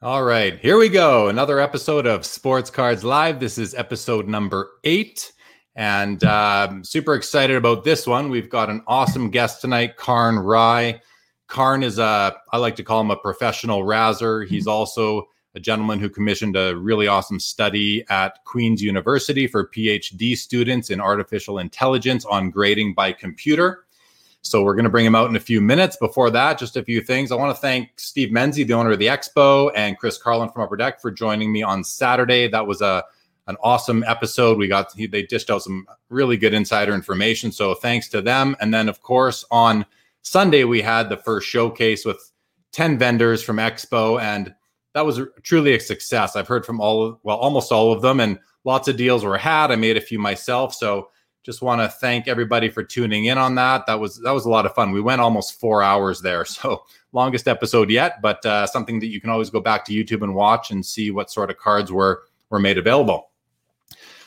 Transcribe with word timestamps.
All 0.00 0.22
right, 0.22 0.56
here 0.60 0.78
we 0.78 0.88
go. 0.88 1.26
Another 1.26 1.58
episode 1.58 2.06
of 2.06 2.24
Sports 2.24 2.70
Cards 2.70 3.02
Live. 3.02 3.40
This 3.40 3.58
is 3.58 3.74
episode 3.74 4.28
number 4.28 4.70
eight. 4.84 5.32
And 5.74 6.22
um, 6.22 6.84
super 6.84 7.16
excited 7.16 7.56
about 7.56 7.82
this 7.82 8.06
one. 8.06 8.30
We've 8.30 8.48
got 8.48 8.70
an 8.70 8.80
awesome 8.86 9.28
guest 9.28 9.60
tonight, 9.60 9.96
Karn 9.96 10.38
Rai. 10.38 11.00
Karn 11.48 11.82
is 11.82 11.98
a, 11.98 12.36
I 12.52 12.58
like 12.58 12.76
to 12.76 12.84
call 12.84 13.00
him 13.00 13.10
a 13.10 13.16
professional 13.16 13.82
razzer. 13.82 14.46
He's 14.46 14.68
also 14.68 15.26
a 15.56 15.60
gentleman 15.60 15.98
who 15.98 16.08
commissioned 16.08 16.56
a 16.56 16.76
really 16.76 17.08
awesome 17.08 17.40
study 17.40 18.04
at 18.08 18.38
Queen's 18.44 18.80
University 18.80 19.48
for 19.48 19.66
PhD 19.66 20.36
students 20.36 20.90
in 20.90 21.00
artificial 21.00 21.58
intelligence 21.58 22.24
on 22.24 22.50
grading 22.50 22.94
by 22.94 23.10
computer. 23.10 23.87
So 24.42 24.62
we're 24.62 24.74
going 24.74 24.84
to 24.84 24.90
bring 24.90 25.06
him 25.06 25.14
out 25.14 25.28
in 25.28 25.36
a 25.36 25.40
few 25.40 25.60
minutes. 25.60 25.96
Before 25.96 26.30
that, 26.30 26.58
just 26.58 26.76
a 26.76 26.84
few 26.84 27.00
things. 27.00 27.32
I 27.32 27.36
want 27.36 27.54
to 27.54 27.60
thank 27.60 27.90
Steve 27.96 28.30
Menzie, 28.30 28.66
the 28.66 28.74
owner 28.74 28.92
of 28.92 28.98
the 28.98 29.06
Expo, 29.06 29.70
and 29.74 29.98
Chris 29.98 30.16
Carlin 30.16 30.48
from 30.50 30.62
Upper 30.62 30.76
Deck 30.76 31.00
for 31.00 31.10
joining 31.10 31.52
me 31.52 31.62
on 31.62 31.84
Saturday. 31.84 32.48
That 32.48 32.66
was 32.66 32.80
a 32.80 33.04
an 33.48 33.56
awesome 33.62 34.04
episode. 34.04 34.58
We 34.58 34.68
got 34.68 34.94
they 34.94 35.22
dished 35.22 35.50
out 35.50 35.62
some 35.62 35.86
really 36.10 36.36
good 36.36 36.54
insider 36.54 36.94
information. 36.94 37.50
So 37.50 37.74
thanks 37.74 38.08
to 38.10 38.22
them. 38.22 38.54
And 38.60 38.72
then 38.72 38.88
of 38.88 39.02
course 39.02 39.44
on 39.50 39.84
Sunday 40.22 40.64
we 40.64 40.82
had 40.82 41.08
the 41.08 41.16
first 41.16 41.48
showcase 41.48 42.04
with 42.04 42.30
10 42.72 42.98
vendors 42.98 43.42
from 43.42 43.56
Expo 43.56 44.20
and 44.20 44.54
that 44.92 45.06
was 45.06 45.20
truly 45.42 45.74
a 45.74 45.80
success. 45.80 46.36
I've 46.36 46.48
heard 46.48 46.66
from 46.66 46.80
all 46.80 47.18
well 47.22 47.38
almost 47.38 47.72
all 47.72 47.90
of 47.90 48.02
them 48.02 48.20
and 48.20 48.38
lots 48.64 48.86
of 48.86 48.98
deals 48.98 49.24
were 49.24 49.38
had. 49.38 49.70
I 49.70 49.76
made 49.76 49.96
a 49.96 50.02
few 50.02 50.18
myself. 50.18 50.74
So 50.74 51.08
just 51.48 51.62
want 51.62 51.80
to 51.80 51.88
thank 51.88 52.28
everybody 52.28 52.68
for 52.68 52.82
tuning 52.82 53.24
in 53.24 53.38
on 53.38 53.54
that. 53.54 53.86
That 53.86 53.98
was 53.98 54.20
that 54.20 54.32
was 54.32 54.44
a 54.44 54.50
lot 54.50 54.66
of 54.66 54.74
fun. 54.74 54.92
We 54.92 55.00
went 55.00 55.22
almost 55.22 55.58
4 55.58 55.82
hours 55.82 56.20
there. 56.20 56.44
So 56.58 56.84
longest 57.12 57.48
episode 57.48 57.88
yet, 57.88 58.20
but 58.20 58.44
uh, 58.44 58.66
something 58.66 59.00
that 59.00 59.06
you 59.06 59.18
can 59.18 59.30
always 59.30 59.48
go 59.48 59.58
back 59.58 59.86
to 59.86 59.92
YouTube 59.94 60.22
and 60.22 60.34
watch 60.34 60.70
and 60.70 60.84
see 60.84 61.10
what 61.10 61.30
sort 61.30 61.48
of 61.48 61.56
cards 61.56 61.90
were 61.90 62.24
were 62.50 62.58
made 62.58 62.76
available. 62.76 63.30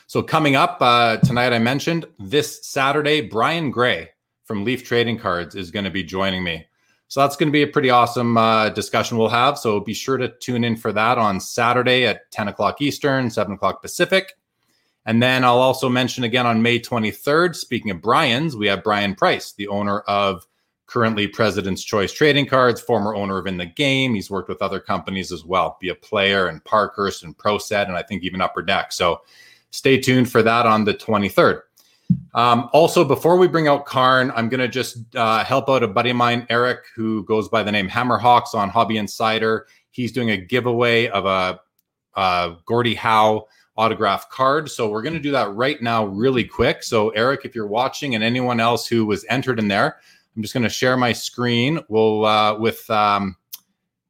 So 0.08 0.20
coming 0.20 0.56
up 0.56 0.78
uh, 0.80 1.18
tonight, 1.18 1.52
I 1.52 1.60
mentioned 1.60 2.06
this 2.18 2.66
Saturday, 2.66 3.20
Brian 3.20 3.70
Gray 3.70 4.10
from 4.42 4.64
Leaf 4.64 4.82
Trading 4.82 5.16
Cards 5.16 5.54
is 5.54 5.70
going 5.70 5.84
to 5.84 5.92
be 5.92 6.02
joining 6.02 6.42
me. 6.42 6.66
So 7.06 7.20
that's 7.20 7.36
going 7.36 7.50
to 7.50 7.52
be 7.52 7.62
a 7.62 7.68
pretty 7.68 7.90
awesome 7.90 8.36
uh, 8.36 8.70
discussion 8.70 9.16
we'll 9.16 9.28
have. 9.28 9.58
So 9.58 9.78
be 9.78 9.94
sure 9.94 10.16
to 10.16 10.28
tune 10.40 10.64
in 10.64 10.76
for 10.76 10.92
that 10.92 11.18
on 11.18 11.38
Saturday 11.38 12.04
at 12.04 12.32
10 12.32 12.48
o'clock 12.48 12.82
Eastern, 12.82 13.30
7 13.30 13.54
o'clock 13.54 13.80
Pacific. 13.80 14.32
And 15.06 15.22
then 15.22 15.44
I'll 15.44 15.58
also 15.58 15.88
mention 15.88 16.24
again 16.24 16.46
on 16.46 16.62
May 16.62 16.78
23rd, 16.78 17.56
speaking 17.56 17.90
of 17.90 18.00
Brian's, 18.00 18.56
we 18.56 18.68
have 18.68 18.84
Brian 18.84 19.14
Price, 19.14 19.52
the 19.52 19.68
owner 19.68 20.00
of 20.00 20.46
currently 20.86 21.26
President's 21.26 21.82
Choice 21.82 22.12
Trading 22.12 22.46
Cards, 22.46 22.80
former 22.80 23.14
owner 23.14 23.38
of 23.38 23.46
In 23.46 23.56
the 23.56 23.66
Game. 23.66 24.14
He's 24.14 24.30
worked 24.30 24.48
with 24.48 24.62
other 24.62 24.78
companies 24.78 25.32
as 25.32 25.44
well, 25.44 25.76
be 25.80 25.88
a 25.88 25.94
player 25.94 26.48
and 26.48 26.62
Parkhurst 26.64 27.24
and 27.24 27.36
ProSet, 27.36 27.86
and 27.86 27.96
I 27.96 28.02
think 28.02 28.22
even 28.22 28.40
Upper 28.40 28.62
Deck. 28.62 28.92
So 28.92 29.22
stay 29.70 29.98
tuned 29.98 30.30
for 30.30 30.42
that 30.42 30.66
on 30.66 30.84
the 30.84 30.94
23rd. 30.94 31.62
Um, 32.34 32.68
also, 32.72 33.04
before 33.04 33.36
we 33.38 33.48
bring 33.48 33.68
out 33.68 33.86
Karn, 33.86 34.32
I'm 34.36 34.48
going 34.48 34.60
to 34.60 34.68
just 34.68 35.16
uh, 35.16 35.42
help 35.44 35.68
out 35.68 35.82
a 35.82 35.88
buddy 35.88 36.10
of 36.10 36.16
mine, 36.16 36.46
Eric, 36.50 36.80
who 36.94 37.24
goes 37.24 37.48
by 37.48 37.62
the 37.62 37.72
name 37.72 37.88
Hammerhawks 37.88 38.54
on 38.54 38.68
Hobby 38.68 38.98
Insider. 38.98 39.66
He's 39.90 40.12
doing 40.12 40.30
a 40.30 40.36
giveaway 40.36 41.08
of 41.08 41.24
a, 41.26 41.60
a 42.14 42.56
Gordie 42.66 42.94
Howe 42.94 43.46
autograph 43.76 44.28
card. 44.28 44.70
So 44.70 44.88
we're 44.88 45.02
going 45.02 45.14
to 45.14 45.20
do 45.20 45.32
that 45.32 45.52
right 45.54 45.80
now, 45.80 46.04
really 46.04 46.44
quick. 46.44 46.82
So, 46.82 47.10
Eric, 47.10 47.44
if 47.44 47.54
you're 47.54 47.66
watching 47.66 48.14
and 48.14 48.22
anyone 48.22 48.60
else 48.60 48.86
who 48.86 49.06
was 49.06 49.24
entered 49.28 49.58
in 49.58 49.68
there, 49.68 49.98
I'm 50.36 50.42
just 50.42 50.54
going 50.54 50.64
to 50.64 50.68
share 50.68 50.96
my 50.96 51.12
screen. 51.12 51.80
We'll 51.88 52.24
uh, 52.24 52.58
with 52.58 52.88
um, 52.90 53.36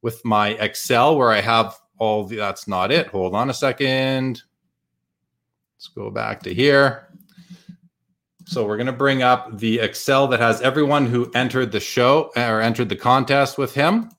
with 0.01 0.23
my 0.23 0.49
Excel 0.49 1.17
where 1.17 1.31
I 1.31 1.41
have 1.41 1.77
all 1.97 2.25
the. 2.25 2.37
That's 2.37 2.67
not 2.67 2.91
it. 2.91 3.07
Hold 3.07 3.35
on 3.35 3.49
a 3.49 3.53
second. 3.53 4.41
Let's 5.75 5.87
go 5.89 6.09
back 6.09 6.43
to 6.43 6.53
here. 6.53 7.09
So 8.45 8.65
we're 8.65 8.77
going 8.77 8.87
to 8.87 8.93
bring 8.93 9.23
up 9.23 9.57
the 9.57 9.79
Excel 9.79 10.27
that 10.27 10.39
has 10.39 10.61
everyone 10.61 11.05
who 11.05 11.31
entered 11.33 11.71
the 11.71 11.79
show 11.79 12.31
or 12.35 12.61
entered 12.61 12.89
the 12.89 12.95
contest 12.95 13.57
with 13.57 13.73
him. 13.73 14.09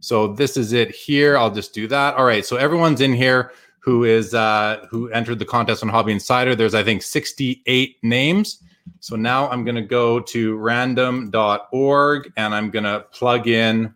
So 0.00 0.28
this 0.28 0.56
is 0.56 0.72
it 0.72 0.90
here. 0.90 1.36
I'll 1.36 1.50
just 1.50 1.72
do 1.74 1.86
that. 1.88 2.14
All 2.14 2.24
right. 2.24 2.44
So 2.44 2.56
everyone's 2.56 3.00
in 3.00 3.12
here 3.12 3.52
who 3.86 4.04
is 4.04 4.34
uh, 4.34 4.86
who 4.90 5.08
entered 5.10 5.38
the 5.38 5.46
contest 5.46 5.82
on 5.82 5.88
Hobby 5.88 6.12
Insider. 6.12 6.54
There's 6.54 6.74
I 6.74 6.82
think 6.82 7.02
68 7.02 7.96
names. 8.02 8.62
So 9.00 9.16
now 9.16 9.48
I'm 9.48 9.64
going 9.64 9.76
to 9.76 9.82
go 9.82 10.20
to 10.20 10.56
random.org 10.56 12.32
and 12.36 12.54
I'm 12.54 12.70
going 12.70 12.84
to 12.84 13.06
plug 13.10 13.48
in 13.48 13.94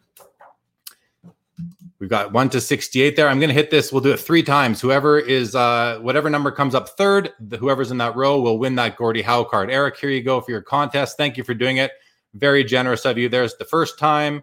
We've 2.01 2.09
got 2.09 2.33
one 2.33 2.49
to 2.49 2.63
68 2.63 3.15
there. 3.15 3.29
I'm 3.29 3.39
going 3.39 3.51
to 3.51 3.55
hit 3.55 3.71
this. 3.71 3.93
We'll 3.93 4.01
do 4.01 4.13
it 4.13 4.19
three 4.19 4.43
times. 4.43 4.81
Whoever 4.81 5.19
is, 5.19 5.55
uh, 5.55 5.99
whatever 6.01 6.31
number 6.31 6.51
comes 6.51 6.75
up 6.75 6.89
third, 6.89 7.35
the, 7.39 7.59
whoever's 7.59 7.91
in 7.91 7.99
that 7.99 8.17
row 8.17 8.41
will 8.41 8.59
win 8.59 8.75
that 8.77 8.97
Gordie 8.97 9.21
Howe 9.21 9.45
card. 9.45 9.71
Eric, 9.71 9.99
here 9.99 10.09
you 10.09 10.23
go 10.23 10.41
for 10.41 10.51
your 10.51 10.63
contest. 10.63 11.19
Thank 11.19 11.37
you 11.37 11.45
for 11.45 11.53
doing 11.53 11.77
it. 11.77 11.93
Very 12.33 12.65
generous 12.65 13.05
of 13.05 13.19
you. 13.19 13.29
There's 13.29 13.55
the 13.57 13.67
first 13.67 13.99
time, 13.99 14.43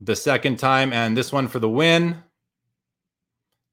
the 0.00 0.16
second 0.16 0.58
time, 0.58 0.92
and 0.92 1.16
this 1.16 1.30
one 1.30 1.46
for 1.46 1.60
the 1.60 1.68
win. 1.68 2.20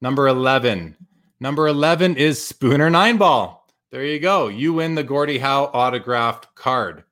Number 0.01 0.27
11. 0.27 0.95
Number 1.39 1.67
11 1.67 2.17
is 2.17 2.45
Spooner 2.45 2.89
Nine 2.89 3.17
Ball. 3.17 3.65
There 3.91 4.05
you 4.05 4.19
go. 4.19 4.47
You 4.47 4.73
win 4.73 4.95
the 4.95 5.03
Gordie 5.03 5.37
Howe 5.37 5.65
autographed 5.73 6.53
card. 6.55 7.03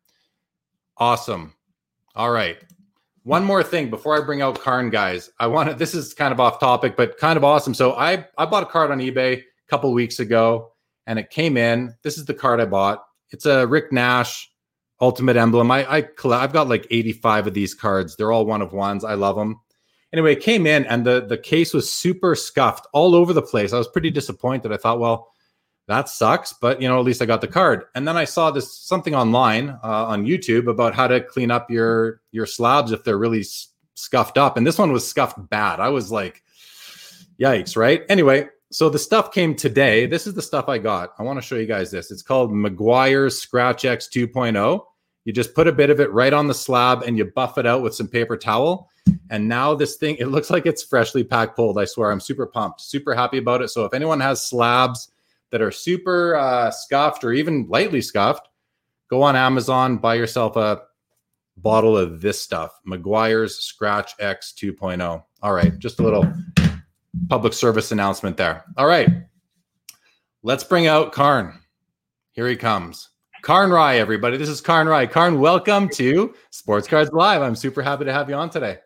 Awesome. 0.97 1.53
All 2.15 2.31
right. 2.31 2.57
One 3.23 3.45
more 3.45 3.63
thing 3.63 3.89
before 3.89 4.21
I 4.21 4.25
bring 4.25 4.41
out 4.41 4.59
Karn, 4.59 4.89
guys. 4.89 5.29
I 5.39 5.47
want 5.47 5.69
to. 5.69 5.75
This 5.75 5.93
is 5.95 6.13
kind 6.13 6.33
of 6.33 6.41
off 6.41 6.59
topic, 6.59 6.97
but 6.97 7.17
kind 7.17 7.37
of 7.37 7.43
awesome. 7.43 7.73
So 7.73 7.93
I 7.93 8.25
I 8.37 8.45
bought 8.45 8.63
a 8.63 8.67
card 8.67 8.91
on 8.91 8.99
eBay 8.99 9.37
a 9.37 9.43
couple 9.69 9.93
weeks 9.93 10.19
ago, 10.19 10.73
and 11.07 11.17
it 11.17 11.29
came 11.29 11.55
in. 11.55 11.95
This 12.03 12.17
is 12.17 12.25
the 12.25 12.33
card 12.33 12.59
I 12.59 12.65
bought. 12.65 13.05
It's 13.31 13.45
a 13.45 13.65
Rick 13.65 13.93
Nash 13.93 14.49
Ultimate 14.99 15.37
Emblem. 15.37 15.71
I 15.71 15.89
I 15.89 16.01
collect. 16.01 16.43
I've 16.43 16.53
got 16.53 16.67
like 16.67 16.85
85 16.91 17.47
of 17.47 17.53
these 17.53 17.73
cards. 17.73 18.17
They're 18.17 18.33
all 18.33 18.45
one 18.45 18.61
of 18.61 18.73
ones. 18.73 19.05
I 19.05 19.13
love 19.13 19.37
them. 19.37 19.61
Anyway, 20.13 20.33
it 20.33 20.41
came 20.41 20.67
in, 20.67 20.85
and 20.85 21.05
the 21.05 21.25
the 21.25 21.37
case 21.37 21.73
was 21.73 21.91
super 21.91 22.35
scuffed 22.35 22.87
all 22.93 23.15
over 23.15 23.33
the 23.33 23.41
place. 23.41 23.73
I 23.73 23.77
was 23.77 23.87
pretty 23.87 24.11
disappointed. 24.11 24.71
I 24.71 24.77
thought, 24.77 24.99
well, 24.99 25.33
that 25.87 26.07
sucks 26.07 26.53
but 26.53 26.81
you 26.81 26.87
know 26.87 26.97
at 26.97 27.05
least 27.05 27.21
i 27.21 27.25
got 27.25 27.41
the 27.41 27.47
card. 27.47 27.85
And 27.95 28.07
then 28.07 28.17
i 28.17 28.25
saw 28.25 28.51
this 28.51 28.77
something 28.77 29.13
online 29.13 29.69
uh, 29.69 30.05
on 30.05 30.25
youtube 30.25 30.69
about 30.69 30.95
how 30.95 31.07
to 31.07 31.21
clean 31.21 31.51
up 31.51 31.69
your 31.69 32.21
your 32.31 32.45
slabs 32.45 32.91
if 32.91 33.03
they're 33.03 33.17
really 33.17 33.41
s- 33.41 33.69
scuffed 33.95 34.37
up. 34.37 34.57
And 34.57 34.65
this 34.65 34.77
one 34.77 34.91
was 34.91 35.07
scuffed 35.07 35.49
bad. 35.49 35.79
I 35.79 35.89
was 35.89 36.11
like 36.11 36.43
yikes 37.39 37.75
right? 37.75 38.03
Anyway 38.09 38.47
so 38.71 38.89
the 38.89 38.97
stuff 38.97 39.31
came 39.31 39.53
today. 39.55 40.07
This 40.07 40.25
is 40.25 40.33
the 40.33 40.41
stuff 40.41 40.67
i 40.67 40.79
got. 40.79 41.13
I 41.19 41.23
want 41.23 41.37
to 41.37 41.45
show 41.45 41.55
you 41.55 41.67
guys 41.67 41.91
this. 41.91 42.09
It's 42.09 42.23
called 42.23 42.51
meguiar's 42.51 43.37
scratch 43.37 43.85
x 43.85 44.07
2.0 44.13 44.81
you 45.25 45.33
just 45.33 45.53
put 45.55 45.67
a 45.67 45.71
bit 45.71 45.89
of 45.89 45.99
it 45.99 46.11
right 46.11 46.33
on 46.33 46.47
the 46.47 46.53
slab 46.53 47.03
and 47.03 47.17
you 47.17 47.25
buff 47.25 47.57
it 47.57 47.65
out 47.65 47.81
with 47.81 47.95
some 47.95 48.07
paper 48.07 48.37
towel 48.37 48.89
and 49.29 49.47
now 49.47 49.73
this 49.73 49.95
thing 49.97 50.15
it 50.17 50.27
looks 50.27 50.49
like 50.49 50.65
it's 50.65 50.83
freshly 50.83 51.23
packed 51.23 51.55
pulled 51.55 51.77
i 51.77 51.85
swear 51.85 52.11
i'm 52.11 52.19
super 52.19 52.45
pumped 52.45 52.81
super 52.81 53.13
happy 53.13 53.37
about 53.37 53.61
it 53.61 53.69
so 53.69 53.85
if 53.85 53.93
anyone 53.93 54.19
has 54.19 54.45
slabs 54.45 55.09
that 55.53 55.61
are 55.61 55.71
super 55.71 56.35
uh, 56.35 56.71
scuffed 56.71 57.23
or 57.23 57.31
even 57.31 57.67
lightly 57.69 58.01
scuffed, 58.01 58.49
go 59.07 59.21
on 59.21 59.35
Amazon, 59.35 59.99
buy 59.99 60.15
yourself 60.15 60.55
a 60.55 60.81
bottle 61.57 61.95
of 61.95 62.21
this 62.21 62.41
stuff, 62.41 62.79
Meguiar's 62.87 63.59
Scratch 63.59 64.15
X 64.19 64.51
2.0. 64.57 65.23
All 65.43 65.53
right, 65.53 65.77
just 65.77 65.99
a 65.99 66.03
little 66.03 66.25
public 67.29 67.53
service 67.53 67.91
announcement 67.91 68.35
there. 68.35 68.65
All 68.77 68.87
right, 68.87 69.07
let's 70.41 70.63
bring 70.63 70.87
out 70.87 71.11
Karn. 71.11 71.59
Here 72.31 72.47
he 72.47 72.55
comes. 72.55 73.09
Karn 73.43 73.71
Rai, 73.71 73.99
everybody. 73.99 74.37
This 74.37 74.47
is 74.47 74.61
Karn 74.61 74.87
Rai. 74.87 75.05
Karn, 75.05 75.37
welcome 75.37 75.89
to 75.89 76.33
Sports 76.51 76.87
Cards 76.87 77.11
Live. 77.11 77.41
I'm 77.41 77.57
super 77.57 77.81
happy 77.81 78.05
to 78.05 78.13
have 78.13 78.29
you 78.29 78.35
on 78.35 78.49
today. 78.49 78.77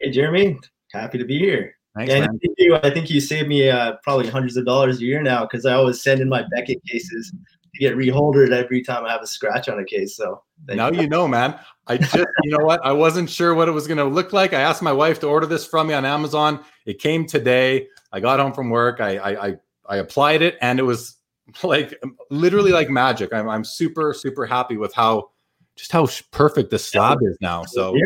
Hey, 0.00 0.10
Jeremy. 0.10 0.58
Happy 0.94 1.18
to 1.18 1.26
be 1.26 1.38
here. 1.38 1.74
Thanks, 1.94 2.14
and 2.14 2.22
man. 2.22 2.30
I 2.32 2.38
think 2.38 2.54
you, 2.56 2.74
I 2.76 2.90
think 2.90 3.10
you 3.10 3.20
saved 3.20 3.48
me 3.48 3.68
uh, 3.68 3.96
probably 4.02 4.26
hundreds 4.26 4.56
of 4.56 4.64
dollars 4.64 5.00
a 5.00 5.04
year 5.04 5.20
now 5.20 5.42
because 5.42 5.66
I 5.66 5.74
always 5.74 6.02
send 6.02 6.22
in 6.22 6.28
my 6.30 6.42
Beckett 6.50 6.82
cases 6.86 7.30
to 7.30 7.78
get 7.78 7.96
reholdered 7.96 8.50
every 8.50 8.82
time 8.82 9.04
I 9.04 9.12
have 9.12 9.20
a 9.20 9.26
scratch 9.26 9.68
on 9.68 9.78
a 9.78 9.84
case. 9.84 10.16
So 10.16 10.42
now 10.68 10.90
you. 10.90 11.02
you 11.02 11.08
know, 11.10 11.28
man. 11.28 11.60
I 11.86 11.98
just, 11.98 12.14
you 12.16 12.56
know 12.56 12.64
what? 12.64 12.80
I 12.86 12.92
wasn't 12.92 13.28
sure 13.28 13.54
what 13.54 13.68
it 13.68 13.72
was 13.72 13.86
going 13.86 13.98
to 13.98 14.06
look 14.06 14.32
like. 14.32 14.54
I 14.54 14.62
asked 14.62 14.80
my 14.80 14.92
wife 14.92 15.20
to 15.20 15.26
order 15.26 15.44
this 15.44 15.66
from 15.66 15.88
me 15.88 15.92
on 15.92 16.06
Amazon. 16.06 16.64
It 16.86 16.98
came 16.98 17.26
today. 17.26 17.88
I 18.10 18.20
got 18.20 18.40
home 18.40 18.54
from 18.54 18.70
work. 18.70 19.02
I, 19.02 19.18
I, 19.18 19.48
I, 19.48 19.56
I 19.86 19.96
applied 19.98 20.40
it, 20.40 20.56
and 20.62 20.78
it 20.78 20.84
was 20.84 21.17
like 21.62 21.98
literally 22.30 22.72
like 22.72 22.90
magic. 22.90 23.32
I'm, 23.32 23.48
I'm 23.48 23.64
super, 23.64 24.14
super 24.14 24.46
happy 24.46 24.76
with 24.76 24.94
how 24.94 25.30
just 25.76 25.92
how 25.92 26.08
perfect 26.32 26.70
the 26.70 26.78
slab 26.78 27.18
is 27.22 27.36
now. 27.40 27.64
So 27.64 27.96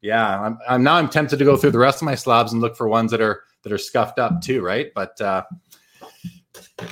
yeah, 0.00 0.40
I'm, 0.40 0.58
I'm 0.68 0.82
now 0.82 0.94
I'm 0.94 1.08
tempted 1.08 1.38
to 1.38 1.44
go 1.44 1.56
through 1.56 1.72
the 1.72 1.78
rest 1.78 2.00
of 2.00 2.06
my 2.06 2.14
slabs 2.14 2.52
and 2.52 2.60
look 2.60 2.76
for 2.76 2.88
ones 2.88 3.10
that 3.10 3.20
are 3.20 3.42
that 3.62 3.72
are 3.72 3.78
scuffed 3.78 4.18
up 4.18 4.40
too, 4.40 4.62
right? 4.62 4.92
But 4.94 5.20
uh, 5.20 5.44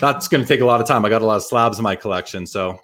that's 0.01 0.29
going 0.29 0.43
to 0.43 0.49
take 0.49 0.61
a 0.61 0.67
lot 0.67 0.81
of 0.81 0.87
time. 0.87 1.05
I 1.05 1.09
got 1.09 1.23
a 1.23 1.27
lot 1.27 1.37
of 1.37 1.45
slabs 1.45 1.79
in 1.79 1.85
my 1.85 1.97
collection, 1.97 2.47
so 2.47 2.79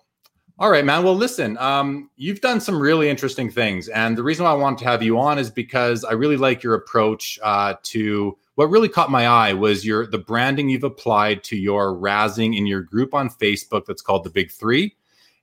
all 0.58 0.70
right, 0.70 0.84
man. 0.84 1.02
Well, 1.02 1.16
listen, 1.16 1.58
um, 1.58 2.10
you've 2.16 2.40
done 2.40 2.60
some 2.60 2.78
really 2.78 3.10
interesting 3.10 3.50
things, 3.50 3.88
and 3.88 4.16
the 4.16 4.22
reason 4.22 4.44
why 4.44 4.52
I 4.52 4.54
wanted 4.54 4.78
to 4.80 4.84
have 4.84 5.02
you 5.02 5.18
on 5.18 5.38
is 5.38 5.50
because 5.50 6.04
I 6.04 6.12
really 6.12 6.36
like 6.36 6.62
your 6.62 6.74
approach 6.74 7.38
uh, 7.42 7.74
to 7.82 8.38
what 8.56 8.70
really 8.70 8.88
caught 8.88 9.10
my 9.10 9.26
eye 9.26 9.52
was 9.52 9.84
your 9.84 10.06
the 10.06 10.18
branding 10.18 10.68
you've 10.68 10.84
applied 10.84 11.42
to 11.44 11.56
your 11.56 11.94
razzing 11.94 12.56
in 12.56 12.66
your 12.66 12.82
group 12.82 13.14
on 13.14 13.28
Facebook 13.28 13.84
that's 13.86 14.02
called 14.02 14.24
the 14.24 14.30
Big 14.30 14.50
Three, 14.50 14.94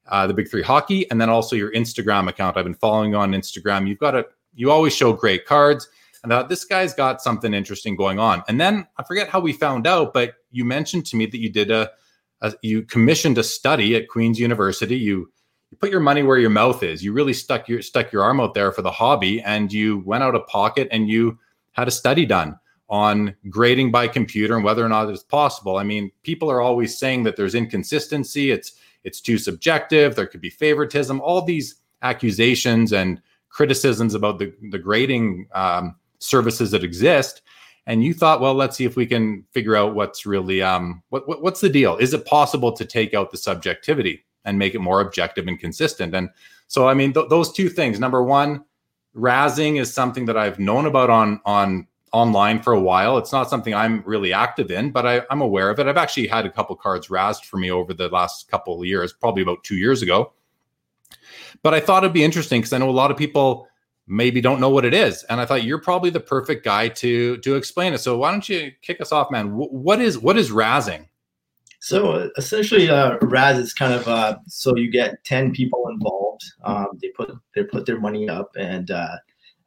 uh, 0.07 0.27
the 0.27 0.33
Big 0.33 0.49
Three 0.49 0.63
Hockey, 0.63 1.09
and 1.11 1.19
then 1.19 1.29
also 1.29 1.55
your 1.55 1.71
Instagram 1.73 2.29
account. 2.29 2.57
I've 2.57 2.63
been 2.63 2.73
following 2.73 3.11
you 3.11 3.17
on 3.17 3.31
Instagram. 3.31 3.87
You've 3.87 3.99
got 3.99 4.15
a 4.15 4.25
you 4.53 4.71
always 4.71 4.95
show 4.95 5.13
great 5.13 5.45
cards. 5.45 5.89
And 6.23 6.31
I 6.31 6.37
thought 6.37 6.49
this 6.49 6.65
guy's 6.65 6.93
got 6.93 7.21
something 7.21 7.53
interesting 7.53 7.95
going 7.95 8.19
on. 8.19 8.43
And 8.47 8.61
then 8.61 8.85
I 8.97 9.03
forget 9.03 9.27
how 9.27 9.39
we 9.39 9.53
found 9.53 9.87
out, 9.87 10.13
but 10.13 10.35
you 10.51 10.63
mentioned 10.63 11.05
to 11.07 11.15
me 11.15 11.25
that 11.25 11.39
you 11.39 11.49
did 11.49 11.71
a, 11.71 11.89
a 12.41 12.53
you 12.61 12.83
commissioned 12.83 13.39
a 13.39 13.43
study 13.43 13.95
at 13.95 14.07
Queen's 14.07 14.39
University. 14.39 14.95
You 14.95 15.31
you 15.71 15.77
put 15.77 15.89
your 15.89 15.99
money 15.99 16.21
where 16.21 16.37
your 16.37 16.49
mouth 16.49 16.83
is. 16.83 17.03
You 17.03 17.11
really 17.11 17.33
stuck 17.33 17.67
your 17.67 17.81
stuck 17.81 18.11
your 18.11 18.23
arm 18.23 18.39
out 18.39 18.53
there 18.53 18.71
for 18.71 18.81
the 18.81 18.91
hobby, 18.91 19.41
and 19.41 19.73
you 19.73 19.99
went 20.05 20.23
out 20.23 20.35
of 20.35 20.47
pocket 20.47 20.87
and 20.91 21.09
you 21.09 21.37
had 21.73 21.87
a 21.87 21.91
study 21.91 22.25
done 22.25 22.57
on 22.91 23.33
grading 23.49 23.89
by 23.89 24.05
computer 24.05 24.53
and 24.53 24.65
whether 24.65 24.85
or 24.85 24.89
not 24.89 25.09
it's 25.09 25.23
possible. 25.23 25.77
I 25.77 25.83
mean, 25.83 26.11
people 26.23 26.51
are 26.51 26.61
always 26.61 26.95
saying 26.97 27.23
that 27.23 27.37
there's 27.37 27.55
inconsistency. 27.55 28.51
It's 28.51 28.73
it's 29.03 29.21
too 29.21 29.39
subjective. 29.39 30.15
There 30.15 30.27
could 30.27 30.41
be 30.41 30.51
favoritism. 30.51 31.21
All 31.21 31.41
these 31.41 31.75
accusations 32.03 32.91
and 32.91 33.19
criticisms 33.49 34.13
about 34.13 34.39
the 34.39 34.53
the 34.69 34.77
grading 34.77 35.47
um, 35.53 35.95
services 36.19 36.69
that 36.71 36.83
exist. 36.83 37.41
And 37.87 38.03
you 38.03 38.13
thought, 38.13 38.41
well, 38.41 38.53
let's 38.53 38.77
see 38.77 38.85
if 38.85 38.95
we 38.95 39.07
can 39.07 39.43
figure 39.51 39.75
out 39.75 39.95
what's 39.95 40.25
really 40.25 40.61
um, 40.61 41.01
what, 41.09 41.27
what 41.27 41.41
what's 41.41 41.61
the 41.61 41.69
deal. 41.69 41.95
Is 41.95 42.13
it 42.13 42.25
possible 42.25 42.73
to 42.73 42.85
take 42.85 43.13
out 43.13 43.31
the 43.31 43.37
subjectivity 43.37 44.25
and 44.43 44.59
make 44.59 44.75
it 44.75 44.79
more 44.79 44.99
objective 44.99 45.47
and 45.47 45.57
consistent? 45.57 46.13
And 46.13 46.29
so, 46.67 46.89
I 46.89 46.93
mean, 46.93 47.13
th- 47.13 47.29
those 47.29 47.53
two 47.53 47.69
things. 47.69 47.99
Number 47.99 48.21
one, 48.21 48.65
razzing 49.15 49.79
is 49.79 49.93
something 49.93 50.25
that 50.25 50.37
I've 50.37 50.59
known 50.59 50.85
about 50.85 51.09
on 51.09 51.39
on 51.45 51.87
online 52.11 52.61
for 52.61 52.73
a 52.73 52.79
while. 52.79 53.17
It's 53.17 53.31
not 53.31 53.49
something 53.49 53.73
I'm 53.73 54.03
really 54.05 54.33
active 54.33 54.69
in, 54.71 54.91
but 54.91 55.05
I, 55.05 55.21
am 55.31 55.41
aware 55.41 55.69
of 55.69 55.79
it. 55.79 55.87
I've 55.87 55.97
actually 55.97 56.27
had 56.27 56.45
a 56.45 56.51
couple 56.51 56.75
cards 56.75 57.07
razzed 57.07 57.45
for 57.45 57.57
me 57.57 57.71
over 57.71 57.93
the 57.93 58.09
last 58.09 58.49
couple 58.49 58.79
of 58.79 58.85
years, 58.85 59.13
probably 59.13 59.43
about 59.43 59.63
two 59.63 59.77
years 59.77 60.01
ago. 60.01 60.33
But 61.63 61.73
I 61.73 61.79
thought 61.79 62.03
it'd 62.03 62.13
be 62.13 62.23
interesting 62.23 62.61
because 62.61 62.73
I 62.73 62.77
know 62.77 62.89
a 62.89 62.91
lot 62.91 63.11
of 63.11 63.17
people 63.17 63.67
maybe 64.07 64.41
don't 64.41 64.59
know 64.59 64.69
what 64.69 64.83
it 64.83 64.93
is, 64.93 65.23
and 65.23 65.39
I 65.39 65.45
thought 65.45 65.63
you're 65.63 65.81
probably 65.81 66.09
the 66.09 66.19
perfect 66.19 66.65
guy 66.65 66.89
to 66.89 67.37
to 67.37 67.55
explain 67.55 67.93
it. 67.93 67.99
So 67.99 68.17
why 68.17 68.31
don't 68.31 68.47
you 68.47 68.71
kick 68.81 68.99
us 68.99 69.11
off, 69.11 69.31
man? 69.31 69.51
what 69.53 70.01
is 70.01 70.17
what 70.17 70.37
is 70.37 70.51
razzing? 70.51 71.07
So 71.81 72.11
uh, 72.11 72.29
essentially, 72.37 72.89
uh, 72.89 73.17
Razz 73.21 73.57
is 73.57 73.73
kind 73.73 73.93
of 73.93 74.07
uh, 74.07 74.37
so 74.47 74.75
you 74.75 74.91
get 74.91 75.23
ten 75.23 75.51
people 75.51 75.87
involved. 75.89 76.43
Um, 76.63 76.87
they 77.01 77.09
put 77.09 77.31
they 77.55 77.63
put 77.63 77.87
their 77.87 77.99
money 77.99 78.29
up, 78.29 78.51
and 78.55 78.91
uh, 78.91 79.17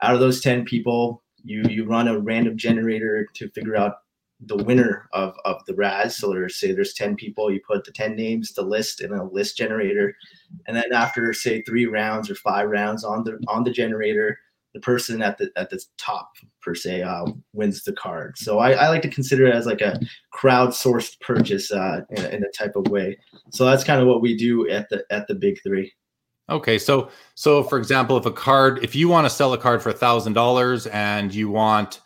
out 0.00 0.14
of 0.14 0.20
those 0.20 0.40
ten 0.40 0.64
people, 0.64 1.23
you 1.44 1.62
you 1.68 1.84
run 1.84 2.08
a 2.08 2.18
random 2.18 2.56
generator 2.56 3.28
to 3.34 3.50
figure 3.50 3.76
out 3.76 3.96
the 4.40 4.56
winner 4.56 5.08
of, 5.12 5.36
of 5.44 5.64
the 5.66 5.74
Razz. 5.74 6.16
So 6.16 6.30
there's 6.30 6.58
say 6.58 6.72
there's 6.72 6.94
10 6.94 7.16
people, 7.16 7.50
you 7.50 7.60
put 7.66 7.84
the 7.84 7.92
10 7.92 8.16
names, 8.16 8.52
the 8.52 8.62
list 8.62 9.00
in 9.00 9.12
a 9.12 9.24
list 9.24 9.56
generator. 9.56 10.16
And 10.66 10.76
then 10.76 10.92
after 10.92 11.32
say 11.32 11.62
three 11.62 11.86
rounds 11.86 12.30
or 12.30 12.34
five 12.34 12.68
rounds 12.68 13.04
on 13.04 13.24
the 13.24 13.38
on 13.48 13.64
the 13.64 13.70
generator, 13.70 14.38
the 14.72 14.80
person 14.80 15.22
at 15.22 15.38
the 15.38 15.50
at 15.56 15.70
the 15.70 15.82
top 15.98 16.32
per 16.60 16.74
se 16.74 17.02
uh, 17.02 17.26
wins 17.52 17.84
the 17.84 17.92
card. 17.92 18.36
So 18.36 18.58
I, 18.58 18.72
I 18.72 18.88
like 18.88 19.02
to 19.02 19.08
consider 19.08 19.46
it 19.46 19.54
as 19.54 19.66
like 19.66 19.80
a 19.80 20.00
crowdsourced 20.34 21.20
purchase 21.20 21.70
uh, 21.70 22.00
in, 22.10 22.24
in 22.26 22.44
a 22.44 22.50
type 22.50 22.74
of 22.76 22.88
way. 22.88 23.16
So 23.50 23.64
that's 23.64 23.84
kind 23.84 24.00
of 24.00 24.08
what 24.08 24.20
we 24.20 24.36
do 24.36 24.68
at 24.68 24.88
the 24.88 25.04
at 25.10 25.26
the 25.28 25.34
big 25.34 25.62
three. 25.62 25.92
Okay, 26.50 26.78
so 26.78 27.10
so 27.34 27.62
for 27.62 27.78
example, 27.78 28.16
if 28.16 28.26
a 28.26 28.32
card, 28.32 28.84
if 28.84 28.94
you 28.94 29.08
want 29.08 29.24
to 29.24 29.30
sell 29.30 29.52
a 29.52 29.58
card 29.58 29.82
for 29.82 29.92
thousand 29.92 30.34
dollars 30.34 30.86
and 30.88 31.34
you 31.34 31.50
want 31.50 32.00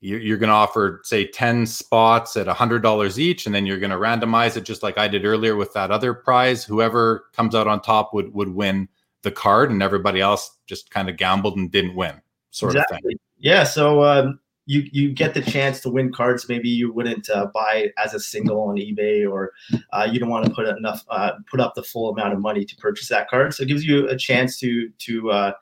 you're 0.00 0.38
going 0.38 0.48
to 0.48 0.54
offer 0.54 1.00
say 1.04 1.26
10 1.26 1.66
spots 1.66 2.36
at 2.36 2.46
$100 2.46 3.18
each 3.18 3.46
and 3.46 3.54
then 3.54 3.66
you're 3.66 3.78
going 3.78 3.90
to 3.90 3.96
randomize 3.96 4.56
it 4.56 4.62
just 4.62 4.82
like 4.82 4.98
i 4.98 5.06
did 5.06 5.24
earlier 5.24 5.56
with 5.56 5.72
that 5.74 5.90
other 5.90 6.14
prize 6.14 6.64
whoever 6.64 7.26
comes 7.34 7.54
out 7.54 7.68
on 7.68 7.80
top 7.80 8.14
would 8.14 8.32
would 8.32 8.48
win 8.48 8.88
the 9.22 9.30
card 9.30 9.70
and 9.70 9.82
everybody 9.82 10.20
else 10.20 10.56
just 10.66 10.90
kind 10.90 11.08
of 11.08 11.16
gambled 11.16 11.56
and 11.56 11.70
didn't 11.70 11.94
win 11.94 12.20
sort 12.50 12.74
exactly. 12.74 12.96
of 12.96 13.02
thing 13.02 13.18
yeah 13.38 13.62
so 13.62 14.02
um, 14.02 14.39
you 14.70 14.88
you 14.92 15.12
get 15.12 15.34
the 15.34 15.42
chance 15.42 15.80
to 15.80 15.90
win 15.90 16.12
cards 16.12 16.48
maybe 16.48 16.68
you 16.68 16.92
wouldn't 16.92 17.28
uh, 17.28 17.46
buy 17.52 17.90
as 17.98 18.14
a 18.14 18.20
single 18.20 18.60
on 18.60 18.76
ebay 18.76 19.28
or 19.28 19.52
uh, 19.92 20.08
you 20.10 20.20
don't 20.20 20.28
want 20.28 20.44
to 20.44 20.52
put 20.52 20.66
enough 20.68 21.04
uh, 21.10 21.32
put 21.50 21.58
up 21.58 21.74
the 21.74 21.82
full 21.82 22.08
amount 22.10 22.32
of 22.32 22.40
money 22.40 22.64
to 22.64 22.76
purchase 22.76 23.08
that 23.08 23.28
card 23.28 23.52
so 23.52 23.64
it 23.64 23.66
gives 23.66 23.84
you 23.84 24.08
a 24.08 24.16
chance 24.16 24.58
to 24.58 24.88
to 24.98 25.30
uh, 25.32 25.52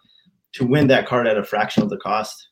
to 0.52 0.66
win 0.66 0.88
that 0.88 1.06
card 1.06 1.26
at 1.26 1.38
a 1.38 1.42
fraction 1.42 1.82
of 1.82 1.88
the 1.88 1.96
cost 1.96 2.48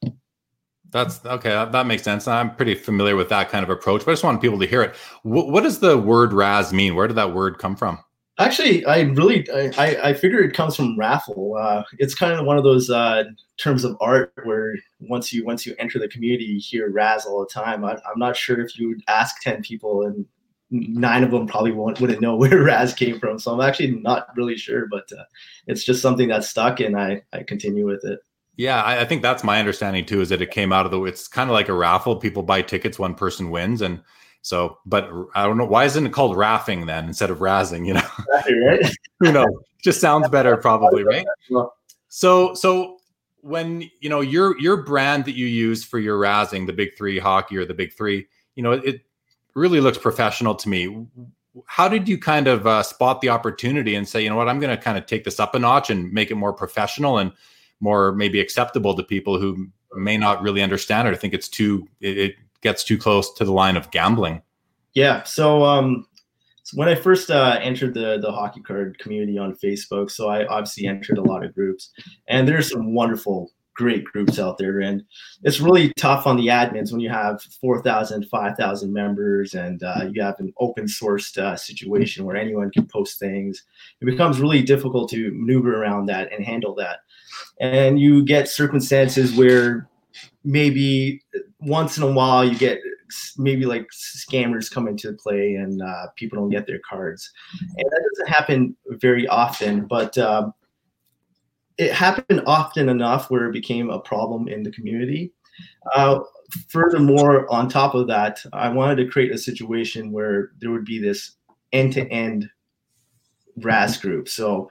that's 0.91 1.23
okay. 1.27 1.51
That, 1.51 1.73
that, 1.73 1.87
makes 1.87 2.05
sense. 2.05 2.29
I'm 2.29 2.55
pretty 2.55 2.77
familiar 2.77 3.17
with 3.17 3.29
that 3.31 3.51
kind 3.51 3.65
of 3.65 3.71
approach, 3.71 4.05
but 4.05 4.13
I 4.13 4.15
just 4.15 4.23
want 4.23 4.41
people 4.41 4.59
to 4.61 4.67
hear 4.67 4.83
it. 4.83 4.95
W- 5.25 5.51
what 5.51 5.65
does 5.65 5.81
the 5.81 5.99
word 5.99 6.33
"raz" 6.33 6.73
mean? 6.73 6.95
Where 6.95 7.09
did 7.09 7.17
that 7.17 7.35
word 7.35 7.59
come 7.59 7.75
from? 7.75 7.99
Actually, 8.39 8.85
I 8.85 9.01
really 9.01 9.49
I, 9.51 9.97
I 10.03 10.15
figure 10.15 10.41
it 10.41 10.55
comes 10.55 10.77
from 10.77 10.99
raffle. 10.99 11.57
Uh, 11.59 11.85
it's 11.99 12.15
kind 12.15 12.39
of 12.39 12.45
one 12.45 12.59
of 12.59 12.65
those 12.65 12.91
uh, 12.91 13.25
terms 13.57 13.83
of 13.83 13.97
art 14.01 14.33
where 14.45 14.77
once 15.01 15.33
you 15.33 15.45
once 15.45 15.65
you 15.65 15.75
enter 15.79 15.99
the 15.99 16.09
community, 16.09 16.45
you 16.45 16.61
hear 16.63 16.91
"raz" 16.91 17.25
all 17.25 17.41
the 17.41 17.47
time. 17.47 17.85
I, 17.85 17.93
am 17.93 18.19
not 18.19 18.37
sure 18.37 18.61
if 18.61 18.79
you 18.79 18.89
would 18.89 19.03
ask 19.09 19.41
ten 19.41 19.63
people 19.63 20.03
and 20.07 20.27
nine 20.71 21.23
of 21.23 21.31
them 21.31 21.47
probably 21.47 21.73
won't, 21.73 22.01
wouldn't 22.01 22.21
know 22.21 22.37
where 22.37 22.63
Raz 22.63 22.93
came 22.93 23.19
from. 23.19 23.39
So 23.39 23.53
I'm 23.53 23.61
actually 23.61 23.93
not 23.93 24.29
really 24.37 24.57
sure, 24.57 24.87
but 24.91 25.11
uh, 25.13 25.25
it's 25.67 25.85
just 25.85 26.03
something 26.03 26.29
that's 26.29 26.49
stuck, 26.49 26.81
and 26.81 26.99
I 26.99 27.23
I 27.33 27.43
continue 27.43 27.87
with 27.87 28.05
it. 28.05 28.21
Yeah, 28.57 28.83
I, 28.83 29.03
I, 29.03 29.05
think 29.05 29.21
that's 29.21 29.45
my 29.45 29.59
understanding 29.59 30.07
too. 30.07 30.23
Is 30.23 30.31
that 30.31 30.41
it 30.41 30.51
came 30.51 30.73
out 30.73 30.87
of 30.87 30.93
the? 30.93 31.03
It's 31.05 31.29
kind 31.29 31.51
of 31.51 31.55
like 31.55 31.69
a 31.69 31.75
raffle. 31.75 32.17
People 32.17 32.43
buy 32.43 32.63
tickets, 32.63 32.99
one 32.99 33.15
person 33.15 33.51
wins, 33.51 33.83
and 33.83 34.01
so. 34.47 34.79
But 34.87 35.11
I 35.35 35.45
don't 35.45 35.59
know 35.59 35.67
why 35.67 35.85
isn't 35.87 36.07
it 36.07 36.13
called 36.13 36.37
raffing 36.37 36.87
then 36.87 37.07
instead 37.07 37.31
of 37.31 37.39
razzing? 37.39 37.85
You 37.85 37.95
know, 37.95 38.09
right? 38.69 38.97
you 39.23 39.33
know, 39.33 39.47
just 39.83 40.01
sounds 40.01 40.29
better 40.29 40.57
probably, 40.57 41.03
right? 41.05 41.27
So, 42.09 42.55
so 42.55 42.99
when 43.41 43.91
you 44.01 44.09
know 44.09 44.21
your 44.21 44.59
your 44.61 44.83
brand 44.83 45.25
that 45.25 45.35
you 45.35 45.47
use 45.47 45.83
for 45.85 45.99
your 45.99 46.19
razzing, 46.19 46.67
the 46.67 46.73
Big 46.73 46.97
Three 46.97 47.19
hockey 47.19 47.57
or 47.57 47.65
the 47.65 47.75
Big 47.75 47.93
Three, 47.93 48.27
you 48.55 48.63
know, 48.63 48.73
it 48.73 49.01
really 49.55 49.81
looks 49.81 49.99
professional 49.99 50.55
to 50.55 50.69
me. 50.69 51.07
How 51.67 51.89
did 51.89 52.09
you 52.09 52.17
kind 52.17 52.47
of 52.47 52.67
uh, 52.67 52.83
spot 52.85 53.23
the 53.23 53.31
opportunity 53.31 53.97
and 53.97 54.07
say, 54.07 54.23
you 54.23 54.29
know 54.29 54.37
what, 54.37 54.49
I'm 54.49 54.61
going 54.61 54.77
to 54.77 54.81
kind 54.81 54.99
of 54.99 55.07
take 55.07 55.25
this 55.25 55.41
up 55.41 55.55
a 55.55 55.59
notch 55.59 55.91
and 55.91 56.13
make 56.13 56.31
it 56.31 56.35
more 56.35 56.53
professional 56.53 57.19
and 57.19 57.33
more 57.81 58.13
maybe 58.13 58.41
acceptable 58.41 58.95
to 58.95 59.03
people 59.03 59.41
who 59.41 59.69
may 59.97 60.19
not 60.19 60.43
really 60.43 60.63
understand 60.63 61.09
it 61.09 61.13
or 61.13 61.17
think 61.17 61.33
it's 61.35 61.49
too 61.49 61.89
it, 62.01 62.19
it 62.19 62.35
gets 62.63 62.85
too 62.85 62.99
close 62.99 63.33
to 63.35 63.45
the 63.45 63.53
line 63.53 63.77
of 63.77 63.91
gambling. 63.91 64.43
Yeah. 64.95 65.23
So 65.25 65.65
um 65.65 66.07
so 66.63 66.77
when 66.79 66.89
I 66.89 66.97
first 66.97 67.31
uh, 67.31 67.61
entered 67.63 67.95
the 67.95 68.19
the 68.21 68.33
hockey 68.33 68.61
card 68.61 68.99
community 68.99 69.39
on 69.39 69.55
Facebook, 69.55 70.11
so 70.11 70.29
I 70.29 70.47
obviously 70.47 70.89
entered 70.89 71.17
a 71.17 71.23
lot 71.23 71.45
of 71.45 71.55
groups, 71.55 71.91
and 72.27 72.49
there's 72.49 72.73
some 72.73 72.93
wonderful, 72.93 73.53
great 73.75 74.03
groups 74.03 74.41
out 74.41 74.59
there, 74.59 74.81
and 74.81 75.05
it's 75.45 75.61
really 75.61 75.93
tough 75.97 76.27
on 76.27 76.37
the 76.37 76.49
admins 76.49 76.91
when 76.91 77.01
you 77.01 77.09
have 77.09 77.41
4,000, 77.61 78.27
5,000 78.27 78.93
members, 78.93 79.55
and 79.55 79.81
uh, 79.85 80.09
you 80.11 80.21
have 80.21 80.41
an 80.41 80.53
open 80.59 80.87
sourced 80.87 81.39
uh, 81.39 81.55
situation 81.55 82.25
where 82.25 82.35
anyone 82.35 82.73
can 82.73 82.85
post 82.85 83.21
things. 83.21 83.63
It 84.01 84.07
becomes 84.07 84.41
really 84.41 84.63
difficult 84.65 85.09
to 85.11 85.31
maneuver 85.35 85.81
around 85.81 86.07
that 86.07 86.33
and 86.33 86.45
handle 86.45 86.75
that 86.75 86.99
and 87.61 87.99
you 87.99 88.25
get 88.25 88.49
circumstances 88.49 89.35
where 89.35 89.89
maybe 90.47 91.21
once 91.61 91.97
in 91.97 92.05
a 92.05 92.11
while 92.11 92.45
you 92.45 92.57
get 92.57 92.79
maybe 93.37 93.67
like 93.67 93.87
scammers 93.93 94.71
come 94.71 94.89
into 94.89 95.13
play 95.13 95.55
and 95.55 95.83
uh, 95.83 96.07
people 96.17 96.39
don't 96.39 96.51
get 96.51 96.67
their 96.67 96.81
cards 96.89 97.31
and 97.61 97.91
that 97.91 98.05
doesn't 98.11 98.33
happen 98.33 98.77
very 98.93 99.27
often 99.27 99.87
but 99.87 100.17
um, 100.19 100.55
it 101.79 101.93
happened 101.93 102.43
often 102.47 102.89
enough 102.89 103.31
where 103.31 103.49
it 103.49 103.53
became 103.53 103.91
a 103.91 104.01
problem 104.01 104.49
in 104.49 104.63
the 104.63 104.71
community 104.71 105.33
uh, 105.95 106.21
furthermore 106.69 107.53
on 107.53 107.69
top 107.69 107.95
of 107.95 108.07
that 108.07 108.41
i 108.53 108.69
wanted 108.69 108.97
to 108.97 109.09
create 109.09 109.33
a 109.33 109.39
situation 109.39 110.13
where 110.13 110.53
there 110.61 110.71
would 110.71 110.85
be 110.85 111.01
this 111.01 111.37
end-to-end 111.73 112.49
RAS 113.59 113.99
group. 113.99 114.29
So 114.29 114.71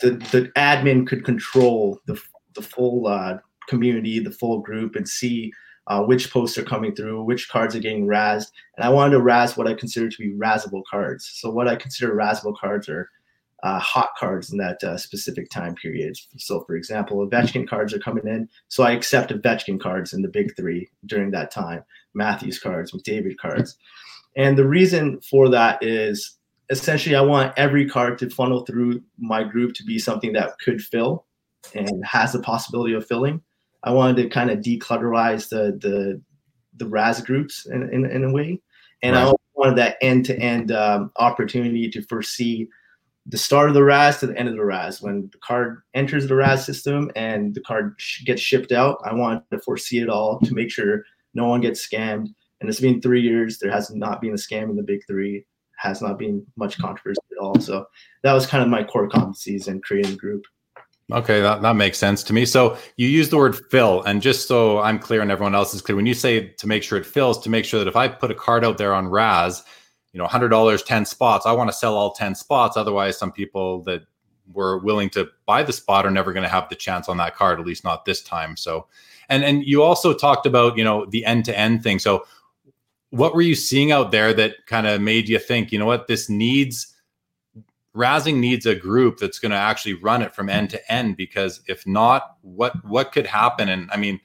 the 0.00 0.10
the 0.32 0.50
admin 0.56 1.06
could 1.06 1.24
control 1.24 1.98
the 2.06 2.20
the 2.54 2.62
full 2.62 3.06
uh, 3.06 3.38
community, 3.68 4.18
the 4.18 4.30
full 4.30 4.60
group, 4.60 4.96
and 4.96 5.08
see 5.08 5.52
uh, 5.86 6.02
which 6.02 6.30
posts 6.30 6.58
are 6.58 6.64
coming 6.64 6.94
through, 6.94 7.22
which 7.22 7.48
cards 7.48 7.74
are 7.74 7.80
getting 7.80 8.06
razzed. 8.06 8.50
And 8.76 8.84
I 8.84 8.90
wanted 8.90 9.12
to 9.12 9.22
razz 9.22 9.56
what 9.56 9.68
I 9.68 9.74
consider 9.74 10.08
to 10.08 10.18
be 10.18 10.34
razzable 10.34 10.82
cards. 10.90 11.30
So 11.34 11.50
what 11.50 11.68
I 11.68 11.76
consider 11.76 12.14
razzable 12.14 12.56
cards 12.58 12.88
are 12.88 13.08
uh, 13.62 13.78
hot 13.78 14.10
cards 14.18 14.52
in 14.52 14.58
that 14.58 14.82
uh, 14.84 14.96
specific 14.96 15.50
time 15.50 15.74
period. 15.74 16.16
So, 16.36 16.60
for 16.60 16.76
example, 16.76 17.26
Ovechkin 17.26 17.68
cards 17.68 17.92
are 17.92 17.98
coming 17.98 18.26
in, 18.26 18.48
so 18.68 18.84
I 18.84 18.92
accept 18.92 19.32
Ovechkin 19.32 19.80
cards 19.80 20.12
in 20.12 20.22
the 20.22 20.28
big 20.28 20.54
three 20.56 20.88
during 21.06 21.30
that 21.32 21.50
time. 21.50 21.82
Matthews 22.14 22.58
cards, 22.58 22.92
McDavid 22.92 23.36
cards, 23.36 23.76
and 24.36 24.56
the 24.56 24.66
reason 24.66 25.20
for 25.22 25.48
that 25.48 25.82
is 25.82 26.36
essentially 26.70 27.16
I 27.16 27.20
want 27.20 27.52
every 27.56 27.88
card 27.88 28.18
to 28.18 28.30
funnel 28.30 28.64
through 28.64 29.02
my 29.18 29.42
group 29.42 29.74
to 29.74 29.84
be 29.84 29.98
something 29.98 30.32
that 30.34 30.58
could 30.60 30.80
fill 30.80 31.24
and 31.74 32.04
has 32.04 32.32
the 32.32 32.40
possibility 32.40 32.94
of 32.94 33.06
filling. 33.06 33.42
I 33.84 33.92
wanted 33.92 34.22
to 34.22 34.28
kind 34.28 34.50
of 34.50 34.58
declutterize 34.58 35.48
the 35.48 35.78
the 35.80 36.20
the 36.76 36.86
Raz 36.86 37.20
groups 37.20 37.66
in, 37.66 37.82
in, 37.92 38.08
in 38.08 38.24
a 38.24 38.32
way, 38.32 38.60
and 39.02 39.16
right. 39.16 39.28
I 39.28 39.32
wanted 39.54 39.76
that 39.76 39.96
end 40.00 40.24
to 40.26 40.38
end 40.38 40.72
opportunity 41.16 41.90
to 41.90 42.02
foresee 42.02 42.68
the 43.26 43.38
start 43.38 43.68
of 43.68 43.74
the 43.74 43.84
Raz 43.84 44.20
to 44.20 44.26
the 44.26 44.38
end 44.38 44.48
of 44.48 44.54
the 44.54 44.64
Raz. 44.64 45.02
When 45.02 45.28
the 45.32 45.38
card 45.38 45.82
enters 45.94 46.26
the 46.26 46.34
Raz 46.34 46.64
system 46.64 47.10
and 47.14 47.54
the 47.54 47.60
card 47.60 47.94
sh- 47.98 48.24
gets 48.24 48.40
shipped 48.40 48.72
out, 48.72 48.98
I 49.04 49.12
wanted 49.12 49.42
to 49.50 49.58
foresee 49.60 49.98
it 49.98 50.08
all 50.08 50.40
to 50.40 50.54
make 50.54 50.70
sure 50.70 51.04
no 51.34 51.46
one 51.46 51.60
gets 51.60 51.86
scammed. 51.86 52.28
And 52.60 52.70
it's 52.70 52.80
been 52.80 53.02
three 53.02 53.20
years. 53.20 53.58
There 53.58 53.70
has 53.70 53.90
not 53.90 54.20
been 54.22 54.32
a 54.32 54.34
scam 54.34 54.70
in 54.70 54.76
the 54.76 54.82
big 54.82 55.00
three. 55.06 55.44
Has 55.76 56.00
not 56.00 56.18
been 56.18 56.44
much 56.56 56.78
controversy 56.78 57.20
at 57.30 57.38
all. 57.38 57.60
So 57.60 57.86
that 58.22 58.32
was 58.32 58.46
kind 58.46 58.64
of 58.64 58.70
my 58.70 58.82
core 58.82 59.08
competencies 59.08 59.68
in 59.68 59.80
creating 59.82 60.12
the 60.12 60.16
group. 60.16 60.44
Okay, 61.10 61.40
that, 61.40 61.62
that 61.62 61.76
makes 61.76 61.96
sense 61.96 62.22
to 62.24 62.34
me. 62.34 62.44
So 62.44 62.76
you 62.96 63.08
use 63.08 63.30
the 63.30 63.38
word 63.38 63.56
fill, 63.70 64.02
and 64.02 64.20
just 64.20 64.46
so 64.46 64.78
I'm 64.80 64.98
clear 64.98 65.22
and 65.22 65.30
everyone 65.30 65.54
else 65.54 65.72
is 65.72 65.80
clear, 65.80 65.96
when 65.96 66.04
you 66.04 66.12
say 66.12 66.48
to 66.48 66.66
make 66.66 66.82
sure 66.82 66.98
it 66.98 67.06
fills, 67.06 67.38
to 67.40 67.50
make 67.50 67.64
sure 67.64 67.80
that 67.80 67.88
if 67.88 67.96
I 67.96 68.08
put 68.08 68.30
a 68.30 68.34
card 68.34 68.62
out 68.62 68.76
there 68.76 68.92
on 68.92 69.08
Raz, 69.08 69.62
you 70.12 70.18
know, 70.18 70.26
hundred 70.26 70.50
dollars, 70.50 70.82
ten 70.82 71.06
spots, 71.06 71.46
I 71.46 71.52
want 71.52 71.70
to 71.70 71.76
sell 71.76 71.96
all 71.96 72.12
ten 72.12 72.34
spots. 72.34 72.76
Otherwise, 72.76 73.16
some 73.16 73.32
people 73.32 73.82
that 73.84 74.02
were 74.52 74.78
willing 74.78 75.08
to 75.10 75.28
buy 75.46 75.62
the 75.62 75.72
spot 75.72 76.04
are 76.04 76.10
never 76.10 76.32
going 76.34 76.42
to 76.42 76.48
have 76.48 76.68
the 76.68 76.74
chance 76.74 77.08
on 77.08 77.16
that 77.18 77.34
card, 77.34 77.58
at 77.58 77.66
least 77.66 77.84
not 77.84 78.04
this 78.04 78.22
time. 78.22 78.54
So, 78.54 78.86
and 79.30 79.42
and 79.44 79.64
you 79.64 79.82
also 79.82 80.12
talked 80.12 80.44
about 80.44 80.76
you 80.76 80.84
know 80.84 81.06
the 81.06 81.24
end 81.24 81.46
to 81.46 81.58
end 81.58 81.82
thing. 81.82 81.98
So, 81.98 82.26
what 83.10 83.34
were 83.34 83.40
you 83.40 83.54
seeing 83.54 83.92
out 83.92 84.10
there 84.10 84.34
that 84.34 84.66
kind 84.66 84.86
of 84.86 85.00
made 85.00 85.26
you 85.26 85.38
think, 85.38 85.72
you 85.72 85.78
know 85.78 85.86
what, 85.86 86.06
this 86.06 86.28
needs 86.28 86.94
Razzing 87.96 88.36
needs 88.36 88.66
a 88.66 88.74
group 88.74 89.18
that's 89.18 89.38
going 89.38 89.50
to 89.50 89.56
actually 89.56 89.94
run 89.94 90.22
it 90.22 90.34
from 90.34 90.48
end 90.48 90.70
to 90.70 90.92
end 90.92 91.16
because 91.16 91.60
if 91.66 91.86
not, 91.86 92.36
what 92.42 92.84
what 92.84 93.12
could 93.12 93.26
happen? 93.26 93.68
And 93.68 93.90
I 93.90 93.96
mean, 93.96 94.20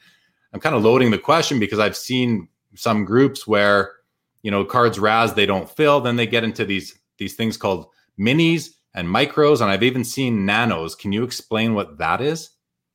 I'm 0.54 0.60
kind 0.60 0.76
of 0.76 0.84
loading 0.84 1.12
the 1.12 1.18
question 1.18 1.60
because 1.60 1.80
I've 1.80 1.98
seen 1.98 2.48
some 2.76 3.06
groups 3.06 3.48
where 3.48 3.94
you 4.42 4.52
know 4.52 4.66
cards 4.66 5.00
Raz 5.00 5.34
they 5.34 5.46
don't 5.46 5.70
fill, 5.70 6.02
then 6.02 6.18
they 6.18 6.28
get 6.28 6.44
into 6.44 6.66
these 6.66 7.00
these 7.18 7.36
things 7.36 7.58
called 7.58 7.88
minis 8.20 8.70
and 8.94 9.08
micros, 9.08 9.62
and 9.62 9.72
I've 9.72 9.84
even 9.84 10.04
seen 10.04 10.46
nanos. 10.46 10.96
Can 10.96 11.12
you 11.12 11.24
explain 11.24 11.74
what 11.74 11.98
that 11.98 12.22
is? 12.22 12.50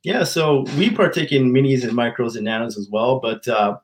Yeah, 0.05 0.25
so 0.25 0.65
we 0.77 0.91
partake 0.91 1.33
in 1.33 1.53
minis 1.53 1.83
and 1.83 1.93
micros 1.93 2.37
and 2.37 2.45
nanos 2.45 2.79
as 2.79 2.89
well, 2.91 3.19
but 3.19 3.49
uh, 3.49 3.79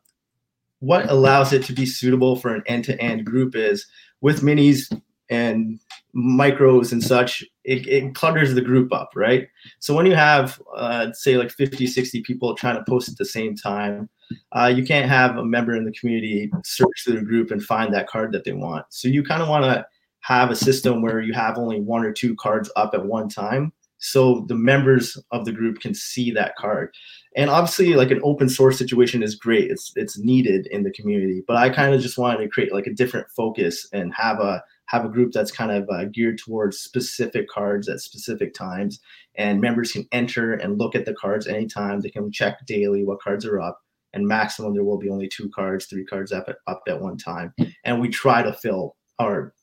what 0.78 1.10
allows 1.10 1.52
it 1.52 1.64
to 1.64 1.72
be 1.72 1.86
suitable 1.86 2.36
for 2.36 2.54
an 2.54 2.62
end-to-end 2.66 3.24
group 3.24 3.56
is 3.56 3.86
with 4.20 4.42
minis 4.42 4.92
and 5.28 5.80
micros 6.16 6.92
and 6.92 7.02
such, 7.02 7.42
it, 7.64 7.86
it, 7.86 8.14
clutters 8.14 8.54
the 8.54 8.60
group 8.60 8.92
up, 8.92 9.10
right? 9.16 9.48
So 9.80 9.94
when 9.94 10.06
you 10.06 10.14
have, 10.14 10.60
uh, 10.76 11.12
say, 11.12 11.36
like 11.36 11.50
50, 11.50 11.86
60 11.86 12.22
people 12.22 12.54
trying 12.54 12.76
to 12.76 12.84
post 12.84 13.08
at 13.08 13.18
the 13.18 13.24
same 13.24 13.56
time, 13.56 14.08
uh, 14.52 14.72
you 14.74 14.84
can't 14.84 15.08
have 15.08 15.36
a 15.36 15.44
member 15.44 15.74
in 15.74 15.84
the 15.84 15.92
community 15.92 16.50
search 16.64 17.04
through 17.04 17.18
the 17.18 17.24
group 17.24 17.50
and 17.50 17.62
find 17.62 17.92
that 17.92 18.06
card 18.06 18.32
that 18.32 18.44
they 18.44 18.52
want. 18.52 18.86
So 18.90 19.08
you 19.08 19.22
kind 19.22 19.42
of 19.42 19.48
want 19.48 19.64
to 19.64 19.84
have 20.20 20.50
a 20.50 20.56
system 20.56 21.02
where 21.02 21.20
you 21.20 21.34
have 21.34 21.58
only 21.58 21.80
one 21.80 22.04
or 22.04 22.12
two 22.12 22.34
cards 22.36 22.70
up 22.76 22.94
at 22.94 23.04
one 23.04 23.28
time 23.28 23.72
so 23.98 24.44
the 24.48 24.54
members 24.54 25.16
of 25.30 25.46
the 25.46 25.52
group 25.52 25.80
can 25.80 25.94
see 25.94 26.30
that 26.30 26.54
card 26.56 26.94
and 27.36 27.48
obviously 27.48 27.94
like 27.94 28.10
an 28.10 28.20
open 28.22 28.48
source 28.48 28.76
situation 28.76 29.22
is 29.22 29.34
great 29.34 29.70
it's 29.70 29.92
it's 29.96 30.18
needed 30.18 30.66
in 30.66 30.82
the 30.82 30.90
community 30.92 31.42
but 31.46 31.56
i 31.56 31.70
kind 31.70 31.94
of 31.94 32.00
just 32.02 32.18
wanted 32.18 32.38
to 32.38 32.48
create 32.48 32.72
like 32.72 32.86
a 32.86 32.92
different 32.92 33.26
focus 33.34 33.88
and 33.92 34.12
have 34.14 34.40
a 34.40 34.62
have 34.86 35.04
a 35.04 35.08
group 35.08 35.32
that's 35.32 35.50
kind 35.50 35.70
of 35.70 35.88
uh, 35.90 36.04
geared 36.06 36.38
towards 36.38 36.78
specific 36.78 37.48
cards 37.48 37.88
at 37.88 38.00
specific 38.00 38.54
times 38.54 39.00
and 39.36 39.60
members 39.60 39.92
can 39.92 40.06
enter 40.12 40.54
and 40.54 40.78
look 40.78 40.94
at 40.94 41.04
the 41.06 41.14
cards 41.14 41.46
anytime. 41.46 42.00
They 42.00 42.10
can 42.10 42.30
check 42.30 42.64
daily 42.66 43.04
what 43.04 43.20
cards 43.20 43.46
are 43.46 43.60
up 43.60 43.80
and 44.14 44.26
maximum 44.26 44.72
there 44.72 44.84
will 44.84 44.98
be 44.98 45.10
only 45.10 45.28
two 45.28 45.50
cards 45.50 45.86
three 45.86 46.04
cards 46.04 46.32
up 46.32 46.48
at, 46.48 46.56
up 46.66 46.82
at 46.88 47.00
one 47.00 47.18
time. 47.18 47.52
And 47.84 48.00
we 48.00 48.08
try 48.08 48.42
to 48.42 48.52
fill 48.52 48.96
or 49.18 49.54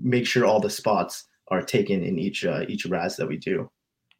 make 0.00 0.26
sure 0.26 0.44
all 0.44 0.60
the 0.60 0.70
spots 0.70 1.24
are 1.48 1.62
taken 1.62 2.02
in 2.02 2.18
each 2.18 2.44
uh, 2.44 2.64
each 2.68 2.86
raz 2.86 3.16
that 3.16 3.26
we 3.26 3.36
do. 3.36 3.70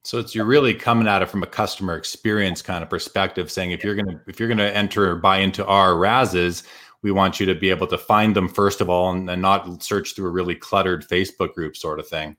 So 0.02 0.18
it's 0.18 0.34
you're 0.34 0.44
really 0.44 0.75
coming 0.75 1.08
at 1.08 1.23
it 1.23 1.30
from 1.30 1.42
a 1.42 1.46
customer 1.46 1.96
experience 1.96 2.61
kind 2.61 2.82
of 2.82 2.90
perspective, 2.90 3.50
saying 3.50 3.70
if 3.70 3.82
you're 3.82 3.94
gonna 3.94 4.20
if 4.26 4.38
you're 4.38 4.49
gonna 4.49 4.64
enter 4.64 5.11
or 5.11 5.16
buy 5.16 5.38
into 5.38 5.64
our 5.64 5.96
Razes, 5.96 6.64
we 7.04 7.12
want 7.12 7.38
you 7.38 7.46
to 7.46 7.54
be 7.54 7.70
able 7.70 7.87
to 7.87 7.99
find 7.99 8.34
them 8.34 8.49
first 8.49 8.80
of 8.80 8.90
all 8.90 9.12
and, 9.12 9.30
and 9.30 9.40
not 9.40 9.82
search 9.82 10.16
through 10.16 10.26
a 10.26 10.30
really 10.30 10.56
cluttered 10.56 11.06
Facebook 11.06 11.54
group 11.54 11.76
sort 11.76 12.00
of 12.00 12.08
thing. 12.08 12.37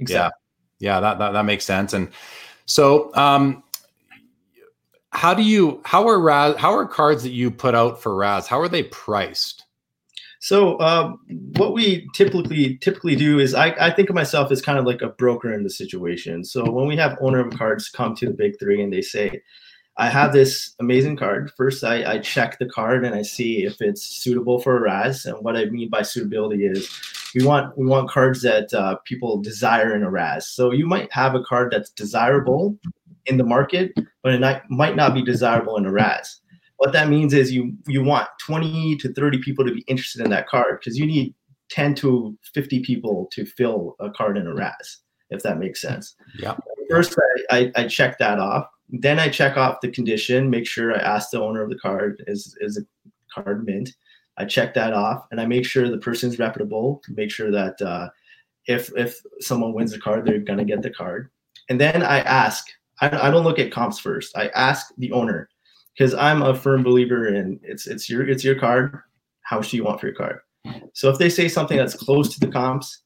Exactly. 0.00 0.36
Yeah, 0.80 0.96
yeah, 0.96 1.00
that, 1.00 1.18
that 1.20 1.32
that 1.32 1.44
makes 1.44 1.64
sense. 1.64 1.94
And 1.94 2.10
so 2.66 3.14
um 3.14 3.62
how 5.12 5.32
do 5.32 5.42
you 5.42 5.80
how 5.84 6.06
are 6.08 6.20
Raz 6.20 6.56
how 6.56 6.74
are 6.74 6.86
cards 6.86 7.22
that 7.22 7.30
you 7.30 7.50
put 7.50 7.74
out 7.74 8.02
for 8.02 8.14
Raz, 8.14 8.46
how 8.46 8.60
are 8.60 8.68
they 8.68 8.82
priced? 8.82 9.64
So 10.40 10.80
um, 10.80 11.20
what 11.58 11.74
we 11.74 12.08
typically 12.14 12.78
typically 12.78 13.14
do 13.14 13.38
is 13.38 13.54
I, 13.54 13.74
I 13.78 13.90
think 13.90 14.08
of 14.08 14.14
myself 14.14 14.50
as 14.50 14.62
kind 14.62 14.78
of 14.78 14.86
like 14.86 15.02
a 15.02 15.10
broker 15.10 15.52
in 15.52 15.64
the 15.64 15.70
situation. 15.70 16.44
So 16.44 16.70
when 16.70 16.86
we 16.86 16.96
have 16.96 17.18
owner 17.20 17.46
of 17.46 17.56
cards 17.56 17.90
come 17.90 18.16
to 18.16 18.26
the 18.26 18.32
big 18.32 18.58
three 18.58 18.82
and 18.82 18.90
they 18.90 19.02
say, 19.02 19.42
I 19.96 20.08
have 20.08 20.32
this 20.32 20.74
amazing 20.80 21.16
card. 21.16 21.52
First, 21.56 21.84
I, 21.84 22.12
I 22.12 22.18
check 22.18 22.58
the 22.58 22.68
card 22.68 23.04
and 23.04 23.14
I 23.14 23.22
see 23.22 23.64
if 23.64 23.80
it's 23.80 24.02
suitable 24.02 24.60
for 24.60 24.76
a 24.76 24.80
Raz. 24.80 25.26
And 25.26 25.36
what 25.44 25.56
I 25.56 25.66
mean 25.66 25.90
by 25.90 26.02
suitability 26.02 26.64
is 26.64 26.88
we 27.34 27.44
want 27.44 27.76
we 27.76 27.86
want 27.86 28.08
cards 28.08 28.42
that 28.42 28.72
uh, 28.72 28.96
people 29.04 29.40
desire 29.40 29.94
in 29.94 30.02
a 30.02 30.10
Raz. 30.10 30.48
So 30.48 30.70
you 30.70 30.86
might 30.86 31.12
have 31.12 31.34
a 31.34 31.42
card 31.42 31.72
that's 31.72 31.90
desirable 31.90 32.78
in 33.26 33.36
the 33.36 33.44
market, 33.44 33.92
but 34.22 34.32
it 34.32 34.40
not, 34.40 34.62
might 34.70 34.96
not 34.96 35.12
be 35.12 35.22
desirable 35.22 35.76
in 35.76 35.86
a 35.86 35.92
Raz 35.92 36.40
what 36.80 36.92
that 36.94 37.10
means 37.10 37.34
is 37.34 37.52
you 37.52 37.76
you 37.86 38.02
want 38.02 38.26
20 38.38 38.96
to 38.96 39.12
30 39.12 39.38
people 39.40 39.66
to 39.66 39.74
be 39.74 39.82
interested 39.86 40.24
in 40.24 40.30
that 40.30 40.48
card 40.48 40.80
because 40.80 40.98
you 40.98 41.04
need 41.04 41.34
10 41.68 41.94
to 41.96 42.36
50 42.54 42.80
people 42.80 43.28
to 43.32 43.44
fill 43.44 43.96
a 44.00 44.10
card 44.10 44.38
in 44.38 44.46
a 44.46 44.54
Raz, 44.54 44.98
if 45.28 45.42
that 45.42 45.58
makes 45.58 45.82
sense. 45.82 46.16
Yeah. 46.38 46.56
First, 46.88 47.18
I, 47.50 47.58
I, 47.58 47.72
I 47.76 47.86
check 47.86 48.18
that 48.18 48.38
off. 48.38 48.66
Then 48.92 49.18
I 49.18 49.28
check 49.28 49.56
off 49.56 49.80
the 49.80 49.90
condition, 49.90 50.50
make 50.50 50.66
sure 50.66 50.94
I 50.94 50.98
ask 50.98 51.30
the 51.30 51.40
owner 51.40 51.62
of 51.62 51.70
the 51.70 51.78
card, 51.78 52.22
is, 52.26 52.56
is 52.60 52.78
a 52.78 53.40
card 53.40 53.64
mint? 53.64 53.90
I 54.36 54.44
check 54.44 54.74
that 54.74 54.92
off 54.92 55.26
and 55.30 55.40
I 55.40 55.46
make 55.46 55.64
sure 55.64 55.88
the 55.88 55.98
person's 55.98 56.38
reputable, 56.38 57.02
make 57.08 57.30
sure 57.30 57.50
that 57.50 57.80
uh, 57.82 58.08
if, 58.66 58.90
if 58.96 59.20
someone 59.40 59.74
wins 59.74 59.92
the 59.92 59.98
card, 59.98 60.24
they're 60.24 60.40
to 60.40 60.64
get 60.64 60.82
the 60.82 60.90
card. 60.90 61.30
And 61.68 61.80
then 61.80 62.02
I 62.02 62.20
ask, 62.20 62.66
I, 63.00 63.28
I 63.28 63.30
don't 63.30 63.44
look 63.44 63.58
at 63.58 63.72
comps 63.72 63.98
first. 63.98 64.36
I 64.36 64.48
ask 64.48 64.92
the 64.98 65.12
owner, 65.12 65.48
because 65.96 66.14
I'm 66.14 66.42
a 66.42 66.54
firm 66.54 66.82
believer 66.82 67.34
in 67.34 67.60
it's 67.62 67.86
it's 67.86 68.08
your 68.08 68.26
it's 68.28 68.44
your 68.44 68.58
card. 68.58 68.98
How 69.42 69.56
much 69.56 69.70
do 69.70 69.76
you 69.76 69.84
want 69.84 70.00
for 70.00 70.06
your 70.06 70.14
card? 70.14 70.40
So 70.94 71.10
if 71.10 71.18
they 71.18 71.28
say 71.28 71.48
something 71.48 71.76
that's 71.76 71.94
close 71.94 72.32
to 72.34 72.40
the 72.40 72.50
comps, 72.50 73.02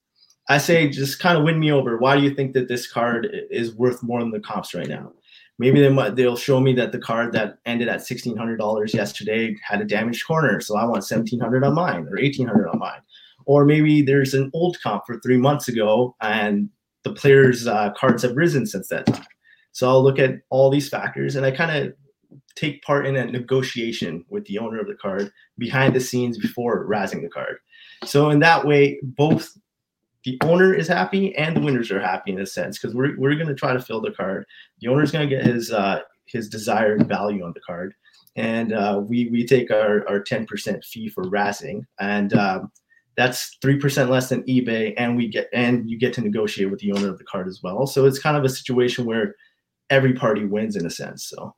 I 0.48 0.58
say 0.58 0.88
just 0.88 1.20
kind 1.20 1.38
of 1.38 1.44
win 1.44 1.58
me 1.58 1.72
over. 1.72 1.98
Why 1.98 2.16
do 2.16 2.22
you 2.22 2.34
think 2.34 2.52
that 2.54 2.68
this 2.68 2.90
card 2.90 3.28
is 3.50 3.74
worth 3.74 4.02
more 4.02 4.20
than 4.20 4.30
the 4.30 4.40
comps 4.40 4.74
right 4.74 4.88
now? 4.88 5.12
Maybe 5.58 5.80
they 5.80 5.88
might 5.88 6.16
they'll 6.16 6.36
show 6.36 6.60
me 6.60 6.72
that 6.74 6.92
the 6.92 6.98
card 6.98 7.32
that 7.32 7.58
ended 7.64 7.88
at 7.88 8.04
sixteen 8.04 8.36
hundred 8.36 8.56
dollars 8.56 8.92
yesterday 8.92 9.54
had 9.62 9.80
a 9.80 9.84
damaged 9.84 10.26
corner, 10.26 10.60
so 10.60 10.76
I 10.76 10.84
want 10.84 11.04
seventeen 11.04 11.40
hundred 11.40 11.64
on 11.64 11.74
mine 11.74 12.06
or 12.10 12.18
eighteen 12.18 12.46
hundred 12.46 12.68
on 12.68 12.78
mine. 12.78 13.00
Or 13.46 13.64
maybe 13.64 14.02
there's 14.02 14.34
an 14.34 14.50
old 14.54 14.78
comp 14.82 15.04
for 15.06 15.20
three 15.20 15.36
months 15.36 15.68
ago 15.68 16.16
and 16.20 16.70
the 17.02 17.12
players' 17.12 17.66
uh, 17.66 17.92
cards 17.92 18.22
have 18.22 18.36
risen 18.36 18.66
since 18.66 18.88
that 18.88 19.06
time. 19.06 19.26
So 19.72 19.88
I'll 19.88 20.02
look 20.02 20.18
at 20.18 20.40
all 20.50 20.70
these 20.70 20.88
factors 20.88 21.36
and 21.36 21.44
I 21.44 21.50
kind 21.50 21.70
of 21.76 21.92
take 22.56 22.82
part 22.82 23.06
in 23.06 23.16
a 23.16 23.26
negotiation 23.26 24.24
with 24.28 24.44
the 24.46 24.58
owner 24.58 24.80
of 24.80 24.86
the 24.86 24.94
card 24.94 25.30
behind 25.58 25.94
the 25.94 26.00
scenes 26.00 26.38
before 26.38 26.88
razzing 26.88 27.22
the 27.22 27.28
card. 27.28 27.56
So 28.04 28.30
in 28.30 28.38
that 28.40 28.64
way, 28.64 28.98
both 29.02 29.52
the 30.24 30.38
owner 30.42 30.72
is 30.72 30.88
happy 30.88 31.34
and 31.36 31.56
the 31.56 31.60
winners 31.60 31.90
are 31.90 32.00
happy 32.00 32.32
in 32.32 32.40
a 32.40 32.46
sense 32.46 32.78
because 32.78 32.94
we're, 32.94 33.16
we're 33.18 33.34
going 33.34 33.48
to 33.48 33.54
try 33.54 33.72
to 33.72 33.80
fill 33.80 34.00
the 34.00 34.10
card. 34.10 34.46
The 34.80 34.88
owner 34.88 35.02
is 35.02 35.10
going 35.10 35.28
to 35.28 35.34
get 35.34 35.44
his 35.44 35.70
uh, 35.70 36.00
his 36.26 36.48
desired 36.48 37.06
value 37.06 37.44
on 37.44 37.52
the 37.54 37.60
card, 37.60 37.94
and 38.36 38.72
uh, 38.72 39.02
we 39.06 39.28
we 39.30 39.46
take 39.46 39.70
our 39.70 40.08
our 40.08 40.20
ten 40.20 40.46
percent 40.46 40.84
fee 40.84 41.08
for 41.08 41.24
razzing, 41.24 41.82
and 42.00 42.32
um, 42.34 42.72
that's 43.16 43.58
three 43.60 43.78
percent 43.78 44.10
less 44.10 44.28
than 44.28 44.42
eBay, 44.44 44.94
and 44.96 45.16
we 45.16 45.28
get 45.28 45.48
and 45.52 45.88
you 45.88 45.98
get 45.98 46.14
to 46.14 46.22
negotiate 46.22 46.70
with 46.70 46.80
the 46.80 46.92
owner 46.92 47.08
of 47.08 47.18
the 47.18 47.24
card 47.24 47.46
as 47.46 47.60
well. 47.62 47.86
So 47.86 48.06
it's 48.06 48.18
kind 48.18 48.36
of 48.36 48.44
a 48.44 48.48
situation 48.48 49.04
where 49.04 49.34
every 49.90 50.14
party 50.14 50.46
wins 50.46 50.76
in 50.76 50.86
a 50.86 50.90
sense. 50.90 51.26
So 51.26 51.54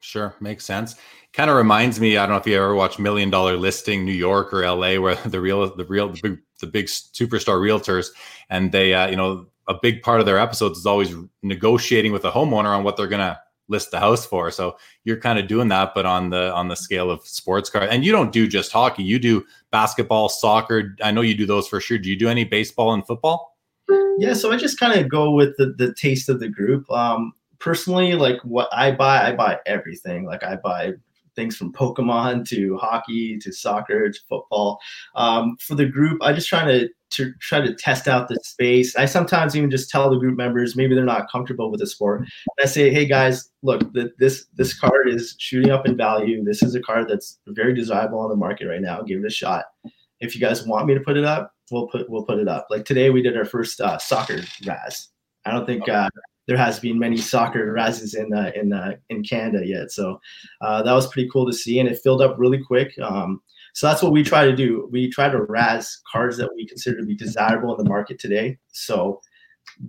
Sure, 0.00 0.34
makes 0.40 0.64
sense. 0.64 0.96
Kind 1.34 1.50
of 1.50 1.56
reminds 1.56 2.00
me. 2.00 2.16
I 2.16 2.22
don't 2.22 2.30
know 2.30 2.40
if 2.40 2.46
you 2.46 2.56
ever 2.56 2.74
watched 2.74 2.98
Million 2.98 3.28
Dollar 3.30 3.56
Listing, 3.56 4.04
New 4.04 4.12
York 4.12 4.52
or 4.52 4.64
L.A., 4.64 4.98
where 4.98 5.14
the 5.26 5.40
real, 5.40 5.74
the 5.74 5.84
real, 5.84 6.08
the 6.08 6.20
big, 6.22 6.38
the 6.60 6.66
big 6.66 6.86
superstar 6.86 7.60
realtors, 7.60 8.08
and 8.48 8.72
they, 8.72 8.94
uh, 8.94 9.08
you 9.08 9.16
know, 9.16 9.46
a 9.68 9.74
big 9.80 10.02
part 10.02 10.20
of 10.20 10.26
their 10.26 10.38
episodes 10.38 10.78
is 10.78 10.86
always 10.86 11.14
negotiating 11.42 12.12
with 12.12 12.22
the 12.22 12.30
homeowner 12.30 12.76
on 12.76 12.84
what 12.84 12.96
they're 12.96 13.06
gonna 13.06 13.40
list 13.68 13.92
the 13.92 14.00
house 14.00 14.26
for. 14.26 14.50
So 14.50 14.76
you're 15.04 15.20
kind 15.20 15.38
of 15.38 15.46
doing 15.46 15.68
that, 15.68 15.92
but 15.94 16.04
on 16.04 16.30
the 16.30 16.52
on 16.52 16.68
the 16.68 16.74
scale 16.74 17.10
of 17.10 17.26
sports 17.26 17.70
car. 17.70 17.82
And 17.82 18.04
you 18.04 18.12
don't 18.12 18.32
do 18.32 18.46
just 18.46 18.72
hockey. 18.72 19.04
You 19.04 19.18
do 19.18 19.46
basketball, 19.70 20.28
soccer. 20.28 20.96
I 21.02 21.12
know 21.12 21.22
you 21.22 21.36
do 21.36 21.46
those 21.46 21.68
for 21.68 21.80
sure. 21.80 21.96
Do 21.96 22.10
you 22.10 22.16
do 22.16 22.28
any 22.28 22.44
baseball 22.44 22.92
and 22.92 23.06
football? 23.06 23.56
Yeah, 24.18 24.34
so 24.34 24.52
I 24.52 24.56
just 24.56 24.78
kind 24.78 25.00
of 25.00 25.08
go 25.08 25.30
with 25.30 25.56
the 25.56 25.74
the 25.78 25.94
taste 25.94 26.28
of 26.28 26.40
the 26.40 26.48
group. 26.48 26.90
Um, 26.90 27.32
personally, 27.58 28.14
like 28.14 28.40
what 28.42 28.68
I 28.72 28.90
buy, 28.90 29.28
I 29.28 29.34
buy 29.34 29.58
everything. 29.66 30.26
Like 30.26 30.42
I 30.42 30.56
buy 30.56 30.94
things 31.40 31.56
from 31.56 31.72
Pokemon 31.72 32.46
to 32.50 32.76
hockey 32.76 33.38
to 33.38 33.50
soccer 33.50 34.10
to 34.10 34.20
football. 34.28 34.78
Um, 35.14 35.56
for 35.58 35.74
the 35.74 35.86
group, 35.86 36.22
I 36.22 36.34
just 36.34 36.48
try 36.48 36.64
to 36.64 36.88
to 37.10 37.32
try 37.40 37.60
to 37.60 37.74
test 37.74 38.06
out 38.06 38.28
the 38.28 38.36
space. 38.44 38.94
I 38.94 39.04
sometimes 39.04 39.56
even 39.56 39.70
just 39.70 39.90
tell 39.90 40.10
the 40.10 40.18
group 40.18 40.36
members 40.36 40.76
maybe 40.76 40.94
they're 40.94 41.04
not 41.04 41.30
comfortable 41.30 41.70
with 41.70 41.80
the 41.80 41.86
sport. 41.86 42.20
And 42.20 42.28
I 42.62 42.66
say, 42.66 42.92
hey 42.92 43.04
guys, 43.04 43.50
look, 43.62 43.80
the, 43.94 44.12
this 44.18 44.46
this 44.54 44.78
card 44.78 45.08
is 45.08 45.34
shooting 45.38 45.72
up 45.72 45.86
in 45.86 45.96
value. 45.96 46.44
This 46.44 46.62
is 46.62 46.74
a 46.74 46.80
card 46.80 47.08
that's 47.08 47.40
very 47.48 47.74
desirable 47.74 48.20
on 48.20 48.28
the 48.28 48.36
market 48.36 48.68
right 48.68 48.82
now. 48.82 49.02
Give 49.02 49.18
it 49.18 49.26
a 49.26 49.30
shot. 49.30 49.64
If 50.20 50.34
you 50.34 50.40
guys 50.40 50.66
want 50.66 50.86
me 50.86 50.94
to 50.94 51.00
put 51.00 51.16
it 51.16 51.24
up, 51.24 51.52
we'll 51.70 51.88
put 51.88 52.08
we'll 52.10 52.24
put 52.24 52.38
it 52.38 52.48
up. 52.48 52.66
Like 52.70 52.84
today, 52.84 53.08
we 53.10 53.22
did 53.22 53.36
our 53.36 53.46
first 53.46 53.80
uh, 53.80 53.98
soccer 53.98 54.42
Raz. 54.66 55.08
I 55.46 55.52
don't 55.52 55.64
think 55.64 55.88
uh, 55.88 56.10
there 56.50 56.58
has 56.58 56.80
been 56.80 56.98
many 56.98 57.16
soccer 57.16 57.72
Razes 57.72 58.14
in 58.14 58.34
uh, 58.34 58.50
in 58.56 58.72
uh, 58.72 58.96
in 59.08 59.22
Canada 59.22 59.64
yet. 59.64 59.92
So 59.92 60.20
uh, 60.60 60.82
that 60.82 60.92
was 60.92 61.06
pretty 61.06 61.30
cool 61.30 61.46
to 61.46 61.52
see, 61.52 61.78
and 61.78 61.88
it 61.88 62.00
filled 62.02 62.20
up 62.20 62.34
really 62.38 62.60
quick. 62.60 62.92
Um, 63.00 63.40
so 63.72 63.86
that's 63.86 64.02
what 64.02 64.10
we 64.10 64.24
try 64.24 64.46
to 64.46 64.56
do. 64.56 64.88
We 64.90 65.08
try 65.08 65.28
to 65.28 65.42
Raz 65.42 66.02
cards 66.10 66.36
that 66.38 66.52
we 66.56 66.66
consider 66.66 66.98
to 66.98 67.06
be 67.06 67.14
desirable 67.14 67.72
in 67.72 67.84
the 67.84 67.88
market 67.88 68.18
today. 68.18 68.58
So 68.72 69.20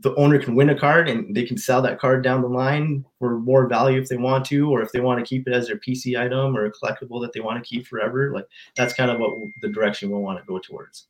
the 0.02 0.14
owner 0.18 0.38
can 0.38 0.54
win 0.54 0.70
a 0.70 0.80
card 0.80 1.10
and 1.10 1.36
they 1.36 1.46
can 1.46 1.58
sell 1.58 1.82
that 1.82 2.00
card 2.00 2.24
down 2.24 2.44
the 2.44 2.48
line 2.48 3.04
for 3.18 3.40
more 3.40 3.68
value 3.68 4.00
if 4.00 4.08
they 4.08 4.18
want 4.18 4.46
to, 4.46 4.70
or 4.70 4.84
if 4.84 4.92
they 4.92 5.00
want 5.00 5.18
to 5.20 5.28
keep 5.28 5.48
it 5.48 5.56
as 5.56 5.66
their 5.66 5.78
PC 5.78 6.16
item 6.16 6.56
or 6.56 6.66
a 6.66 6.72
collectible 6.72 7.20
that 7.24 7.34
they 7.34 7.40
want 7.40 7.58
to 7.58 7.68
keep 7.68 7.88
forever. 7.88 8.32
Like 8.32 8.46
that's 8.76 8.94
kind 8.94 9.10
of 9.10 9.18
what 9.18 9.34
the 9.62 9.70
direction 9.70 10.12
we 10.12 10.20
want 10.20 10.38
to 10.38 10.46
go 10.46 10.60
towards. 10.60 11.08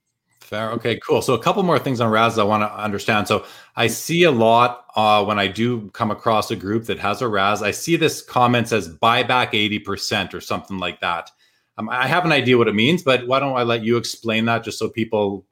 Fair. 0.51 0.71
Okay, 0.71 0.99
cool. 0.99 1.21
So 1.21 1.33
a 1.33 1.41
couple 1.41 1.63
more 1.63 1.79
things 1.79 2.01
on 2.01 2.11
Raz 2.11 2.37
I 2.37 2.43
want 2.43 2.61
to 2.61 2.77
understand. 2.77 3.25
So 3.25 3.45
I 3.77 3.87
see 3.87 4.23
a 4.23 4.31
lot 4.31 4.85
uh, 4.97 5.23
when 5.23 5.39
I 5.39 5.47
do 5.47 5.89
come 5.91 6.11
across 6.11 6.51
a 6.51 6.57
group 6.57 6.87
that 6.87 6.99
has 6.99 7.21
a 7.21 7.27
Raz. 7.29 7.63
I 7.63 7.71
see 7.71 7.95
this 7.95 8.21
comment 8.21 8.67
says 8.67 8.89
buy 8.89 9.23
back 9.23 9.53
80% 9.53 10.33
or 10.33 10.41
something 10.41 10.77
like 10.77 10.99
that. 10.99 11.31
Um, 11.77 11.87
I 11.87 12.05
have 12.05 12.25
an 12.25 12.33
idea 12.33 12.57
what 12.57 12.67
it 12.67 12.75
means, 12.75 13.01
but 13.01 13.25
why 13.27 13.39
don't 13.39 13.55
I 13.55 13.63
let 13.63 13.85
you 13.85 13.95
explain 13.95 14.43
that 14.45 14.65
just 14.65 14.77
so 14.77 14.89
people 14.89 15.45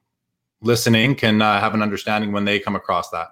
listening 0.60 1.14
can 1.14 1.40
uh, 1.40 1.60
have 1.60 1.72
an 1.72 1.80
understanding 1.80 2.30
when 2.30 2.44
they 2.44 2.60
come 2.60 2.76
across 2.76 3.08
that? 3.08 3.28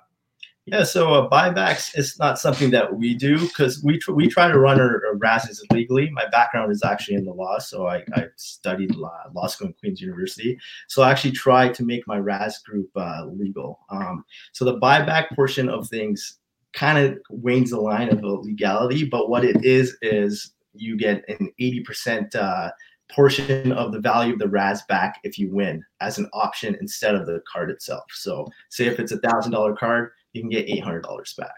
Yeah, 0.70 0.82
so 0.82 1.14
uh, 1.14 1.30
buybacks 1.30 1.96
is 1.96 2.18
not 2.18 2.38
something 2.38 2.70
that 2.70 2.94
we 2.94 3.14
do 3.14 3.38
because 3.48 3.82
we 3.82 3.98
tr- 3.98 4.12
we 4.12 4.28
try 4.28 4.48
to 4.48 4.58
run 4.58 4.78
our, 4.78 5.02
our 5.06 5.16
RASs 5.16 5.64
legally. 5.72 6.10
My 6.10 6.26
background 6.28 6.70
is 6.70 6.82
actually 6.84 7.16
in 7.16 7.24
the 7.24 7.32
law, 7.32 7.58
so 7.58 7.86
I, 7.86 8.04
I 8.14 8.26
studied 8.36 8.94
law, 8.94 9.18
law 9.32 9.46
school 9.46 9.68
in 9.68 9.74
Queen's 9.74 10.00
University. 10.00 10.58
So 10.88 11.02
I 11.02 11.10
actually 11.10 11.32
tried 11.32 11.72
to 11.74 11.84
make 11.84 12.06
my 12.06 12.18
RAS 12.18 12.58
group 12.58 12.90
uh, 12.96 13.24
legal. 13.26 13.80
Um, 13.88 14.24
so 14.52 14.64
the 14.66 14.78
buyback 14.78 15.34
portion 15.34 15.70
of 15.70 15.88
things 15.88 16.38
kind 16.74 16.98
of 16.98 17.18
wanes 17.30 17.70
the 17.70 17.80
line 17.80 18.10
of 18.10 18.22
legality, 18.22 19.04
but 19.04 19.30
what 19.30 19.44
it 19.44 19.64
is 19.64 19.96
is 20.02 20.52
you 20.74 20.98
get 20.98 21.24
an 21.28 21.50
eighty 21.58 21.80
percent 21.80 22.34
uh, 22.34 22.70
portion 23.10 23.72
of 23.72 23.92
the 23.92 24.00
value 24.00 24.34
of 24.34 24.38
the 24.38 24.48
RAS 24.48 24.82
back 24.82 25.18
if 25.24 25.38
you 25.38 25.50
win 25.50 25.82
as 26.02 26.18
an 26.18 26.28
option 26.34 26.76
instead 26.80 27.14
of 27.14 27.24
the 27.26 27.40
card 27.50 27.70
itself. 27.70 28.04
So 28.10 28.46
say 28.68 28.84
if 28.86 29.00
it's 29.00 29.12
a 29.12 29.18
thousand 29.20 29.52
dollar 29.52 29.74
card 29.74 30.10
you 30.32 30.42
can 30.42 30.50
get 30.50 30.68
eight 30.68 30.82
hundred 30.82 31.02
dollars 31.02 31.34
back. 31.36 31.54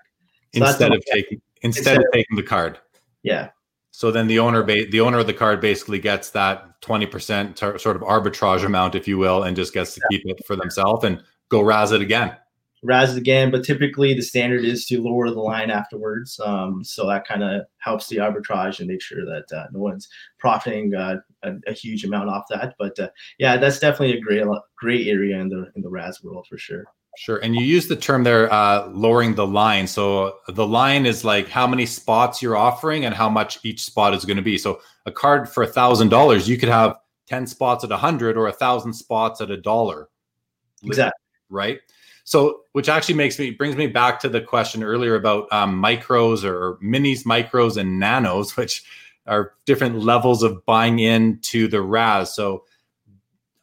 So 0.55 0.65
instead 0.65 0.93
of 0.93 1.05
taking 1.05 1.41
instead, 1.63 1.81
instead 1.81 1.99
of 1.99 2.05
taking 2.13 2.37
the 2.37 2.43
card. 2.43 2.79
Yeah. 3.23 3.51
So 3.93 4.11
then 4.11 4.29
the 4.29 4.39
owner 4.39 4.63
ba- 4.63 4.87
the 4.91 5.01
owner 5.01 5.19
of 5.19 5.27
the 5.27 5.35
card 5.35 5.61
basically 5.61 5.99
gets 5.99 6.31
that 6.31 6.81
twenty 6.81 7.07
percent 7.07 7.59
sort 7.59 7.87
of 7.87 8.03
arbitrage 8.03 8.65
amount, 8.65 8.95
if 8.95 9.07
you 9.09 9.19
will, 9.19 9.43
and 9.43 9.57
just 9.57 9.75
gets 9.75 9.95
to 9.95 10.01
yeah. 10.11 10.19
keep 10.19 10.29
it 10.29 10.47
for 10.47 10.57
themselves 10.57 11.05
and 11.05 11.23
go 11.49 11.61
razz 11.61 11.93
it 11.93 12.01
again. 12.01 12.37
Razz 12.83 13.15
it 13.15 13.19
again, 13.19 13.51
but 13.51 13.63
typically 13.63 14.15
the 14.15 14.23
standard 14.23 14.65
is 14.65 14.87
to 14.87 15.03
lower 15.03 15.29
the 15.29 15.39
line 15.39 15.71
afterwards. 15.71 16.41
Um, 16.41 16.83
so 16.83 17.07
that 17.09 17.27
kind 17.27 17.43
of 17.43 17.67
helps 17.77 18.09
the 18.09 18.17
arbitrage 18.17 18.79
and 18.79 18.89
make 18.89 19.03
sure 19.03 19.27
that 19.27 19.45
uh, 19.55 19.67
no 19.71 19.81
one's 19.81 20.09
profiting 20.39 20.95
uh, 20.95 21.17
a, 21.43 21.57
a, 21.67 21.73
huge 21.75 22.05
amount 22.05 22.31
off 22.31 22.47
that. 22.49 22.75
But 22.79 22.99
uh, 22.99 23.11
yeah, 23.39 23.59
that's 23.59 23.81
definitely 23.81 24.17
a 24.17 24.21
great 24.21 24.47
great 24.79 25.09
area 25.09 25.39
in 25.39 25.51
the 25.51 25.71
in 25.77 25.83
the 25.83 25.91
Raz 25.91 26.23
world 26.23 26.47
for 26.49 26.57
sure. 26.57 26.87
Sure. 27.17 27.39
And 27.39 27.55
you 27.55 27.65
use 27.65 27.89
the 27.89 27.97
term 27.97 28.25
there, 28.25 28.53
uh, 28.53 28.89
lowering 28.89 29.35
the 29.35 29.47
line. 29.47 29.87
So 29.87 30.39
the 30.49 30.67
line 30.67 31.07
is 31.07 31.25
like 31.25 31.49
how 31.49 31.67
many 31.67 31.85
spots 31.85 32.41
you're 32.41 32.57
offering 32.57 33.05
and 33.05 33.15
how 33.15 33.29
much 33.29 33.59
each 33.63 33.83
spot 33.83 34.15
is 34.15 34.25
going 34.25 34.37
to 34.37 34.43
be. 34.43 34.57
So 34.57 34.81
a 35.07 35.13
card 35.13 35.49
for 35.49 35.63
a 35.63 35.67
thousand 35.67 36.09
dollars, 36.09 36.49
you 36.49 36.57
could 36.57 36.69
have 36.69 36.97
10 37.29 37.47
spots 37.47 37.85
at 37.85 37.93
a 37.93 37.97
hundred 37.97 38.37
or 38.37 38.49
a 38.49 38.53
thousand 38.53 38.93
spots 38.93 39.41
at 39.41 39.51
a 39.51 39.57
dollar. 39.57 40.09
Exactly. 40.83 41.21
Right. 41.49 41.81
So, 42.25 42.61
which 42.73 42.89
actually 42.89 43.17
makes 43.17 43.39
me 43.39 43.51
brings 43.51 43.77
me 43.77 43.87
back 43.89 44.21
to 44.21 44.29
the 44.29 44.41
question 44.41 44.83
earlier 44.83 45.17
about 45.17 45.53
um, 45.53 45.83
micros 45.83 46.45
or 46.45 46.77
minis, 46.77 47.25
micros, 47.25 47.77
and 47.77 47.99
nanos, 47.99 48.57
which 48.57 48.85
are 49.27 49.55
different 49.67 49.99
levels 49.99 50.43
of 50.43 50.65
buying 50.65 51.01
into 51.01 51.69
the 51.69 51.83
RAS. 51.83 52.35
So, 52.35 52.65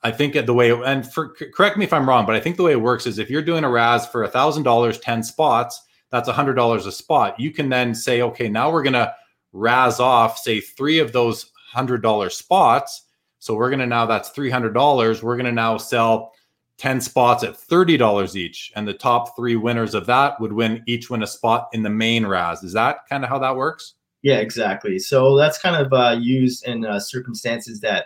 I 0.07 0.11
think 0.11 0.33
the 0.45 0.53
way, 0.53 0.71
and 0.71 1.11
for, 1.11 1.35
correct 1.53 1.75
me 1.75 1.83
if 1.83 1.91
I'm 1.91 2.07
wrong, 2.07 2.25
but 2.25 2.33
I 2.33 2.39
think 2.39 2.55
the 2.55 2.63
way 2.63 2.71
it 2.71 2.81
works 2.81 3.05
is 3.05 3.19
if 3.19 3.29
you're 3.29 3.41
doing 3.41 3.65
a 3.65 3.69
RAS 3.69 4.07
for 4.07 4.23
a 4.23 4.29
thousand 4.29 4.63
dollars, 4.63 4.97
10 4.99 5.21
spots, 5.21 5.83
that's 6.11 6.29
a 6.29 6.33
hundred 6.33 6.53
dollars 6.53 6.85
a 6.85 6.93
spot. 6.93 7.37
You 7.37 7.51
can 7.51 7.67
then 7.67 7.93
say, 7.93 8.21
okay, 8.21 8.47
now 8.47 8.71
we're 8.71 8.83
to 8.93 9.13
RAS 9.51 9.99
off, 9.99 10.37
say 10.37 10.61
three 10.61 10.99
of 10.99 11.11
those 11.11 11.51
hundred 11.73 12.01
dollar 12.01 12.29
spots. 12.29 13.03
So 13.39 13.53
we're 13.53 13.69
to 13.79 13.85
now, 13.85 14.05
that's 14.05 14.31
$300. 14.31 15.21
We're 15.21 15.35
going 15.35 15.45
to 15.45 15.51
now 15.51 15.75
sell 15.75 16.31
10 16.77 17.01
spots 17.01 17.43
at 17.43 17.55
$30 17.59 18.35
each. 18.37 18.71
And 18.77 18.87
the 18.87 18.93
top 18.93 19.35
three 19.35 19.57
winners 19.57 19.93
of 19.93 20.05
that 20.05 20.39
would 20.39 20.53
win 20.53 20.83
each 20.87 21.09
win 21.09 21.21
a 21.21 21.27
spot 21.27 21.67
in 21.73 21.83
the 21.83 21.89
main 21.89 22.25
RAS. 22.25 22.63
Is 22.63 22.71
that 22.73 22.99
kind 23.09 23.25
of 23.25 23.29
how 23.29 23.39
that 23.39 23.57
works? 23.57 23.95
Yeah, 24.21 24.37
exactly. 24.37 24.99
So 24.99 25.35
that's 25.35 25.57
kind 25.57 25.75
of 25.75 25.91
uh, 25.91 26.17
used 26.17 26.65
in 26.65 26.85
uh, 26.85 26.99
circumstances 26.99 27.81
that 27.81 28.05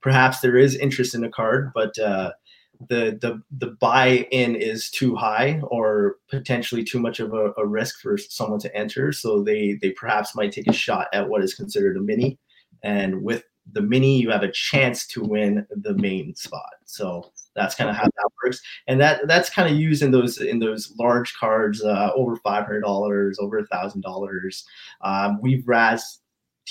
perhaps 0.00 0.40
there 0.40 0.56
is 0.56 0.76
interest 0.76 1.14
in 1.14 1.24
a 1.24 1.30
card, 1.30 1.72
but 1.74 1.98
uh, 1.98 2.32
the 2.88 3.18
the 3.20 3.42
the 3.50 3.76
buy 3.80 4.26
in 4.30 4.54
is 4.54 4.90
too 4.90 5.14
high 5.14 5.60
or 5.64 6.16
potentially 6.30 6.82
too 6.82 6.98
much 6.98 7.20
of 7.20 7.34
a, 7.34 7.52
a, 7.58 7.66
risk 7.66 8.00
for 8.00 8.16
someone 8.16 8.60
to 8.60 8.74
enter. 8.74 9.12
So 9.12 9.42
they 9.42 9.78
they 9.82 9.90
perhaps 9.90 10.34
might 10.34 10.52
take 10.52 10.66
a 10.66 10.72
shot 10.72 11.08
at 11.12 11.28
what 11.28 11.44
is 11.44 11.54
considered 11.54 11.96
a 11.96 12.00
mini, 12.00 12.38
and 12.82 13.22
with 13.22 13.44
the 13.72 13.82
mini 13.82 14.18
you 14.20 14.30
have 14.30 14.42
a 14.42 14.50
chance 14.50 15.06
to 15.08 15.22
win 15.22 15.66
the 15.70 15.94
main 15.94 16.34
spot. 16.34 16.70
So 16.86 17.30
that's 17.54 17.74
kind 17.74 17.90
of 17.90 17.96
how 17.96 18.04
that 18.04 18.30
works, 18.42 18.62
and 18.86 18.98
that 19.00 19.26
that's 19.28 19.50
kind 19.50 19.70
of 19.70 19.78
used 19.78 20.02
in 20.02 20.10
those 20.10 20.40
in 20.40 20.58
those 20.58 20.94
large 20.98 21.34
cards 21.34 21.82
uh, 21.84 22.10
over 22.14 22.36
five 22.36 22.64
hundred 22.64 22.80
dollars, 22.80 23.38
over 23.38 23.58
a 23.58 23.66
thousand 23.66 24.00
dollars. 24.00 24.64
Um, 25.02 25.38
we've 25.42 25.68
raz 25.68 26.20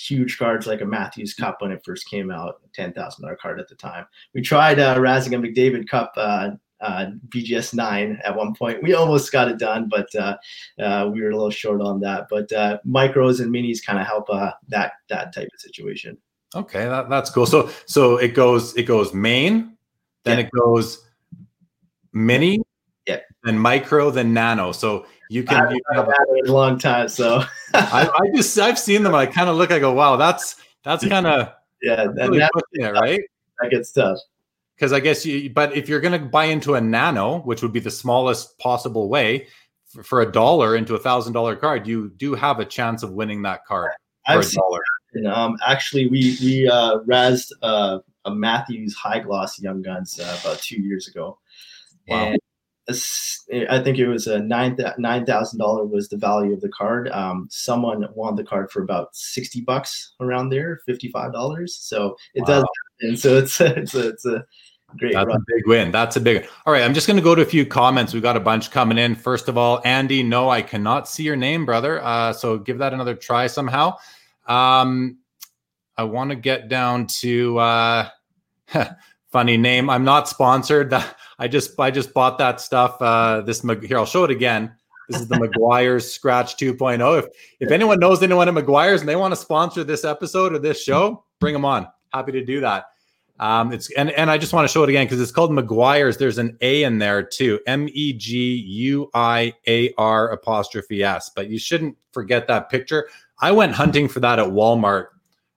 huge 0.07 0.37
cards 0.37 0.67
like 0.67 0.81
a 0.81 0.85
Matthews 0.85 1.33
Cup 1.33 1.61
when 1.61 1.71
it 1.71 1.81
first 1.85 2.09
came 2.09 2.31
out, 2.31 2.61
ten 2.73 2.93
thousand 2.93 3.23
dollar 3.23 3.35
card 3.35 3.59
at 3.59 3.67
the 3.67 3.75
time. 3.75 4.05
We 4.33 4.41
tried 4.41 4.79
uh, 4.79 4.95
a 4.97 4.99
McDavid 4.99 5.87
Cup 5.87 6.13
uh, 6.17 6.51
uh, 6.81 7.07
BGS 7.29 7.73
nine 7.73 8.19
at 8.23 8.35
one 8.35 8.53
point. 8.53 8.81
We 8.81 8.93
almost 8.93 9.31
got 9.31 9.49
it 9.49 9.59
done, 9.59 9.89
but 9.89 10.13
uh, 10.15 10.37
uh, 10.79 11.09
we 11.11 11.21
were 11.21 11.31
a 11.31 11.35
little 11.35 11.49
short 11.49 11.81
on 11.81 11.99
that. 12.01 12.27
But 12.29 12.51
uh, 12.51 12.79
micros 12.87 13.41
and 13.41 13.53
minis 13.53 13.83
kind 13.85 13.99
of 13.99 14.07
help 14.07 14.29
uh, 14.29 14.51
that 14.69 14.93
that 15.09 15.33
type 15.33 15.49
of 15.53 15.59
situation. 15.59 16.17
Okay, 16.55 16.85
that, 16.85 17.09
that's 17.09 17.29
cool. 17.29 17.45
So 17.45 17.69
so 17.85 18.17
it 18.17 18.33
goes 18.33 18.75
it 18.75 18.83
goes 18.83 19.13
main, 19.13 19.77
then 20.23 20.39
yeah. 20.39 20.45
it 20.45 20.51
goes 20.51 21.05
mini, 22.13 22.61
yeah, 23.05 23.19
then 23.43 23.59
micro, 23.59 24.09
then 24.09 24.33
nano. 24.33 24.71
So 24.71 25.05
you 25.29 25.43
can. 25.43 25.67
I've 25.67 25.71
you 25.71 25.81
have 25.93 26.07
a 26.07 26.51
long 26.51 26.77
time, 26.79 27.07
so 27.07 27.43
I, 27.73 28.09
I, 28.13 28.35
just 28.35 28.57
I've 28.59 28.79
seen 28.79 29.03
them. 29.03 29.15
I 29.15 29.27
kind 29.27 29.49
of 29.49 29.55
look. 29.55 29.71
I 29.71 29.79
go, 29.79 29.93
wow, 29.93 30.15
that's 30.15 30.57
that's 30.83 31.07
kind 31.07 31.27
of 31.27 31.53
yeah, 31.81 32.05
really 32.05 32.39
that, 32.39 32.51
it, 32.73 32.85
right? 32.91 33.21
That 33.61 33.71
gets 33.71 33.91
tough. 33.91 34.17
Because 34.75 34.91
I 34.91 34.99
guess 34.99 35.25
you, 35.25 35.49
but 35.49 35.75
if 35.75 35.87
you're 35.87 35.99
going 35.99 36.19
to 36.19 36.25
buy 36.25 36.45
into 36.45 36.75
a 36.75 36.81
nano, 36.81 37.39
which 37.41 37.61
would 37.61 37.73
be 37.73 37.79
the 37.79 37.91
smallest 37.91 38.57
possible 38.59 39.09
way, 39.09 39.47
for, 39.89 40.03
for 40.03 40.21
a 40.21 40.31
dollar 40.31 40.75
into 40.75 40.95
a 40.95 40.99
thousand 40.99 41.33
dollar 41.33 41.55
card, 41.55 41.85
you 41.85 42.11
do 42.17 42.33
have 42.33 42.59
a 42.59 42.65
chance 42.65 43.03
of 43.03 43.11
winning 43.11 43.41
that 43.43 43.65
card 43.65 43.91
I've 44.25 44.43
for 44.43 44.49
a 44.49 44.53
dollar. 44.53 45.35
Um, 45.35 45.57
actually, 45.67 46.07
we 46.07 46.37
we 46.41 46.69
uh, 46.69 46.99
razzed 46.99 47.51
uh, 47.61 47.99
a 48.25 48.33
Matthews 48.33 48.95
High 48.95 49.19
Gloss 49.19 49.59
Young 49.61 49.81
Guns 49.81 50.19
uh, 50.19 50.37
about 50.41 50.59
two 50.59 50.81
years 50.81 51.07
ago, 51.07 51.37
wow. 52.07 52.27
and 52.27 52.39
I 52.89 53.81
think 53.83 53.97
it 53.97 54.07
was 54.07 54.27
a 54.27 54.39
nine 54.39 54.77
nine 54.97 55.25
thousand 55.25 55.59
dollar 55.59 55.85
was 55.85 56.09
the 56.09 56.17
value 56.17 56.53
of 56.53 56.61
the 56.61 56.69
card. 56.69 57.09
Um, 57.09 57.47
someone 57.49 58.05
won 58.13 58.35
the 58.35 58.43
card 58.43 58.71
for 58.71 58.81
about 58.81 59.15
sixty 59.15 59.61
bucks 59.61 60.13
around 60.19 60.49
there, 60.49 60.79
fifty 60.85 61.09
five 61.09 61.33
dollars. 61.33 61.75
So 61.75 62.15
it 62.33 62.41
wow. 62.41 62.47
does, 62.47 62.65
and 63.01 63.19
so 63.19 63.37
it's 63.37 63.59
it's 63.61 63.95
a, 63.95 64.09
it's 64.09 64.25
a 64.25 64.45
great. 64.97 65.13
That's 65.13 65.27
run. 65.27 65.37
a 65.37 65.43
big 65.47 65.67
win. 65.67 65.91
That's 65.91 66.15
a 66.15 66.21
big. 66.21 66.41
One. 66.41 66.49
All 66.65 66.73
right, 66.73 66.83
I'm 66.83 66.93
just 66.93 67.07
going 67.07 67.17
to 67.17 67.23
go 67.23 67.35
to 67.35 67.41
a 67.41 67.45
few 67.45 67.65
comments. 67.65 68.13
We've 68.13 68.23
got 68.23 68.37
a 68.37 68.41
bunch 68.41 68.71
coming 68.71 68.97
in. 68.97 69.15
First 69.15 69.47
of 69.47 69.57
all, 69.57 69.81
Andy, 69.85 70.21
no, 70.23 70.49
I 70.49 70.61
cannot 70.61 71.07
see 71.07 71.23
your 71.23 71.35
name, 71.35 71.65
brother. 71.65 72.03
Uh, 72.03 72.33
so 72.33 72.57
give 72.57 72.77
that 72.79 72.93
another 72.93 73.15
try 73.15 73.47
somehow. 73.47 73.97
Um, 74.47 75.19
I 75.97 76.03
want 76.03 76.29
to 76.29 76.35
get 76.35 76.69
down 76.69 77.07
to. 77.21 77.57
Uh, 77.57 78.09
funny 79.31 79.57
name. 79.57 79.89
I'm 79.89 80.03
not 80.03 80.27
sponsored. 80.27 80.93
I 81.39 81.47
just 81.47 81.79
I 81.79 81.91
just 81.91 82.13
bought 82.13 82.37
that 82.39 82.61
stuff. 82.61 83.01
Uh, 83.01 83.41
this 83.41 83.61
here, 83.61 83.97
I'll 83.97 84.05
show 84.05 84.23
it 84.23 84.31
again. 84.31 84.75
This 85.07 85.21
is 85.21 85.27
the 85.27 85.35
Meguiar's 85.59 86.11
Scratch 86.11 86.57
2.0. 86.57 87.19
If 87.19 87.27
if 87.59 87.71
anyone 87.71 87.99
knows 87.99 88.21
anyone 88.21 88.47
at 88.47 88.53
Meguiar's 88.53 89.01
and 89.01 89.09
they 89.09 89.15
want 89.15 89.31
to 89.31 89.35
sponsor 89.39 89.83
this 89.83 90.03
episode 90.03 90.53
or 90.53 90.59
this 90.59 90.81
show, 90.81 91.23
bring 91.39 91.53
them 91.53 91.65
on. 91.65 91.87
Happy 92.13 92.31
to 92.33 92.43
do 92.43 92.61
that. 92.61 92.85
Um, 93.39 93.71
it's 93.71 93.89
and 93.91 94.11
and 94.11 94.29
I 94.29 94.37
just 94.37 94.51
want 94.51 94.67
to 94.67 94.71
show 94.71 94.83
it 94.83 94.89
again 94.89 95.05
because 95.05 95.21
it's 95.21 95.31
called 95.31 95.51
Meguiar's. 95.51 96.17
There's 96.17 96.37
an 96.37 96.57
A 96.59 96.83
in 96.83 96.97
there 96.99 97.23
too. 97.23 97.59
M 97.67 97.87
E 97.93 98.11
G 98.13 98.55
U 98.55 99.09
I 99.13 99.53
A 99.67 99.93
R 99.97 100.29
apostrophe 100.31 101.03
S. 101.03 101.31
But 101.33 101.49
you 101.49 101.57
shouldn't 101.57 101.95
forget 102.11 102.47
that 102.47 102.69
picture. 102.69 103.07
I 103.41 103.51
went 103.51 103.71
hunting 103.71 104.09
for 104.09 104.19
that 104.19 104.39
at 104.39 104.47
Walmart 104.47 105.07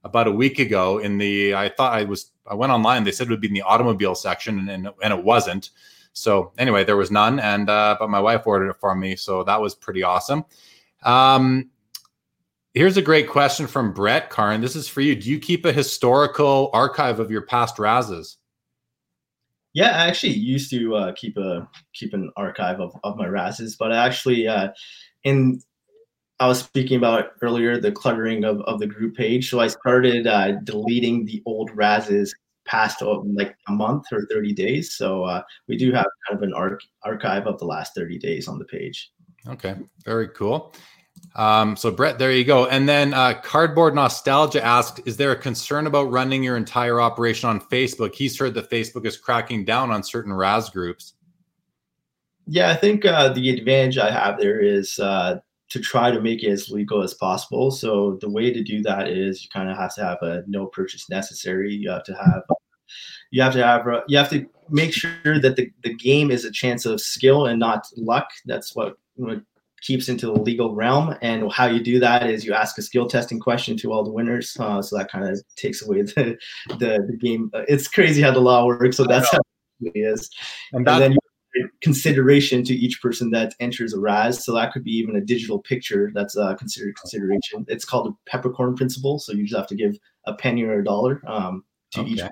about 0.04 0.26
a 0.26 0.32
week 0.32 0.58
ago 0.58 0.98
in 0.98 1.18
the 1.18 1.54
I 1.54 1.68
thought 1.68 1.92
I 1.92 2.04
was 2.04 2.32
I 2.46 2.54
went 2.54 2.72
online 2.72 3.04
they 3.04 3.12
said 3.12 3.28
it 3.28 3.30
would 3.30 3.40
be 3.40 3.48
in 3.48 3.54
the 3.54 3.62
automobile 3.62 4.14
section 4.14 4.68
and 4.68 4.88
and, 5.02 5.12
it 5.12 5.24
wasn't. 5.24 5.70
So 6.12 6.52
anyway, 6.58 6.84
there 6.84 6.96
was 6.96 7.10
none 7.10 7.40
and 7.40 7.70
uh, 7.70 7.96
but 7.98 8.10
my 8.10 8.20
wife 8.20 8.46
ordered 8.46 8.70
it 8.70 8.76
for 8.80 8.94
me, 8.94 9.16
so 9.16 9.44
that 9.44 9.60
was 9.60 9.74
pretty 9.74 10.02
awesome. 10.02 10.44
Um, 11.04 11.70
here's 12.74 12.96
a 12.96 13.02
great 13.02 13.28
question 13.28 13.66
from 13.66 13.92
Brett 13.92 14.30
Karn. 14.30 14.60
This 14.60 14.76
is 14.76 14.88
for 14.88 15.00
you. 15.00 15.14
Do 15.14 15.30
you 15.30 15.38
keep 15.38 15.64
a 15.64 15.72
historical 15.72 16.70
archive 16.72 17.20
of 17.20 17.30
your 17.30 17.42
past 17.42 17.78
Razes? 17.78 18.38
Yeah, 19.74 19.90
I 19.90 20.08
actually 20.08 20.34
used 20.34 20.70
to 20.70 20.94
uh, 20.96 21.12
keep 21.12 21.38
a 21.38 21.68
keep 21.94 22.12
an 22.12 22.30
archive 22.36 22.80
of, 22.80 22.94
of 23.04 23.16
my 23.16 23.26
Razes, 23.26 23.76
but 23.76 23.92
I 23.92 24.04
actually 24.04 24.46
uh, 24.46 24.68
in 25.24 25.62
I 26.42 26.48
was 26.48 26.58
speaking 26.58 26.96
about 26.96 27.34
earlier, 27.40 27.78
the 27.78 27.92
cluttering 27.92 28.42
of, 28.42 28.62
of 28.62 28.80
the 28.80 28.86
group 28.88 29.14
page. 29.14 29.48
So 29.48 29.60
I 29.60 29.68
started 29.68 30.26
uh, 30.26 30.56
deleting 30.64 31.24
the 31.24 31.40
old 31.46 31.70
Razes 31.72 32.34
past 32.64 33.00
uh, 33.00 33.20
like 33.20 33.56
a 33.68 33.72
month 33.72 34.06
or 34.10 34.26
30 34.26 34.52
days. 34.52 34.94
So 34.94 35.22
uh, 35.22 35.42
we 35.68 35.76
do 35.76 35.92
have 35.92 36.06
kind 36.28 36.36
of 36.36 36.42
an 36.42 36.52
arch- 36.52 36.88
archive 37.04 37.46
of 37.46 37.60
the 37.60 37.64
last 37.64 37.94
30 37.94 38.18
days 38.18 38.48
on 38.48 38.58
the 38.58 38.64
page. 38.64 39.12
Okay, 39.46 39.76
very 40.04 40.26
cool. 40.30 40.74
Um, 41.36 41.76
so 41.76 41.92
Brett, 41.92 42.18
there 42.18 42.32
you 42.32 42.44
go. 42.44 42.66
And 42.66 42.88
then 42.88 43.14
uh, 43.14 43.34
Cardboard 43.40 43.94
Nostalgia 43.94 44.64
asked, 44.64 45.00
is 45.06 45.16
there 45.16 45.30
a 45.30 45.36
concern 45.36 45.86
about 45.86 46.10
running 46.10 46.42
your 46.42 46.56
entire 46.56 47.00
operation 47.00 47.48
on 47.48 47.60
Facebook? 47.60 48.16
He's 48.16 48.36
heard 48.36 48.54
that 48.54 48.68
Facebook 48.68 49.06
is 49.06 49.16
cracking 49.16 49.64
down 49.64 49.92
on 49.92 50.02
certain 50.02 50.32
Raz 50.32 50.70
groups. 50.70 51.14
Yeah, 52.48 52.70
I 52.70 52.74
think 52.74 53.04
uh, 53.04 53.28
the 53.32 53.50
advantage 53.50 53.98
I 53.98 54.10
have 54.10 54.40
there 54.40 54.60
is 54.60 54.98
uh, 54.98 55.38
to 55.72 55.80
try 55.80 56.10
to 56.10 56.20
make 56.20 56.42
it 56.42 56.50
as 56.50 56.68
legal 56.68 57.02
as 57.02 57.14
possible. 57.14 57.70
So 57.70 58.18
the 58.20 58.28
way 58.28 58.52
to 58.52 58.62
do 58.62 58.82
that 58.82 59.08
is 59.08 59.42
you 59.42 59.48
kind 59.50 59.70
of 59.70 59.76
have 59.78 59.94
to 59.94 60.04
have 60.04 60.18
a 60.20 60.44
no 60.46 60.66
purchase 60.66 61.08
necessary. 61.08 61.74
You 61.74 61.90
have 61.90 62.04
to 62.04 62.14
have 62.14 62.42
you 63.30 63.40
have 63.40 63.54
to 63.54 63.64
have 63.64 63.86
you 64.06 64.18
have 64.18 64.28
to 64.30 64.46
make 64.68 64.92
sure 64.92 65.40
that 65.40 65.56
the, 65.56 65.70
the 65.82 65.94
game 65.94 66.30
is 66.30 66.44
a 66.44 66.52
chance 66.52 66.84
of 66.84 67.00
skill 67.00 67.46
and 67.46 67.58
not 67.58 67.86
luck. 67.96 68.28
That's 68.44 68.76
what, 68.76 68.98
what 69.14 69.40
keeps 69.80 70.10
into 70.10 70.26
the 70.26 70.32
legal 70.32 70.74
realm. 70.74 71.16
And 71.22 71.50
how 71.50 71.66
you 71.66 71.82
do 71.82 71.98
that 72.00 72.28
is 72.28 72.44
you 72.44 72.52
ask 72.52 72.76
a 72.76 72.82
skill 72.82 73.08
testing 73.08 73.40
question 73.40 73.76
to 73.78 73.92
all 73.92 74.04
the 74.04 74.12
winners. 74.12 74.54
Uh, 74.60 74.82
so 74.82 74.98
that 74.98 75.10
kind 75.10 75.26
of 75.26 75.42
takes 75.56 75.82
away 75.82 76.02
the, 76.02 76.36
the, 76.68 77.06
the 77.06 77.16
game. 77.18 77.50
It's 77.66 77.88
crazy 77.88 78.20
how 78.20 78.32
the 78.32 78.40
law 78.40 78.66
works. 78.66 78.98
So 78.98 79.04
that's 79.04 79.30
how 79.32 79.40
it 79.80 79.92
is. 79.94 80.28
And, 80.72 80.86
and 80.86 81.02
then 81.02 81.12
you 81.12 81.18
consideration 81.80 82.64
to 82.64 82.74
each 82.74 83.00
person 83.02 83.30
that 83.30 83.54
enters 83.60 83.94
a 83.94 84.00
Raz. 84.00 84.44
So 84.44 84.54
that 84.54 84.72
could 84.72 84.84
be 84.84 84.92
even 84.92 85.16
a 85.16 85.20
digital 85.20 85.58
picture 85.58 86.10
that's 86.14 86.36
uh, 86.36 86.54
considered 86.54 86.96
consideration. 86.96 87.64
It's 87.68 87.84
called 87.84 88.08
a 88.08 88.30
peppercorn 88.30 88.74
principle. 88.74 89.18
So 89.18 89.32
you 89.32 89.44
just 89.44 89.56
have 89.56 89.66
to 89.68 89.76
give 89.76 89.98
a 90.26 90.34
penny 90.34 90.62
or 90.62 90.80
a 90.80 90.84
dollar 90.84 91.22
um, 91.26 91.64
to 91.92 92.00
okay. 92.00 92.10
each 92.10 92.22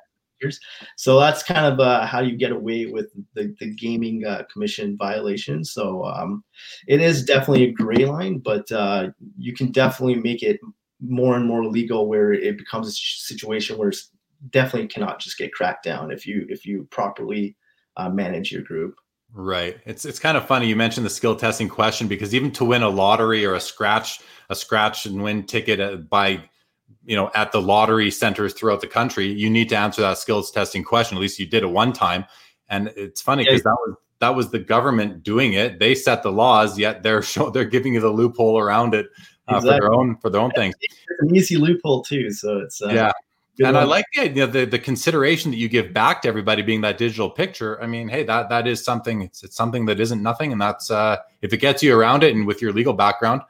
years. 0.41 0.61
So 0.97 1.19
that's 1.19 1.43
kind 1.43 1.67
of 1.67 1.81
uh, 1.81 2.07
how 2.07 2.21
you 2.21 2.37
get 2.37 2.53
away 2.53 2.87
with 2.87 3.13
the, 3.35 3.55
the 3.61 3.75
gaming 3.75 4.25
uh, 4.25 4.45
commission 4.53 4.97
violation. 4.97 5.65
So 5.65 6.05
um, 6.05 6.45
it 6.87 7.01
is 7.01 7.25
definitely 7.25 7.65
a 7.65 7.73
gray 7.73 8.07
line, 8.07 8.39
but 8.39 8.71
uh, 8.73 9.11
you 9.39 9.55
can 9.55 9.71
definitely 9.71 10.17
make 10.17 10.43
it 10.43 10.61
more 11.01 11.37
and 11.37 11.47
more 11.47 11.65
legal 11.65 12.09
where 12.09 12.33
it 12.33 12.59
becomes 12.59 12.89
a 12.89 12.93
situation 12.93 13.79
where 13.79 13.89
it's 13.89 14.11
definitely 14.51 14.89
cannot 14.89 15.21
just 15.21 15.39
get 15.39 15.53
cracked 15.53 15.85
down 15.85 16.11
if 16.11 16.27
you 16.27 16.47
if 16.49 16.65
you 16.67 16.87
properly 16.91 17.57
uh, 17.97 18.09
manage 18.09 18.53
your 18.53 18.63
group. 18.63 18.97
Right. 19.33 19.79
It's 19.87 20.05
it's 20.05 20.19
kind 20.19 20.37
of 20.37 20.47
funny 20.47 20.67
you 20.67 20.77
mentioned 20.77 21.07
the 21.07 21.11
skill 21.11 21.37
testing 21.37 21.69
question 21.69 22.09
because 22.09 22.35
even 22.35 22.51
to 22.53 22.65
win 22.65 22.83
a 22.83 22.89
lottery 22.89 23.47
or 23.47 23.55
a 23.55 23.61
scratch 23.61 24.21
a 24.49 24.55
scratch 24.55 25.07
and 25.07 25.23
win 25.23 25.45
ticket 25.45 25.81
uh, 25.81 25.97
by 25.97 26.43
you 27.05 27.17
know 27.17 27.31
at 27.35 27.53
the 27.53 27.63
lottery 27.63 28.11
centers 28.11 28.53
throughout 28.53 28.81
the 28.81 28.87
country, 28.89 29.27
you 29.27 29.49
need 29.49 29.69
to 29.69 29.77
answer 29.77 30.03
that 30.03 30.19
skills 30.19 30.51
testing 30.51 30.83
question. 30.83 31.17
At 31.17 31.21
least 31.21 31.39
you 31.39 31.47
did 31.47 31.63
it 31.63 31.69
one 31.69 31.93
time. 31.93 32.25
And 32.69 32.89
it's 32.97 33.23
funny 33.23 33.45
because 33.45 33.61
yeah. 33.61 33.71
that 33.71 33.77
was 33.87 33.97
that 34.19 34.35
was 34.35 34.51
the 34.51 34.59
government 34.59 35.23
doing 35.23 35.55
it. 35.55 35.79
They 35.79 35.95
set 35.95 36.23
the 36.23 36.33
laws, 36.33 36.79
yet 36.79 37.03
they're 37.03 37.23
show, 37.33 37.51
they're 37.51 37.65
giving 37.65 37.95
you 37.95 38.01
the 38.01 38.11
loophole 38.11 38.59
around 38.59 38.95
it 38.95 39.07
uh, 39.49 39.57
exactly. 39.57 39.71
for 39.71 39.81
their 39.81 39.93
own 39.93 40.17
for 40.17 40.31
their 40.31 40.41
own 40.41 40.51
things. 40.53 40.75
It's 40.81 40.97
an 41.21 41.37
easy 41.37 41.57
loophole 41.57 42.03
too. 42.03 42.31
So 42.33 42.59
it's 42.59 42.83
uh, 42.83 42.89
yeah, 42.89 43.13
and 43.69 43.77
I 43.77 43.85
like 43.85 44.07
the 44.15 44.23
idea, 44.23 44.47
the, 44.47 44.65
the 44.65 44.79
consideration 44.79 45.51
that 45.51 45.57
you 45.57 45.69
give 45.69 45.93
back 45.93 46.23
to 46.23 46.29
everybody 46.29 46.63
being 46.63 46.81
that 46.83 46.99
digital 46.99 47.31
picture. 47.31 47.81
I 47.83 47.87
mean, 47.87 48.09
hey, 48.09 48.25
that 48.25 48.49
that 48.49 48.67
is 48.67 48.85
something. 48.85 49.23
It's, 49.23 49.43
it's 49.43 49.57
something 49.57 49.87
that 49.87 50.01
isn't 50.01 50.23
nothing, 50.23 50.53
and 50.53 50.61
that's 50.61 50.91
uh, 50.91 51.19
if 51.43 51.53
it 51.53 51.59
gets 51.59 51.83
you 51.83 51.97
around 51.97 52.23
it, 52.23 52.35
and 52.35 52.47
with 52.47 52.63
your 52.63 52.73
legal 52.73 52.93
background, 52.93 53.43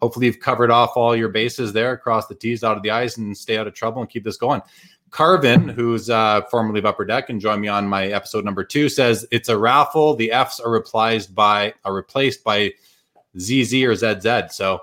hopefully 0.00 0.26
you've 0.26 0.40
covered 0.40 0.70
off 0.70 0.96
all 0.96 1.14
your 1.14 1.28
bases 1.28 1.72
there, 1.72 1.92
across 1.92 2.26
the 2.26 2.34
T's, 2.34 2.64
out 2.64 2.76
of 2.76 2.82
the 2.82 2.90
I's, 2.90 3.18
and 3.18 3.36
stay 3.36 3.58
out 3.58 3.66
of 3.66 3.74
trouble 3.74 4.00
and 4.00 4.10
keep 4.10 4.24
this 4.24 4.36
going. 4.36 4.62
Carvin, 5.10 5.68
who's 5.68 6.08
uh, 6.08 6.42
formerly 6.42 6.78
of 6.78 6.86
Upper 6.86 7.04
Deck 7.04 7.30
and 7.30 7.40
joined 7.40 7.60
me 7.60 7.68
on 7.68 7.88
my 7.88 8.06
episode 8.06 8.44
number 8.44 8.64
two, 8.64 8.88
says 8.88 9.26
it's 9.30 9.48
a 9.48 9.58
raffle. 9.58 10.14
The 10.14 10.32
F's 10.32 10.60
are 10.60 10.70
replaced 10.70 11.34
by 11.34 11.74
are 11.84 11.92
replaced 11.92 12.44
by 12.44 12.72
ZZ 13.38 13.74
or 13.82 13.94
ZZ. 13.94 14.54
So 14.54 14.82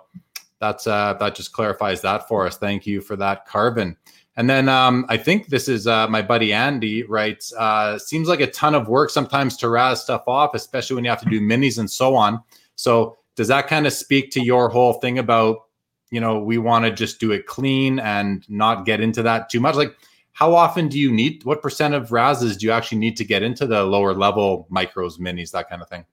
that's 0.59 0.87
uh, 0.87 1.13
that 1.19 1.35
just 1.35 1.53
clarifies 1.53 2.01
that 2.01 2.27
for 2.27 2.45
us. 2.45 2.57
Thank 2.57 2.85
you 2.85 3.01
for 3.01 3.15
that, 3.15 3.45
Carvin. 3.45 3.95
And 4.37 4.47
then 4.47 4.69
um, 4.69 5.05
I 5.09 5.17
think 5.17 5.47
this 5.47 5.67
is 5.67 5.87
uh, 5.87 6.07
my 6.07 6.21
buddy 6.21 6.53
Andy 6.53 7.01
writes. 7.03 7.51
Uh, 7.57 7.97
seems 7.97 8.27
like 8.27 8.39
a 8.39 8.47
ton 8.47 8.75
of 8.75 8.87
work 8.87 9.09
sometimes 9.09 9.57
to 9.57 9.69
raz 9.69 10.01
stuff 10.01 10.23
off, 10.27 10.53
especially 10.53 10.95
when 10.95 11.03
you 11.03 11.09
have 11.09 11.21
to 11.21 11.29
do 11.29 11.41
minis 11.41 11.79
and 11.79 11.89
so 11.89 12.15
on. 12.15 12.41
So 12.75 13.17
does 13.35 13.47
that 13.47 13.67
kind 13.67 13.87
of 13.87 13.93
speak 13.93 14.29
to 14.31 14.39
your 14.39 14.69
whole 14.69 14.93
thing 14.93 15.17
about 15.17 15.63
you 16.11 16.21
know 16.21 16.39
we 16.39 16.59
want 16.59 16.85
to 16.85 16.91
just 16.91 17.19
do 17.19 17.31
it 17.31 17.47
clean 17.47 17.99
and 17.99 18.47
not 18.47 18.85
get 18.85 19.01
into 19.01 19.23
that 19.23 19.49
too 19.49 19.59
much? 19.59 19.75
Like 19.75 19.97
how 20.33 20.53
often 20.53 20.87
do 20.87 20.99
you 20.99 21.11
need? 21.11 21.43
What 21.43 21.63
percent 21.63 21.95
of 21.95 22.11
razes 22.11 22.57
do 22.57 22.67
you 22.67 22.71
actually 22.71 22.99
need 22.99 23.17
to 23.17 23.25
get 23.25 23.41
into 23.41 23.65
the 23.65 23.83
lower 23.83 24.13
level 24.13 24.67
micros, 24.71 25.19
minis, 25.19 25.49
that 25.49 25.67
kind 25.67 25.81
of 25.81 25.89
thing? 25.89 26.05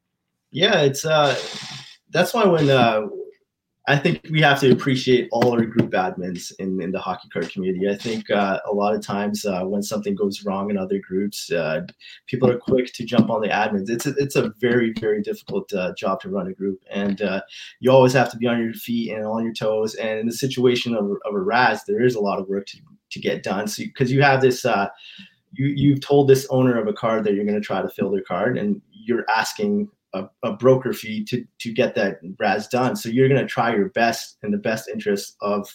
Yeah, 0.51 0.81
it's 0.81 1.05
uh, 1.05 1.39
that's 2.09 2.33
why 2.33 2.47
when 2.47 2.71
uh, 2.71 3.03
I 3.87 3.99
think 3.99 4.23
we 4.31 4.41
have 4.41 4.61
to 4.61 4.73
appreciate 4.73 5.29
all 5.31 5.53
our 5.53 5.65
group 5.67 5.91
admins 5.91 6.53
in, 6.59 6.81
in 6.81 6.91
the 6.91 6.99
hockey 6.99 7.29
card 7.29 7.51
community. 7.51 7.87
I 7.87 7.97
think 7.97 8.31
uh, 8.31 8.61
a 8.67 8.73
lot 8.73 8.95
of 8.95 9.03
times 9.03 9.45
uh, 9.45 9.63
when 9.65 9.83
something 9.83 10.15
goes 10.15 10.43
wrong 10.43 10.71
in 10.71 10.79
other 10.79 10.99
groups, 10.99 11.53
uh, 11.53 11.83
people 12.27 12.51
are 12.51 12.57
quick 12.57 12.95
to 12.95 13.05
jump 13.05 13.29
on 13.29 13.43
the 13.43 13.49
admins. 13.49 13.91
It's 13.91 14.07
a, 14.07 14.15
it's 14.17 14.37
a 14.37 14.55
very, 14.59 14.95
very 14.99 15.21
difficult 15.21 15.71
uh, 15.75 15.93
job 15.99 16.21
to 16.21 16.31
run 16.31 16.47
a 16.47 16.55
group. 16.55 16.81
And 16.91 17.21
uh, 17.21 17.43
you 17.81 17.91
always 17.91 18.15
have 18.15 18.31
to 18.31 18.39
be 18.39 18.47
on 18.47 18.59
your 18.59 18.73
feet 18.73 19.13
and 19.13 19.27
on 19.27 19.45
your 19.45 19.53
toes. 19.53 19.95
And 19.97 20.19
in 20.19 20.27
the 20.27 20.33
situation 20.33 20.95
of, 20.95 21.05
of 21.27 21.35
a 21.35 21.41
Raz, 21.41 21.85
there 21.87 22.03
is 22.03 22.15
a 22.15 22.21
lot 22.21 22.39
of 22.39 22.49
work 22.49 22.67
to, 22.69 22.79
to 23.11 23.21
get 23.21 23.43
done. 23.43 23.69
So 23.69 23.83
Because 23.85 24.11
you, 24.11 24.17
you, 24.17 24.23
have 24.23 24.41
this, 24.41 24.65
uh, 24.65 24.89
you, 25.53 25.67
you've 25.67 26.01
told 26.01 26.29
this 26.29 26.47
owner 26.49 26.81
of 26.81 26.89
a 26.89 26.95
card 26.95 27.25
that 27.25 27.35
you're 27.35 27.45
going 27.45 27.61
to 27.61 27.67
try 27.67 27.83
to 27.83 27.89
fill 27.91 28.11
their 28.11 28.23
card 28.23 28.57
and 28.57 28.81
you're 28.93 29.27
asking 29.29 29.91
a, 30.15 30.29
a, 30.43 30.53
broker 30.53 30.93
fee 30.93 31.25
to 31.25 31.45
to 31.59 31.73
get 31.73 31.95
that 31.95 32.21
raz 32.39 32.69
done. 32.69 32.97
So 32.97 33.09
you're 33.09 33.29
going 33.29 33.41
to 33.41 33.47
try 33.47 33.75
your 33.75 33.91
best 33.91 34.39
in 34.43 34.51
the 34.51 34.59
best 34.59 34.89
interest 34.89 35.37
of 35.41 35.69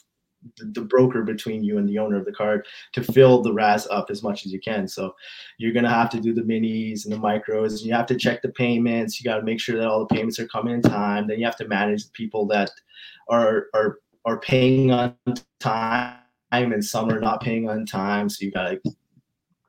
the, 0.57 0.65
the, 0.65 0.81
broker 0.81 1.23
between 1.23 1.63
you 1.63 1.77
and 1.77 1.87
the 1.87 1.99
owner 1.99 2.15
of 2.15 2.25
the 2.25 2.31
card 2.31 2.65
to 2.93 3.03
fill 3.03 3.41
the 3.41 3.53
raz 3.53 3.87
up 3.91 4.09
as 4.09 4.23
much 4.23 4.45
as 4.45 4.53
you 4.53 4.59
can. 4.59 4.87
So 4.87 5.13
you're 5.57 5.73
going 5.73 5.83
to 5.83 5.89
have 5.89 6.09
to 6.11 6.21
do 6.21 6.33
the 6.33 6.41
minis 6.41 7.03
and 7.05 7.13
the 7.13 7.17
micros. 7.17 7.71
And 7.71 7.81
you 7.81 7.93
have 7.93 8.05
to 8.07 8.15
check 8.15 8.41
the 8.41 8.49
payments. 8.49 9.19
You 9.19 9.29
got 9.29 9.37
to 9.37 9.43
make 9.43 9.59
sure 9.59 9.77
that 9.77 9.87
all 9.87 9.99
the 9.99 10.15
payments 10.15 10.39
are 10.39 10.47
coming 10.47 10.75
in 10.75 10.81
time. 10.81 11.27
Then 11.27 11.39
you 11.39 11.45
have 11.45 11.57
to 11.57 11.67
manage 11.67 12.05
the 12.05 12.11
people 12.11 12.45
that 12.47 12.71
are 13.27 13.67
are 13.73 13.99
are 14.25 14.39
paying 14.39 14.91
on 14.91 15.15
time 15.59 16.15
and 16.51 16.83
some 16.83 17.09
are 17.09 17.19
not 17.19 17.41
paying 17.41 17.69
on 17.69 17.85
time. 17.85 18.29
So 18.29 18.45
you 18.45 18.51
got 18.51 18.69
to 18.69 18.81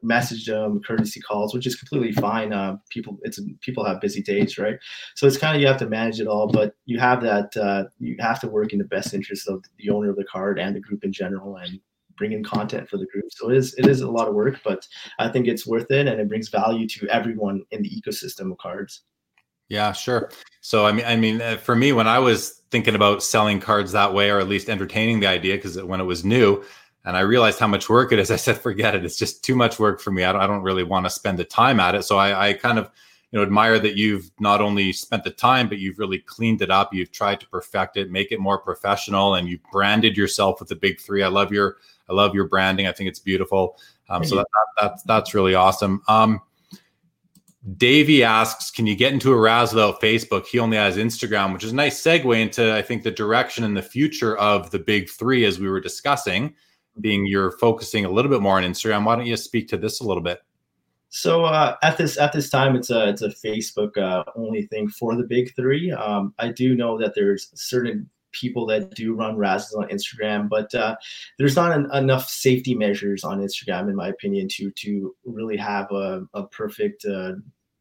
message 0.02 0.46
them, 0.46 0.80
courtesy 0.86 1.20
calls, 1.20 1.54
which 1.54 1.66
is 1.66 1.76
completely 1.76 2.12
fine. 2.12 2.52
Uh, 2.52 2.76
people, 2.90 3.18
it's 3.22 3.40
people 3.60 3.84
have 3.84 4.00
busy 4.00 4.22
days, 4.22 4.58
right? 4.58 4.78
So 5.14 5.26
it's 5.26 5.38
kind 5.38 5.54
of 5.54 5.60
you 5.60 5.66
have 5.68 5.78
to 5.78 5.88
manage 5.88 6.20
it 6.20 6.26
all, 6.26 6.48
but 6.48 6.74
you 6.86 6.98
have 6.98 7.22
that 7.22 7.56
uh, 7.56 7.84
you 7.98 8.16
have 8.20 8.40
to 8.40 8.48
work 8.48 8.72
in 8.72 8.78
the 8.78 8.84
best 8.84 9.14
interest 9.14 9.48
of 9.48 9.64
the 9.78 9.90
owner 9.90 10.10
of 10.10 10.16
the 10.16 10.24
card 10.24 10.58
and 10.58 10.74
the 10.74 10.80
group 10.80 11.04
in 11.04 11.12
general, 11.12 11.56
and 11.56 11.80
bring 12.16 12.32
in 12.32 12.44
content 12.44 12.88
for 12.88 12.98
the 12.98 13.06
group. 13.06 13.24
So 13.30 13.50
it 13.50 13.56
is 13.56 13.74
it 13.74 13.86
is 13.86 14.02
a 14.02 14.10
lot 14.10 14.28
of 14.28 14.34
work, 14.34 14.60
but 14.62 14.86
I 15.18 15.28
think 15.28 15.48
it's 15.48 15.66
worth 15.66 15.90
it, 15.90 16.06
and 16.06 16.20
it 16.20 16.28
brings 16.28 16.48
value 16.48 16.86
to 16.88 17.08
everyone 17.08 17.62
in 17.70 17.82
the 17.82 17.90
ecosystem 17.90 18.52
of 18.52 18.58
cards. 18.58 19.02
Yeah, 19.68 19.92
sure. 19.92 20.30
So 20.60 20.84
I 20.84 20.92
mean, 20.92 21.04
I 21.06 21.16
mean, 21.16 21.40
uh, 21.40 21.56
for 21.56 21.74
me, 21.76 21.92
when 21.92 22.08
I 22.08 22.18
was 22.18 22.62
thinking 22.70 22.94
about 22.94 23.22
selling 23.22 23.60
cards 23.60 23.92
that 23.92 24.12
way, 24.12 24.30
or 24.30 24.38
at 24.38 24.48
least 24.48 24.68
entertaining 24.68 25.20
the 25.20 25.28
idea, 25.28 25.56
because 25.56 25.80
when 25.82 26.00
it 26.00 26.04
was 26.04 26.24
new, 26.24 26.62
and 27.04 27.16
I 27.16 27.20
realized 27.20 27.58
how 27.58 27.66
much 27.66 27.88
work 27.88 28.12
it 28.12 28.18
is. 28.18 28.30
I 28.30 28.36
said, 28.36 28.58
forget 28.58 28.94
it. 28.94 29.04
It's 29.04 29.16
just 29.16 29.44
too 29.44 29.56
much 29.56 29.78
work 29.78 30.00
for 30.00 30.10
me. 30.10 30.24
I 30.24 30.32
don't, 30.32 30.40
I 30.40 30.46
don't 30.46 30.62
really 30.62 30.84
want 30.84 31.06
to 31.06 31.10
spend 31.10 31.38
the 31.38 31.44
time 31.44 31.80
at 31.80 31.94
it. 31.94 32.04
So 32.04 32.18
I, 32.18 32.48
I 32.48 32.52
kind 32.54 32.78
of, 32.78 32.90
you 33.30 33.38
know, 33.38 33.44
admire 33.44 33.78
that 33.78 33.96
you've 33.96 34.30
not 34.40 34.60
only 34.60 34.92
spent 34.92 35.22
the 35.22 35.30
time, 35.30 35.68
but 35.68 35.78
you've 35.78 35.98
really 35.98 36.18
cleaned 36.18 36.62
it 36.62 36.70
up. 36.70 36.92
You've 36.92 37.12
tried 37.12 37.38
to 37.40 37.48
perfect 37.48 37.96
it, 37.96 38.10
make 38.10 38.32
it 38.32 38.40
more 38.40 38.58
professional, 38.58 39.36
and 39.36 39.48
you've 39.48 39.62
branded 39.70 40.16
yourself 40.16 40.58
with 40.58 40.68
the 40.68 40.76
big 40.76 41.00
three. 41.00 41.22
I 41.22 41.28
love 41.28 41.52
your, 41.52 41.76
I 42.08 42.12
love 42.12 42.34
your 42.34 42.48
branding. 42.48 42.88
I 42.88 42.92
think 42.92 43.08
it's 43.08 43.20
beautiful. 43.20 43.78
Um, 44.08 44.24
so 44.24 44.34
that, 44.36 44.46
that, 44.52 44.66
that's 44.82 45.02
that's 45.04 45.34
really 45.34 45.54
awesome. 45.54 46.02
Um, 46.08 46.40
Davey 47.76 48.24
asks, 48.24 48.70
can 48.70 48.86
you 48.88 48.96
get 48.96 49.12
into 49.12 49.32
a 49.32 49.36
Raz 49.36 49.72
without 49.72 50.00
Facebook? 50.00 50.46
He 50.46 50.58
only 50.58 50.78
has 50.78 50.96
Instagram, 50.96 51.52
which 51.52 51.62
is 51.62 51.70
a 51.70 51.74
nice 51.74 52.02
segue 52.02 52.40
into 52.40 52.74
I 52.74 52.82
think 52.82 53.04
the 53.04 53.10
direction 53.12 53.62
and 53.62 53.76
the 53.76 53.82
future 53.82 54.36
of 54.38 54.72
the 54.72 54.78
big 54.80 55.08
three, 55.08 55.44
as 55.44 55.60
we 55.60 55.68
were 55.68 55.80
discussing 55.80 56.54
being 57.00 57.26
you're 57.26 57.52
focusing 57.52 58.04
a 58.04 58.10
little 58.10 58.30
bit 58.30 58.40
more 58.40 58.56
on 58.56 58.64
Instagram. 58.64 59.04
Why 59.04 59.16
don't 59.16 59.26
you 59.26 59.36
speak 59.36 59.68
to 59.68 59.76
this 59.76 60.00
a 60.00 60.04
little 60.04 60.22
bit? 60.22 60.40
So 61.10 61.44
uh, 61.44 61.76
at 61.82 61.98
this 61.98 62.18
at 62.18 62.32
this 62.32 62.50
time, 62.50 62.76
it's 62.76 62.90
a 62.90 63.08
it's 63.08 63.22
a 63.22 63.28
Facebook 63.28 63.98
uh, 63.98 64.24
only 64.36 64.66
thing 64.66 64.88
for 64.88 65.16
the 65.16 65.24
big 65.24 65.54
three. 65.56 65.90
Um, 65.90 66.34
I 66.38 66.48
do 66.52 66.74
know 66.76 66.96
that 66.98 67.14
there's 67.14 67.50
certain 67.54 68.08
people 68.32 68.64
that 68.66 68.94
do 68.94 69.14
run 69.14 69.36
Razes 69.36 69.74
on 69.74 69.88
Instagram, 69.88 70.48
but 70.48 70.72
uh, 70.72 70.94
there's 71.36 71.56
not 71.56 71.72
an, 71.72 71.90
enough 71.92 72.28
safety 72.28 72.76
measures 72.76 73.24
on 73.24 73.40
Instagram, 73.40 73.88
in 73.88 73.96
my 73.96 74.08
opinion, 74.08 74.46
to 74.52 74.70
to 74.70 75.14
really 75.24 75.56
have 75.56 75.90
a, 75.90 76.22
a 76.34 76.46
perfect 76.46 77.04
uh, 77.04 77.32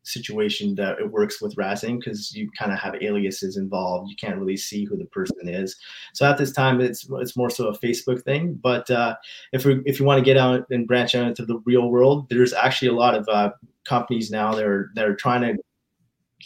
situation 0.09 0.75
that 0.75 0.99
it 0.99 1.11
works 1.11 1.41
with 1.41 1.55
razzing 1.55 1.99
because 1.99 2.35
you 2.35 2.49
kind 2.57 2.71
of 2.71 2.79
have 2.79 3.01
aliases 3.01 3.57
involved. 3.57 4.09
You 4.09 4.15
can't 4.15 4.37
really 4.37 4.57
see 4.57 4.85
who 4.85 4.97
the 4.97 5.05
person 5.05 5.47
is. 5.47 5.75
So 6.13 6.25
at 6.25 6.37
this 6.37 6.51
time, 6.51 6.81
it's 6.81 7.07
it's 7.09 7.37
more 7.37 7.49
so 7.49 7.67
a 7.67 7.77
Facebook 7.77 8.23
thing. 8.23 8.55
But 8.55 8.89
uh, 8.89 9.15
if 9.53 9.65
we, 9.65 9.81
if 9.85 9.99
you 9.99 10.05
want 10.05 10.19
to 10.19 10.25
get 10.25 10.37
out 10.37 10.65
and 10.69 10.87
branch 10.87 11.15
out 11.15 11.27
into 11.27 11.45
the 11.45 11.59
real 11.65 11.89
world, 11.89 12.27
there's 12.29 12.53
actually 12.53 12.89
a 12.89 12.93
lot 12.93 13.15
of 13.15 13.27
uh, 13.29 13.51
companies 13.85 14.31
now 14.31 14.53
that 14.53 14.65
are 14.65 14.91
that 14.95 15.05
are 15.05 15.15
trying 15.15 15.41
to 15.41 15.61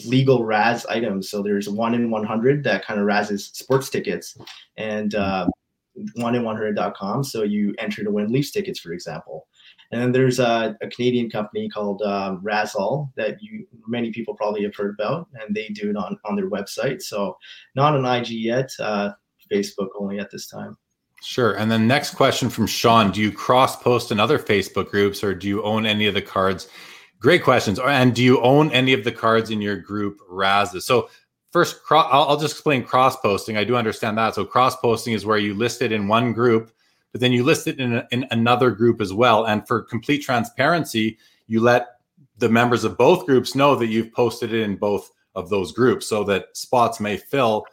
legal 0.06 0.46
Raz 0.46 0.86
items. 0.88 1.30
So 1.30 1.42
there's 1.42 1.70
one 1.70 1.94
in 1.94 2.10
100 2.10 2.64
that 2.64 2.86
kind 2.86 3.00
of 3.00 3.06
Razes 3.06 3.46
sports 3.54 3.90
tickets, 3.90 4.38
and 4.78 5.14
uh, 5.16 5.48
one 6.16 6.36
in 6.36 6.44
100.com. 6.44 7.24
So 7.24 7.44
you 7.44 7.74
enter 7.78 8.04
to 8.04 8.12
win 8.12 8.32
Leafs 8.32 8.52
tickets, 8.52 8.80
for 8.80 8.94
example. 8.94 9.48
And 9.94 10.02
then 10.02 10.12
there's 10.12 10.40
a, 10.40 10.76
a 10.82 10.88
Canadian 10.88 11.30
company 11.30 11.70
called 11.70 12.02
um, 12.02 12.42
Razall 12.44 13.14
that 13.16 13.38
you 13.44 13.68
many 13.88 14.12
people 14.12 14.34
probably 14.34 14.64
have 14.64 14.76
heard 14.76 14.96
about, 15.00 15.28
and 15.40 15.56
they 15.56 15.68
do 15.68 15.92
it 15.92 15.96
on 15.96 16.18
on 16.26 16.36
their 16.36 16.50
website. 16.50 17.04
So 17.04 17.38
not 17.76 17.96
on 17.96 18.04
IG 18.04 18.30
yet, 18.30 18.72
uh, 18.80 19.12
Facebook 19.52 19.90
only 19.96 20.18
at 20.18 20.32
this 20.32 20.48
time. 20.48 20.76
Sure. 21.22 21.54
And 21.54 21.72
then 21.72 21.88
next 21.88 22.16
question 22.16 22.50
from 22.50 22.66
Sean: 22.66 23.12
Do 23.12 23.22
you 23.22 23.32
cross 23.32 23.76
post 23.76 24.12
in 24.12 24.20
other 24.20 24.40
Facebook 24.40 24.90
groups, 24.90 25.24
or 25.24 25.36
do 25.36 25.48
you 25.48 25.62
own 25.62 25.86
any 25.86 26.08
of 26.08 26.16
the 26.16 26.24
cards? 26.24 26.70
Great 27.20 27.44
questions. 27.44 27.78
And 27.78 28.16
do 28.16 28.24
you 28.24 28.42
own 28.42 28.72
any 28.72 28.94
of 28.94 29.04
the 29.04 29.12
cards 29.12 29.52
in 29.52 29.62
your 29.62 29.78
group 29.78 30.18
Razes? 30.28 30.86
So 30.86 31.10
first, 31.52 31.80
I'll, 31.92 32.24
I'll 32.30 32.40
just 32.40 32.56
explain 32.56 32.84
cross 32.84 33.16
posting. 33.16 33.58
I 33.58 33.64
do 33.64 33.76
understand 33.76 34.18
that. 34.18 34.34
So 34.34 34.44
cross 34.44 34.76
posting 34.76 35.14
is 35.14 35.24
where 35.24 35.38
you 35.38 35.54
list 35.54 35.84
it 35.84 35.92
in 35.92 36.08
one 36.08 36.34
group 36.34 36.72
but 37.14 37.22
then 37.22 37.32
you 37.32 37.44
list 37.44 37.68
it 37.68 37.80
in, 37.80 37.96
a, 37.96 38.08
in 38.12 38.26
another 38.32 38.72
group 38.72 39.00
as 39.00 39.14
well. 39.14 39.46
And 39.46 39.66
for 39.66 39.82
complete 39.82 40.24
transparency, 40.24 41.18
you 41.48 41.62
let 41.62 42.00
the 42.40 42.50
members 42.50 42.84
of 42.84 42.98
both 42.98 43.26
groups 43.26 43.56
know 43.56 43.76
that 43.76 43.88
you've 43.88 44.12
posted 44.12 44.52
it 44.52 44.64
in 44.64 44.76
both 44.76 45.12
of 45.36 45.50
those 45.50 45.72
groups 45.72 46.08
so 46.08 46.24
that 46.26 46.48
spots 46.58 47.00
may 47.00 47.16
fill 47.16 47.66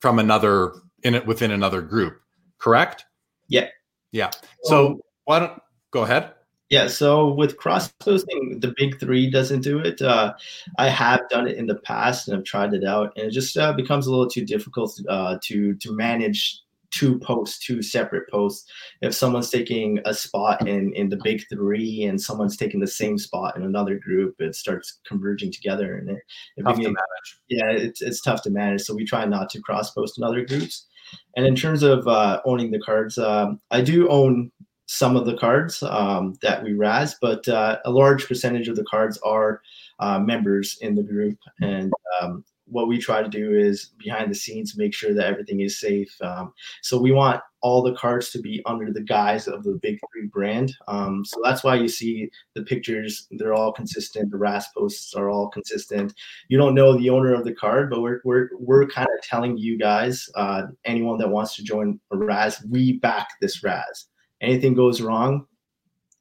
from 0.00 0.18
another 0.18 0.72
in 1.02 1.14
it 1.14 1.26
within 1.26 1.50
another 1.50 1.82
group. 1.82 2.20
Correct? 2.58 3.04
Yeah. 3.48 3.68
Yeah. 4.10 4.30
So 4.62 5.00
why 5.24 5.38
don't 5.38 5.60
go 5.90 6.02
ahead? 6.02 6.32
Yeah, 6.70 6.88
so 6.88 7.30
with 7.30 7.58
cross 7.58 7.88
posting, 8.00 8.58
the 8.60 8.74
big 8.76 8.98
three 8.98 9.30
doesn't 9.30 9.60
do 9.60 9.78
it. 9.78 10.00
Uh, 10.00 10.32
I 10.78 10.88
have 10.88 11.28
done 11.28 11.46
it 11.46 11.58
in 11.58 11.66
the 11.66 11.76
past 11.76 12.26
and 12.26 12.36
I've 12.36 12.44
tried 12.44 12.72
it 12.72 12.84
out, 12.84 13.12
and 13.16 13.26
it 13.26 13.30
just 13.30 13.56
uh, 13.56 13.74
becomes 13.74 14.06
a 14.06 14.10
little 14.10 14.28
too 14.28 14.44
difficult 14.44 14.98
uh, 15.08 15.38
to 15.42 15.74
to 15.74 15.92
manage 15.92 16.63
two 16.94 17.18
posts, 17.18 17.64
two 17.64 17.82
separate 17.82 18.28
posts. 18.30 18.70
If 19.02 19.14
someone's 19.14 19.50
taking 19.50 20.00
a 20.04 20.14
spot 20.14 20.66
in 20.68 20.92
in 20.94 21.08
the 21.08 21.20
big 21.22 21.42
three 21.52 22.04
and 22.04 22.20
someone's 22.20 22.56
taking 22.56 22.80
the 22.80 22.86
same 22.86 23.18
spot 23.18 23.56
in 23.56 23.62
another 23.62 23.98
group, 23.98 24.36
it 24.38 24.54
starts 24.54 25.00
converging 25.06 25.52
together, 25.52 25.96
and 25.96 26.10
it, 26.10 26.22
it 26.56 26.62
tough 26.62 26.76
begins, 26.76 26.96
to. 26.96 27.56
Yeah, 27.56 27.70
it's 27.70 28.02
it's 28.02 28.22
tough 28.22 28.42
to 28.42 28.50
manage. 28.50 28.82
So 28.82 28.94
we 28.94 29.04
try 29.04 29.24
not 29.24 29.50
to 29.50 29.60
cross 29.60 29.90
post 29.90 30.18
in 30.18 30.24
other 30.24 30.44
groups. 30.44 30.86
And 31.36 31.46
in 31.46 31.54
terms 31.54 31.82
of 31.82 32.06
uh, 32.08 32.40
owning 32.44 32.70
the 32.70 32.80
cards, 32.80 33.18
um, 33.18 33.60
I 33.70 33.82
do 33.82 34.08
own 34.08 34.50
some 34.86 35.16
of 35.16 35.26
the 35.26 35.36
cards 35.36 35.82
um, 35.82 36.34
that 36.42 36.62
we 36.62 36.72
raz, 36.72 37.16
but 37.20 37.46
uh, 37.48 37.78
a 37.84 37.90
large 37.90 38.26
percentage 38.26 38.68
of 38.68 38.76
the 38.76 38.84
cards 38.84 39.18
are 39.24 39.60
uh, 39.98 40.18
members 40.18 40.78
in 40.80 40.94
the 40.94 41.02
group, 41.02 41.38
and 41.60 41.92
um, 42.20 42.44
what 42.74 42.88
we 42.88 42.98
try 42.98 43.22
to 43.22 43.28
do 43.28 43.56
is 43.56 43.92
behind 43.98 44.28
the 44.28 44.34
scenes 44.34 44.76
make 44.76 44.92
sure 44.92 45.14
that 45.14 45.26
everything 45.26 45.60
is 45.60 45.78
safe. 45.78 46.12
Um, 46.20 46.52
so 46.82 47.00
we 47.00 47.12
want 47.12 47.40
all 47.60 47.82
the 47.82 47.94
cards 47.94 48.30
to 48.30 48.40
be 48.40 48.60
under 48.66 48.92
the 48.92 49.00
guise 49.00 49.46
of 49.46 49.62
the 49.62 49.78
Big 49.80 50.00
Three 50.12 50.26
brand. 50.26 50.74
Um, 50.88 51.24
so 51.24 51.40
that's 51.44 51.62
why 51.62 51.76
you 51.76 51.86
see 51.86 52.28
the 52.56 52.64
pictures; 52.64 53.28
they're 53.30 53.54
all 53.54 53.72
consistent. 53.72 54.32
The 54.32 54.38
RAS 54.38 54.66
posts 54.76 55.14
are 55.14 55.30
all 55.30 55.48
consistent. 55.50 56.14
You 56.48 56.58
don't 56.58 56.74
know 56.74 56.98
the 56.98 57.10
owner 57.10 57.32
of 57.32 57.44
the 57.44 57.54
card, 57.54 57.90
but 57.90 58.02
we're 58.02 58.20
we're 58.24 58.48
we're 58.58 58.88
kind 58.88 59.06
of 59.06 59.24
telling 59.24 59.56
you 59.56 59.78
guys, 59.78 60.28
uh, 60.34 60.62
anyone 60.84 61.16
that 61.18 61.30
wants 61.30 61.54
to 61.54 61.62
join 61.62 62.00
a 62.10 62.16
RAS, 62.16 62.60
we 62.68 62.94
back 62.94 63.28
this 63.40 63.62
RAS. 63.62 64.06
Anything 64.40 64.74
goes 64.74 65.00
wrong, 65.00 65.46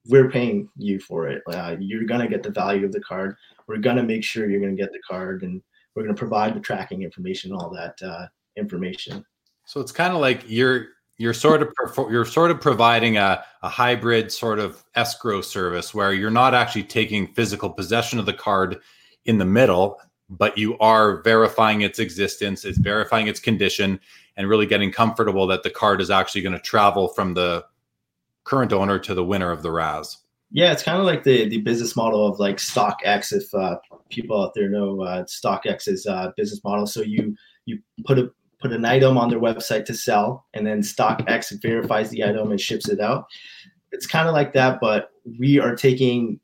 we're 0.06 0.30
paying 0.30 0.70
you 0.78 1.00
for 1.00 1.28
it. 1.28 1.42
Uh, 1.48 1.78
you're 1.80 2.06
gonna 2.06 2.30
get 2.30 2.44
the 2.44 2.52
value 2.52 2.86
of 2.86 2.92
the 2.92 3.02
card. 3.02 3.36
We're 3.68 3.78
gonna 3.78 4.04
make 4.04 4.24
sure 4.24 4.48
you're 4.48 4.62
gonna 4.62 4.76
get 4.76 4.92
the 4.92 5.02
card 5.10 5.42
and 5.42 5.64
we're 5.96 6.04
going 6.04 6.16
to 6.16 6.20
provide 6.20 6.56
the 6.56 6.60
tracking 6.60 7.04
information, 7.04 7.52
all 7.54 7.70
that 7.70 8.02
uh, 8.02 8.28
information. 8.58 9.26
So 9.66 9.80
it's 9.80 9.92
kind 9.92 10.14
of 10.14 10.20
like 10.20 10.44
you're 10.48 10.88
you're 11.18 11.34
sort 11.34 11.62
of 11.62 11.74
you're 12.10 12.26
sort 12.26 12.52
of 12.52 12.60
providing 12.60 13.18
a, 13.18 13.44
a 13.62 13.70
hybrid 13.70 14.32
sort 14.32 14.60
of 14.60 14.84
escrow 14.96 15.42
service 15.42 15.94
where 15.94 16.14
you're 16.14 16.32
not 16.32 16.54
actually 16.54 16.84
taking 16.84 17.28
physical 17.34 17.70
possession 17.70 18.20
of 18.20 18.26
the 18.26 18.34
card 18.34 18.80
in 19.26 19.38
the 19.38 19.46
middle, 19.46 20.00
but 20.30 20.58
you 20.58 20.78
are 20.80 21.22
verifying 21.22 21.82
its 21.82 22.00
existence, 22.00 22.66
it's 22.66 22.78
verifying 22.80 23.28
its 23.28 23.40
condition, 23.40 24.00
and 24.36 24.50
really 24.50 24.66
getting 24.66 24.92
comfortable 24.92 25.46
that 25.48 25.64
the 25.64 25.70
card 25.70 26.02
is 26.02 26.10
actually 26.10 26.42
going 26.42 26.54
to 26.54 26.60
travel 26.60 27.08
from 27.08 27.34
the 27.34 27.64
current 28.44 28.74
owner 28.74 29.00
to 29.00 29.14
the 29.14 29.24
winner 29.24 29.52
of 29.52 29.62
the 29.62 29.72
RAS. 29.72 30.23
Yeah, 30.54 30.72
it's 30.72 30.84
kind 30.84 31.00
of 31.00 31.06
like 31.06 31.24
the 31.24 31.50
the 31.50 31.58
business 31.58 31.96
model 31.96 32.28
of 32.28 32.40
like 32.40 32.58
StockX. 32.58 33.34
If 33.34 33.54
uh, 33.56 33.78
people 34.10 34.42
out 34.42 34.54
there 34.54 34.70
know 34.70 35.02
uh, 35.02 35.24
StockX's 35.24 36.06
uh, 36.06 36.32
business 36.38 36.64
model, 36.64 36.86
so 36.86 37.02
you 37.02 37.36
you 37.66 37.80
put 38.06 38.20
a 38.20 38.30
put 38.60 38.72
an 38.72 38.86
item 38.86 39.18
on 39.18 39.30
their 39.30 39.40
website 39.40 39.84
to 39.86 39.96
sell, 39.96 40.46
and 40.54 40.66
then 40.66 40.82
StockX 40.82 41.60
verifies 41.60 42.12
the 42.12 42.24
item 42.24 42.52
and 42.52 42.62
ships 42.62 42.88
it 42.88 43.00
out. 43.00 43.26
It's 43.92 44.06
kind 44.06 44.28
of 44.28 44.36
like 44.36 44.54
that, 44.54 44.80
but 44.80 45.10
we 45.40 45.60
are 45.60 45.76
taking 45.76 46.40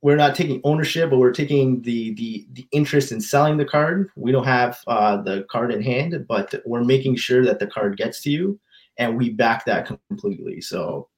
we're 0.00 0.16
not 0.16 0.34
taking 0.34 0.60
ownership, 0.64 1.10
but 1.10 1.18
we're 1.18 1.32
taking 1.32 1.82
the 1.82 2.14
the 2.14 2.48
the 2.54 2.66
interest 2.72 3.12
in 3.12 3.20
selling 3.20 3.58
the 3.58 3.64
card. 3.64 4.10
We 4.16 4.32
don't 4.32 4.44
have 4.44 4.80
uh, 4.88 5.22
the 5.22 5.46
card 5.48 5.72
in 5.72 5.82
hand, 5.82 6.26
but 6.28 6.52
we're 6.66 6.82
making 6.82 7.14
sure 7.14 7.44
that 7.44 7.60
the 7.60 7.68
card 7.68 7.96
gets 7.96 8.22
to 8.22 8.30
you, 8.30 8.58
and 8.96 9.16
we 9.16 9.30
back 9.30 9.64
that 9.66 9.86
completely. 9.86 10.60
So 10.60 11.08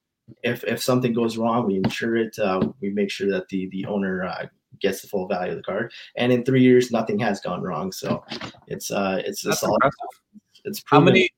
if 0.43 0.63
if 0.63 0.81
something 0.81 1.13
goes 1.13 1.37
wrong, 1.37 1.67
we 1.67 1.75
insure 1.75 2.15
it. 2.17 2.37
Uh, 2.39 2.69
we 2.81 2.89
make 2.89 3.11
sure 3.11 3.29
that 3.29 3.49
the 3.49 3.67
the 3.69 3.85
owner 3.85 4.23
uh, 4.23 4.45
gets 4.79 5.01
the 5.01 5.07
full 5.07 5.27
value 5.27 5.51
of 5.51 5.57
the 5.57 5.63
card. 5.63 5.91
And 6.15 6.31
in 6.31 6.43
three 6.43 6.61
years, 6.61 6.91
nothing 6.91 7.19
has 7.19 7.39
gone 7.39 7.61
wrong. 7.61 7.91
So 7.91 8.23
it's 8.67 8.91
uh 8.91 9.21
it's 9.25 9.45
a 9.45 9.53
solid. 9.53 9.81
It's 10.65 10.83
how 10.85 10.99
many 10.99 11.29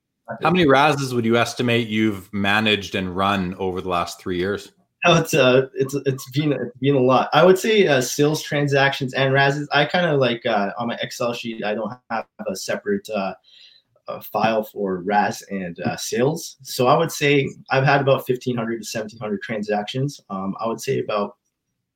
how 0.41 0.51
many 0.51 0.67
Razes 0.67 1.13
would 1.13 1.25
you 1.25 1.37
estimate 1.37 1.87
you've 1.87 2.31
managed 2.33 2.95
and 2.95 3.15
run 3.15 3.55
over 3.55 3.81
the 3.81 3.89
last 3.89 4.19
three 4.19 4.37
years? 4.37 4.71
Oh, 5.05 5.19
it's 5.19 5.33
uh, 5.33 5.67
it's 5.73 5.93
it's 6.05 6.29
been 6.31 6.53
it's 6.53 6.77
been 6.79 6.95
a 6.95 6.99
lot. 6.99 7.29
I 7.33 7.43
would 7.45 7.59
say 7.59 7.87
uh, 7.87 7.99
sales 7.99 8.41
transactions 8.41 9.13
and 9.13 9.33
Razes. 9.33 9.67
I 9.73 9.83
kind 9.85 10.05
of 10.05 10.19
like 10.19 10.45
uh, 10.45 10.71
on 10.77 10.87
my 10.87 10.97
Excel 11.01 11.33
sheet. 11.33 11.63
I 11.63 11.75
don't 11.75 11.93
have 12.09 12.25
a 12.47 12.55
separate 12.55 13.09
uh, 13.09 13.33
a 14.07 14.21
file 14.21 14.63
for 14.63 15.01
RAS 15.01 15.41
and 15.43 15.79
uh, 15.81 15.95
sales. 15.95 16.57
So 16.63 16.87
I 16.87 16.97
would 16.97 17.11
say 17.11 17.49
I've 17.71 17.85
had 17.85 18.01
about 18.01 18.27
1,500 18.27 18.83
to 18.83 18.97
1,700 18.97 19.41
transactions. 19.41 20.19
Um, 20.29 20.55
I 20.59 20.67
would 20.67 20.81
say 20.81 20.99
about 20.99 21.37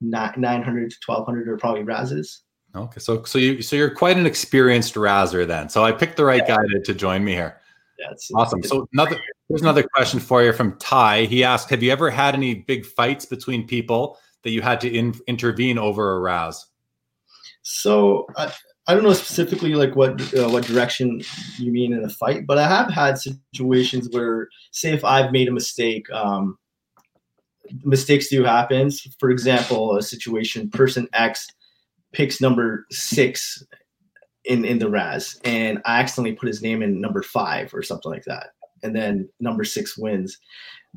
900 0.01 0.91
to 0.91 0.97
1,200 1.05 1.47
are 1.47 1.57
probably 1.57 1.83
RASes. 1.83 2.43
Okay, 2.75 2.99
so 2.99 3.23
so 3.23 3.39
you 3.39 3.61
so 3.61 3.75
you're 3.75 3.89
quite 3.89 4.17
an 4.17 4.25
experienced 4.25 4.95
Razzer 4.95 5.47
then. 5.47 5.69
So 5.69 5.83
I 5.83 5.91
picked 5.91 6.17
the 6.17 6.25
right 6.25 6.43
yeah. 6.47 6.57
guy 6.57 6.63
to, 6.73 6.81
to 6.81 6.93
join 6.93 7.23
me 7.23 7.33
here. 7.33 7.59
Yeah, 7.97 8.11
it's, 8.11 8.29
awesome. 8.35 8.59
It's, 8.59 8.69
so 8.69 8.87
another 8.93 9.17
here's 9.47 9.61
another 9.61 9.83
question 9.95 10.19
for 10.19 10.43
you 10.43 10.53
from 10.53 10.77
Ty. 10.77 11.25
He 11.25 11.43
asked, 11.43 11.69
"Have 11.69 11.81
you 11.81 11.91
ever 11.91 12.09
had 12.09 12.35
any 12.35 12.53
big 12.53 12.85
fights 12.85 13.25
between 13.25 13.65
people 13.65 14.19
that 14.43 14.51
you 14.51 14.61
had 14.61 14.79
to 14.81 14.89
in, 14.89 15.15
intervene 15.27 15.77
over 15.77 16.17
a 16.17 16.19
Raz?" 16.19 16.67
So 17.63 18.27
I, 18.35 18.51
I 18.87 18.93
don't 18.93 19.03
know 19.03 19.13
specifically 19.13 19.75
like 19.75 19.95
what 19.95 20.21
uh, 20.33 20.49
what 20.49 20.63
direction 20.63 21.21
you 21.57 21.71
mean 21.71 21.91
in 21.91 22.05
a 22.05 22.09
fight, 22.09 22.47
but 22.47 22.57
I 22.57 22.67
have 22.67 22.89
had 22.89 23.19
situations 23.53 24.07
where, 24.11 24.47
say, 24.71 24.93
if 24.93 25.03
I've 25.03 25.33
made 25.33 25.49
a 25.49 25.51
mistake, 25.51 26.09
um, 26.11 26.57
mistakes 27.83 28.29
do 28.29 28.43
happen. 28.43 28.89
For 29.19 29.29
example, 29.29 29.97
a 29.97 30.01
situation 30.01 30.69
person 30.69 31.07
X 31.13 31.47
picks 32.13 32.39
number 32.39 32.85
six 32.89 33.61
in 34.45 34.63
in 34.63 34.79
the 34.79 34.89
Razz, 34.89 35.39
and 35.43 35.81
I 35.85 35.99
accidentally 35.99 36.35
put 36.35 36.47
his 36.47 36.61
name 36.61 36.81
in 36.81 37.01
number 37.01 37.23
five 37.23 37.73
or 37.73 37.83
something 37.83 38.11
like 38.11 38.23
that, 38.23 38.51
and 38.83 38.95
then 38.95 39.27
number 39.41 39.65
six 39.65 39.97
wins. 39.97 40.37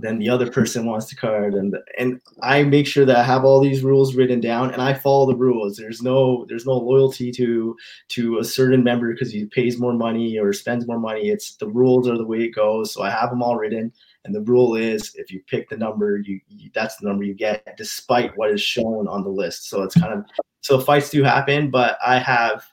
Then 0.00 0.18
the 0.18 0.28
other 0.28 0.50
person 0.50 0.86
wants 0.86 1.06
the 1.06 1.16
card, 1.16 1.54
and 1.54 1.76
and 1.98 2.20
I 2.42 2.62
make 2.62 2.86
sure 2.86 3.04
that 3.04 3.16
I 3.16 3.22
have 3.22 3.44
all 3.44 3.60
these 3.60 3.82
rules 3.82 4.14
written 4.14 4.40
down, 4.40 4.72
and 4.72 4.80
I 4.80 4.94
follow 4.94 5.26
the 5.26 5.36
rules. 5.36 5.76
There's 5.76 6.02
no 6.02 6.46
there's 6.48 6.66
no 6.66 6.72
loyalty 6.72 7.30
to 7.32 7.76
to 8.08 8.38
a 8.38 8.44
certain 8.44 8.82
member 8.82 9.12
because 9.12 9.32
he 9.32 9.46
pays 9.46 9.78
more 9.78 9.92
money 9.92 10.38
or 10.38 10.52
spends 10.52 10.86
more 10.86 10.98
money. 10.98 11.28
It's 11.28 11.56
the 11.56 11.68
rules 11.68 12.08
are 12.08 12.18
the 12.18 12.26
way 12.26 12.38
it 12.38 12.54
goes. 12.54 12.92
So 12.92 13.02
I 13.02 13.10
have 13.10 13.30
them 13.30 13.42
all 13.42 13.56
written, 13.56 13.92
and 14.24 14.34
the 14.34 14.42
rule 14.42 14.74
is 14.76 15.14
if 15.16 15.30
you 15.30 15.42
pick 15.46 15.68
the 15.68 15.76
number, 15.76 16.18
you, 16.18 16.40
you 16.48 16.70
that's 16.74 16.96
the 16.96 17.08
number 17.08 17.24
you 17.24 17.34
get, 17.34 17.76
despite 17.76 18.36
what 18.36 18.50
is 18.50 18.62
shown 18.62 19.06
on 19.08 19.22
the 19.22 19.30
list. 19.30 19.68
So 19.68 19.82
it's 19.82 19.94
kind 19.94 20.12
of 20.12 20.24
so 20.62 20.78
fights 20.80 21.10
do 21.10 21.22
happen, 21.22 21.70
but 21.70 21.98
I 22.04 22.18
have 22.18 22.64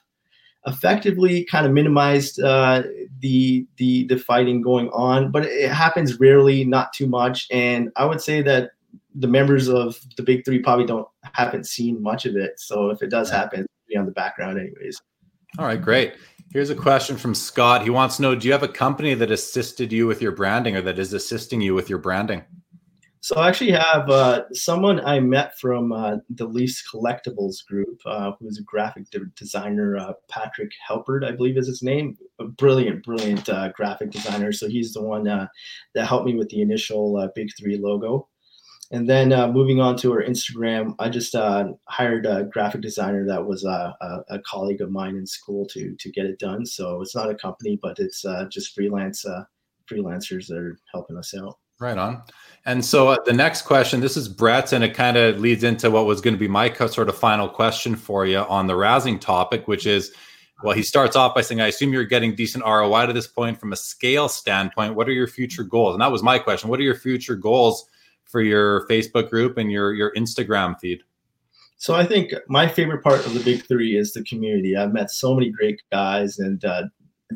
effectively 0.68 1.44
kind 1.44 1.66
of 1.66 1.72
minimized 1.72 2.40
uh, 2.40 2.82
the 3.20 3.66
the 3.76 4.06
the 4.06 4.18
fighting 4.18 4.62
going 4.62 4.88
on, 4.90 5.30
but 5.30 5.44
it 5.44 5.70
happens 5.70 6.20
rarely, 6.20 6.64
not 6.64 6.92
too 6.92 7.06
much. 7.06 7.46
And 7.50 7.90
I 7.96 8.04
would 8.04 8.20
say 8.20 8.42
that 8.42 8.70
the 9.14 9.26
members 9.26 9.68
of 9.68 9.98
the 10.16 10.22
big 10.22 10.44
three 10.44 10.60
probably 10.60 10.86
don't 10.86 11.08
haven't 11.34 11.66
seen 11.66 12.02
much 12.02 12.26
of 12.26 12.36
it. 12.36 12.60
So 12.60 12.90
if 12.90 13.02
it 13.02 13.10
does 13.10 13.30
happen, 13.30 13.66
be 13.88 13.96
on 13.96 14.06
the 14.06 14.12
background 14.12 14.58
anyways. 14.58 15.00
All 15.58 15.66
right, 15.66 15.80
great. 15.80 16.14
Here's 16.52 16.70
a 16.70 16.74
question 16.74 17.16
from 17.16 17.34
Scott. 17.34 17.82
He 17.82 17.90
wants 17.90 18.16
to 18.16 18.22
know: 18.22 18.34
Do 18.34 18.46
you 18.46 18.52
have 18.52 18.62
a 18.62 18.68
company 18.68 19.14
that 19.14 19.30
assisted 19.30 19.92
you 19.92 20.06
with 20.06 20.22
your 20.22 20.32
branding, 20.32 20.76
or 20.76 20.82
that 20.82 20.98
is 20.98 21.12
assisting 21.12 21.60
you 21.60 21.74
with 21.74 21.88
your 21.90 21.98
branding? 21.98 22.44
So 23.20 23.36
I 23.36 23.48
actually 23.48 23.72
have 23.72 24.08
uh, 24.08 24.44
someone 24.52 25.00
I 25.00 25.18
met 25.18 25.58
from 25.58 25.92
uh, 25.92 26.18
the 26.30 26.46
Leafs 26.46 26.82
Collectibles 26.88 27.66
group, 27.66 28.00
uh, 28.06 28.32
who's 28.38 28.58
a 28.58 28.62
graphic 28.62 29.10
de- 29.10 29.26
designer, 29.36 29.96
uh, 29.96 30.12
Patrick 30.28 30.70
Helpert, 30.88 31.24
I 31.24 31.32
believe 31.32 31.58
is 31.58 31.66
his 31.66 31.82
name. 31.82 32.16
A 32.38 32.44
brilliant, 32.44 33.04
brilliant 33.04 33.48
uh, 33.48 33.70
graphic 33.72 34.10
designer. 34.10 34.52
So 34.52 34.68
he's 34.68 34.92
the 34.92 35.02
one 35.02 35.26
uh, 35.26 35.48
that 35.94 36.06
helped 36.06 36.26
me 36.26 36.36
with 36.36 36.48
the 36.50 36.62
initial 36.62 37.28
Big 37.34 37.48
Three 37.58 37.76
logo. 37.76 38.28
And 38.90 39.08
then 39.08 39.30
moving 39.52 39.80
on 39.80 39.96
to 39.98 40.12
our 40.12 40.22
Instagram, 40.22 40.94
I 40.98 41.10
just 41.10 41.34
hired 41.34 42.24
a 42.24 42.44
graphic 42.44 42.80
designer 42.80 43.26
that 43.26 43.44
was 43.44 43.64
a, 43.64 43.94
a, 44.30 44.38
colleague 44.46 44.80
of 44.80 44.90
mine 44.90 45.16
in 45.16 45.26
school 45.26 45.66
to 45.72 45.94
to 45.94 46.10
get 46.10 46.24
it 46.24 46.38
done. 46.38 46.64
So 46.64 47.02
it's 47.02 47.14
not 47.14 47.28
a 47.28 47.34
company, 47.34 47.78
but 47.82 47.98
it's 47.98 48.24
just 48.50 48.74
freelance 48.74 49.26
freelancers 49.90 50.46
that 50.46 50.56
are 50.56 50.78
helping 50.92 51.18
us 51.18 51.34
out. 51.34 51.58
Right 51.80 51.98
on. 51.98 52.22
And 52.68 52.84
so 52.84 53.08
uh, 53.08 53.16
the 53.24 53.32
next 53.32 53.62
question, 53.62 54.00
this 54.00 54.14
is 54.14 54.28
Brett's, 54.28 54.74
and 54.74 54.84
it 54.84 54.92
kind 54.92 55.16
of 55.16 55.40
leads 55.40 55.64
into 55.64 55.90
what 55.90 56.04
was 56.04 56.20
going 56.20 56.34
to 56.34 56.38
be 56.38 56.48
my 56.48 56.70
sort 56.70 57.08
of 57.08 57.16
final 57.16 57.48
question 57.48 57.96
for 57.96 58.26
you 58.26 58.40
on 58.40 58.66
the 58.66 58.74
razzing 58.74 59.18
topic, 59.18 59.66
which 59.66 59.86
is, 59.86 60.12
well, 60.62 60.74
he 60.74 60.82
starts 60.82 61.16
off 61.16 61.34
by 61.34 61.40
saying, 61.40 61.62
I 61.62 61.68
assume 61.68 61.94
you're 61.94 62.04
getting 62.04 62.34
decent 62.34 62.66
ROI 62.66 63.06
to 63.06 63.14
this 63.14 63.26
point 63.26 63.58
from 63.58 63.72
a 63.72 63.76
scale 63.76 64.28
standpoint. 64.28 64.96
What 64.96 65.08
are 65.08 65.12
your 65.12 65.26
future 65.26 65.62
goals? 65.62 65.94
And 65.94 66.02
that 66.02 66.12
was 66.12 66.22
my 66.22 66.38
question. 66.38 66.68
What 66.68 66.78
are 66.78 66.82
your 66.82 66.94
future 66.94 67.36
goals 67.36 67.88
for 68.24 68.42
your 68.42 68.86
Facebook 68.86 69.30
group 69.30 69.56
and 69.56 69.72
your, 69.72 69.94
your 69.94 70.12
Instagram 70.12 70.78
feed? 70.78 71.00
So 71.78 71.94
I 71.94 72.04
think 72.04 72.34
my 72.48 72.68
favorite 72.68 73.02
part 73.02 73.24
of 73.24 73.32
the 73.32 73.40
big 73.40 73.66
three 73.66 73.96
is 73.96 74.12
the 74.12 74.24
community. 74.24 74.76
I've 74.76 74.92
met 74.92 75.10
so 75.10 75.34
many 75.34 75.48
great 75.48 75.80
guys 75.90 76.38
and 76.38 76.62
uh, 76.66 76.82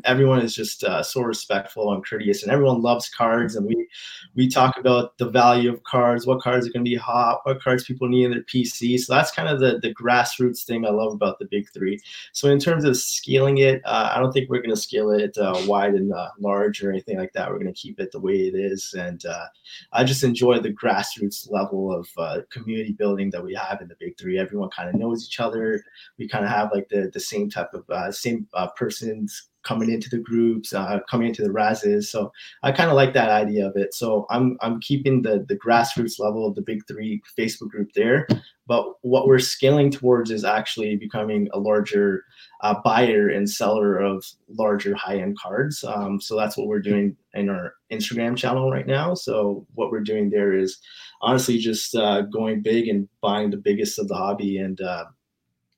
everyone 0.05 0.41
is 0.41 0.55
just 0.55 0.83
uh, 0.83 1.03
so 1.03 1.21
respectful 1.21 1.93
and 1.93 2.05
courteous 2.05 2.43
and 2.43 2.51
everyone 2.51 2.81
loves 2.81 3.09
cards 3.09 3.55
and 3.55 3.65
we 3.65 3.87
we 4.35 4.47
talk 4.47 4.77
about 4.77 5.15
the 5.19 5.29
value 5.29 5.71
of 5.71 5.83
cards 5.83 6.25
what 6.25 6.41
cards 6.41 6.65
are 6.67 6.71
going 6.71 6.83
to 6.83 6.89
be 6.89 6.95
hot 6.95 7.39
what 7.43 7.61
cards 7.61 7.83
people 7.83 8.07
need 8.07 8.25
in 8.25 8.31
their 8.31 8.43
pc 8.43 8.99
so 8.99 9.13
that's 9.13 9.31
kind 9.31 9.47
of 9.47 9.59
the 9.59 9.79
the 9.79 9.93
grassroots 9.93 10.63
thing 10.63 10.85
i 10.85 10.89
love 10.89 11.13
about 11.13 11.37
the 11.39 11.45
big 11.45 11.69
three. 11.73 11.99
So 12.31 12.49
in 12.49 12.59
terms 12.59 12.85
of 12.85 12.97
scaling 12.97 13.59
it 13.59 13.81
uh, 13.85 14.11
i 14.15 14.19
don't 14.19 14.31
think 14.31 14.49
we're 14.49 14.61
going 14.61 14.75
to 14.75 14.81
scale 14.81 15.11
it 15.11 15.37
uh, 15.37 15.61
wide 15.67 15.93
and 15.93 16.11
uh, 16.11 16.29
large 16.39 16.83
or 16.83 16.89
anything 16.89 17.17
like 17.17 17.33
that. 17.33 17.49
We're 17.49 17.59
going 17.59 17.73
to 17.73 17.79
keep 17.79 17.99
it 17.99 18.11
the 18.11 18.19
way 18.19 18.33
it 18.33 18.55
is 18.55 18.95
and 18.97 19.23
uh, 19.25 19.45
i 19.91 20.03
just 20.03 20.23
enjoy 20.23 20.59
the 20.59 20.73
grassroots 20.73 21.49
level 21.51 21.93
of 21.93 22.07
uh, 22.17 22.41
community 22.49 22.93
building 22.93 23.29
that 23.29 23.43
we 23.43 23.53
have 23.53 23.81
in 23.81 23.87
the 23.87 23.95
big 23.99 24.17
three. 24.17 24.39
Everyone 24.39 24.69
kind 24.69 24.89
of 24.89 24.95
knows 24.95 25.25
each 25.25 25.39
other. 25.39 25.83
We 26.17 26.27
kind 26.27 26.45
of 26.45 26.51
have 26.51 26.71
like 26.73 26.89
the 26.89 27.11
the 27.13 27.19
same 27.19 27.49
type 27.49 27.71
of 27.73 28.15
same 28.15 28.47
persons 28.75 29.49
coming 29.63 29.91
into 29.91 30.09
the 30.09 30.17
groups, 30.17 30.73
uh, 30.73 30.99
coming 31.09 31.27
into 31.27 31.43
the 31.43 31.49
Razzes. 31.49 32.05
So 32.05 32.31
I 32.63 32.71
kind 32.71 32.89
of 32.89 32.95
like 32.95 33.13
that 33.13 33.29
idea 33.29 33.67
of 33.67 33.75
it. 33.75 33.93
So 33.93 34.25
I'm 34.29 34.57
I'm 34.61 34.79
keeping 34.79 35.21
the 35.21 35.45
the 35.47 35.57
grassroots 35.57 36.19
level 36.19 36.47
of 36.47 36.55
the 36.55 36.61
big 36.61 36.85
three 36.87 37.21
Facebook 37.37 37.69
group 37.69 37.91
there. 37.93 38.27
But 38.65 38.85
what 39.01 39.27
we're 39.27 39.39
scaling 39.39 39.91
towards 39.91 40.31
is 40.31 40.45
actually 40.45 40.95
becoming 40.95 41.49
a 41.53 41.59
larger 41.59 42.23
uh, 42.61 42.75
buyer 42.83 43.27
and 43.27 43.49
seller 43.49 43.99
of 43.99 44.25
larger 44.47 44.95
high 44.95 45.17
end 45.17 45.37
cards. 45.37 45.83
Um, 45.83 46.21
so 46.21 46.37
that's 46.37 46.57
what 46.57 46.67
we're 46.67 46.79
doing 46.79 47.17
in 47.33 47.49
our 47.49 47.73
Instagram 47.91 48.37
channel 48.37 48.71
right 48.71 48.87
now. 48.87 49.15
So 49.15 49.67
what 49.73 49.91
we're 49.91 49.99
doing 49.99 50.29
there 50.29 50.53
is 50.53 50.79
honestly 51.21 51.57
just 51.57 51.93
uh, 51.95 52.21
going 52.21 52.61
big 52.61 52.87
and 52.87 53.09
buying 53.21 53.49
the 53.49 53.57
biggest 53.57 53.99
of 53.99 54.07
the 54.07 54.15
hobby 54.15 54.57
and 54.57 54.79
uh, 54.79 55.05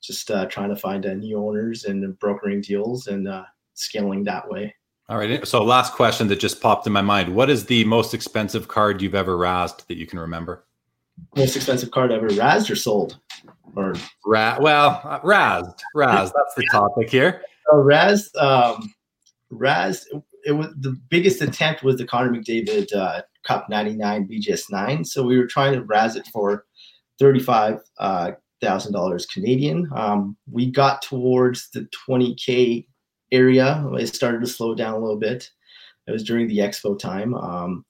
just 0.00 0.30
uh, 0.30 0.46
trying 0.46 0.68
to 0.68 0.76
find 0.76 1.06
uh, 1.06 1.14
new 1.14 1.38
owners 1.38 1.84
and 1.84 2.16
brokering 2.18 2.60
deals 2.60 3.08
and 3.08 3.26
uh, 3.26 3.44
scaling 3.76 4.24
that 4.24 4.48
way. 4.48 4.74
All 5.08 5.18
right. 5.18 5.46
So 5.46 5.62
last 5.62 5.92
question 5.92 6.26
that 6.28 6.40
just 6.40 6.60
popped 6.60 6.86
in 6.86 6.92
my 6.92 7.02
mind. 7.02 7.34
What 7.34 7.48
is 7.48 7.66
the 7.66 7.84
most 7.84 8.12
expensive 8.12 8.66
card 8.66 9.00
you've 9.00 9.14
ever 9.14 9.36
razzed 9.36 9.86
that 9.86 9.96
you 9.96 10.06
can 10.06 10.18
remember? 10.18 10.64
Most 11.36 11.54
expensive 11.54 11.92
card 11.92 12.10
ever 12.10 12.28
razzed 12.28 12.70
or 12.70 12.76
sold? 12.76 13.18
Or 13.76 13.94
Ra- 14.24 14.58
well, 14.60 15.00
uh, 15.04 15.20
razzed. 15.20 15.78
Razzed. 15.94 16.32
That's 16.34 16.54
the 16.56 16.66
topic 16.72 17.08
here. 17.08 17.42
So 17.70 17.76
razzed, 17.76 18.36
um, 18.36 18.92
razzed, 19.52 20.06
it 20.44 20.52
was 20.52 20.68
the 20.80 20.98
biggest 21.08 21.40
attempt 21.40 21.82
was 21.82 21.96
the 21.96 22.06
Connor 22.06 22.30
McDavid 22.30 22.94
uh, 22.94 23.22
Cup 23.44 23.68
99 23.68 24.28
BGS 24.28 24.70
9. 24.70 25.04
So 25.04 25.22
we 25.22 25.38
were 25.38 25.46
trying 25.46 25.74
to 25.74 25.82
razz 25.82 26.16
it 26.16 26.26
for 26.32 26.64
35 27.18 27.80
uh, 27.98 28.32
thousand 28.60 28.92
dollars 28.92 29.26
Canadian. 29.26 29.88
Um, 29.94 30.36
we 30.50 30.70
got 30.70 31.02
towards 31.02 31.70
the 31.70 31.88
20k 32.08 32.86
area. 33.32 33.84
It 33.94 34.14
started 34.14 34.40
to 34.40 34.46
slow 34.46 34.74
down 34.74 34.94
a 34.94 34.98
little 34.98 35.18
bit. 35.18 35.50
It 36.06 36.12
was 36.12 36.22
during 36.22 36.46
the 36.46 36.58
expo 36.58 36.98
time, 36.98 37.34
um, 37.34 37.84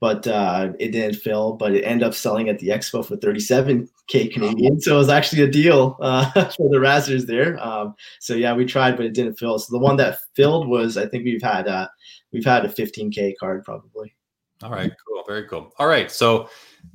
but 0.00 0.26
uh, 0.26 0.72
it 0.80 0.90
didn't 0.90 1.16
fill. 1.16 1.54
But 1.54 1.74
it 1.74 1.82
ended 1.82 2.06
up 2.06 2.14
selling 2.14 2.48
at 2.48 2.58
the 2.58 2.68
expo 2.68 3.06
for 3.06 3.16
37k 3.16 4.32
Canadian. 4.32 4.80
So 4.80 4.96
it 4.96 4.98
was 4.98 5.08
actually 5.08 5.42
a 5.42 5.50
deal 5.50 5.96
uh, 6.00 6.30
for 6.56 6.68
the 6.68 6.78
Razzers 6.78 7.26
there. 7.26 7.62
Um, 7.64 7.94
so 8.18 8.34
yeah, 8.34 8.54
we 8.54 8.64
tried, 8.64 8.96
but 8.96 9.06
it 9.06 9.14
didn't 9.14 9.38
fill. 9.38 9.58
So 9.58 9.72
the 9.72 9.78
one 9.78 9.96
that 9.96 10.18
filled 10.34 10.68
was 10.68 10.96
I 10.96 11.06
think 11.06 11.24
we've 11.24 11.42
had 11.42 11.68
uh, 11.68 11.88
we've 12.32 12.44
had 12.44 12.64
a 12.64 12.68
15k 12.68 13.34
card 13.38 13.64
probably. 13.64 14.14
All 14.62 14.70
right, 14.70 14.92
cool, 15.06 15.24
very 15.26 15.48
cool. 15.48 15.72
All 15.78 15.88
right, 15.88 16.10
so 16.10 16.48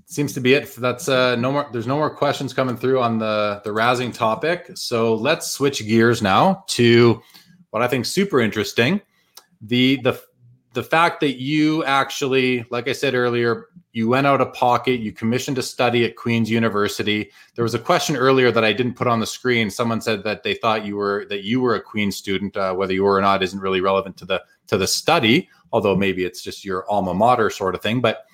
seems 0.06 0.34
to 0.34 0.40
be 0.40 0.54
it. 0.54 0.74
That's 0.76 1.10
uh, 1.10 1.36
no 1.36 1.52
more. 1.52 1.70
There's 1.72 1.88
no 1.88 1.98
more 1.98 2.10
questions 2.10 2.54
coming 2.54 2.78
through 2.78 3.02
on 3.02 3.20
the 3.20 3.62
the 3.66 3.72
razzing 3.72 4.14
topic. 4.14 4.72
So 4.76 5.16
let's 5.16 5.52
switch 5.52 5.86
gears 5.86 6.22
now 6.22 6.64
to 6.68 7.22
what 7.72 7.82
I 7.82 7.88
think 7.88 8.06
super 8.06 8.40
interesting. 8.40 9.02
The 9.62 10.00
the 10.04 10.22
the 10.74 10.84
fact 10.84 11.22
that 11.22 11.40
you 11.42 11.84
actually, 11.86 12.64
like 12.70 12.88
I 12.88 12.92
said 12.92 13.16
earlier, 13.16 13.70
you 13.94 14.08
went 14.08 14.28
out 14.28 14.42
of 14.42 14.54
pocket, 14.54 15.00
you 15.00 15.12
commissioned 15.12 15.58
a 15.58 15.64
study 15.64 16.06
at 16.06 16.16
Queen's 16.16 16.52
University. 16.52 17.32
There 17.56 17.64
was 17.64 17.74
a 17.74 17.80
question 17.80 18.16
earlier 18.16 18.52
that 18.52 18.64
I 18.64 18.74
didn't 18.74 18.94
put 18.94 19.08
on 19.08 19.20
the 19.20 19.26
screen. 19.26 19.72
Someone 19.72 20.02
said 20.02 20.24
that 20.24 20.44
they 20.44 20.54
thought 20.54 20.86
you 20.86 20.96
were 20.96 21.26
that 21.30 21.44
you 21.44 21.62
were 21.62 21.76
a 21.76 21.82
Queen 21.82 22.12
student. 22.12 22.56
Uh, 22.56 22.76
whether 22.76 22.94
you 22.94 23.04
were 23.04 23.16
or 23.16 23.22
not 23.22 23.42
isn't 23.42 23.60
really 23.60 23.82
relevant 23.82 24.18
to 24.18 24.26
the 24.26 24.44
to 24.68 24.78
the 24.78 24.86
study, 24.86 25.50
although 25.72 25.96
maybe 25.96 26.26
it's 26.26 26.44
just 26.44 26.64
your 26.64 26.90
alma 26.90 27.14
mater 27.14 27.50
sort 27.50 27.74
of 27.74 27.82
thing. 27.82 28.00
But 28.00 28.26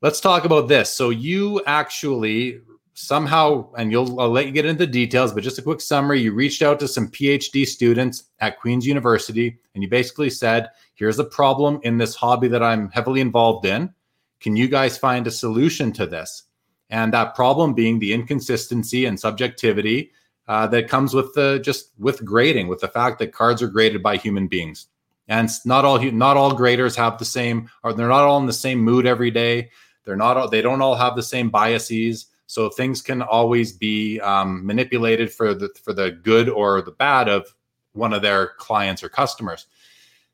let's 0.00 0.20
talk 0.20 0.46
about 0.46 0.68
this. 0.68 0.90
So 0.90 1.10
you 1.10 1.62
actually 1.66 2.60
somehow, 2.98 3.72
and 3.76 3.92
you'll 3.92 4.20
I'll 4.20 4.30
let 4.30 4.46
you 4.46 4.52
get 4.52 4.66
into 4.66 4.84
the 4.84 4.92
details, 4.92 5.32
but 5.32 5.42
just 5.42 5.58
a 5.58 5.62
quick 5.62 5.80
summary. 5.80 6.20
You 6.20 6.32
reached 6.32 6.62
out 6.62 6.80
to 6.80 6.88
some 6.88 7.08
PhD 7.08 7.66
students 7.66 8.24
at 8.40 8.58
Queen's 8.60 8.86
University, 8.86 9.58
and 9.74 9.82
you 9.82 9.88
basically 9.88 10.30
said, 10.30 10.68
"Here's 10.94 11.18
a 11.18 11.24
problem 11.24 11.80
in 11.84 11.98
this 11.98 12.14
hobby 12.14 12.48
that 12.48 12.62
I'm 12.62 12.90
heavily 12.90 13.20
involved 13.20 13.66
in. 13.66 13.94
Can 14.40 14.56
you 14.56 14.68
guys 14.68 14.98
find 14.98 15.26
a 15.26 15.30
solution 15.30 15.92
to 15.92 16.06
this?" 16.06 16.44
And 16.90 17.12
that 17.12 17.34
problem 17.34 17.74
being 17.74 17.98
the 17.98 18.12
inconsistency 18.12 19.04
and 19.04 19.20
subjectivity 19.20 20.12
uh, 20.48 20.66
that 20.68 20.88
comes 20.88 21.14
with 21.14 21.32
the 21.34 21.60
just 21.62 21.90
with 21.98 22.24
grading, 22.24 22.68
with 22.68 22.80
the 22.80 22.88
fact 22.88 23.18
that 23.20 23.32
cards 23.32 23.62
are 23.62 23.68
graded 23.68 24.02
by 24.02 24.16
human 24.16 24.48
beings, 24.48 24.86
and 25.28 25.48
not 25.64 25.84
all 25.84 25.98
not 26.12 26.36
all 26.36 26.54
graders 26.54 26.96
have 26.96 27.18
the 27.18 27.24
same, 27.24 27.70
or 27.84 27.92
they're 27.92 28.08
not 28.08 28.24
all 28.24 28.40
in 28.40 28.46
the 28.46 28.52
same 28.52 28.80
mood 28.80 29.06
every 29.06 29.30
day. 29.30 29.70
They're 30.04 30.16
not 30.16 30.38
all, 30.38 30.48
they 30.48 30.62
don't 30.62 30.80
all 30.80 30.96
have 30.96 31.16
the 31.16 31.22
same 31.22 31.50
biases. 31.50 32.26
So 32.48 32.70
things 32.70 33.02
can 33.02 33.20
always 33.20 33.72
be 33.72 34.18
um, 34.20 34.64
manipulated 34.64 35.30
for 35.30 35.52
the 35.52 35.68
for 35.84 35.92
the 35.92 36.10
good 36.10 36.48
or 36.48 36.80
the 36.80 36.90
bad 36.90 37.28
of 37.28 37.54
one 37.92 38.14
of 38.14 38.22
their 38.22 38.54
clients 38.56 39.02
or 39.02 39.10
customers. 39.10 39.66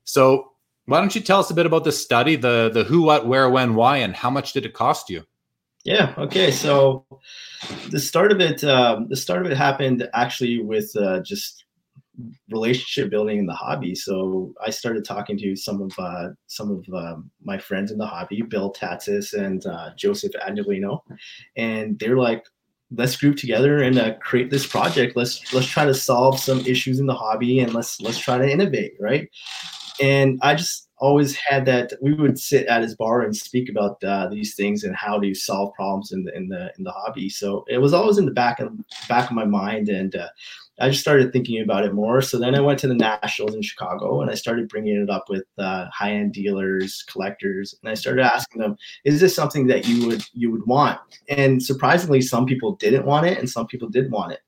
So 0.05 0.53
why 0.85 1.01
don't 1.01 1.13
you 1.13 1.19
tell 1.19 1.41
us 1.41 1.51
a 1.51 1.53
bit 1.53 1.65
about 1.65 1.83
the 1.83 1.91
study, 1.91 2.37
the 2.37 2.71
the 2.73 2.85
who, 2.85 3.01
what, 3.01 3.27
where, 3.27 3.49
when, 3.49 3.75
why, 3.75 3.97
and 3.97 4.15
how 4.15 4.29
much 4.29 4.53
did 4.53 4.65
it 4.65 4.73
cost 4.73 5.09
you? 5.09 5.25
Yeah. 5.83 6.13
Okay. 6.17 6.51
So 6.51 7.05
the 7.89 7.99
start 7.99 8.31
of 8.31 8.39
it, 8.39 8.63
um, 8.63 9.09
the 9.09 9.17
start 9.17 9.45
of 9.45 9.51
it 9.51 9.57
happened 9.57 10.07
actually 10.13 10.61
with 10.61 10.95
uh, 10.95 11.19
just 11.19 11.64
relationship 12.49 13.09
building 13.09 13.39
in 13.39 13.45
the 13.45 13.53
hobby. 13.53 13.95
So 13.95 14.53
I 14.65 14.69
started 14.69 15.05
talking 15.05 15.37
to 15.39 15.55
some 15.55 15.81
of 15.81 15.91
uh, 15.97 16.29
some 16.47 16.71
of 16.71 16.85
uh, 16.93 17.17
my 17.43 17.57
friends 17.57 17.91
in 17.91 17.97
the 17.97 18.05
hobby, 18.05 18.41
Bill 18.41 18.73
Tatsis 18.73 19.33
and 19.33 19.65
uh, 19.65 19.91
Joseph 19.95 20.33
Angelino, 20.45 21.03
and 21.55 21.97
they're 21.99 22.17
like, 22.17 22.45
"Let's 22.91 23.17
group 23.17 23.37
together 23.37 23.83
and 23.83 23.97
uh, 23.97 24.15
create 24.19 24.49
this 24.49 24.65
project. 24.65 25.15
Let's 25.15 25.53
let's 25.53 25.67
try 25.67 25.85
to 25.85 25.93
solve 25.93 26.39
some 26.39 26.59
issues 26.61 26.99
in 26.99 27.05
the 27.05 27.13
hobby 27.15 27.59
and 27.59 27.73
let's 27.73 27.99
let's 28.01 28.19
try 28.19 28.37
to 28.37 28.49
innovate, 28.49 28.93
right?" 28.99 29.29
And 30.01 30.39
I 30.41 30.55
just 30.55 30.84
always 30.97 31.35
had 31.35 31.65
that 31.65 31.93
we 32.01 32.13
would 32.13 32.39
sit 32.39 32.67
at 32.67 32.81
his 32.81 32.95
bar 32.95 33.21
and 33.21 33.35
speak 33.35 33.69
about 33.69 34.01
uh, 34.03 34.27
these 34.29 34.55
things 34.55 34.83
and 34.83 34.95
how 34.95 35.19
to 35.19 35.33
solve 35.33 35.73
problems 35.73 36.11
in 36.11 36.23
the 36.23 36.35
in 36.35 36.47
the 36.47 36.71
in 36.77 36.83
the 36.83 36.91
hobby. 36.91 37.29
So 37.29 37.65
it 37.67 37.79
was 37.79 37.93
always 37.93 38.17
in 38.17 38.25
the 38.25 38.31
back 38.31 38.59
of 38.59 38.71
back 39.07 39.29
of 39.29 39.35
my 39.35 39.45
mind, 39.45 39.89
and 39.89 40.15
uh, 40.15 40.29
I 40.79 40.89
just 40.89 41.01
started 41.01 41.31
thinking 41.31 41.61
about 41.61 41.85
it 41.85 41.93
more. 41.93 42.21
So 42.21 42.37
then 42.37 42.55
I 42.55 42.59
went 42.59 42.79
to 42.79 42.87
the 42.87 42.95
nationals 42.95 43.55
in 43.55 43.61
Chicago, 43.61 44.21
and 44.21 44.31
I 44.31 44.35
started 44.35 44.69
bringing 44.69 45.01
it 45.01 45.09
up 45.09 45.25
with 45.29 45.43
uh, 45.57 45.87
high 45.93 46.11
end 46.11 46.33
dealers, 46.33 47.03
collectors, 47.07 47.75
and 47.81 47.89
I 47.89 47.93
started 47.93 48.23
asking 48.23 48.61
them, 48.61 48.77
"Is 49.03 49.19
this 49.19 49.35
something 49.35 49.67
that 49.67 49.87
you 49.87 50.07
would 50.07 50.23
you 50.33 50.51
would 50.51 50.65
want?" 50.65 50.99
And 51.27 51.61
surprisingly, 51.61 52.21
some 52.21 52.45
people 52.45 52.75
didn't 52.75 53.05
want 53.05 53.27
it, 53.27 53.37
and 53.37 53.49
some 53.49 53.67
people 53.67 53.89
did 53.89 54.11
want 54.11 54.31
it. 54.31 54.39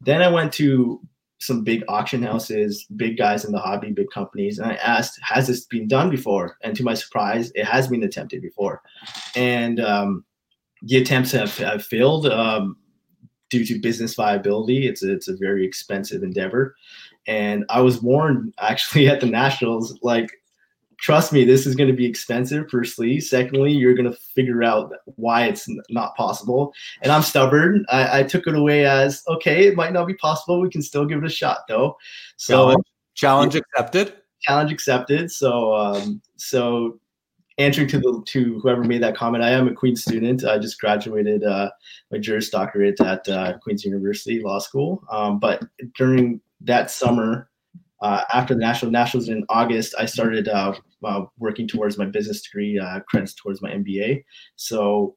Then 0.00 0.22
I 0.22 0.28
went 0.28 0.52
to 0.54 1.00
some 1.44 1.62
big 1.62 1.84
auction 1.88 2.22
houses, 2.22 2.86
big 2.96 3.16
guys 3.18 3.44
in 3.44 3.52
the 3.52 3.58
hobby, 3.58 3.90
big 3.90 4.10
companies. 4.10 4.58
And 4.58 4.70
I 4.70 4.74
asked, 4.76 5.18
has 5.22 5.46
this 5.46 5.66
been 5.66 5.86
done 5.86 6.10
before? 6.10 6.56
And 6.62 6.74
to 6.76 6.82
my 6.82 6.94
surprise, 6.94 7.52
it 7.54 7.64
has 7.64 7.88
been 7.88 8.02
attempted 8.02 8.40
before. 8.40 8.82
And 9.36 9.80
um, 9.80 10.24
the 10.82 10.96
attempts 10.96 11.32
have, 11.32 11.56
have 11.58 11.84
failed 11.84 12.26
um, 12.26 12.76
due 13.50 13.64
to 13.66 13.78
business 13.78 14.14
viability. 14.14 14.88
It's 14.88 15.02
a, 15.02 15.12
it's 15.12 15.28
a 15.28 15.36
very 15.36 15.66
expensive 15.66 16.22
endeavor. 16.22 16.74
And 17.26 17.64
I 17.68 17.80
was 17.80 18.02
warned 18.02 18.54
actually 18.58 19.08
at 19.08 19.20
the 19.20 19.26
Nationals, 19.26 19.98
like 20.02 20.30
trust 20.98 21.32
me, 21.32 21.44
this 21.44 21.66
is 21.66 21.74
going 21.74 21.88
to 21.88 21.96
be 21.96 22.06
expensive. 22.06 22.68
Firstly, 22.70 23.20
secondly, 23.20 23.72
you're 23.72 23.94
going 23.94 24.10
to 24.10 24.16
figure 24.34 24.62
out 24.62 24.92
why 25.16 25.44
it's 25.46 25.68
not 25.90 26.14
possible. 26.16 26.72
And 27.02 27.12
I'm 27.12 27.22
stubborn. 27.22 27.84
I, 27.90 28.20
I, 28.20 28.22
took 28.22 28.46
it 28.46 28.54
away 28.54 28.86
as 28.86 29.22
okay, 29.28 29.66
it 29.66 29.76
might 29.76 29.92
not 29.92 30.06
be 30.06 30.14
possible. 30.14 30.60
We 30.60 30.70
can 30.70 30.82
still 30.82 31.06
give 31.06 31.18
it 31.18 31.26
a 31.26 31.30
shot, 31.30 31.60
though. 31.68 31.96
So 32.36 32.54
challenge, 32.56 32.84
challenge 33.14 33.54
accepted. 33.56 34.16
Challenge 34.42 34.72
accepted. 34.72 35.30
So 35.30 35.74
um, 35.74 36.20
so 36.36 36.98
answering 37.58 37.88
to 37.88 37.98
the 37.98 38.22
to 38.26 38.58
whoever 38.60 38.84
made 38.84 39.02
that 39.02 39.16
comment, 39.16 39.44
I 39.44 39.50
am 39.50 39.68
a 39.68 39.74
Queen 39.74 39.96
student. 39.96 40.44
I 40.44 40.58
just 40.58 40.80
graduated 40.80 41.44
uh, 41.44 41.70
my 42.10 42.18
Juris 42.18 42.50
Doctorate 42.50 43.00
at 43.00 43.28
uh, 43.28 43.58
Queen's 43.58 43.84
University 43.84 44.42
Law 44.42 44.58
School. 44.58 45.02
Um, 45.10 45.38
but 45.38 45.62
during 45.96 46.40
that 46.60 46.90
summer 46.90 47.48
uh, 48.02 48.22
after 48.32 48.54
the 48.54 48.60
national 48.60 48.90
nationals 48.90 49.28
in 49.28 49.44
August, 49.48 49.94
I 49.98 50.06
started 50.06 50.48
uh, 50.48 50.74
uh, 51.04 51.22
working 51.38 51.68
towards 51.68 51.96
my 51.98 52.06
business 52.06 52.42
degree 52.42 52.78
uh, 52.78 53.00
credits 53.08 53.34
towards 53.34 53.62
my 53.62 53.70
MBA. 53.70 54.24
So 54.56 55.16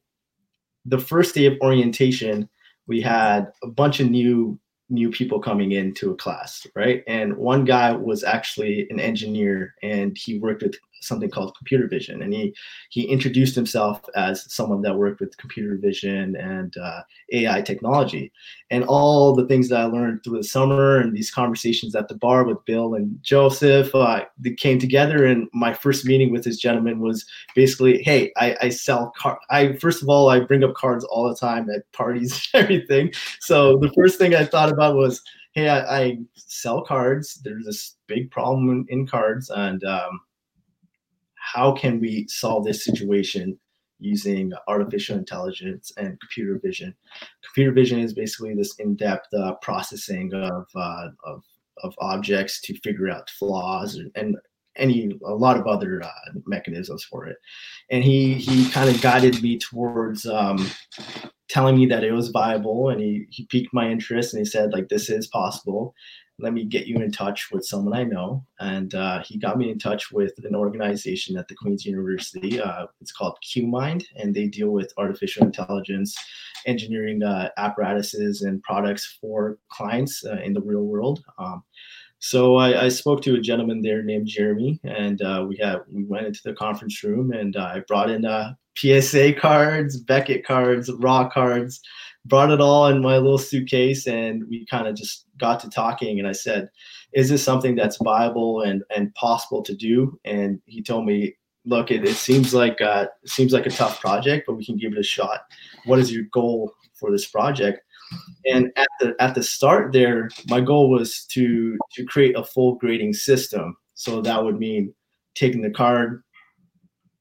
the 0.84 0.98
first 0.98 1.34
day 1.34 1.46
of 1.46 1.58
orientation, 1.60 2.48
we 2.86 3.00
had 3.00 3.48
a 3.62 3.68
bunch 3.68 4.00
of 4.00 4.10
new 4.10 4.58
new 4.90 5.10
people 5.10 5.38
coming 5.38 5.72
into 5.72 6.10
a 6.10 6.16
class, 6.16 6.66
right? 6.74 7.02
And 7.06 7.36
one 7.36 7.66
guy 7.66 7.92
was 7.92 8.24
actually 8.24 8.86
an 8.88 8.98
engineer, 8.98 9.74
and 9.82 10.16
he 10.16 10.38
worked 10.38 10.62
with 10.62 10.76
something 11.00 11.30
called 11.30 11.56
computer 11.56 11.86
vision. 11.88 12.22
And 12.22 12.32
he 12.32 12.54
he 12.90 13.02
introduced 13.02 13.54
himself 13.54 14.00
as 14.14 14.52
someone 14.52 14.82
that 14.82 14.96
worked 14.96 15.20
with 15.20 15.36
computer 15.36 15.76
vision 15.76 16.36
and 16.36 16.76
uh, 16.76 17.02
ai 17.32 17.62
technology. 17.62 18.32
And 18.70 18.84
all 18.84 19.34
the 19.34 19.46
things 19.46 19.68
that 19.68 19.80
i 19.80 19.84
learned 19.84 20.22
through 20.22 20.38
the 20.38 20.44
summer 20.44 20.98
and 20.98 21.16
these 21.16 21.30
conversations 21.30 21.94
at 21.94 22.08
the 22.08 22.14
bar 22.14 22.44
with 22.44 22.64
bill 22.64 22.94
and 22.94 23.18
joseph 23.22 23.94
uh, 23.94 24.24
they 24.38 24.52
came 24.52 24.78
together. 24.78 25.26
And 25.26 25.48
my 25.52 25.72
first 25.72 26.04
meeting 26.04 26.32
with 26.32 26.44
this 26.44 26.58
gentleman 26.58 27.00
was 27.00 27.24
basically 27.54 28.02
hey 28.02 28.32
i, 28.36 28.56
I 28.62 28.68
sell 28.68 29.12
car 29.16 29.38
i 29.50 29.72
first 29.74 30.02
of 30.02 30.08
all 30.08 30.28
i 30.28 30.40
bring 30.40 30.64
up 30.64 30.74
cards 30.74 31.04
all 31.04 31.28
the 31.28 31.36
time 31.36 31.68
at 31.70 31.90
parties 31.92 32.48
everything. 32.54 33.12
So 33.40 33.78
the 33.78 33.92
first 33.96 34.18
thing 34.18 34.34
i 34.34 34.44
thought 34.44 34.72
about 34.72 34.96
was 34.96 35.22
hey 35.52 35.68
i, 35.68 36.00
I 36.00 36.18
sell 36.48 36.82
cards. 36.82 37.40
There's 37.44 37.64
this 37.64 37.96
big 38.06 38.30
problem 38.30 38.68
in, 38.70 38.86
in 38.88 39.06
cards. 39.06 39.50
And 39.50 39.82
um, 39.84 40.20
how 41.54 41.72
can 41.72 42.00
we 42.00 42.26
solve 42.28 42.64
this 42.64 42.84
situation 42.84 43.58
using 43.98 44.52
artificial 44.68 45.16
intelligence 45.16 45.92
and 45.96 46.18
computer 46.20 46.60
vision. 46.62 46.94
Computer 47.44 47.72
vision 47.72 47.98
is 47.98 48.14
basically 48.14 48.54
this 48.54 48.74
in-depth 48.78 49.32
uh, 49.34 49.54
processing 49.60 50.32
of, 50.34 50.66
uh, 50.76 51.08
of, 51.24 51.42
of 51.82 51.94
objects 52.00 52.60
to 52.62 52.78
figure 52.80 53.10
out 53.10 53.30
flaws 53.30 53.96
and, 53.96 54.10
and 54.14 54.36
any 54.76 55.10
a 55.26 55.34
lot 55.34 55.58
of 55.58 55.66
other 55.66 56.00
uh, 56.04 56.30
mechanisms 56.46 57.02
for 57.02 57.26
it. 57.26 57.36
And 57.90 58.04
he 58.04 58.34
he 58.34 58.70
kind 58.70 58.88
of 58.88 59.02
guided 59.02 59.42
me 59.42 59.58
towards 59.58 60.24
um, 60.24 60.70
telling 61.48 61.76
me 61.76 61.86
that 61.86 62.04
it 62.04 62.12
was 62.12 62.28
viable, 62.28 62.88
and 62.88 63.00
he 63.00 63.26
he 63.30 63.46
piqued 63.46 63.74
my 63.74 63.90
interest, 63.90 64.32
and 64.32 64.38
he 64.38 64.44
said 64.44 64.72
like 64.72 64.88
this 64.88 65.10
is 65.10 65.26
possible 65.26 65.94
let 66.38 66.52
me 66.52 66.64
get 66.64 66.86
you 66.86 66.96
in 66.96 67.10
touch 67.10 67.50
with 67.50 67.64
someone 67.64 67.94
I 67.94 68.04
know. 68.04 68.44
And 68.60 68.94
uh, 68.94 69.22
he 69.24 69.38
got 69.38 69.58
me 69.58 69.70
in 69.70 69.78
touch 69.78 70.12
with 70.12 70.32
an 70.44 70.54
organization 70.54 71.36
at 71.36 71.48
the 71.48 71.54
Queen's 71.54 71.84
University. 71.84 72.60
Uh, 72.60 72.86
it's 73.00 73.12
called 73.12 73.38
QMind, 73.44 74.04
and 74.16 74.34
they 74.34 74.46
deal 74.46 74.70
with 74.70 74.92
artificial 74.96 75.44
intelligence, 75.44 76.16
engineering 76.66 77.22
uh, 77.22 77.50
apparatuses, 77.56 78.42
and 78.42 78.62
products 78.62 79.18
for 79.20 79.58
clients 79.68 80.24
uh, 80.24 80.38
in 80.44 80.52
the 80.52 80.62
real 80.62 80.84
world. 80.84 81.24
Um, 81.38 81.64
so 82.20 82.56
I, 82.56 82.86
I, 82.86 82.88
spoke 82.88 83.22
to 83.22 83.36
a 83.36 83.40
gentleman 83.40 83.80
there 83.80 84.02
named 84.02 84.26
Jeremy, 84.26 84.80
and 84.82 85.22
uh, 85.22 85.44
we 85.48 85.56
had 85.56 85.82
we 85.88 86.02
went 86.02 86.26
into 86.26 86.40
the 86.44 86.52
conference 86.52 87.04
room, 87.04 87.32
and 87.32 87.56
I 87.56 87.80
brought 87.86 88.10
in 88.10 88.24
uh, 88.24 88.54
PSA 88.76 89.34
cards, 89.34 89.98
Beckett 90.00 90.44
cards, 90.44 90.90
raw 90.98 91.28
cards 91.28 91.80
brought 92.28 92.50
it 92.50 92.60
all 92.60 92.86
in 92.86 93.02
my 93.02 93.16
little 93.16 93.38
suitcase 93.38 94.06
and 94.06 94.44
we 94.48 94.66
kind 94.66 94.86
of 94.86 94.94
just 94.94 95.26
got 95.38 95.58
to 95.60 95.70
talking 95.70 96.18
and 96.18 96.28
i 96.28 96.32
said 96.32 96.68
is 97.12 97.28
this 97.28 97.42
something 97.42 97.74
that's 97.74 97.98
viable 98.02 98.62
and 98.62 98.82
and 98.94 99.14
possible 99.14 99.62
to 99.62 99.74
do? 99.74 100.18
And 100.24 100.60
he 100.66 100.82
told 100.82 101.06
me 101.06 101.34
look 101.64 101.90
it, 101.90 102.04
it 102.04 102.14
seems 102.14 102.54
like 102.54 102.80
uh, 102.80 103.06
it 103.22 103.30
seems 103.30 103.52
like 103.52 103.66
a 103.66 103.70
tough 103.70 104.00
project 104.00 104.44
but 104.46 104.54
we 104.54 104.64
can 104.64 104.76
give 104.76 104.92
it 104.92 104.98
a 104.98 105.02
shot. 105.02 105.40
What 105.84 105.98
is 105.98 106.12
your 106.12 106.24
goal 106.32 106.72
for 106.94 107.10
this 107.10 107.26
project? 107.26 107.80
And 108.46 108.70
at 108.76 108.88
the 109.00 109.14
at 109.20 109.34
the 109.34 109.42
start 109.42 109.92
there 109.92 110.30
my 110.48 110.60
goal 110.60 110.90
was 110.90 111.24
to 111.26 111.76
to 111.92 112.04
create 112.04 112.36
a 112.36 112.44
full 112.44 112.76
grading 112.76 113.14
system. 113.14 113.76
So 113.94 114.20
that 114.22 114.42
would 114.42 114.58
mean 114.58 114.94
taking 115.34 115.62
the 115.62 115.70
card 115.70 116.22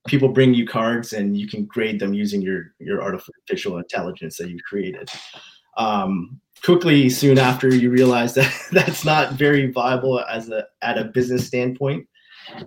people 0.08 0.30
bring 0.30 0.54
you 0.54 0.66
cards 0.66 1.14
and 1.14 1.38
you 1.38 1.48
can 1.48 1.66
grade 1.66 2.00
them 2.00 2.14
using 2.14 2.42
your 2.42 2.74
your 2.80 3.02
artificial 3.02 3.78
intelligence 3.78 4.38
that 4.38 4.50
you 4.50 4.58
created. 4.68 5.10
Um, 5.78 6.42
quickly, 6.64 7.10
soon 7.10 7.38
after, 7.38 7.74
you 7.74 7.92
realize 7.92 8.34
that 8.34 8.52
that's 8.72 9.06
not 9.06 9.34
very 9.34 9.72
viable 9.72 10.20
as 10.22 10.50
a 10.50 10.66
at 10.82 10.98
a 10.98 11.06
business 11.06 11.48
standpoint. 11.48 12.08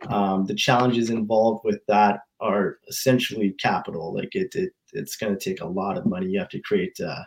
Um, 0.09 0.45
the 0.45 0.55
challenges 0.55 1.11
involved 1.11 1.63
with 1.65 1.81
that 1.89 2.21
are 2.41 2.79
essentially 2.89 3.55
capital. 3.59 4.15
Like 4.15 4.35
it, 4.35 4.55
it 4.55 4.73
it's 4.93 5.17
going 5.17 5.37
to 5.37 5.43
take 5.43 5.61
a 5.61 5.67
lot 5.67 5.97
of 5.97 6.07
money. 6.07 6.27
You 6.27 6.39
have 6.39 6.51
to 6.51 6.61
create. 6.61 6.99
Uh, 7.01 7.25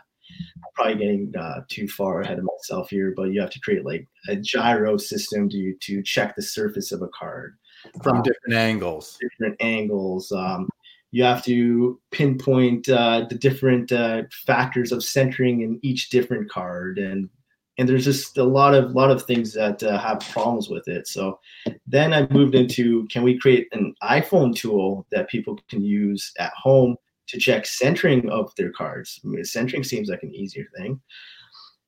probably 0.74 0.94
getting 0.94 1.32
uh, 1.38 1.60
too 1.68 1.86
far 1.86 2.22
ahead 2.22 2.38
of 2.38 2.44
myself 2.44 2.88
here, 2.88 3.12
but 3.14 3.24
you 3.24 3.40
have 3.40 3.50
to 3.50 3.60
create 3.60 3.84
like 3.84 4.08
a 4.28 4.34
gyro 4.34 4.96
system 4.96 5.50
to 5.50 5.74
to 5.82 6.02
check 6.02 6.34
the 6.34 6.42
surface 6.42 6.92
of 6.92 7.02
a 7.02 7.08
card 7.08 7.56
from 8.02 8.22
different 8.22 8.54
angles. 8.54 9.18
Different 9.20 9.56
angles. 9.60 10.32
Um, 10.32 10.68
You 11.14 11.22
have 11.22 11.44
to 11.44 12.00
pinpoint 12.10 12.88
uh, 12.88 13.26
the 13.30 13.38
different 13.38 13.92
uh, 13.92 14.22
factors 14.46 14.90
of 14.90 15.04
centering 15.04 15.62
in 15.62 15.78
each 15.82 16.10
different 16.10 16.50
card, 16.50 16.98
and 16.98 17.30
and 17.78 17.88
there's 17.88 18.04
just 18.04 18.36
a 18.36 18.42
lot 18.42 18.74
of 18.74 18.96
lot 18.96 19.12
of 19.12 19.22
things 19.22 19.52
that 19.52 19.80
uh, 19.82 19.96
have 19.98 20.18
problems 20.32 20.68
with 20.68 20.88
it. 20.88 21.06
So 21.06 21.38
then 21.86 22.12
I 22.12 22.26
moved 22.30 22.56
into 22.56 23.06
can 23.12 23.22
we 23.22 23.38
create 23.38 23.68
an 23.70 23.94
iPhone 24.02 24.56
tool 24.56 25.06
that 25.12 25.28
people 25.28 25.56
can 25.70 25.84
use 25.84 26.32
at 26.40 26.52
home 26.54 26.96
to 27.28 27.38
check 27.38 27.64
centering 27.64 28.28
of 28.28 28.52
their 28.56 28.72
cards? 28.72 29.20
I 29.24 29.28
mean, 29.28 29.44
centering 29.44 29.84
seems 29.84 30.08
like 30.08 30.24
an 30.24 30.34
easier 30.34 30.66
thing. 30.76 31.00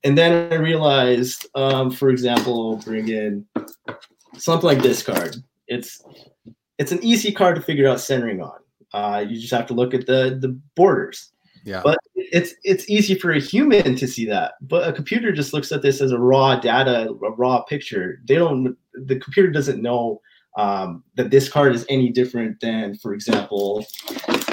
And 0.05 0.17
then 0.17 0.53
I 0.53 0.57
realized, 0.57 1.49
um, 1.57 1.91
for 1.91 2.11
example, 2.11 2.77
bring 2.85 3.09
in 3.09 3.45
something 4.39 4.69
like 4.71 4.83
this 4.83 5.03
card. 5.03 5.37
It's 5.69 6.03
it's 6.79 6.93
an 6.93 7.03
easy 7.03 7.33
card 7.33 7.57
to 7.57 7.63
figure 7.63 7.89
out 7.89 8.01
centering 8.01 8.43
on. 8.43 8.59
Uh, 8.93 9.25
you 9.29 9.41
just 9.41 9.53
have 9.53 9.67
to 9.67 9.75
look 9.75 9.95
at 9.95 10.07
the 10.07 10.39
the 10.41 10.59
borders. 10.75 11.33
Yeah. 11.65 11.81
But 11.83 11.99
it's 12.15 12.55
it's 12.63 12.89
easy 12.89 13.17
for 13.17 13.33
a 13.33 13.41
human 13.41 13.97
to 13.97 14.07
see 14.07 14.25
that, 14.27 14.55
but 14.61 14.89
a 14.89 14.93
computer 14.93 15.33
just 15.33 15.53
looks 15.53 15.73
at 15.73 15.83
this 15.83 16.01
as 16.01 16.13
a 16.13 16.19
raw 16.19 16.59
data, 16.59 17.11
a 17.11 17.31
raw 17.33 17.63
picture. 17.63 18.21
They 18.25 18.37
don't. 18.37 18.77
The 18.95 19.19
computer 19.19 19.51
doesn't 19.51 19.83
know 19.83 20.21
um, 20.57 21.03
that 21.17 21.31
this 21.31 21.49
card 21.49 21.75
is 21.75 21.85
any 21.89 22.11
different 22.11 22.61
than, 22.61 22.97
for 22.97 23.13
example, 23.15 23.85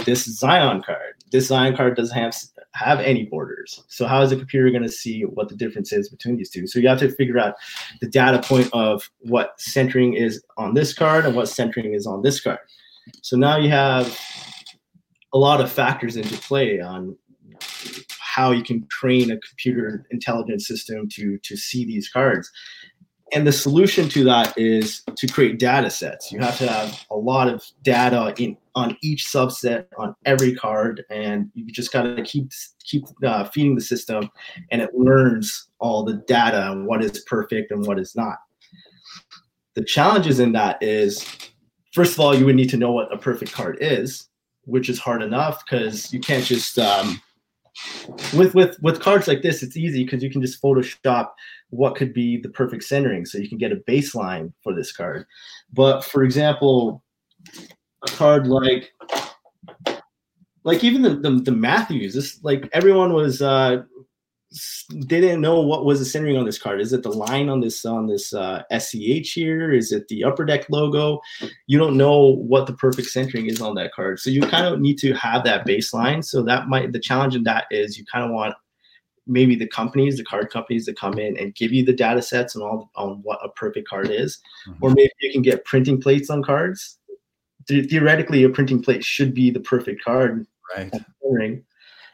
this 0.05 0.25
Zion 0.25 0.81
card. 0.81 1.22
This 1.33 1.47
Zion 1.47 1.75
card 1.75 1.97
doesn't 1.97 2.17
have 2.17 2.35
have 2.75 2.99
any 2.99 3.25
borders. 3.25 3.83
So 3.87 4.05
how 4.05 4.21
is 4.21 4.29
the 4.29 4.35
computer 4.35 4.69
going 4.69 4.83
to 4.83 4.89
see 4.89 5.23
what 5.23 5.49
the 5.49 5.55
difference 5.55 5.91
is 5.91 6.07
between 6.07 6.37
these 6.37 6.51
two? 6.51 6.67
So 6.67 6.79
you 6.79 6.87
have 6.87 6.99
to 6.99 7.11
figure 7.11 7.39
out 7.39 7.55
the 8.01 8.07
data 8.07 8.39
point 8.47 8.69
of 8.71 9.09
what 9.19 9.59
centering 9.59 10.13
is 10.13 10.43
on 10.57 10.75
this 10.75 10.93
card 10.93 11.25
and 11.25 11.35
what 11.35 11.49
centering 11.49 11.93
is 11.93 12.07
on 12.07 12.21
this 12.21 12.39
card. 12.39 12.59
So 13.21 13.35
now 13.35 13.57
you 13.57 13.69
have 13.69 14.17
a 15.33 15.37
lot 15.39 15.59
of 15.59 15.71
factors 15.71 16.15
into 16.15 16.37
play 16.37 16.79
on 16.79 17.17
how 18.19 18.51
you 18.51 18.63
can 18.63 18.87
train 18.87 19.31
a 19.31 19.37
computer 19.37 20.05
intelligence 20.11 20.67
system 20.67 21.07
to 21.09 21.37
to 21.39 21.55
see 21.55 21.85
these 21.85 22.09
cards 22.09 22.51
and 23.31 23.45
the 23.45 23.51
solution 23.51 24.09
to 24.09 24.23
that 24.23 24.57
is 24.57 25.03
to 25.15 25.27
create 25.27 25.59
data 25.59 25.89
sets 25.89 26.31
you 26.31 26.39
have 26.39 26.57
to 26.57 26.67
have 26.67 27.05
a 27.11 27.15
lot 27.15 27.47
of 27.47 27.63
data 27.83 28.33
in 28.37 28.57
on 28.75 28.97
each 29.01 29.25
subset 29.25 29.85
on 29.97 30.15
every 30.25 30.55
card 30.55 31.03
and 31.09 31.49
you 31.53 31.65
just 31.71 31.91
got 31.91 32.03
to 32.03 32.23
keep 32.23 32.51
keep 32.83 33.03
uh, 33.23 33.43
feeding 33.45 33.75
the 33.75 33.81
system 33.81 34.29
and 34.71 34.81
it 34.81 34.93
learns 34.95 35.69
all 35.79 36.03
the 36.03 36.15
data 36.27 36.71
and 36.71 36.87
what 36.87 37.03
is 37.03 37.23
perfect 37.25 37.71
and 37.71 37.85
what 37.85 37.99
is 37.99 38.15
not. 38.15 38.37
The 39.75 39.83
challenges 39.83 40.39
in 40.39 40.51
that 40.53 40.81
is 40.81 41.25
first 41.93 42.13
of 42.13 42.19
all 42.19 42.35
you 42.35 42.45
would 42.45 42.55
need 42.55 42.69
to 42.69 42.77
know 42.77 42.91
what 42.91 43.13
a 43.13 43.17
perfect 43.17 43.51
card 43.51 43.77
is 43.79 44.29
which 44.65 44.89
is 44.89 44.99
hard 44.99 45.21
enough 45.21 45.63
because 45.65 46.11
you 46.13 46.19
can't 46.19 46.45
just 46.45 46.79
um, 46.79 47.21
with 48.35 48.55
with 48.55 48.81
with 48.81 49.01
cards 49.01 49.27
like 49.27 49.41
this 49.41 49.63
it's 49.63 49.77
easy 49.77 50.03
because 50.03 50.23
you 50.23 50.29
can 50.29 50.41
just 50.41 50.61
photoshop 50.61 51.31
what 51.69 51.95
could 51.95 52.13
be 52.13 52.37
the 52.37 52.49
perfect 52.49 52.83
centering 52.83 53.25
so 53.25 53.37
you 53.37 53.49
can 53.49 53.57
get 53.57 53.71
a 53.71 53.77
baseline 53.87 54.53
for 54.61 54.73
this 54.75 54.91
card. 54.91 55.25
But 55.73 56.03
for 56.03 56.23
example 56.23 57.03
a 58.03 58.11
card 58.11 58.47
like 58.47 58.93
like 60.63 60.83
even 60.83 61.01
the 61.01 61.15
the, 61.15 61.31
the 61.41 61.51
matthews 61.51 62.13
this 62.13 62.43
like 62.43 62.69
everyone 62.73 63.13
was 63.13 63.41
uh 63.41 63.83
they 64.91 65.19
didn't 65.19 65.41
know 65.41 65.61
what 65.61 65.85
was 65.85 65.99
the 65.99 66.05
centering 66.05 66.37
on 66.37 66.45
this 66.45 66.59
card. 66.59 66.79
Is 66.79 66.93
it 66.93 67.01
the 67.01 67.11
line 67.11 67.49
on 67.49 67.59
this 67.59 67.85
on 67.85 68.07
this 68.07 68.33
uh, 68.33 68.63
SCH 68.71 69.33
here? 69.33 69.71
Is 69.71 69.91
it 69.91 70.07
the 70.07 70.23
upper 70.23 70.45
deck 70.45 70.69
logo? 70.69 71.21
You 71.67 71.79
don't 71.79 71.97
know 71.97 72.35
what 72.35 72.67
the 72.67 72.73
perfect 72.73 73.09
centering 73.09 73.47
is 73.47 73.61
on 73.61 73.75
that 73.75 73.93
card, 73.93 74.19
so 74.19 74.29
you 74.29 74.41
kind 74.41 74.67
of 74.67 74.79
need 74.79 74.97
to 74.99 75.13
have 75.13 75.43
that 75.45 75.65
baseline. 75.65 76.23
So 76.23 76.43
that 76.43 76.67
might 76.67 76.91
the 76.91 76.99
challenge 76.99 77.35
in 77.35 77.43
that 77.43 77.65
is 77.71 77.97
you 77.97 78.05
kind 78.05 78.25
of 78.25 78.31
want 78.31 78.53
maybe 79.25 79.55
the 79.55 79.67
companies, 79.67 80.17
the 80.17 80.23
card 80.23 80.51
companies, 80.51 80.85
to 80.85 80.93
come 80.93 81.17
in 81.17 81.37
and 81.37 81.55
give 81.55 81.71
you 81.71 81.83
the 81.83 81.93
data 81.93 82.21
sets 82.21 82.55
and 82.55 82.63
all 82.63 82.91
on 82.95 83.21
what 83.23 83.39
a 83.43 83.49
perfect 83.49 83.87
card 83.87 84.11
is, 84.11 84.39
mm-hmm. 84.67 84.83
or 84.83 84.89
maybe 84.91 85.11
you 85.21 85.31
can 85.31 85.41
get 85.41 85.65
printing 85.65 85.99
plates 85.99 86.29
on 86.29 86.43
cards. 86.43 86.99
Theoretically, 87.67 88.43
a 88.43 88.49
printing 88.49 88.81
plate 88.81 89.03
should 89.03 89.33
be 89.33 89.51
the 89.51 89.59
perfect 89.59 90.03
card. 90.03 90.45
Right. 90.75 90.93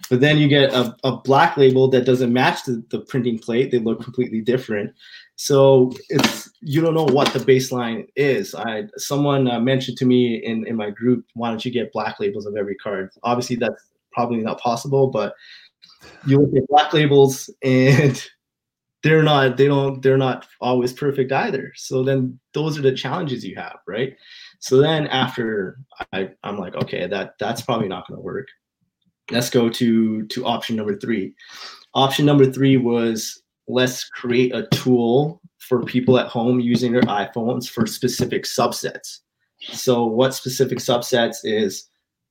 But 0.09 0.21
then 0.21 0.37
you 0.37 0.47
get 0.47 0.73
a, 0.73 0.95
a 1.03 1.17
black 1.17 1.57
label 1.57 1.89
that 1.89 2.05
doesn't 2.05 2.31
match 2.31 2.63
the, 2.63 2.83
the 2.89 3.01
printing 3.01 3.37
plate. 3.37 3.71
They 3.71 3.79
look 3.79 4.01
completely 4.01 4.41
different. 4.41 4.93
So 5.35 5.91
it's 6.09 6.49
you 6.61 6.81
don't 6.81 6.93
know 6.93 7.05
what 7.05 7.31
the 7.33 7.39
baseline 7.39 8.07
is. 8.15 8.55
I 8.55 8.85
someone 8.97 9.49
uh, 9.49 9.59
mentioned 9.59 9.97
to 9.99 10.05
me 10.05 10.35
in, 10.35 10.67
in 10.67 10.75
my 10.75 10.89
group, 10.89 11.25
why 11.33 11.49
don't 11.49 11.63
you 11.63 11.71
get 11.71 11.93
black 11.93 12.19
labels 12.19 12.45
of 12.45 12.55
every 12.55 12.75
card? 12.75 13.11
Obviously, 13.23 13.55
that's 13.55 13.89
probably 14.11 14.39
not 14.39 14.59
possible, 14.59 15.07
but 15.07 15.33
you 16.25 16.39
look 16.39 16.55
at 16.55 16.67
black 16.67 16.93
labels 16.93 17.49
and 17.61 18.25
they're 19.03 19.23
not 19.23 19.57
they 19.57 19.67
don't 19.67 20.01
they're 20.01 20.17
not 20.17 20.45
always 20.59 20.91
perfect 20.91 21.31
either 21.31 21.71
so 21.75 22.03
then 22.03 22.37
those 22.53 22.77
are 22.77 22.81
the 22.81 22.93
challenges 22.93 23.45
you 23.45 23.55
have 23.55 23.77
right 23.87 24.17
so 24.59 24.77
then 24.77 25.07
after 25.07 25.79
I, 26.13 26.29
i'm 26.43 26.57
like 26.57 26.75
okay 26.75 27.07
that 27.07 27.33
that's 27.39 27.61
probably 27.61 27.87
not 27.87 28.07
going 28.07 28.17
to 28.17 28.23
work. 28.23 28.47
Let's 29.31 29.49
go 29.49 29.69
to 29.69 30.25
to 30.25 30.45
option 30.45 30.75
number 30.75 30.95
three. 30.95 31.35
Option 31.93 32.25
number 32.25 32.45
three 32.51 32.77
was 32.77 33.41
let's 33.67 34.03
create 34.09 34.53
a 34.55 34.67
tool 34.67 35.41
for 35.59 35.83
people 35.83 36.17
at 36.17 36.27
home 36.27 36.59
using 36.59 36.91
their 36.91 37.03
iphones 37.03 37.69
for 37.69 37.85
specific 37.85 38.43
subsets. 38.43 39.19
So 39.61 40.05
what 40.05 40.33
specific 40.33 40.79
subsets 40.79 41.37
is 41.43 41.85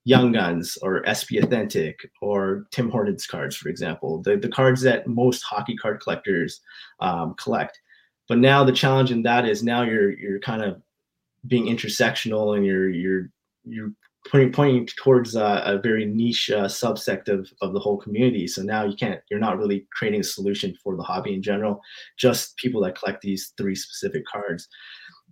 young 0.04 0.32
guns 0.32 0.78
or 0.80 1.04
sp 1.12 1.36
authentic 1.42 1.98
or 2.22 2.66
tim 2.70 2.88
hortons 2.88 3.26
cards 3.26 3.54
for 3.54 3.68
example 3.68 4.22
the, 4.22 4.38
the 4.38 4.48
cards 4.48 4.80
that 4.80 5.06
most 5.06 5.42
hockey 5.42 5.76
card 5.76 6.00
collectors 6.00 6.60
um, 7.00 7.34
collect. 7.34 7.78
But 8.28 8.38
now 8.38 8.64
the 8.64 8.72
challenge 8.72 9.10
in 9.10 9.22
that 9.22 9.46
is 9.46 9.62
now 9.62 9.82
you're 9.82 10.18
you're 10.18 10.40
kind 10.40 10.62
of 10.62 10.82
being 11.46 11.66
intersectional 11.66 12.56
and 12.56 12.66
you're 12.66 12.90
you're 12.90 13.30
you're 13.64 13.92
pointing 14.30 14.52
pointing 14.52 14.86
towards 14.96 15.36
uh, 15.36 15.62
a 15.64 15.78
very 15.78 16.04
niche 16.04 16.50
uh, 16.50 16.64
subsect 16.64 17.28
of, 17.28 17.50
of 17.62 17.72
the 17.72 17.80
whole 17.80 17.96
community. 17.96 18.46
So 18.46 18.62
now 18.62 18.84
you 18.84 18.96
can't, 18.96 19.20
you're 19.30 19.40
not 19.40 19.58
really 19.58 19.86
creating 19.92 20.20
a 20.20 20.24
solution 20.24 20.74
for 20.82 20.96
the 20.96 21.02
hobby 21.02 21.34
in 21.34 21.42
general, 21.42 21.80
just 22.18 22.56
people 22.56 22.82
that 22.82 22.98
collect 22.98 23.22
these 23.22 23.52
three 23.56 23.74
specific 23.74 24.24
cards. 24.26 24.68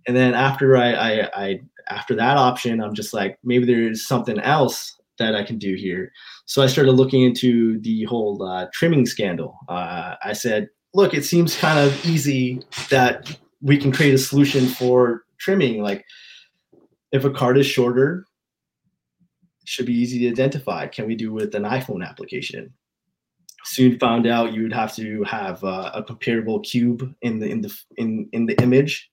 And 0.07 0.15
then 0.15 0.33
after 0.33 0.77
I, 0.77 0.93
I, 0.93 1.29
I 1.35 1.59
after 1.89 2.15
that 2.15 2.37
option, 2.37 2.81
I'm 2.81 2.93
just 2.93 3.13
like 3.13 3.37
maybe 3.43 3.65
there's 3.65 4.05
something 4.05 4.39
else 4.39 4.95
that 5.19 5.35
I 5.35 5.43
can 5.43 5.57
do 5.57 5.75
here. 5.75 6.11
So 6.45 6.61
I 6.61 6.67
started 6.67 6.93
looking 6.93 7.23
into 7.23 7.79
the 7.81 8.03
whole 8.05 8.41
uh, 8.43 8.67
trimming 8.73 9.05
scandal. 9.05 9.57
Uh, 9.67 10.15
I 10.23 10.33
said, 10.33 10.69
look, 10.93 11.13
it 11.13 11.25
seems 11.25 11.57
kind 11.57 11.79
of 11.79 12.05
easy 12.05 12.61
that 12.89 13.37
we 13.61 13.77
can 13.77 13.91
create 13.91 14.13
a 14.13 14.19
solution 14.19 14.67
for 14.67 15.23
trimming. 15.37 15.81
Like 15.81 16.05
if 17.11 17.23
a 17.25 17.31
card 17.31 17.57
is 17.57 17.65
shorter 17.65 18.25
should 19.67 19.85
be 19.85 19.93
easy 19.93 20.19
to 20.19 20.29
identify. 20.29 20.87
Can 20.87 21.07
we 21.07 21.15
do 21.15 21.33
with 21.33 21.53
an 21.53 21.63
iPhone 21.63 22.05
application? 22.05 22.73
Soon 23.65 23.99
found 23.99 24.25
out 24.25 24.53
you 24.53 24.63
would 24.63 24.73
have 24.73 24.95
to 24.95 25.23
have 25.23 25.61
uh, 25.61 25.91
a 25.93 26.01
comparable 26.01 26.61
cube 26.61 27.13
in 27.21 27.39
the 27.39 27.47
in 27.49 27.61
the 27.61 27.77
in 27.97 28.29
in 28.31 28.45
the 28.45 28.59
image 28.61 29.11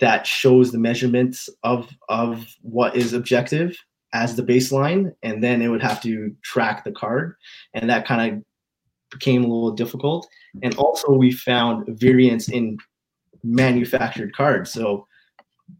that 0.00 0.26
shows 0.26 0.72
the 0.72 0.78
measurements 0.78 1.50
of 1.62 1.90
of 2.08 2.46
what 2.62 2.96
is 2.96 3.12
objective 3.12 3.76
as 4.14 4.36
the 4.36 4.42
baseline, 4.42 5.14
and 5.22 5.44
then 5.44 5.60
it 5.60 5.68
would 5.68 5.82
have 5.82 6.02
to 6.02 6.34
track 6.42 6.82
the 6.82 6.92
card, 6.92 7.34
and 7.74 7.90
that 7.90 8.06
kind 8.06 8.32
of 8.32 8.44
became 9.10 9.44
a 9.44 9.48
little 9.48 9.72
difficult. 9.72 10.26
And 10.62 10.74
also, 10.76 11.12
we 11.12 11.30
found 11.30 11.86
variance 12.00 12.48
in 12.48 12.78
manufactured 13.42 14.34
cards. 14.34 14.72
So 14.72 15.06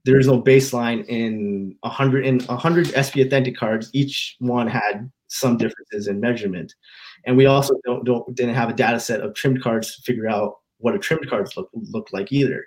there 0.05 0.19
is 0.19 0.27
no 0.27 0.41
baseline 0.41 1.05
in 1.07 1.77
100 1.81 2.27
in 2.27 2.41
100 2.41 2.89
SP 2.97 3.19
authentic 3.19 3.57
cards. 3.57 3.91
Each 3.93 4.37
one 4.39 4.67
had 4.67 5.11
some 5.29 5.57
differences 5.57 6.09
in 6.09 6.21
measurement, 6.21 6.75
and 7.27 7.37
we 7.37 7.47
also 7.47 7.75
don't, 7.85 8.05
don't 8.05 8.35
didn't 8.35 8.55
have 8.55 8.69
a 8.69 8.75
data 8.75 9.01
set 9.01 9.21
of 9.21 9.35
trimmed 9.35 9.63
cards 9.63 9.97
to 9.97 10.03
figure 10.03 10.29
out 10.29 10.59
what 10.79 10.95
a 10.95 10.99
trimmed 10.99 11.29
cards 11.29 11.57
look 11.57 11.71
look 11.73 12.09
like 12.13 12.33
either. 12.33 12.65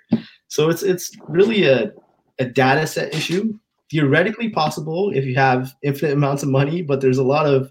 So 0.48 0.70
it's 0.70 0.82
it's 0.82 1.10
really 1.28 1.64
a 1.64 1.92
a 2.38 2.44
data 2.44 2.86
set 2.86 3.14
issue. 3.14 3.58
Theoretically 3.90 4.48
possible 4.48 5.12
if 5.14 5.24
you 5.24 5.36
have 5.36 5.72
infinite 5.82 6.12
amounts 6.12 6.42
of 6.42 6.48
money, 6.48 6.82
but 6.82 7.00
there's 7.00 7.18
a 7.18 7.24
lot 7.24 7.46
of 7.46 7.70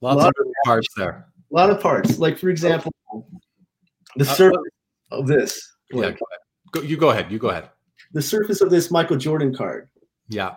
lots 0.00 0.16
lot 0.16 0.28
of, 0.28 0.46
of 0.46 0.52
parts 0.64 0.88
there. 0.96 1.26
A 1.52 1.54
lot 1.54 1.70
of 1.70 1.80
parts. 1.80 2.18
Like 2.18 2.36
for 2.36 2.48
example, 2.48 2.92
the 4.16 4.24
surface 4.24 4.58
uh, 5.12 5.18
of 5.18 5.28
this. 5.28 5.60
Yeah, 5.92 6.10
go 6.10 6.26
go, 6.72 6.80
you 6.80 6.96
go 6.96 7.10
ahead. 7.10 7.30
You 7.30 7.38
go 7.38 7.50
ahead 7.50 7.70
the 8.16 8.22
surface 8.22 8.62
of 8.62 8.70
this 8.70 8.90
Michael 8.90 9.18
Jordan 9.18 9.54
card. 9.54 9.90
Yeah. 10.30 10.54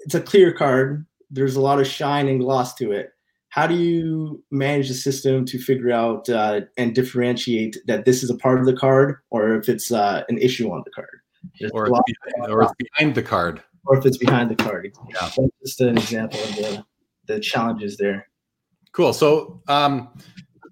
It's 0.00 0.14
a 0.14 0.22
clear 0.22 0.54
card. 0.54 1.04
There's 1.30 1.54
a 1.54 1.60
lot 1.60 1.78
of 1.78 1.86
shine 1.86 2.28
and 2.28 2.40
gloss 2.40 2.74
to 2.76 2.92
it. 2.92 3.12
How 3.50 3.66
do 3.66 3.74
you 3.74 4.42
manage 4.50 4.88
the 4.88 4.94
system 4.94 5.44
to 5.44 5.58
figure 5.58 5.90
out 5.90 6.30
uh, 6.30 6.62
and 6.78 6.94
differentiate 6.94 7.76
that 7.86 8.06
this 8.06 8.22
is 8.22 8.30
a 8.30 8.36
part 8.36 8.58
of 8.58 8.64
the 8.64 8.72
card 8.72 9.16
or 9.28 9.54
if 9.56 9.68
it's 9.68 9.92
uh, 9.92 10.22
an 10.30 10.38
issue 10.38 10.70
on 10.70 10.82
the 10.86 10.90
card? 10.92 11.20
or 11.72 11.88
it's, 11.88 12.00
behind, 12.06 12.52
or 12.52 12.62
it's 12.62 12.72
behind 12.78 13.14
the 13.14 13.22
card. 13.22 13.62
or 13.84 13.98
if 13.98 14.06
it's 14.06 14.16
behind 14.16 14.50
the 14.50 14.56
card. 14.56 14.90
Yeah. 15.10 15.30
That's 15.36 15.52
just 15.62 15.80
an 15.82 15.98
example 15.98 16.40
of 16.40 16.56
the 16.56 16.84
the 17.26 17.38
challenges 17.38 17.98
there. 17.98 18.28
Cool. 18.92 19.12
So 19.12 19.60
um, 19.68 20.08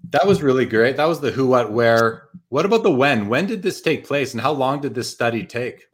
that 0.09 0.25
was 0.25 0.41
really 0.41 0.65
great. 0.65 0.97
That 0.97 1.05
was 1.05 1.21
the 1.21 1.29
who, 1.29 1.45
what, 1.45 1.71
where. 1.71 2.24
What 2.55 2.65
about 2.65 2.83
the 2.83 2.89
when? 2.89 3.27
When 3.27 3.47
did 3.47 3.63
this 3.63 3.81
take 3.81 4.07
place, 4.07 4.31
and 4.31 4.39
how 4.39 4.53
long 4.53 4.79
did 4.79 4.95
this 4.95 5.11
study 5.11 5.45
take? 5.45 5.87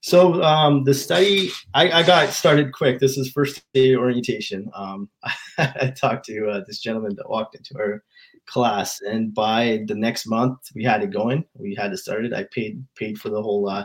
So 0.00 0.42
um, 0.42 0.84
the 0.84 0.94
study, 0.94 1.50
I, 1.74 2.00
I, 2.00 2.02
got 2.02 2.30
started 2.30 2.72
quick. 2.72 2.98
This 2.98 3.18
is 3.18 3.30
first 3.30 3.62
day 3.74 3.94
orientation. 3.94 4.70
Um, 4.74 5.10
I 5.58 5.92
talked 5.94 6.24
to 6.28 6.48
uh, 6.48 6.60
this 6.66 6.78
gentleman 6.78 7.14
that 7.16 7.28
walked 7.28 7.56
into 7.56 7.74
our 7.78 8.02
class, 8.46 9.02
and 9.02 9.34
by 9.34 9.84
the 9.86 9.94
next 9.94 10.26
month, 10.26 10.60
we 10.74 10.82
had 10.82 11.02
it 11.02 11.10
going. 11.10 11.44
We 11.52 11.74
had 11.74 11.92
it 11.92 11.98
started. 11.98 12.32
I 12.32 12.44
paid 12.44 12.82
paid 12.96 13.18
for 13.18 13.28
the 13.28 13.42
whole 13.42 13.68
uh, 13.68 13.84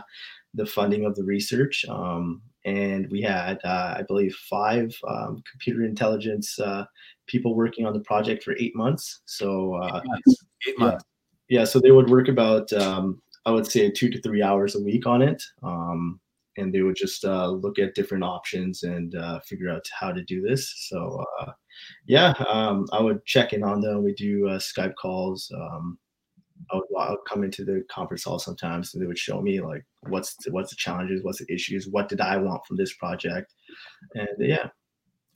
the 0.54 0.64
funding 0.64 1.04
of 1.04 1.14
the 1.14 1.24
research, 1.24 1.84
um, 1.90 2.40
and 2.64 3.06
we 3.10 3.20
had, 3.20 3.58
uh, 3.64 3.96
I 3.98 4.02
believe, 4.08 4.34
five 4.48 4.96
um, 5.06 5.42
computer 5.50 5.84
intelligence 5.84 6.58
uh, 6.58 6.86
people 7.26 7.54
working 7.54 7.84
on 7.84 7.92
the 7.92 8.00
project 8.00 8.44
for 8.44 8.56
eight 8.58 8.74
months. 8.74 9.20
So 9.26 9.74
uh, 9.74 10.00
eight 10.02 10.08
months. 10.08 10.46
Eight 10.66 10.78
months. 10.78 11.04
Yeah, 11.04 11.17
yeah, 11.48 11.64
so 11.64 11.80
they 11.80 11.90
would 11.90 12.10
work 12.10 12.28
about 12.28 12.72
um, 12.72 13.20
I 13.46 13.50
would 13.50 13.66
say 13.66 13.90
two 13.90 14.10
to 14.10 14.20
three 14.20 14.42
hours 14.42 14.74
a 14.74 14.82
week 14.82 15.06
on 15.06 15.22
it. 15.22 15.42
Um, 15.62 16.20
and 16.58 16.74
they 16.74 16.82
would 16.82 16.96
just 16.96 17.24
uh, 17.24 17.48
look 17.48 17.78
at 17.78 17.94
different 17.94 18.24
options 18.24 18.82
and 18.82 19.14
uh, 19.14 19.40
figure 19.40 19.70
out 19.70 19.86
how 19.98 20.12
to 20.12 20.22
do 20.24 20.42
this. 20.42 20.88
So, 20.88 21.24
uh, 21.40 21.52
yeah, 22.06 22.34
um, 22.48 22.86
I 22.92 23.00
would 23.00 23.24
check 23.24 23.52
in 23.52 23.62
on 23.62 23.80
them. 23.80 24.02
We 24.02 24.12
do 24.14 24.48
uh, 24.48 24.58
Skype 24.58 24.94
calls. 25.00 25.50
Um, 25.54 25.98
I 26.72 26.76
would, 26.76 26.84
I 26.98 27.10
would, 27.10 27.20
come 27.28 27.44
into 27.44 27.64
the 27.64 27.84
conference 27.88 28.24
hall 28.24 28.40
sometimes, 28.40 28.92
and 28.92 29.02
they 29.02 29.06
would 29.06 29.18
show 29.18 29.40
me 29.40 29.60
like 29.60 29.84
what's 30.08 30.34
the, 30.36 30.50
what's 30.50 30.70
the 30.70 30.76
challenges, 30.76 31.22
what's 31.22 31.38
the 31.38 31.52
issues, 31.52 31.88
what 31.88 32.08
did 32.08 32.20
I 32.20 32.36
want 32.36 32.66
from 32.66 32.76
this 32.76 32.94
project, 32.94 33.54
and 34.14 34.28
yeah. 34.40 34.68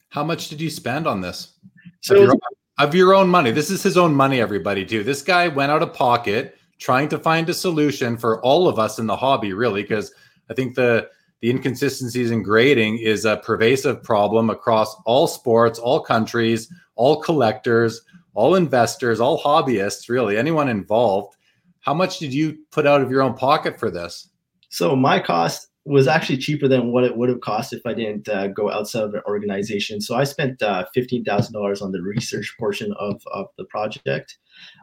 How 0.09 0.25
much 0.25 0.49
did 0.49 0.61
you 0.61 0.69
spend 0.69 1.07
on 1.07 1.21
this? 1.21 1.55
So 2.01 2.35
of 2.79 2.95
your, 2.95 3.15
own 3.15 3.29
money. 3.29 3.51
This 3.51 3.71
is 3.71 3.83
his 3.83 3.97
own 3.97 4.15
money, 4.15 4.41
everybody. 4.41 4.85
Too. 4.85 5.03
This 5.05 5.23
guy 5.23 5.49
went 5.49 5.73
out 5.73 5.83
of 5.83 5.93
pocket 5.93 6.57
trying 6.79 7.09
to 7.09 7.19
find 7.19 7.49
a 7.49 7.55
solution 7.55 8.17
for 8.17 8.43
all 8.43 8.69
of 8.69 8.79
us 8.79 8.99
in 8.99 9.07
the 9.07 9.17
hobby, 9.17 9.53
really, 9.53 9.83
because 9.83 10.13
I 10.51 10.55
think 10.55 10.75
the 10.75 11.09
the 11.41 11.51
inconsistencies 11.51 12.31
in 12.31 12.43
grading 12.43 12.99
is 12.99 13.25
a 13.25 13.39
pervasive 13.39 14.03
problem 14.05 14.49
across 14.49 14.95
all 15.05 15.27
sports, 15.27 15.79
all 15.79 16.01
countries, 16.01 16.73
all 16.95 17.21
collectors, 17.21 18.01
all 18.35 18.55
investors, 18.55 19.19
all 19.19 19.43
hobbyists, 19.43 20.09
really, 20.09 20.37
anyone 20.39 20.69
involved. 20.69 21.37
How 21.81 21.95
much 21.95 22.21
did 22.21 22.33
you 22.33 22.59
put 22.71 22.87
out 22.87 23.01
of 23.01 23.11
your 23.11 23.23
own 23.23 23.35
pocket 23.35 23.79
for 23.79 23.91
this? 23.91 24.29
So 24.69 24.95
my 24.95 25.19
cost 25.19 25.69
was 25.85 26.07
actually 26.07 26.39
cheaper 26.39 26.69
than 26.69 26.93
what 26.93 27.05
it 27.05 27.17
would 27.17 27.29
have 27.29 27.41
cost 27.41 27.73
if 27.73 27.85
I 27.85 27.95
didn't 27.95 28.29
uh, 28.29 28.49
go 28.49 28.71
outside 28.71 29.03
of 29.03 29.15
an 29.15 29.23
organization. 29.27 30.01
So 30.01 30.15
I 30.15 30.25
spent 30.25 30.63
uh, 30.63 30.87
fifteen 30.95 31.25
thousand 31.25 31.55
dollars 31.55 31.83
on 31.83 31.93
the 31.93 32.03
research 32.03 32.55
portion 32.59 32.93
of 32.99 33.21
of 33.33 33.47
the 33.59 33.65
project. 33.65 34.39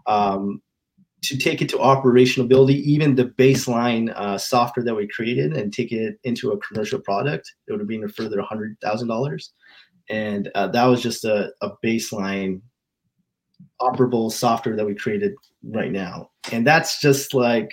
Um, 0.08 0.62
to 1.22 1.38
take 1.38 1.62
it 1.62 1.68
to 1.68 1.82
operational 1.82 2.46
ability, 2.46 2.76
even 2.90 3.16
the 3.16 3.26
baseline 3.26 4.14
uh, 4.16 4.38
software 4.38 4.86
that 4.86 4.96
we 4.96 5.06
created 5.06 5.52
and 5.52 5.74
take 5.74 5.92
it 5.92 6.18
into 6.24 6.52
a 6.52 6.60
commercial 6.60 7.00
product, 7.00 7.52
it 7.68 7.72
would 7.74 7.82
have 7.82 7.90
been 7.90 8.06
a 8.06 8.10
further 8.10 8.42
hundred 8.42 8.78
thousand 8.82 9.10
dollars, 9.10 9.54
and 10.10 10.50
uh, 10.56 10.68
that 10.68 10.86
was 10.86 11.02
just 11.02 11.26
a, 11.26 11.52
a 11.62 11.72
baseline 11.84 12.62
operable 13.82 14.32
software 14.32 14.76
that 14.76 14.86
we 14.86 14.96
created 14.96 15.34
right 15.64 15.92
now. 15.92 16.30
And 16.52 16.66
that's 16.66 17.00
just 17.00 17.34
like 17.34 17.72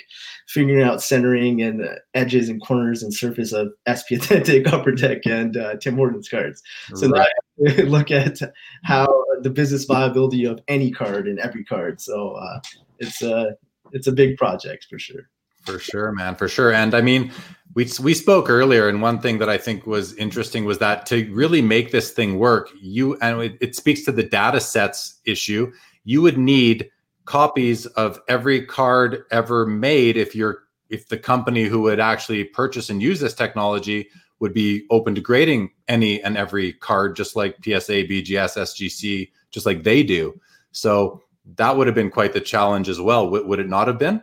figuring 0.49 0.83
out 0.83 1.03
centering 1.03 1.63
and 1.63 1.89
edges 2.15 2.49
and 2.49 2.61
corners 2.61 3.03
and 3.03 3.13
surface 3.15 3.53
of 3.53 3.69
SP 3.87 4.13
Authentic, 4.13 4.73
Upper 4.73 4.93
Deck, 4.93 5.27
and 5.27 5.57
uh, 5.57 5.77
Tim 5.77 5.97
Hortons 5.97 6.29
cards. 6.29 6.63
So 6.95 7.09
right. 7.09 7.29
now 7.59 7.75
look 7.85 8.11
at 8.11 8.39
how 8.85 9.07
the 9.43 9.51
business 9.51 9.85
viability 9.85 10.45
of 10.45 10.61
any 10.69 10.91
card 10.91 11.29
and 11.29 11.39
every 11.39 11.65
card. 11.65 12.01
So 12.01 12.33
uh, 12.33 12.61
it's 12.99 13.23
a 13.23 13.57
it's 13.93 14.07
a 14.07 14.13
big 14.13 14.37
project 14.37 14.87
for 14.91 14.99
sure. 14.99 15.29
For 15.65 15.81
sure, 15.81 16.13
man, 16.13 16.37
for 16.37 16.47
sure. 16.47 16.73
And 16.73 16.95
I 16.95 17.01
mean, 17.01 17.33
we 17.75 17.91
we 18.01 18.15
spoke 18.15 18.49
earlier, 18.49 18.89
and 18.89 19.03
one 19.03 19.21
thing 19.21 19.39
that 19.39 19.49
I 19.49 19.59
think 19.59 19.87
was 19.87 20.15
interesting 20.15 20.65
was 20.65 20.79
that 20.79 21.07
to 21.07 21.29
really 21.33 21.61
make 21.61 21.91
this 21.91 22.13
thing 22.13 22.39
work, 22.39 22.71
you 22.81 23.17
and 23.17 23.41
it, 23.43 23.59
it 23.61 23.77
speaks 23.77 24.03
to 24.05 24.13
the 24.13 24.23
data 24.23 24.61
sets 24.61 25.21
issue. 25.25 25.73
You 26.07 26.23
would 26.23 26.39
need 26.39 26.89
copies 27.27 27.85
of 27.85 28.21
every 28.29 28.65
card 28.65 29.25
ever 29.31 29.67
made 29.67 30.17
if 30.17 30.35
you're 30.35 30.61
if 30.89 31.09
the 31.09 31.19
company 31.19 31.65
who 31.65 31.83
would 31.83 31.99
actually 31.99 32.45
purchase 32.45 32.89
and 32.89 33.03
use 33.03 33.19
this 33.19 33.35
technology 33.35 34.09
would 34.39 34.55
be 34.55 34.87
open 34.91 35.17
to 35.17 35.21
grading 35.21 35.71
any 35.89 36.23
and 36.23 36.37
every 36.37 36.75
card 36.75 37.17
just 37.17 37.35
like 37.35 37.57
PSA, 37.65 38.05
BGS, 38.05 38.57
SGC, 38.57 39.31
just 39.51 39.67
like 39.67 39.83
they 39.83 40.05
do. 40.05 40.39
So 40.71 41.23
that 41.57 41.77
would 41.77 41.89
have 41.89 41.97
been 41.97 42.11
quite 42.11 42.33
the 42.33 42.41
challenge 42.41 42.89
as 42.89 43.01
well. 43.01 43.29
Would 43.29 43.59
it 43.59 43.69
not 43.69 43.89
have 43.89 43.99
been? 43.99 44.23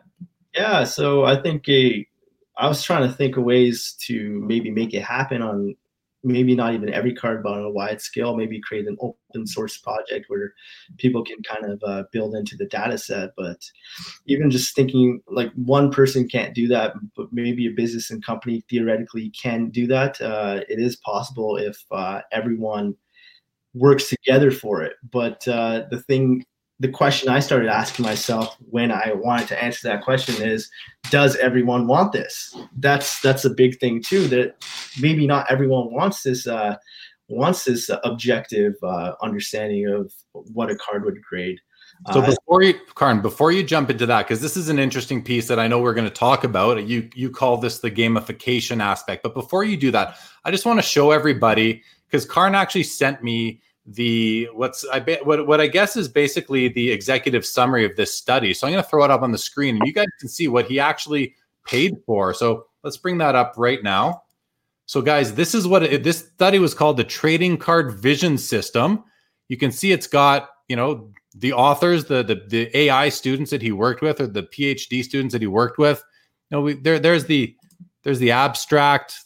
Yeah. 0.56 0.86
So 0.86 1.26
I 1.26 1.42
think 1.42 1.68
a, 1.68 2.08
I 2.58 2.68
was 2.68 2.82
trying 2.82 3.10
to 3.10 3.14
think 3.14 3.36
of 3.36 3.44
ways 3.44 3.98
to 4.06 4.42
maybe 4.46 4.72
make 4.72 4.94
it 4.94 5.02
happen 5.02 5.42
on 5.42 5.76
maybe 6.24 6.56
not 6.56 6.74
even 6.74 6.94
every 6.94 7.14
card, 7.14 7.44
but 7.44 7.54
on 7.54 7.64
a 7.64 7.70
wide 7.70 8.02
scale, 8.02 8.36
maybe 8.36 8.62
create 8.62 8.88
an 8.88 8.98
open 9.02 9.46
source 9.46 9.78
project 9.78 10.26
where 10.30 10.54
people 10.98 11.24
can 11.24 11.42
kind 11.44 11.66
of 11.66 11.82
uh, 11.86 12.04
build 12.12 12.36
into 12.36 12.56
the 12.56 12.66
data 12.66 12.98
set. 12.98 13.32
But 13.38 13.60
even 14.28 14.50
just 14.50 14.76
thinking 14.76 15.22
like 15.28 15.52
one 15.54 15.92
person 15.92 16.28
can't 16.28 16.56
do 16.56 16.68
that, 16.70 16.94
but 17.16 17.28
maybe 17.32 17.68
a 17.68 17.72
business 17.72 18.10
and 18.10 18.26
company 18.26 18.64
theoretically 18.70 19.32
can 19.32 19.70
do 19.70 19.86
that. 19.88 20.20
Uh, 20.22 20.62
it 20.70 20.80
is 20.80 20.96
possible 20.98 21.58
if 21.58 21.78
uh, 21.92 22.22
everyone 22.32 22.96
works 23.74 24.10
together 24.10 24.52
for 24.52 24.82
it. 24.82 24.94
But 25.12 25.48
uh, 25.48 25.84
the 25.90 26.02
thing 26.02 26.46
the 26.80 26.90
question 26.90 27.30
I 27.30 27.40
started 27.40 27.70
asking 27.70 28.04
myself 28.04 28.58
when 28.70 28.92
I 28.92 29.14
wanted 29.14 29.48
to 29.50 29.64
answer 29.64 29.88
that 29.88 30.04
question 30.04 30.42
is, 30.46 30.70
does 31.10 31.36
everyone 31.38 31.88
want 31.88 32.12
this? 32.12 32.56
That's 32.78 33.22
that's 33.22 33.46
a 33.46 33.50
big 33.50 33.80
thing 33.80 34.02
too. 34.02 34.28
That 34.28 34.66
maybe 35.00 35.28
not 35.28 35.50
everyone 35.50 35.94
wants 35.94 36.24
this 36.24 36.48
uh, 36.48 36.76
wants 37.30 37.66
this 37.66 37.90
objective 38.04 38.74
uh, 38.84 39.14
understanding 39.22 39.88
of 39.88 40.12
what 40.34 40.72
a 40.72 40.76
card 40.76 41.06
would 41.06 41.22
grade. 41.22 41.60
So 42.12 42.22
uh, 42.22 42.26
before 42.26 42.64
you, 42.64 42.74
Karn, 42.96 43.22
before 43.22 43.52
you 43.52 43.64
jump 43.64 43.90
into 43.90 44.06
that, 44.08 44.24
because 44.24 44.42
this 44.42 44.58
is 44.58 44.68
an 44.68 44.80
interesting 44.80 45.24
piece 45.24 45.48
that 45.48 45.60
I 45.60 45.68
know 45.68 45.80
we're 45.80 45.94
going 45.94 46.08
to 46.08 46.14
talk 46.14 46.44
about. 46.44 46.86
You 46.86 47.10
you 47.14 47.30
call 47.30 47.58
this 47.58 47.80
the 47.80 47.92
gamification 47.92 48.82
aspect, 48.82 49.24
but 49.24 49.34
before 49.34 49.64
you 49.64 49.78
do 49.78 49.92
that, 49.92 50.18
I 50.44 50.52
just 50.52 50.66
want 50.66 50.80
to 50.80 50.84
show 50.84 51.12
everybody 51.12 51.84
because 52.08 52.26
Karn 52.26 52.56
actually 52.56 52.84
sent 52.84 53.24
me 53.24 53.62
the 53.86 54.48
what's 54.54 54.86
I 54.86 55.00
bet 55.00 55.26
what 55.26 55.46
what 55.46 55.60
I 55.60 55.68
guess 55.68 55.98
is 55.98 56.08
basically 56.08 56.70
the 56.70 56.92
executive 56.92 57.46
summary 57.46 57.86
of 57.86 57.96
this 57.96 58.14
study. 58.14 58.54
So 58.54 58.66
I'm 58.66 58.74
going 58.74 58.84
to 58.84 58.90
throw 58.90 59.04
it 59.04 59.12
up 59.12 59.22
on 59.22 59.32
the 59.32 59.38
screen, 59.38 59.76
and 59.76 59.86
you 59.86 59.94
guys 59.94 60.08
can 60.20 60.30
see 60.30 60.48
what 60.48 60.68
he 60.68 60.80
actually 60.80 61.36
paid 61.66 61.98
for. 62.06 62.34
So 62.34 62.68
let's 62.84 62.98
bring 62.98 63.18
that 63.18 63.36
up 63.36 63.56
right 63.58 63.84
now. 63.84 64.24
So 64.86 65.02
guys, 65.02 65.34
this 65.34 65.54
is 65.54 65.68
what 65.68 65.84
it, 65.84 66.04
this 66.04 66.20
study 66.20 66.60
was 66.60 66.74
called 66.74 66.98
the 66.98 67.04
Trading 67.04 67.58
Card 67.58 67.94
Vision 67.94 68.38
System. 68.38 69.04
You 69.50 69.58
can 69.58 69.72
see 69.72 69.92
it's 69.92 70.08
got 70.08 70.50
you 70.70 70.76
know 70.76 71.12
the 71.36 71.54
authors, 71.54 72.06
the 72.06 72.24
the, 72.24 72.44
the 72.48 72.78
AI 72.78 73.10
students 73.10 73.52
that 73.52 73.62
he 73.62 73.72
worked 73.72 74.02
with, 74.02 74.22
or 74.22 74.28
the 74.28 74.44
PhD 74.44 75.04
students 75.04 75.34
that 75.34 75.42
he 75.42 75.48
worked 75.48 75.78
with. 75.78 76.04
You 76.50 76.58
know, 76.58 76.62
we, 76.62 76.74
there 76.74 77.00
there's 77.00 77.26
the 77.26 77.56
there's 78.04 78.20
the 78.20 78.32
abstract 78.32 79.20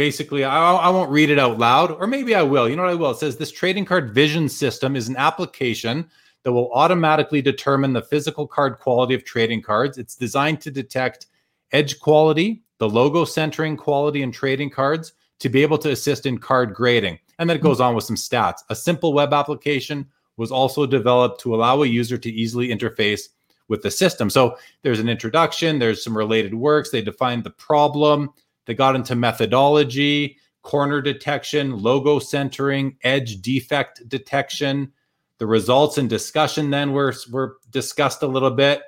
basically 0.00 0.44
I, 0.44 0.72
I, 0.72 0.88
won't 0.88 1.10
read 1.10 1.28
it 1.28 1.38
out 1.38 1.58
loud 1.58 1.90
or 1.90 2.06
maybe 2.06 2.34
i 2.34 2.40
will. 2.42 2.66
You 2.66 2.74
know 2.74 2.84
what 2.84 2.92
i 2.92 2.94
will? 2.94 3.10
It 3.10 3.18
says 3.18 3.36
this 3.36 3.52
trading 3.52 3.84
card 3.84 4.14
vision 4.14 4.48
system 4.48 4.96
is 4.96 5.10
an 5.10 5.16
application 5.18 6.08
that 6.42 6.52
will 6.52 6.72
automatically 6.72 7.42
determine 7.42 7.92
the 7.92 8.00
physical 8.00 8.46
card 8.46 8.78
quality 8.78 9.12
of 9.12 9.26
trading 9.26 9.60
cards. 9.60 9.98
It's 9.98 10.14
designed 10.16 10.62
to 10.62 10.70
detect 10.70 11.26
edge 11.72 12.00
quality 12.00 12.62
the 12.78 12.88
logo 12.88 13.26
centering 13.26 13.76
quality 13.76 14.22
in 14.22 14.32
trading 14.32 14.70
cards 14.70 15.12
to 15.38 15.50
be 15.50 15.60
able 15.60 15.76
to 15.76 15.90
assist 15.90 16.24
in 16.24 16.38
card 16.38 16.72
grading. 16.72 17.18
And 17.38 17.50
then 17.50 17.58
it 17.58 17.62
goes 17.62 17.78
on 17.78 17.94
with 17.94 18.04
some 18.04 18.16
stats. 18.16 18.62
A 18.70 18.74
simple 18.74 19.12
web 19.12 19.34
application 19.34 20.06
was 20.38 20.50
also 20.50 20.86
developed 20.86 21.42
to 21.42 21.54
allow 21.54 21.82
a 21.82 21.86
user 21.86 22.16
to 22.16 22.32
easily 22.32 22.68
interface 22.68 23.28
with 23.68 23.82
the 23.82 23.90
system. 23.90 24.30
So 24.30 24.56
there's 24.80 24.98
an 24.98 25.10
introduction 25.10 25.78
there's 25.78 26.02
some 26.02 26.16
related 26.16 26.54
works 26.54 26.88
they 26.88 27.02
define 27.02 27.42
the 27.42 27.50
problem 27.50 28.30
they 28.66 28.74
got 28.74 28.96
into 28.96 29.14
methodology, 29.14 30.38
corner 30.62 31.00
detection, 31.00 31.78
logo 31.78 32.18
centering, 32.18 32.96
edge 33.02 33.40
defect 33.40 34.08
detection. 34.08 34.92
The 35.38 35.46
results 35.46 35.98
and 35.98 36.08
discussion 36.08 36.70
then 36.70 36.92
were, 36.92 37.14
were 37.30 37.56
discussed 37.70 38.22
a 38.22 38.26
little 38.26 38.50
bit 38.50 38.82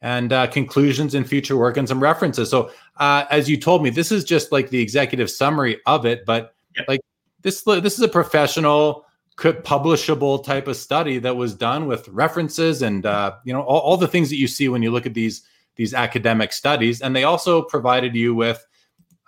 and 0.00 0.32
uh, 0.32 0.48
conclusions 0.48 1.14
and 1.14 1.28
future 1.28 1.56
work 1.56 1.76
and 1.76 1.88
some 1.88 2.02
references. 2.02 2.50
So, 2.50 2.72
uh, 2.96 3.24
as 3.30 3.48
you 3.48 3.56
told 3.56 3.82
me, 3.82 3.90
this 3.90 4.10
is 4.10 4.24
just 4.24 4.50
like 4.50 4.70
the 4.70 4.80
executive 4.80 5.30
summary 5.30 5.80
of 5.86 6.04
it, 6.04 6.26
but 6.26 6.54
yep. 6.76 6.86
like 6.88 7.00
this, 7.42 7.62
this 7.62 7.94
is 7.94 8.00
a 8.00 8.08
professional, 8.08 9.06
publishable 9.38 10.44
type 10.44 10.68
of 10.68 10.76
study 10.76 11.18
that 11.18 11.36
was 11.36 11.54
done 11.54 11.86
with 11.86 12.06
references 12.08 12.82
and 12.82 13.06
uh, 13.06 13.32
you 13.44 13.52
know 13.52 13.62
all, 13.62 13.80
all 13.80 13.96
the 13.96 14.08
things 14.08 14.28
that 14.28 14.36
you 14.36 14.46
see 14.46 14.68
when 14.68 14.82
you 14.82 14.90
look 14.90 15.06
at 15.06 15.14
these 15.14 15.42
these 15.76 15.94
academic 15.94 16.52
studies. 16.52 17.00
And 17.00 17.16
they 17.16 17.24
also 17.24 17.62
provided 17.62 18.14
you 18.14 18.34
with 18.34 18.64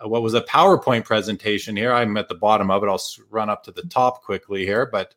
what 0.05 0.23
was 0.23 0.35
a 0.35 0.43
PowerPoint 0.43 1.05
presentation 1.05 1.77
here. 1.77 1.93
I'm 1.93 2.17
at 2.17 2.29
the 2.29 2.35
bottom 2.35 2.71
of 2.71 2.83
it. 2.83 2.89
I'll 2.89 3.03
run 3.31 3.51
up 3.51 3.65
to 3.65 3.73
the 3.73 3.83
top 3.83 4.23
quickly 4.23 4.65
here, 4.65 4.87
but. 4.87 5.15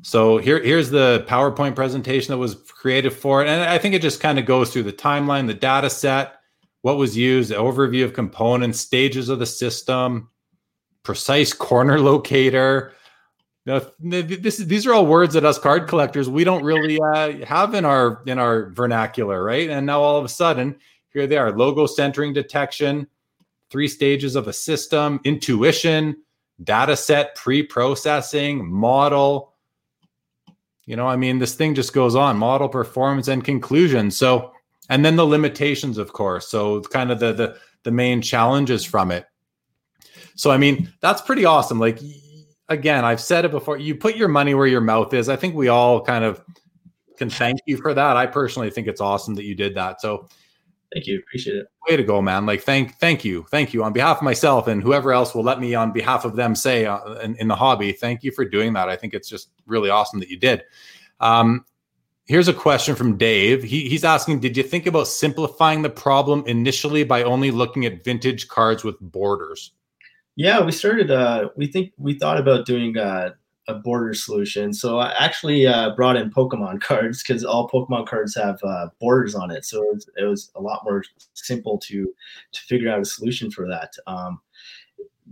So 0.00 0.38
here, 0.38 0.62
here's 0.62 0.88
the 0.88 1.26
PowerPoint 1.28 1.74
presentation 1.74 2.32
that 2.32 2.38
was 2.38 2.54
created 2.54 3.10
for 3.12 3.42
it. 3.42 3.48
And 3.48 3.62
I 3.62 3.76
think 3.76 3.94
it 3.94 4.00
just 4.00 4.20
kind 4.20 4.38
of 4.38 4.46
goes 4.46 4.72
through 4.72 4.84
the 4.84 4.92
timeline, 4.92 5.46
the 5.46 5.54
data 5.54 5.90
set, 5.90 6.36
what 6.80 6.96
was 6.96 7.16
used, 7.16 7.52
overview 7.52 8.04
of 8.04 8.12
components, 8.12 8.80
stages 8.80 9.28
of 9.28 9.38
the 9.38 9.46
system, 9.46 10.28
precise 11.02 11.52
corner 11.52 12.00
locator. 12.10 12.92
Now, 13.66 13.80
this, 13.98 14.58
these 14.58 14.86
are 14.86 14.92
all 14.92 15.06
words 15.06 15.32
that 15.32 15.46
us 15.46 15.58
card 15.58 15.88
collectors 15.88 16.28
we 16.28 16.44
don't 16.44 16.62
really 16.62 17.00
uh, 17.00 17.46
have 17.46 17.72
in 17.72 17.86
our 17.86 18.22
in 18.26 18.38
our 18.38 18.68
vernacular, 18.70 19.42
right? 19.42 19.70
And 19.70 19.86
now 19.86 20.02
all 20.02 20.18
of 20.18 20.24
a 20.26 20.28
sudden, 20.28 20.76
here 21.14 21.26
they 21.26 21.38
are: 21.38 21.56
logo 21.56 21.86
centering 21.86 22.34
detection, 22.34 23.06
three 23.70 23.88
stages 23.88 24.36
of 24.36 24.48
a 24.48 24.52
system, 24.52 25.20
intuition, 25.24 26.16
data 26.62 26.96
set 26.96 27.34
pre-processing, 27.34 28.70
model, 28.70 29.54
you 30.86 30.96
know, 30.96 31.06
I 31.06 31.16
mean, 31.16 31.38
this 31.38 31.54
thing 31.54 31.74
just 31.74 31.92
goes 31.92 32.14
on 32.14 32.36
model, 32.36 32.68
performance, 32.68 33.28
and 33.28 33.42
conclusion. 33.42 34.10
So, 34.10 34.52
and 34.90 35.04
then 35.04 35.16
the 35.16 35.26
limitations, 35.26 35.96
of 35.96 36.12
course. 36.12 36.48
So, 36.48 36.82
kind 36.82 37.10
of 37.10 37.20
the 37.20 37.32
the 37.32 37.58
the 37.84 37.90
main 37.90 38.20
challenges 38.20 38.84
from 38.84 39.10
it. 39.10 39.26
So, 40.36 40.50
I 40.50 40.58
mean, 40.58 40.92
that's 41.00 41.22
pretty 41.22 41.44
awesome. 41.44 41.78
Like, 41.78 42.00
again, 42.68 43.04
I've 43.04 43.20
said 43.20 43.44
it 43.44 43.50
before. 43.50 43.78
You 43.78 43.94
put 43.94 44.16
your 44.16 44.28
money 44.28 44.54
where 44.54 44.66
your 44.66 44.80
mouth 44.82 45.14
is. 45.14 45.28
I 45.28 45.36
think 45.36 45.54
we 45.54 45.68
all 45.68 46.02
kind 46.02 46.24
of 46.24 46.42
can 47.16 47.30
thank 47.30 47.60
you 47.66 47.76
for 47.78 47.94
that. 47.94 48.16
I 48.16 48.26
personally 48.26 48.70
think 48.70 48.86
it's 48.86 49.00
awesome 49.00 49.34
that 49.36 49.44
you 49.44 49.54
did 49.54 49.74
that. 49.76 50.02
So, 50.02 50.28
Thank 50.94 51.08
you. 51.08 51.18
Appreciate 51.18 51.56
it. 51.56 51.66
Way 51.88 51.96
to 51.96 52.04
go, 52.04 52.22
man. 52.22 52.46
Like, 52.46 52.62
thank, 52.62 52.98
thank 52.98 53.24
you. 53.24 53.44
Thank 53.50 53.74
you 53.74 53.82
on 53.82 53.92
behalf 53.92 54.18
of 54.18 54.22
myself 54.22 54.68
and 54.68 54.80
whoever 54.80 55.12
else 55.12 55.34
will 55.34 55.42
let 55.42 55.58
me 55.58 55.74
on 55.74 55.92
behalf 55.92 56.24
of 56.24 56.36
them 56.36 56.54
say 56.54 56.86
uh, 56.86 57.14
in, 57.14 57.34
in, 57.36 57.48
the 57.48 57.56
hobby. 57.56 57.90
Thank 57.90 58.22
you 58.22 58.30
for 58.30 58.44
doing 58.44 58.72
that. 58.74 58.88
I 58.88 58.94
think 58.94 59.12
it's 59.12 59.28
just 59.28 59.50
really 59.66 59.90
awesome 59.90 60.20
that 60.20 60.28
you 60.28 60.38
did. 60.38 60.62
Um, 61.18 61.64
here's 62.26 62.46
a 62.46 62.54
question 62.54 62.94
from 62.94 63.16
Dave. 63.16 63.64
He, 63.64 63.88
he's 63.88 64.04
asking, 64.04 64.38
did 64.38 64.56
you 64.56 64.62
think 64.62 64.86
about 64.86 65.08
simplifying 65.08 65.82
the 65.82 65.90
problem 65.90 66.44
initially 66.46 67.02
by 67.02 67.24
only 67.24 67.50
looking 67.50 67.84
at 67.86 68.04
vintage 68.04 68.46
cards 68.46 68.84
with 68.84 68.96
borders? 69.00 69.72
Yeah, 70.36 70.62
we 70.62 70.70
started, 70.70 71.10
uh, 71.10 71.48
we 71.56 71.66
think 71.66 71.92
we 71.96 72.16
thought 72.16 72.38
about 72.38 72.66
doing, 72.66 72.96
uh, 72.96 73.30
a 73.68 73.74
border 73.74 74.14
solution. 74.14 74.72
So 74.72 74.98
I 74.98 75.12
actually 75.18 75.66
uh, 75.66 75.94
brought 75.94 76.16
in 76.16 76.30
Pokemon 76.30 76.80
cards 76.82 77.22
because 77.22 77.44
all 77.44 77.68
Pokemon 77.68 78.06
cards 78.06 78.34
have 78.34 78.58
uh, 78.62 78.88
borders 79.00 79.34
on 79.34 79.50
it. 79.50 79.64
So 79.64 79.82
it 79.82 79.94
was, 79.94 80.10
it 80.16 80.24
was, 80.24 80.50
a 80.54 80.60
lot 80.60 80.82
more 80.84 81.02
simple 81.34 81.78
to 81.78 82.12
to 82.52 82.60
figure 82.62 82.90
out 82.90 83.00
a 83.00 83.04
solution 83.04 83.50
for 83.50 83.66
that. 83.68 83.94
Um, 84.06 84.40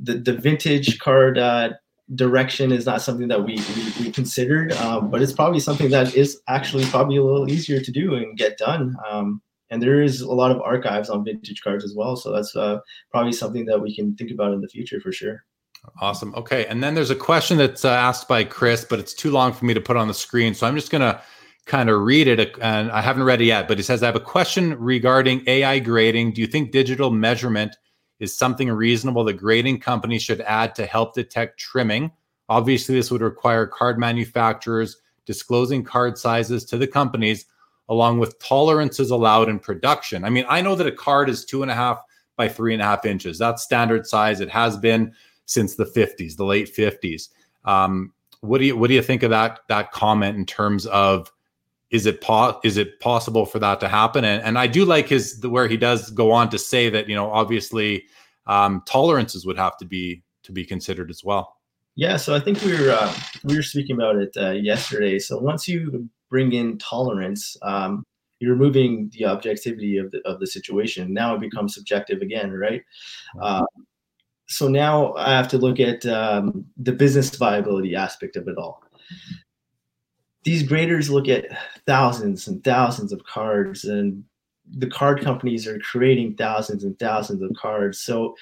the 0.01 0.15
the 0.15 0.33
vintage 0.33 0.99
card 0.99 1.39
uh, 1.39 1.71
direction 2.15 2.73
is 2.73 2.87
not 2.87 3.03
something 3.03 3.29
that 3.29 3.45
we 3.45 3.57
we, 3.77 4.05
we 4.05 4.13
considered, 4.13 4.73
um, 4.73 5.11
but 5.11 5.23
it's 5.23 5.33
probably 5.33 5.61
something 5.61 5.91
that 5.91 6.15
is 6.15 6.41
actually 6.49 6.85
probably 6.87 7.17
a 7.17 7.25
little 7.25 7.51
easier 7.51 7.81
to 7.81 7.93
do 7.93 8.15
and 8.15 8.37
get 8.37 8.59
done. 8.59 8.97
Um, 9.11 9.43
and 9.71 9.83
there 9.83 10.03
is 10.03 10.21
a 10.21 10.33
lot 10.33 10.51
of 10.51 10.61
archives 10.61 11.09
on 11.09 11.25
vintage 11.25 11.63
cards 11.63 11.83
as 11.83 11.95
well, 11.95 12.15
so 12.17 12.31
that's 12.31 12.55
uh, 12.55 12.79
probably 13.11 13.33
something 13.33 13.65
that 13.67 13.81
we 13.81 13.95
can 13.95 14.15
think 14.17 14.31
about 14.31 14.53
in 14.53 14.61
the 14.61 14.69
future 14.69 15.01
for 15.01 15.13
sure. 15.13 15.45
Awesome. 16.01 16.35
Okay. 16.37 16.67
And 16.67 16.83
then 16.83 16.95
there's 16.95 17.11
a 17.11 17.17
question 17.17 17.59
that's 17.59 17.85
uh, 17.85 17.91
asked 17.91 18.29
by 18.29 18.45
Chris, 18.45 18.85
but 18.85 18.99
it's 18.99 19.15
too 19.15 19.31
long 19.31 19.53
for 19.53 19.65
me 19.65 19.75
to 19.75 19.81
put 19.81 19.97
on 19.97 20.09
the 20.09 20.15
screen. 20.15 20.55
So 20.55 20.67
I'm 20.67 20.77
just 20.77 20.91
going 20.91 21.03
to 21.03 21.21
kind 21.67 21.91
of 21.91 22.01
read 22.01 22.29
it. 22.29 22.57
And 22.61 22.91
I 22.91 23.01
haven't 23.01 23.25
read 23.25 23.41
it 23.41 23.47
yet, 23.47 23.69
but 23.69 23.79
he 23.79 23.83
says, 23.83 24.03
I 24.03 24.07
have 24.07 24.17
a 24.17 24.21
question 24.21 24.79
regarding 24.79 25.43
AI 25.47 25.79
grading. 25.81 26.33
Do 26.33 26.41
you 26.41 26.47
think 26.47 26.71
digital 26.71 27.11
measurement 27.11 27.77
is 28.21 28.37
something 28.37 28.71
reasonable 28.71 29.25
that 29.25 29.35
grading 29.35 29.81
companies 29.81 30.23
should 30.23 30.41
add 30.43 30.75
to 30.77 30.87
help 30.87 31.15
detect 31.15 31.59
trimming? 31.59 32.13
Obviously, 32.49 32.95
this 32.95 33.11
would 33.11 33.23
require 33.23 33.67
card 33.67 33.99
manufacturers 33.99 34.99
disclosing 35.27 35.85
card 35.85 36.19
sizes 36.19 36.65
to 36.67 36.77
the 36.77 36.87
companies 36.87 37.47
along 37.89 38.19
with 38.19 38.39
tolerances 38.39 39.11
allowed 39.11 39.49
in 39.49 39.59
production. 39.59 40.25
I 40.25 40.31
mean, 40.31 40.45
I 40.49 40.63
know 40.63 40.75
that 40.75 40.87
a 40.87 40.93
card 40.93 41.29
is 41.29 41.45
two 41.45 41.63
and 41.63 41.71
a 41.71 41.75
half 41.75 42.03
by 42.37 42.49
three 42.49 42.73
and 42.73 42.83
a 42.83 42.87
half 42.87 43.05
inches. 43.05 43.39
That's 43.39 43.63
standard 43.63 44.07
size. 44.07 44.41
It 44.41 44.49
has 44.49 44.77
been 44.77 45.13
since 45.47 45.77
the 45.77 45.85
50s, 45.85 46.37
the 46.37 46.45
late 46.45 46.75
50s. 46.75 47.29
Um, 47.65 48.13
what 48.41 48.59
do 48.59 48.65
you 48.65 48.77
what 48.77 48.89
do 48.89 48.95
you 48.95 49.03
think 49.03 49.23
of 49.23 49.31
that 49.31 49.61
that 49.69 49.93
comment 49.93 50.37
in 50.37 50.45
terms 50.45 50.87
of 50.87 51.33
is 51.91 52.07
it 52.07 52.21
po- 52.21 52.59
is 52.65 52.77
it 52.77 52.99
possible 52.99 53.47
for 53.47 53.59
that 53.61 53.79
to 53.81 53.89
happen? 53.89 54.25
And, 54.25 54.43
and 54.43 54.59
I 54.59 54.67
do 54.67 54.85
like 54.85 55.09
his 55.09 55.41
where 55.47 55.69
he 55.69 55.77
does 55.77 56.11
go 56.11 56.33
on 56.33 56.51
to 56.51 56.59
say 56.59 56.91
that 56.91 57.09
you 57.09 57.15
know 57.15 57.31
obviously 57.31 58.05
um, 58.47 58.83
tolerances 58.87 59.47
would 59.47 59.59
have 59.59 59.77
to 59.79 59.85
be 59.85 60.23
to 60.43 60.53
be 60.53 60.65
considered 60.65 61.11
as 61.11 61.23
well. 61.23 61.57
Yeah, 61.95 62.17
so 62.17 62.35
I 62.35 62.41
think 62.41 62.61
we 62.63 62.73
were 62.73 62.91
uh, 62.91 63.15
we 63.45 63.55
were 63.55 63.63
speaking 63.63 63.97
about 63.97 64.17
it 64.17 64.35
uh, 64.37 64.51
yesterday. 64.53 65.19
So 65.19 65.39
once 65.39 65.69
you 65.69 66.09
bring 66.31 66.53
in 66.53 66.79
tolerance, 66.79 67.57
um, 67.63 68.05
you're 68.41 68.55
removing 68.55 69.11
the 69.13 69.27
objectivity 69.27 69.99
of 69.99 70.11
the 70.11 70.21
of 70.25 70.41
the 70.41 70.47
situation. 70.47 71.13
Now 71.13 71.35
it 71.35 71.41
becomes 71.41 71.75
subjective 71.75 72.23
again, 72.23 72.51
right? 72.53 72.83
Uh, 73.41 73.65
so 74.53 74.69
now 74.69 75.15
I 75.15 75.31
have 75.31 75.49
to 75.49 75.59
look 75.59 75.81
at 75.81 76.05
um, 76.05 76.67
the 76.77 76.93
business 76.93 77.35
viability 77.35 77.97
aspect 77.97 78.37
of 78.37 78.49
it 78.49 78.59
all. 78.59 78.83
These 80.45 80.65
graders 80.65 81.09
look 81.09 81.29
at 81.29 81.47
thousands 81.87 82.49
and 82.49 82.63
thousands 82.63 83.13
of 83.13 83.25
cards, 83.25 83.85
and 83.85 84.25
the 84.77 84.89
card 84.89 85.23
companies 85.23 85.67
are 85.67 85.79
creating 85.79 86.35
thousands 86.37 86.85
and 86.85 86.99
thousands 86.99 87.43
of 87.43 87.51
cards. 87.57 88.01
So, 88.01 88.35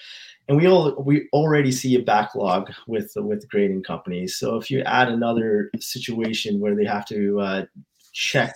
and 0.49 0.57
we 0.57 0.67
all 0.67 1.01
we 1.05 1.29
already 1.33 1.71
see 1.71 1.95
a 1.95 2.03
backlog 2.03 2.73
with 2.89 3.13
with 3.17 3.49
grading 3.49 3.85
companies. 3.85 4.37
So 4.37 4.57
if 4.57 4.71
you 4.71 4.81
add 4.81 5.09
another 5.09 5.71
situation 5.79 6.59
where 6.59 6.75
they 6.75 6.87
have 6.87 7.07
to 7.07 7.41
uh, 7.41 7.65
check 8.13 8.55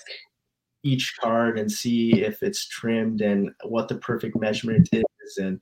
each 0.83 1.17
card 1.21 1.59
and 1.59 1.71
see 1.71 2.23
if 2.23 2.43
it's 2.43 2.67
trimmed 2.67 3.21
and 3.21 3.51
what 3.65 3.89
the 3.89 3.97
perfect 3.97 4.37
measurement 4.37 4.89
is 4.93 5.37
and 5.39 5.61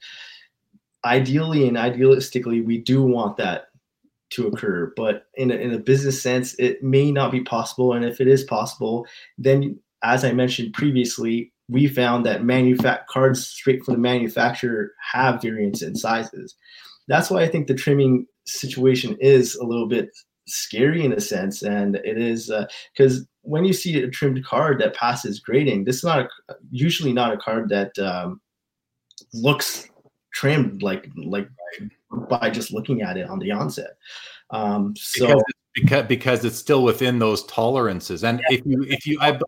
ideally 1.05 1.69
and 1.69 1.77
idealistically, 1.77 2.65
we 2.65 2.79
do 2.79 3.03
want 3.03 3.37
that 3.37 3.67
to 4.31 4.47
occur. 4.47 4.93
But 4.97 5.27
in 5.35 5.51
a, 5.51 5.55
in 5.55 5.73
a 5.73 5.79
business 5.79 6.23
sense, 6.23 6.55
it 6.59 6.83
may 6.83 7.11
not 7.11 7.33
be 7.33 7.43
possible. 7.43 7.93
And 7.93 8.05
if 8.05 8.21
it 8.21 8.29
is 8.29 8.45
possible, 8.45 9.07
then 9.39 9.79
as 10.03 10.25
I 10.25 10.33
mentioned 10.33 10.75
previously, 10.75 11.53
we 11.69 11.87
found 11.87 12.27
that 12.27 12.43
manufact 12.43 13.07
cards 13.09 13.47
straight 13.47 13.85
from 13.85 13.95
the 13.95 14.01
manufacturer 14.01 14.93
have 15.13 15.43
variance 15.43 15.83
in 15.83 15.95
sizes. 15.95 16.57
That's 17.09 17.31
why 17.31 17.43
I 17.43 17.49
think 17.49 17.67
the 17.67 17.75
trimming 17.75 18.27
situation 18.47 19.17
is 19.21 19.55
a 19.57 19.65
little 19.65 19.89
bit 19.89 20.11
scary 20.47 21.05
in 21.05 21.13
a 21.13 21.21
sense, 21.21 21.63
and 21.63 21.97
it 21.97 22.19
is 22.19 22.53
because 22.97 23.21
uh, 23.21 23.25
when 23.43 23.65
you 23.65 23.73
see 23.73 24.03
a 24.03 24.11
trimmed 24.11 24.45
card 24.45 24.81
that 24.81 24.95
passes 24.95 25.41
grading, 25.41 25.85
this 25.85 25.97
is 25.97 26.05
not 26.05 26.21
a, 26.49 26.55
usually 26.71 27.13
not 27.13 27.33
a 27.33 27.37
card 27.37 27.69
that 27.69 27.97
um, 27.99 28.41
looks 29.33 29.89
trimmed 30.33 30.83
like 30.83 31.09
like 31.17 31.49
by 32.29 32.51
just 32.51 32.73
looking 32.73 33.03
at 33.03 33.17
it 33.17 33.29
on 33.29 33.39
the 33.39 33.53
onset. 33.53 33.97
Um, 34.51 34.95
so 34.97 35.27
because, 35.27 35.43
because 35.75 36.07
because 36.07 36.45
it's 36.45 36.59
still 36.59 36.83
within 36.83 37.19
those 37.19 37.45
tolerances, 37.45 38.25
and 38.25 38.41
yeah. 38.41 38.57
if 38.57 38.67
you 38.67 38.83
if 38.83 39.07
you 39.07 39.19
I, 39.21 39.39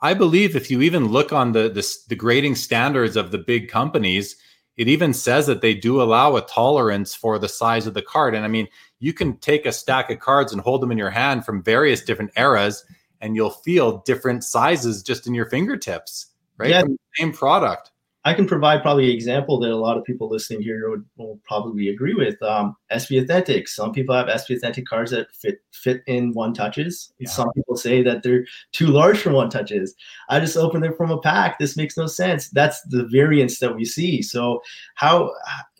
I 0.00 0.14
believe 0.14 0.56
if 0.56 0.70
you 0.70 0.82
even 0.82 1.08
look 1.08 1.32
on 1.32 1.52
the, 1.52 1.68
the 1.68 1.86
the 2.08 2.16
grading 2.16 2.54
standards 2.54 3.16
of 3.16 3.30
the 3.30 3.38
big 3.38 3.68
companies, 3.68 4.36
it 4.76 4.88
even 4.88 5.12
says 5.12 5.46
that 5.46 5.60
they 5.60 5.74
do 5.74 6.00
allow 6.00 6.36
a 6.36 6.42
tolerance 6.42 7.14
for 7.14 7.38
the 7.38 7.48
size 7.48 7.86
of 7.86 7.94
the 7.94 8.02
card. 8.02 8.34
And 8.34 8.44
I 8.44 8.48
mean, 8.48 8.68
you 9.00 9.12
can 9.12 9.36
take 9.38 9.66
a 9.66 9.72
stack 9.72 10.10
of 10.10 10.20
cards 10.20 10.52
and 10.52 10.62
hold 10.62 10.80
them 10.80 10.92
in 10.92 10.98
your 10.98 11.10
hand 11.10 11.44
from 11.44 11.62
various 11.62 12.02
different 12.02 12.30
eras, 12.36 12.84
and 13.20 13.34
you'll 13.34 13.50
feel 13.50 13.98
different 14.06 14.44
sizes 14.44 15.02
just 15.02 15.26
in 15.26 15.34
your 15.34 15.46
fingertips, 15.46 16.28
right? 16.56 16.70
Yeah. 16.70 16.84
same 17.16 17.32
product. 17.32 17.90
I 18.28 18.34
can 18.34 18.46
provide 18.46 18.82
probably 18.82 19.06
an 19.06 19.14
example 19.14 19.58
that 19.60 19.70
a 19.70 19.76
lot 19.76 19.96
of 19.96 20.04
people 20.04 20.28
listening 20.28 20.60
here 20.60 20.90
would, 20.90 21.02
will 21.16 21.40
probably 21.44 21.88
agree 21.88 22.12
with. 22.12 22.40
Um, 22.42 22.76
SP 22.92 23.16
Authentic. 23.16 23.68
Some 23.68 23.90
people 23.90 24.14
have 24.14 24.28
SP 24.28 24.52
Authentic 24.52 24.84
cards 24.84 25.12
that 25.12 25.34
fit 25.34 25.60
fit 25.72 26.02
in 26.06 26.32
one 26.34 26.52
touches. 26.52 27.10
Yeah. 27.18 27.30
Some 27.30 27.50
people 27.52 27.74
say 27.74 28.02
that 28.02 28.22
they're 28.22 28.44
too 28.72 28.88
large 28.88 29.18
for 29.18 29.32
one 29.32 29.48
touches. 29.48 29.94
I 30.28 30.40
just 30.40 30.58
opened 30.58 30.84
it 30.84 30.94
from 30.94 31.10
a 31.10 31.18
pack. 31.18 31.58
This 31.58 31.74
makes 31.74 31.96
no 31.96 32.06
sense. 32.06 32.50
That's 32.50 32.82
the 32.82 33.08
variance 33.10 33.60
that 33.60 33.74
we 33.74 33.86
see. 33.86 34.20
So 34.20 34.60
how 34.96 35.32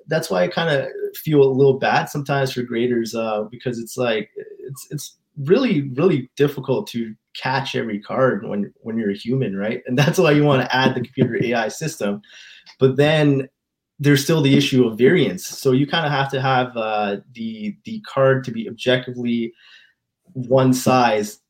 that's 0.06 0.30
why 0.30 0.44
I 0.44 0.48
kind 0.48 0.70
of 0.70 0.88
feel 1.16 1.42
a 1.42 1.52
little 1.52 1.78
bad 1.78 2.06
sometimes 2.06 2.52
for 2.52 2.62
graders 2.62 3.14
uh, 3.14 3.42
because 3.50 3.78
it's 3.78 3.98
like 3.98 4.30
it's 4.60 4.86
it's 4.90 5.18
really 5.36 5.90
really 5.90 6.30
difficult 6.36 6.86
to 6.88 7.14
catch 7.40 7.74
every 7.74 8.00
card 8.00 8.46
when 8.46 8.72
when 8.80 8.98
you're 8.98 9.10
a 9.10 9.16
human, 9.16 9.56
right? 9.56 9.82
And 9.86 9.98
that's 9.98 10.18
why 10.18 10.32
you 10.32 10.44
want 10.44 10.62
to 10.62 10.74
add 10.74 10.94
the 10.94 11.00
computer 11.00 11.42
AI 11.42 11.68
system. 11.82 12.22
But 12.78 12.96
then 12.96 13.48
there's 13.98 14.22
still 14.22 14.40
the 14.40 14.56
issue 14.56 14.86
of 14.86 14.96
variance. 14.96 15.46
So 15.46 15.72
you 15.72 15.86
kind 15.86 16.06
of 16.06 16.12
have 16.12 16.30
to 16.30 16.40
have 16.40 16.76
uh, 16.76 17.16
the 17.32 17.76
the 17.84 18.00
card 18.00 18.44
to 18.44 18.50
be 18.50 18.68
objectively 18.68 19.52
one 20.32 20.72
size 20.72 21.40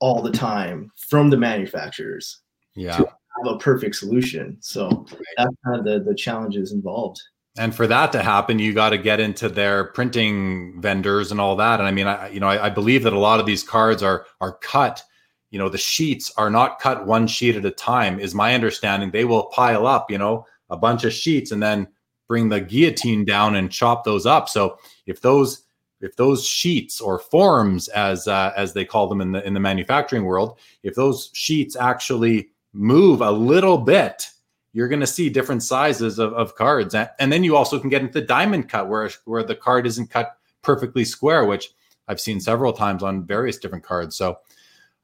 all 0.00 0.22
the 0.22 0.30
time 0.32 0.90
from 1.08 1.30
the 1.30 1.36
manufacturers. 1.36 2.40
Yeah. 2.74 2.96
have 2.96 3.06
a 3.46 3.58
perfect 3.58 3.96
solution. 3.96 4.56
So 4.60 5.06
that's 5.36 5.54
kind 5.64 5.78
of 5.78 5.84
the 5.84 6.00
the 6.00 6.14
challenges 6.14 6.72
involved. 6.72 7.20
And 7.58 7.74
for 7.74 7.88
that 7.88 8.12
to 8.12 8.22
happen, 8.22 8.60
you 8.60 8.72
got 8.72 8.90
to 8.90 8.98
get 8.98 9.18
into 9.18 9.48
their 9.48 9.84
printing 9.84 10.80
vendors 10.80 11.32
and 11.32 11.40
all 11.40 11.56
that. 11.56 11.80
And 11.80 11.88
I 11.88 11.90
mean, 11.90 12.06
I 12.06 12.28
you 12.28 12.40
know, 12.40 12.48
I, 12.48 12.66
I 12.66 12.70
believe 12.70 13.02
that 13.02 13.12
a 13.12 13.18
lot 13.18 13.40
of 13.40 13.46
these 13.46 13.62
cards 13.62 14.02
are 14.02 14.26
are 14.40 14.58
cut. 14.58 15.02
You 15.50 15.58
know, 15.58 15.68
the 15.68 15.78
sheets 15.78 16.32
are 16.36 16.50
not 16.50 16.78
cut 16.78 17.06
one 17.06 17.26
sheet 17.26 17.56
at 17.56 17.64
a 17.64 17.70
time. 17.70 18.20
Is 18.20 18.34
my 18.34 18.54
understanding? 18.54 19.10
They 19.10 19.24
will 19.24 19.44
pile 19.46 19.86
up. 19.86 20.10
You 20.10 20.18
know, 20.18 20.46
a 20.70 20.76
bunch 20.76 21.04
of 21.04 21.12
sheets 21.12 21.52
and 21.52 21.62
then 21.62 21.88
bring 22.28 22.48
the 22.48 22.60
guillotine 22.60 23.24
down 23.24 23.56
and 23.56 23.72
chop 23.72 24.04
those 24.04 24.26
up. 24.26 24.48
So 24.48 24.78
if 25.06 25.20
those 25.20 25.64
if 26.00 26.14
those 26.14 26.46
sheets 26.46 27.00
or 27.00 27.18
forms, 27.18 27.88
as 27.88 28.28
uh, 28.28 28.52
as 28.56 28.72
they 28.72 28.84
call 28.84 29.08
them 29.08 29.20
in 29.20 29.32
the 29.32 29.44
in 29.44 29.54
the 29.54 29.60
manufacturing 29.60 30.24
world, 30.24 30.58
if 30.82 30.94
those 30.94 31.30
sheets 31.32 31.74
actually 31.74 32.50
move 32.72 33.20
a 33.20 33.30
little 33.30 33.78
bit, 33.78 34.28
you're 34.72 34.88
going 34.88 35.00
to 35.00 35.06
see 35.06 35.28
different 35.28 35.62
sizes 35.62 36.18
of, 36.18 36.32
of 36.34 36.54
cards, 36.54 36.94
and 36.94 37.32
then 37.32 37.42
you 37.42 37.56
also 37.56 37.80
can 37.80 37.88
get 37.88 38.02
into 38.02 38.20
diamond 38.20 38.68
cut 38.68 38.88
where 38.88 39.10
where 39.24 39.42
the 39.42 39.56
card 39.56 39.86
isn't 39.86 40.10
cut 40.10 40.36
perfectly 40.62 41.04
square, 41.04 41.46
which 41.46 41.70
I've 42.06 42.20
seen 42.20 42.38
several 42.40 42.72
times 42.72 43.02
on 43.02 43.26
various 43.26 43.58
different 43.58 43.84
cards. 43.84 44.14
So. 44.14 44.38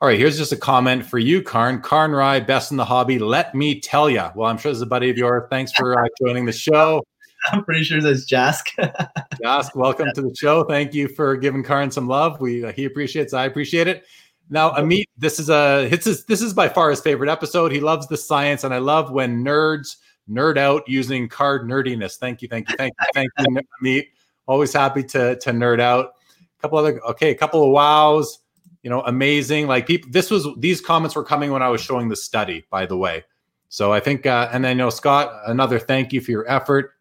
All 0.04 0.10
right, 0.10 0.18
here's 0.18 0.36
just 0.36 0.52
a 0.52 0.56
comment 0.58 1.06
for 1.06 1.18
you, 1.18 1.40
Karn. 1.42 1.80
Karn 1.80 2.10
Rai, 2.10 2.38
best 2.38 2.70
in 2.70 2.76
the 2.76 2.84
hobby. 2.84 3.18
Let 3.18 3.54
me 3.54 3.80
tell 3.80 4.10
you. 4.10 4.22
Well, 4.34 4.50
I'm 4.50 4.58
sure 4.58 4.70
this 4.70 4.76
is 4.76 4.82
a 4.82 4.86
buddy 4.86 5.08
of 5.08 5.16
yours. 5.16 5.44
Thanks 5.48 5.72
for 5.72 5.98
uh, 5.98 6.06
joining 6.20 6.44
the 6.44 6.52
show. 6.52 7.02
I'm 7.52 7.64
pretty 7.64 7.84
sure 7.84 8.02
that's 8.02 8.26
Jask. 8.26 8.66
Jask, 9.42 9.74
welcome 9.74 10.08
to 10.14 10.20
the 10.20 10.34
show. 10.38 10.64
Thank 10.64 10.92
you 10.92 11.08
for 11.08 11.38
giving 11.38 11.62
Karn 11.62 11.90
some 11.90 12.06
love. 12.06 12.38
We 12.38 12.66
uh, 12.66 12.72
he 12.72 12.84
appreciates. 12.84 13.32
I 13.32 13.46
appreciate 13.46 13.88
it. 13.88 14.04
Now, 14.50 14.72
Amit, 14.72 15.04
this 15.16 15.38
is 15.38 15.48
a 15.48 15.88
this 15.88 16.06
is 16.06 16.26
this 16.26 16.42
is 16.42 16.52
by 16.52 16.68
far 16.68 16.90
his 16.90 17.00
favorite 17.00 17.30
episode. 17.30 17.72
He 17.72 17.80
loves 17.80 18.06
the 18.06 18.18
science, 18.18 18.62
and 18.62 18.74
I 18.74 18.78
love 18.80 19.10
when 19.10 19.42
nerds 19.42 19.96
nerd 20.28 20.58
out 20.58 20.82
using 20.86 21.30
card 21.30 21.66
nerdiness. 21.66 22.18
Thank 22.18 22.42
you, 22.42 22.48
thank 22.48 22.68
you, 22.68 22.76
thank 22.76 22.92
you, 23.00 23.06
thank 23.14 23.30
you, 23.38 23.62
Amit. 23.82 24.08
Always 24.46 24.74
happy 24.74 25.02
to 25.04 25.36
to 25.36 25.50
nerd 25.50 25.80
out. 25.80 26.10
A 26.58 26.60
couple 26.60 26.76
other 26.76 27.00
okay, 27.04 27.30
a 27.30 27.34
couple 27.34 27.64
of 27.64 27.70
wows. 27.70 28.40
You 28.84 28.90
know, 28.90 29.00
amazing. 29.00 29.66
Like 29.66 29.86
people, 29.86 30.10
this 30.12 30.30
was 30.30 30.46
these 30.58 30.80
comments 30.80 31.16
were 31.16 31.24
coming 31.24 31.50
when 31.50 31.62
I 31.62 31.70
was 31.70 31.80
showing 31.80 32.10
the 32.10 32.16
study. 32.16 32.66
By 32.70 32.84
the 32.84 32.98
way, 32.98 33.24
so 33.70 33.92
I 33.92 33.98
think, 33.98 34.26
uh, 34.26 34.50
and 34.52 34.62
then 34.62 34.76
you 34.76 34.84
know, 34.84 34.90
Scott, 34.90 35.32
another 35.46 35.78
thank 35.78 36.12
you 36.12 36.20
for 36.20 36.30
your 36.30 36.48
effort. 36.48 36.92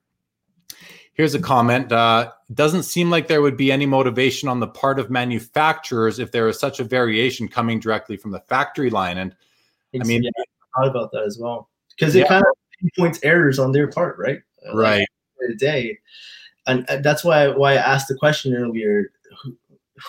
Here's 1.13 1.35
a 1.35 1.39
comment. 1.39 1.91
Uh, 1.91 2.31
doesn't 2.53 2.83
seem 2.83 3.11
like 3.11 3.27
there 3.27 3.41
would 3.41 3.57
be 3.57 3.69
any 3.69 3.85
motivation 3.85 4.47
on 4.47 4.61
the 4.61 4.67
part 4.67 4.97
of 4.97 5.11
manufacturers 5.11 6.19
if 6.19 6.31
there 6.31 6.47
is 6.47 6.57
such 6.57 6.79
a 6.79 6.83
variation 6.85 7.47
coming 7.49 7.79
directly 7.79 8.17
from 8.17 8.31
the 8.31 8.39
factory 8.39 8.89
line. 8.89 9.17
And 9.17 9.35
I 9.93 10.05
mean, 10.05 10.23
yeah, 10.23 10.31
I 10.37 10.79
thought 10.79 10.89
about 10.89 11.11
that 11.11 11.23
as 11.23 11.37
well 11.37 11.69
because 11.89 12.15
it 12.15 12.19
yeah. 12.19 12.27
kind 12.27 12.45
of 12.45 12.53
pinpoints 12.79 13.19
errors 13.23 13.59
on 13.59 13.73
their 13.73 13.87
part, 13.87 14.17
right? 14.17 14.39
Right. 14.73 15.05
Like, 15.47 15.57
day, 15.57 15.99
and 16.65 16.87
that's 17.03 17.23
why 17.25 17.49
why 17.49 17.73
I 17.73 17.75
asked 17.75 18.07
the 18.07 18.15
question 18.15 18.55
earlier. 18.55 19.11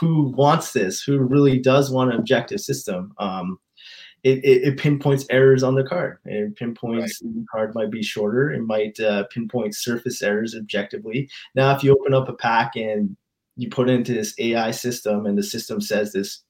Who, 0.00 0.32
wants 0.36 0.72
this? 0.72 1.02
Who 1.02 1.18
really 1.18 1.58
does 1.58 1.90
want 1.90 2.12
an 2.12 2.18
objective 2.18 2.60
system? 2.60 3.12
Um, 3.18 3.58
it, 4.22 4.38
it, 4.42 4.62
it, 4.64 4.78
pinpoints 4.78 5.26
errors 5.28 5.62
on 5.62 5.74
the 5.74 5.84
card. 5.84 6.18
It 6.24 6.56
pinpoints 6.56 7.20
right. 7.22 7.34
the 7.34 7.44
card 7.50 7.74
might 7.74 7.90
be 7.90 8.02
shorter. 8.02 8.52
It 8.52 8.62
might 8.62 8.98
uh, 8.98 9.24
pinpoint 9.24 9.74
surface 9.76 10.22
errors 10.22 10.54
objectively. 10.54 11.28
Now, 11.54 11.76
if 11.76 11.84
you 11.84 11.92
open 11.92 12.14
up 12.14 12.28
a 12.28 12.32
pack 12.32 12.74
and 12.74 13.14
you 13.56 13.68
put 13.68 13.90
it 13.90 13.92
into 13.92 14.14
this 14.14 14.34
AI 14.38 14.70
system, 14.70 15.26
and 15.26 15.36
the 15.36 15.42
system 15.42 15.80
says 15.80 16.12
this 16.12 16.42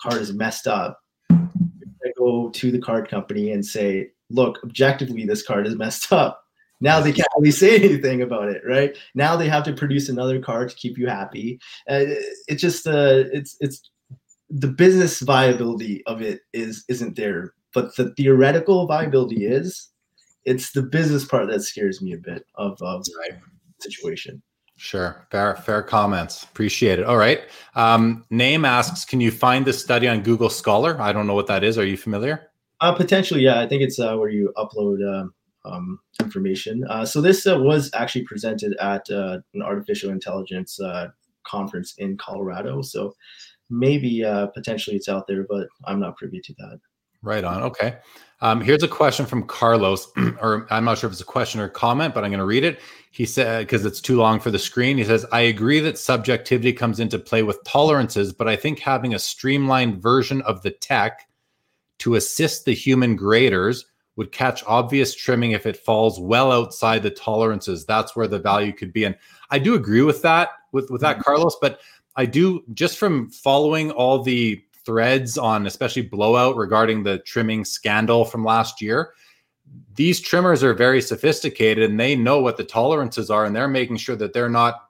card 0.00 0.20
is 0.20 0.32
messed 0.32 0.66
up, 0.66 1.00
I 1.30 2.10
go 2.18 2.50
to 2.50 2.72
the 2.72 2.80
card 2.80 3.08
company 3.08 3.52
and 3.52 3.64
say, 3.64 4.10
"Look, 4.28 4.58
objectively, 4.64 5.24
this 5.24 5.46
card 5.46 5.68
is 5.68 5.76
messed 5.76 6.12
up." 6.12 6.41
Now 6.82 7.00
they 7.00 7.12
can't 7.12 7.28
really 7.38 7.52
say 7.52 7.76
anything 7.82 8.20
about 8.20 8.48
it, 8.48 8.62
right? 8.66 8.96
Now 9.14 9.36
they 9.36 9.48
have 9.48 9.64
to 9.64 9.72
produce 9.72 10.08
another 10.08 10.40
car 10.40 10.66
to 10.66 10.74
keep 10.74 10.98
you 10.98 11.06
happy. 11.06 11.60
Uh, 11.88 12.18
it 12.48 12.56
just 12.56 12.86
uh, 12.86 13.24
it's 13.32 13.56
it's 13.60 13.88
the 14.50 14.68
business 14.68 15.20
viability 15.20 16.04
of 16.06 16.20
it 16.20 16.40
is 16.52 16.84
isn't 16.88 17.16
there, 17.16 17.54
but 17.72 17.96
the 17.96 18.10
theoretical 18.14 18.86
viability 18.86 19.46
is. 19.46 19.88
It's 20.44 20.72
the 20.72 20.82
business 20.82 21.24
part 21.24 21.46
that 21.48 21.62
scares 21.62 22.02
me 22.02 22.14
a 22.14 22.18
bit 22.18 22.44
of, 22.56 22.82
of 22.82 23.06
right. 23.20 23.38
situation. 23.80 24.42
Sure, 24.76 25.24
fair 25.30 25.54
fair 25.54 25.84
comments. 25.84 26.42
Appreciate 26.42 26.98
it. 26.98 27.04
All 27.04 27.16
right. 27.16 27.42
Um, 27.76 28.24
Name 28.30 28.64
asks, 28.64 29.04
can 29.04 29.20
you 29.20 29.30
find 29.30 29.64
this 29.64 29.80
study 29.80 30.08
on 30.08 30.22
Google 30.22 30.50
Scholar? 30.50 31.00
I 31.00 31.12
don't 31.12 31.28
know 31.28 31.34
what 31.34 31.46
that 31.46 31.62
is. 31.62 31.78
Are 31.78 31.86
you 31.86 31.96
familiar? 31.96 32.50
Uh, 32.80 32.92
potentially, 32.92 33.42
yeah. 33.42 33.60
I 33.60 33.68
think 33.68 33.82
it's 33.82 34.00
uh, 34.00 34.16
where 34.16 34.30
you 34.30 34.52
upload 34.56 34.98
uh, 35.08 35.28
um, 35.64 36.00
information. 36.20 36.84
Uh, 36.88 37.04
so 37.04 37.20
this 37.20 37.46
uh, 37.46 37.58
was 37.58 37.90
actually 37.94 38.24
presented 38.24 38.76
at 38.80 39.08
uh, 39.10 39.38
an 39.54 39.62
artificial 39.62 40.10
intelligence 40.10 40.80
uh, 40.80 41.08
conference 41.44 41.94
in 41.98 42.16
Colorado. 42.16 42.82
So 42.82 43.14
maybe 43.70 44.24
uh, 44.24 44.46
potentially 44.48 44.96
it's 44.96 45.08
out 45.08 45.26
there, 45.26 45.44
but 45.48 45.68
I'm 45.84 46.00
not 46.00 46.16
privy 46.16 46.40
to 46.40 46.54
that. 46.58 46.80
Right 47.22 47.44
on. 47.44 47.62
Okay. 47.62 47.98
Um, 48.40 48.60
here's 48.60 48.82
a 48.82 48.88
question 48.88 49.26
from 49.26 49.44
Carlos, 49.44 50.10
or 50.40 50.66
I'm 50.70 50.84
not 50.84 50.98
sure 50.98 51.06
if 51.06 51.12
it's 51.12 51.22
a 51.22 51.24
question 51.24 51.60
or 51.60 51.68
comment, 51.68 52.14
but 52.14 52.24
I'm 52.24 52.30
going 52.30 52.40
to 52.40 52.44
read 52.44 52.64
it. 52.64 52.80
He 53.12 53.24
said, 53.24 53.60
because 53.60 53.86
it's 53.86 54.00
too 54.00 54.16
long 54.16 54.40
for 54.40 54.50
the 54.50 54.58
screen, 54.58 54.98
he 54.98 55.04
says, 55.04 55.24
I 55.30 55.42
agree 55.42 55.78
that 55.80 55.98
subjectivity 55.98 56.72
comes 56.72 56.98
into 56.98 57.18
play 57.20 57.44
with 57.44 57.62
tolerances, 57.62 58.32
but 58.32 58.48
I 58.48 58.56
think 58.56 58.80
having 58.80 59.14
a 59.14 59.18
streamlined 59.20 60.02
version 60.02 60.42
of 60.42 60.62
the 60.62 60.72
tech 60.72 61.28
to 62.00 62.16
assist 62.16 62.64
the 62.64 62.74
human 62.74 63.14
graders 63.14 63.86
would 64.16 64.32
catch 64.32 64.62
obvious 64.66 65.14
trimming 65.14 65.52
if 65.52 65.66
it 65.66 65.76
falls 65.76 66.20
well 66.20 66.52
outside 66.52 67.02
the 67.02 67.10
tolerances. 67.10 67.86
That's 67.86 68.14
where 68.14 68.28
the 68.28 68.38
value 68.38 68.72
could 68.72 68.92
be. 68.92 69.04
And 69.04 69.16
I 69.50 69.58
do 69.58 69.74
agree 69.74 70.02
with 70.02 70.22
that, 70.22 70.50
with, 70.72 70.90
with 70.90 71.00
that, 71.00 71.16
mm-hmm. 71.16 71.22
Carlos, 71.22 71.56
but 71.60 71.80
I 72.16 72.26
do 72.26 72.62
just 72.74 72.98
from 72.98 73.30
following 73.30 73.90
all 73.90 74.22
the 74.22 74.62
threads 74.84 75.38
on 75.38 75.66
especially 75.66 76.02
blowout 76.02 76.56
regarding 76.56 77.02
the 77.02 77.18
trimming 77.20 77.64
scandal 77.64 78.24
from 78.24 78.44
last 78.44 78.82
year. 78.82 79.14
These 79.94 80.20
trimmers 80.20 80.62
are 80.62 80.74
very 80.74 81.00
sophisticated 81.00 81.88
and 81.88 81.98
they 81.98 82.16
know 82.16 82.40
what 82.40 82.56
the 82.56 82.64
tolerances 82.64 83.30
are 83.30 83.44
and 83.44 83.54
they're 83.54 83.68
making 83.68 83.96
sure 83.96 84.16
that 84.16 84.32
they're 84.32 84.48
not 84.48 84.88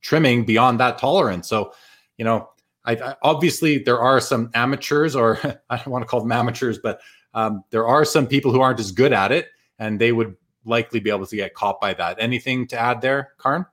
trimming 0.00 0.44
beyond 0.44 0.80
that 0.80 0.98
tolerance. 0.98 1.48
So, 1.48 1.72
you 2.16 2.24
know, 2.24 2.50
I, 2.84 2.92
I, 2.92 3.16
obviously 3.22 3.78
there 3.78 4.00
are 4.00 4.20
some 4.20 4.50
amateurs, 4.54 5.14
or 5.14 5.38
I 5.70 5.76
don't 5.76 5.88
want 5.88 6.02
to 6.02 6.06
call 6.06 6.20
them 6.20 6.32
amateurs, 6.32 6.78
but 6.78 7.00
um, 7.34 7.64
there 7.70 7.86
are 7.86 8.04
some 8.04 8.26
people 8.26 8.52
who 8.52 8.60
aren't 8.60 8.80
as 8.80 8.92
good 8.92 9.12
at 9.12 9.32
it, 9.32 9.48
and 9.78 10.00
they 10.00 10.12
would 10.12 10.36
likely 10.64 11.00
be 11.00 11.10
able 11.10 11.26
to 11.26 11.36
get 11.36 11.54
caught 11.54 11.80
by 11.80 11.94
that. 11.94 12.16
Anything 12.20 12.66
to 12.68 12.78
add 12.78 13.00
there, 13.00 13.32
Karn? 13.38 13.66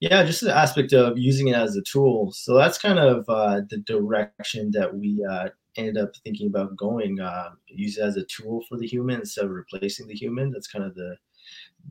Yeah, 0.00 0.24
just 0.24 0.40
the 0.40 0.54
aspect 0.54 0.92
of 0.92 1.16
using 1.16 1.48
it 1.48 1.54
as 1.54 1.76
a 1.76 1.82
tool. 1.82 2.32
So 2.32 2.56
that's 2.56 2.78
kind 2.78 2.98
of 2.98 3.24
uh, 3.28 3.60
the 3.70 3.78
direction 3.78 4.72
that 4.72 4.92
we 4.96 5.24
uh, 5.30 5.50
ended 5.76 5.96
up 5.96 6.10
thinking 6.24 6.48
about 6.48 6.76
going. 6.76 7.20
Uh, 7.20 7.50
use 7.68 7.98
it 7.98 8.02
as 8.02 8.16
a 8.16 8.24
tool 8.24 8.64
for 8.68 8.78
the 8.78 8.86
human 8.86 9.20
instead 9.20 9.44
of 9.44 9.52
replacing 9.52 10.08
the 10.08 10.14
human. 10.14 10.50
That's 10.50 10.66
kind 10.66 10.84
of 10.84 10.94
the 10.94 11.16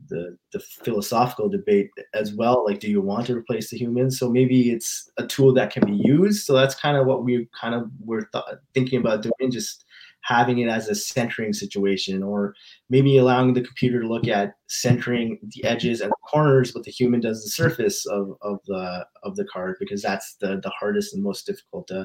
the 0.08 0.36
the 0.52 0.60
philosophical 0.60 1.48
debate 1.48 1.90
as 2.14 2.34
well. 2.34 2.64
Like, 2.66 2.80
do 2.80 2.90
you 2.90 3.00
want 3.00 3.26
to 3.26 3.36
replace 3.36 3.70
the 3.70 3.78
human? 3.78 4.10
So 4.10 4.30
maybe 4.30 4.72
it's 4.72 5.10
a 5.16 5.26
tool 5.26 5.54
that 5.54 5.72
can 5.72 5.86
be 5.86 5.96
used. 5.96 6.44
So 6.44 6.54
that's 6.54 6.74
kind 6.74 6.96
of 6.96 7.06
what 7.06 7.24
we 7.24 7.48
kind 7.58 7.74
of 7.74 7.90
were 8.04 8.28
th- 8.32 8.44
thinking 8.74 9.00
about 9.00 9.22
doing. 9.22 9.50
Just 9.50 9.81
having 10.22 10.58
it 10.58 10.68
as 10.68 10.88
a 10.88 10.94
centering 10.94 11.52
situation 11.52 12.22
or 12.22 12.54
maybe 12.90 13.18
allowing 13.18 13.52
the 13.52 13.60
computer 13.60 14.00
to 14.00 14.08
look 14.08 14.28
at 14.28 14.54
centering 14.68 15.38
the 15.42 15.64
edges 15.64 16.00
and 16.00 16.10
the 16.10 16.28
corners 16.28 16.72
but 16.72 16.84
the 16.84 16.90
human 16.90 17.20
does 17.20 17.42
the 17.42 17.50
surface 17.50 18.06
of, 18.06 18.36
of 18.42 18.58
the 18.66 19.04
of 19.22 19.36
the 19.36 19.44
card 19.46 19.76
because 19.80 20.02
that's 20.02 20.36
the 20.40 20.60
the 20.62 20.70
hardest 20.70 21.14
and 21.14 21.22
most 21.22 21.46
difficult 21.46 21.90
uh, 21.90 22.04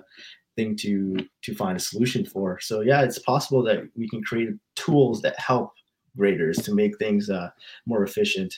thing 0.56 0.76
to 0.76 1.16
to 1.44 1.56
find 1.56 1.78
a 1.78 1.80
solution 1.80 2.26
for. 2.26 2.60
So 2.60 2.82
yeah 2.82 3.02
it's 3.02 3.20
possible 3.20 3.64
that 3.64 3.84
we 3.96 4.10
can 4.10 4.24
create 4.24 4.50
tools 4.76 5.22
that 5.22 5.40
help 5.40 5.72
graders 6.18 6.58
to 6.58 6.74
make 6.74 6.98
things 6.98 7.30
uh, 7.30 7.50
more 7.86 8.04
efficient 8.04 8.54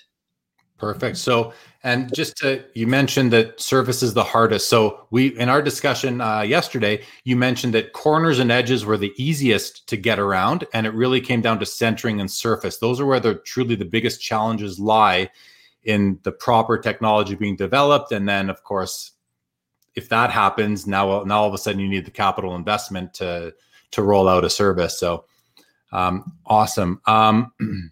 Perfect. 0.80 1.17
So, 1.17 1.53
and 1.84 2.13
just 2.13 2.38
to, 2.38 2.63
you 2.73 2.88
mentioned 2.88 3.32
that 3.34 3.59
surface 3.59 4.01
is 4.01 4.13
the 4.13 4.23
hardest. 4.23 4.69
So, 4.69 5.07
we, 5.11 5.38
in 5.38 5.49
our 5.49 5.61
discussion 5.61 6.21
uh, 6.21 6.41
yesterday, 6.41 7.03
you 7.25 7.36
mentioned 7.36 7.73
that 7.73 7.91
corners 7.91 8.39
and 8.39 8.49
edges 8.49 8.86
were 8.86 8.97
the 8.97 9.13
easiest 9.17 9.88
to 9.89 9.97
get 9.97 10.19
around, 10.19 10.65
and 10.73 10.88
it 10.88 10.93
really 10.93 11.19
came 11.19 11.41
down 11.41 11.59
to 11.59 11.65
centering 11.65 12.21
and 12.21 12.32
surface. 12.32 12.77
Those 12.77 13.01
are 13.01 13.05
where 13.05 13.19
the 13.19 13.36
truly 13.36 13.75
the 13.75 13.84
biggest 13.84 14.21
challenges 14.21 14.80
lie 14.80 15.30
in 15.84 16.17
the 16.23 16.32
proper 16.32 16.77
technology 16.77 17.36
being 17.36 17.57
developed. 17.57 18.13
And 18.13 18.27
then, 18.27 18.49
of 18.49 18.63
course, 18.63 19.11
if 19.95 20.07
that 20.09 20.32
happens, 20.32 20.88
now, 20.88 21.23
now 21.23 21.41
all 21.41 21.47
of 21.47 21.53
a 21.53 21.57
sudden 21.57 21.82
you 21.82 21.89
need 21.89 22.05
the 22.05 22.11
capital 22.11 22.55
investment 22.55 23.13
to, 23.15 23.53
to 23.91 24.01
roll 24.01 24.30
out 24.30 24.45
a 24.45 24.49
service. 24.49 24.97
So, 24.97 25.25
um, 25.91 26.38
awesome. 26.45 27.01
Um, 27.05 27.51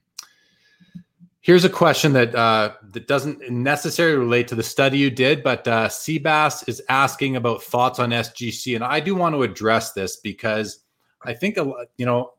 Here's 1.48 1.64
a 1.64 1.70
question 1.70 2.12
that 2.12 2.36
uh, 2.36 2.74
that 2.92 3.08
doesn't 3.08 3.50
necessarily 3.50 4.18
relate 4.18 4.50
to 4.50 4.56
the 4.56 4.64
study 4.64 4.98
you 4.98 5.10
did, 5.10 5.44
but 5.44 5.66
uh, 5.66 5.88
Seabass 5.88 6.68
is 6.68 6.84
asking 6.90 7.38
about 7.38 7.64
thoughts 7.64 8.00
on 8.00 8.10
SGC, 8.10 8.76
and 8.76 8.84
I 8.84 9.00
do 9.00 9.16
want 9.16 9.34
to 9.34 9.44
address 9.44 9.94
this 9.94 10.18
because 10.18 10.80
I 11.24 11.34
think 11.34 11.56
a 11.56 11.64
lot, 11.64 11.88
you 11.96 12.06
know, 12.06 12.34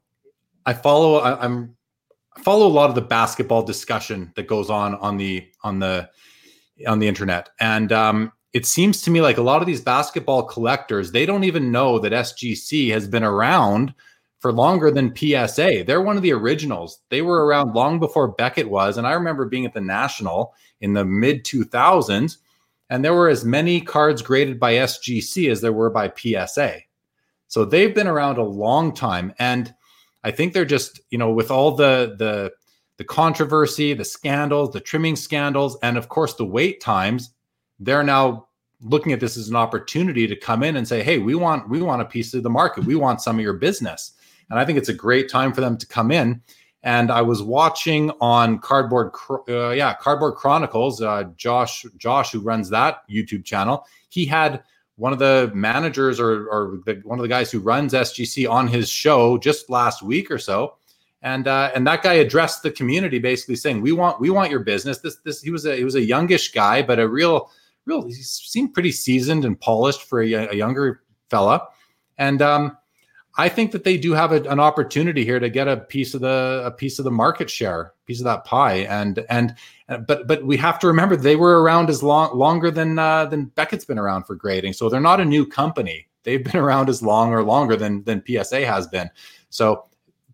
I 0.66 0.74
follow. 0.74 1.20
I, 1.20 1.42
I'm 1.42 1.74
I 2.36 2.42
follow 2.42 2.66
a 2.66 2.68
lot 2.68 2.90
of 2.90 2.96
the 2.96 3.00
basketball 3.00 3.62
discussion 3.62 4.30
that 4.36 4.46
goes 4.46 4.68
on 4.68 4.94
on 4.96 5.16
the 5.16 5.48
on 5.62 5.78
the 5.78 6.10
on 6.86 6.98
the 6.98 7.08
internet, 7.08 7.48
and 7.60 7.90
um, 7.92 8.30
it 8.52 8.66
seems 8.66 9.00
to 9.00 9.10
me 9.10 9.22
like 9.22 9.38
a 9.38 9.42
lot 9.42 9.62
of 9.62 9.66
these 9.66 9.80
basketball 9.80 10.42
collectors 10.42 11.12
they 11.12 11.24
don't 11.24 11.44
even 11.44 11.72
know 11.72 11.98
that 11.98 12.12
SGC 12.12 12.90
has 12.90 13.08
been 13.08 13.24
around 13.24 13.94
for 14.38 14.52
longer 14.52 14.90
than 14.90 15.14
PSA. 15.14 15.84
They're 15.86 16.00
one 16.00 16.16
of 16.16 16.22
the 16.22 16.32
originals. 16.32 17.00
They 17.10 17.22
were 17.22 17.44
around 17.44 17.74
long 17.74 17.98
before 17.98 18.28
Beckett 18.28 18.70
was. 18.70 18.96
And 18.96 19.06
I 19.06 19.12
remember 19.12 19.46
being 19.46 19.66
at 19.66 19.74
the 19.74 19.80
National 19.80 20.54
in 20.80 20.92
the 20.92 21.04
mid 21.04 21.44
2000s, 21.44 22.38
and 22.90 23.04
there 23.04 23.14
were 23.14 23.28
as 23.28 23.44
many 23.44 23.80
cards 23.80 24.22
graded 24.22 24.60
by 24.60 24.74
SGC 24.74 25.50
as 25.50 25.60
there 25.60 25.72
were 25.72 25.90
by 25.90 26.12
PSA. 26.14 26.78
So 27.48 27.64
they've 27.64 27.94
been 27.94 28.06
around 28.06 28.38
a 28.38 28.44
long 28.44 28.94
time. 28.94 29.34
And 29.38 29.74
I 30.22 30.30
think 30.30 30.52
they're 30.52 30.64
just, 30.64 31.00
you 31.10 31.18
know, 31.18 31.32
with 31.32 31.50
all 31.50 31.72
the, 31.72 32.14
the, 32.18 32.52
the 32.96 33.04
controversy, 33.04 33.94
the 33.94 34.04
scandals, 34.04 34.72
the 34.72 34.80
trimming 34.80 35.16
scandals, 35.16 35.76
and 35.82 35.96
of 35.96 36.08
course 36.08 36.34
the 36.34 36.44
wait 36.44 36.80
times, 36.80 37.30
they're 37.80 38.02
now 38.02 38.48
looking 38.80 39.12
at 39.12 39.20
this 39.20 39.36
as 39.36 39.48
an 39.48 39.56
opportunity 39.56 40.26
to 40.26 40.36
come 40.36 40.62
in 40.62 40.76
and 40.76 40.86
say, 40.86 41.02
"Hey, 41.02 41.18
we 41.18 41.34
want 41.34 41.68
we 41.68 41.80
want 41.80 42.02
a 42.02 42.04
piece 42.04 42.34
of 42.34 42.42
the 42.42 42.50
market. 42.50 42.84
We 42.84 42.96
want 42.96 43.20
some 43.20 43.36
of 43.36 43.42
your 43.42 43.54
business." 43.54 44.12
And 44.50 44.58
I 44.58 44.64
think 44.64 44.78
it's 44.78 44.88
a 44.88 44.94
great 44.94 45.30
time 45.30 45.52
for 45.52 45.60
them 45.60 45.76
to 45.76 45.86
come 45.86 46.10
in. 46.10 46.42
And 46.82 47.10
I 47.10 47.22
was 47.22 47.42
watching 47.42 48.12
on 48.20 48.60
Cardboard, 48.60 49.12
uh, 49.48 49.70
yeah, 49.70 49.94
Cardboard 49.94 50.36
Chronicles. 50.36 51.02
Uh, 51.02 51.24
Josh, 51.36 51.84
Josh, 51.96 52.30
who 52.30 52.40
runs 52.40 52.70
that 52.70 53.02
YouTube 53.10 53.44
channel, 53.44 53.84
he 54.08 54.24
had 54.24 54.62
one 54.98 55.12
of 55.12 55.20
the 55.20 55.50
managers 55.54 56.18
or, 56.18 56.48
or 56.48 56.80
the, 56.84 57.00
one 57.04 57.18
of 57.18 57.22
the 57.22 57.28
guys 57.28 57.50
who 57.50 57.60
runs 57.60 57.92
SGC 57.92 58.50
on 58.50 58.66
his 58.66 58.88
show 58.88 59.38
just 59.38 59.70
last 59.70 60.02
week 60.02 60.30
or 60.30 60.38
so, 60.38 60.76
and 61.22 61.46
uh, 61.46 61.70
and 61.74 61.86
that 61.86 62.02
guy 62.02 62.14
addressed 62.14 62.62
the 62.62 62.70
community 62.70 63.18
basically 63.18 63.56
saying, 63.56 63.80
"We 63.80 63.92
want 63.92 64.20
we 64.20 64.30
want 64.30 64.50
your 64.50 64.60
business." 64.60 64.98
This 64.98 65.16
this 65.24 65.40
he 65.40 65.50
was 65.50 65.66
a 65.66 65.76
he 65.76 65.84
was 65.84 65.94
a 65.94 66.02
youngish 66.02 66.52
guy, 66.52 66.82
but 66.82 66.98
a 66.98 67.08
real 67.08 67.50
real 67.86 68.06
he 68.06 68.12
seemed 68.12 68.74
pretty 68.74 68.92
seasoned 68.92 69.44
and 69.44 69.58
polished 69.58 70.02
for 70.02 70.20
a, 70.20 70.32
a 70.32 70.54
younger 70.54 71.02
fella, 71.30 71.68
and 72.18 72.42
um, 72.42 72.76
I 73.38 73.48
think 73.48 73.70
that 73.70 73.84
they 73.84 73.96
do 73.96 74.12
have 74.14 74.32
a, 74.32 74.42
an 74.50 74.58
opportunity 74.58 75.24
here 75.24 75.38
to 75.38 75.48
get 75.48 75.68
a 75.68 75.76
piece 75.76 76.12
of 76.12 76.20
the 76.20 76.62
a 76.64 76.72
piece 76.72 76.98
of 76.98 77.04
the 77.04 77.10
market 77.12 77.48
share, 77.48 77.92
piece 78.04 78.18
of 78.18 78.24
that 78.24 78.44
pie, 78.44 78.78
and 78.78 79.24
and 79.30 79.54
but 80.06 80.26
but 80.26 80.44
we 80.44 80.56
have 80.56 80.80
to 80.80 80.88
remember 80.88 81.16
they 81.16 81.36
were 81.36 81.62
around 81.62 81.88
as 81.88 82.02
long 82.02 82.36
longer 82.36 82.72
than 82.72 82.98
uh, 82.98 83.26
than 83.26 83.46
Beckett's 83.46 83.84
been 83.84 83.98
around 83.98 84.24
for 84.24 84.34
grading, 84.34 84.72
so 84.72 84.88
they're 84.88 85.00
not 85.00 85.20
a 85.20 85.24
new 85.24 85.46
company. 85.46 86.08
They've 86.24 86.42
been 86.42 86.56
around 86.60 86.88
as 86.88 87.00
long 87.00 87.32
or 87.32 87.44
longer 87.44 87.76
than 87.76 88.02
than 88.02 88.24
PSA 88.26 88.66
has 88.66 88.88
been. 88.88 89.08
So 89.50 89.84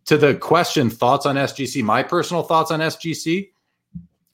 to 0.06 0.16
the 0.16 0.34
question, 0.34 0.88
thoughts 0.88 1.26
on 1.26 1.36
SGC? 1.36 1.82
My 1.82 2.02
personal 2.02 2.42
thoughts 2.42 2.70
on 2.70 2.80
SGC, 2.80 3.50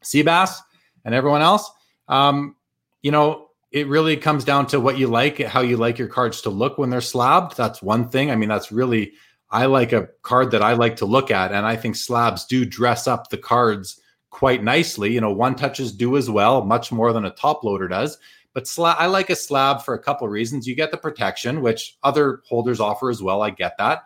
Seabass, 0.05 0.61
and 1.05 1.13
everyone 1.13 1.43
else. 1.43 1.69
Um, 2.07 2.55
you 3.03 3.11
know, 3.11 3.50
it 3.73 3.87
really 3.87 4.17
comes 4.17 4.45
down 4.45 4.67
to 4.69 4.81
what 4.81 4.99
you 4.99 5.07
like, 5.07 5.39
how 5.39 5.61
you 5.61 5.77
like 5.77 5.99
your 5.99 6.09
cards 6.09 6.43
to 6.43 6.51
look 6.51 6.77
when 6.77 6.91
they're 6.91 7.01
slabbed. 7.01 7.57
That's 7.57 7.83
one 7.83 8.09
thing. 8.09 8.31
I 8.31 8.37
mean, 8.37 8.49
that's 8.49 8.73
really, 8.73 9.13
I 9.51 9.67
like 9.67 9.93
a 9.93 10.09
card 10.23 10.51
that 10.51 10.63
I 10.63 10.73
like 10.73 10.97
to 10.97 11.05
look 11.05 11.31
at. 11.31 11.53
And 11.53 11.65
I 11.65 11.77
think 11.77 11.95
slabs 11.95 12.45
do 12.47 12.65
dress 12.65 13.07
up 13.07 13.31
the 13.31 13.39
cards 13.39 14.01
quite 14.31 14.65
nicely. 14.65 15.13
You 15.13 15.21
know, 15.21 15.33
one 15.33 15.55
touches 15.55 15.93
do 15.93 16.17
as 16.17 16.29
well, 16.29 16.65
much 16.65 16.91
more 16.91 17.13
than 17.13 17.25
a 17.25 17.31
top 17.31 17.63
loader 17.63 17.87
does. 17.87 18.19
But 18.53 18.69
I 18.79 19.07
like 19.07 19.31
a 19.31 19.37
slab 19.37 19.83
for 19.83 19.95
a 19.95 20.03
couple 20.03 20.27
of 20.27 20.33
reasons. 20.33 20.67
You 20.67 20.75
get 20.75 20.91
the 20.91 20.97
protection, 20.97 21.61
which 21.63 21.97
other 22.03 22.43
holders 22.49 22.81
offer 22.81 23.09
as 23.09 23.23
well. 23.23 23.43
I 23.43 23.51
get 23.51 23.79
that. 23.79 24.03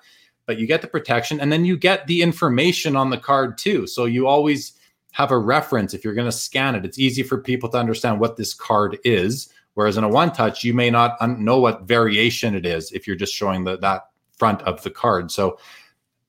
But 0.47 0.59
you 0.59 0.67
get 0.67 0.83
the 0.83 0.89
protection 0.89 1.41
and 1.41 1.51
then 1.51 1.65
you 1.65 1.79
get 1.79 2.07
the 2.07 2.21
information 2.21 2.97
on 2.97 3.09
the 3.09 3.17
card 3.17 3.57
too. 3.57 3.87
So 3.87 4.05
you 4.05 4.27
always, 4.27 4.75
have 5.15 5.31
a 5.31 5.39
reference 5.39 5.95
if 5.95 6.05
you're 6.05 6.13
going 6.13 6.27
to 6.27 6.33
scan 6.37 6.75
it. 6.75 6.85
It's 6.85 6.99
easy 6.99 7.23
for 7.23 7.39
people 7.39 7.69
to 7.69 7.79
understand 7.79 8.19
what 8.19 8.37
this 8.37 8.53
card 8.53 8.99
is. 9.05 9.49
Whereas 9.75 9.97
in 9.97 10.05
a 10.05 10.09
one 10.09 10.33
touch, 10.33 10.65
you 10.65 10.73
may 10.73 10.91
not 10.91 11.17
un- 11.21 11.45
know 11.45 11.59
what 11.59 11.83
variation 11.83 12.55
it 12.55 12.65
is 12.65 12.93
if 12.93 13.07
you're 13.07 13.17
just 13.17 13.35
showing 13.35 13.65
the, 13.65 13.77
that 13.79 14.07
front 14.39 14.63
of 14.63 14.83
the 14.83 14.91
card. 14.91 15.31
So 15.31 15.59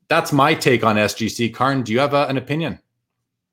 that's 0.07 0.31
my 0.31 0.53
take 0.53 0.83
on 0.83 0.95
SGC. 0.95 1.53
Karn, 1.53 1.83
do 1.83 1.91
you 1.91 1.99
have 1.99 2.13
a, 2.13 2.27
an 2.27 2.37
opinion? 2.37 2.79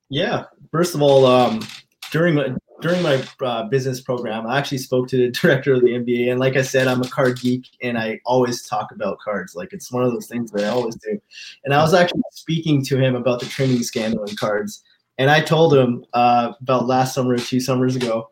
Yeah. 0.08 0.44
First 0.70 0.94
of 0.94 1.02
all, 1.02 1.26
um, 1.26 1.62
during 2.10 2.34
my 2.34 2.54
during 2.82 3.00
my 3.00 3.24
uh, 3.40 3.62
business 3.68 4.00
program, 4.00 4.46
I 4.46 4.58
actually 4.58 4.78
spoke 4.78 5.08
to 5.08 5.16
the 5.16 5.30
director 5.40 5.72
of 5.74 5.82
the 5.82 5.90
NBA, 5.90 6.30
and 6.30 6.40
like 6.40 6.56
I 6.56 6.62
said, 6.62 6.88
I'm 6.88 7.00
a 7.00 7.08
card 7.08 7.38
geek, 7.40 7.66
and 7.80 7.96
I 7.96 8.20
always 8.26 8.66
talk 8.66 8.90
about 8.92 9.18
cards. 9.20 9.54
Like 9.54 9.72
it's 9.72 9.90
one 9.90 10.02
of 10.02 10.12
those 10.12 10.26
things 10.26 10.50
that 10.50 10.64
I 10.64 10.68
always 10.68 10.96
do. 10.96 11.18
And 11.64 11.72
I 11.72 11.80
was 11.80 11.94
actually 11.94 12.22
speaking 12.32 12.84
to 12.86 12.98
him 12.98 13.14
about 13.14 13.40
the 13.40 13.46
trimming 13.46 13.82
scandal 13.82 14.24
in 14.24 14.36
cards, 14.36 14.82
and 15.16 15.30
I 15.30 15.40
told 15.40 15.74
him 15.74 16.04
uh, 16.12 16.52
about 16.60 16.86
last 16.86 17.14
summer 17.14 17.34
or 17.34 17.38
two 17.38 17.60
summers 17.60 17.96
ago, 17.96 18.28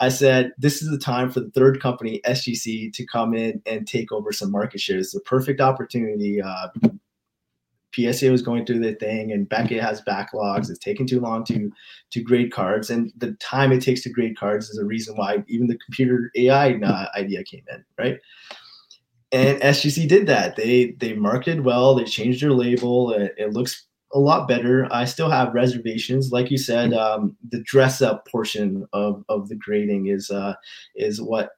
I 0.00 0.08
said, 0.10 0.52
this 0.58 0.80
is 0.80 0.90
the 0.90 0.98
time 0.98 1.30
for 1.30 1.40
the 1.40 1.50
third 1.50 1.80
company, 1.80 2.20
SGC, 2.24 2.92
to 2.92 3.06
come 3.06 3.34
in 3.34 3.60
and 3.66 3.86
take 3.86 4.12
over 4.12 4.32
some 4.32 4.52
market 4.52 4.80
shares. 4.80 5.06
It's 5.06 5.16
a 5.16 5.20
perfect 5.20 5.60
opportunity. 5.60 6.40
Uh, 6.40 6.68
PSA 7.94 8.30
was 8.30 8.42
going 8.42 8.64
through 8.64 8.80
their 8.80 8.94
thing, 8.94 9.32
and 9.32 9.48
Beckett 9.48 9.82
has 9.82 10.02
backlogs. 10.02 10.70
It's 10.70 10.78
taking 10.78 11.06
too 11.06 11.20
long 11.20 11.44
to 11.46 11.72
to 12.10 12.22
grade 12.22 12.52
cards, 12.52 12.90
and 12.90 13.12
the 13.16 13.32
time 13.34 13.72
it 13.72 13.82
takes 13.82 14.02
to 14.02 14.10
grade 14.10 14.38
cards 14.38 14.68
is 14.70 14.78
a 14.78 14.84
reason 14.84 15.16
why 15.16 15.42
even 15.48 15.66
the 15.66 15.78
computer 15.78 16.30
AI 16.36 16.74
uh, 16.74 17.06
idea 17.16 17.42
came 17.42 17.64
in, 17.72 17.84
right? 17.98 18.20
And 19.32 19.60
SGC 19.60 20.08
did 20.08 20.26
that. 20.26 20.56
They 20.56 20.92
they 20.92 21.14
marketed 21.14 21.64
well. 21.64 21.94
They 21.94 22.04
changed 22.04 22.42
their 22.42 22.52
label. 22.52 23.12
It, 23.12 23.34
it 23.36 23.52
looks 23.52 23.87
a 24.12 24.18
lot 24.18 24.48
better. 24.48 24.88
I 24.90 25.04
still 25.04 25.30
have 25.30 25.54
reservations, 25.54 26.32
like 26.32 26.50
you 26.50 26.58
said. 26.58 26.92
Um, 26.94 27.36
the 27.48 27.62
dress 27.62 28.00
up 28.00 28.26
portion 28.26 28.86
of, 28.92 29.24
of 29.28 29.48
the 29.48 29.56
grading 29.56 30.06
is 30.06 30.30
uh, 30.30 30.54
is 30.96 31.20
what 31.20 31.50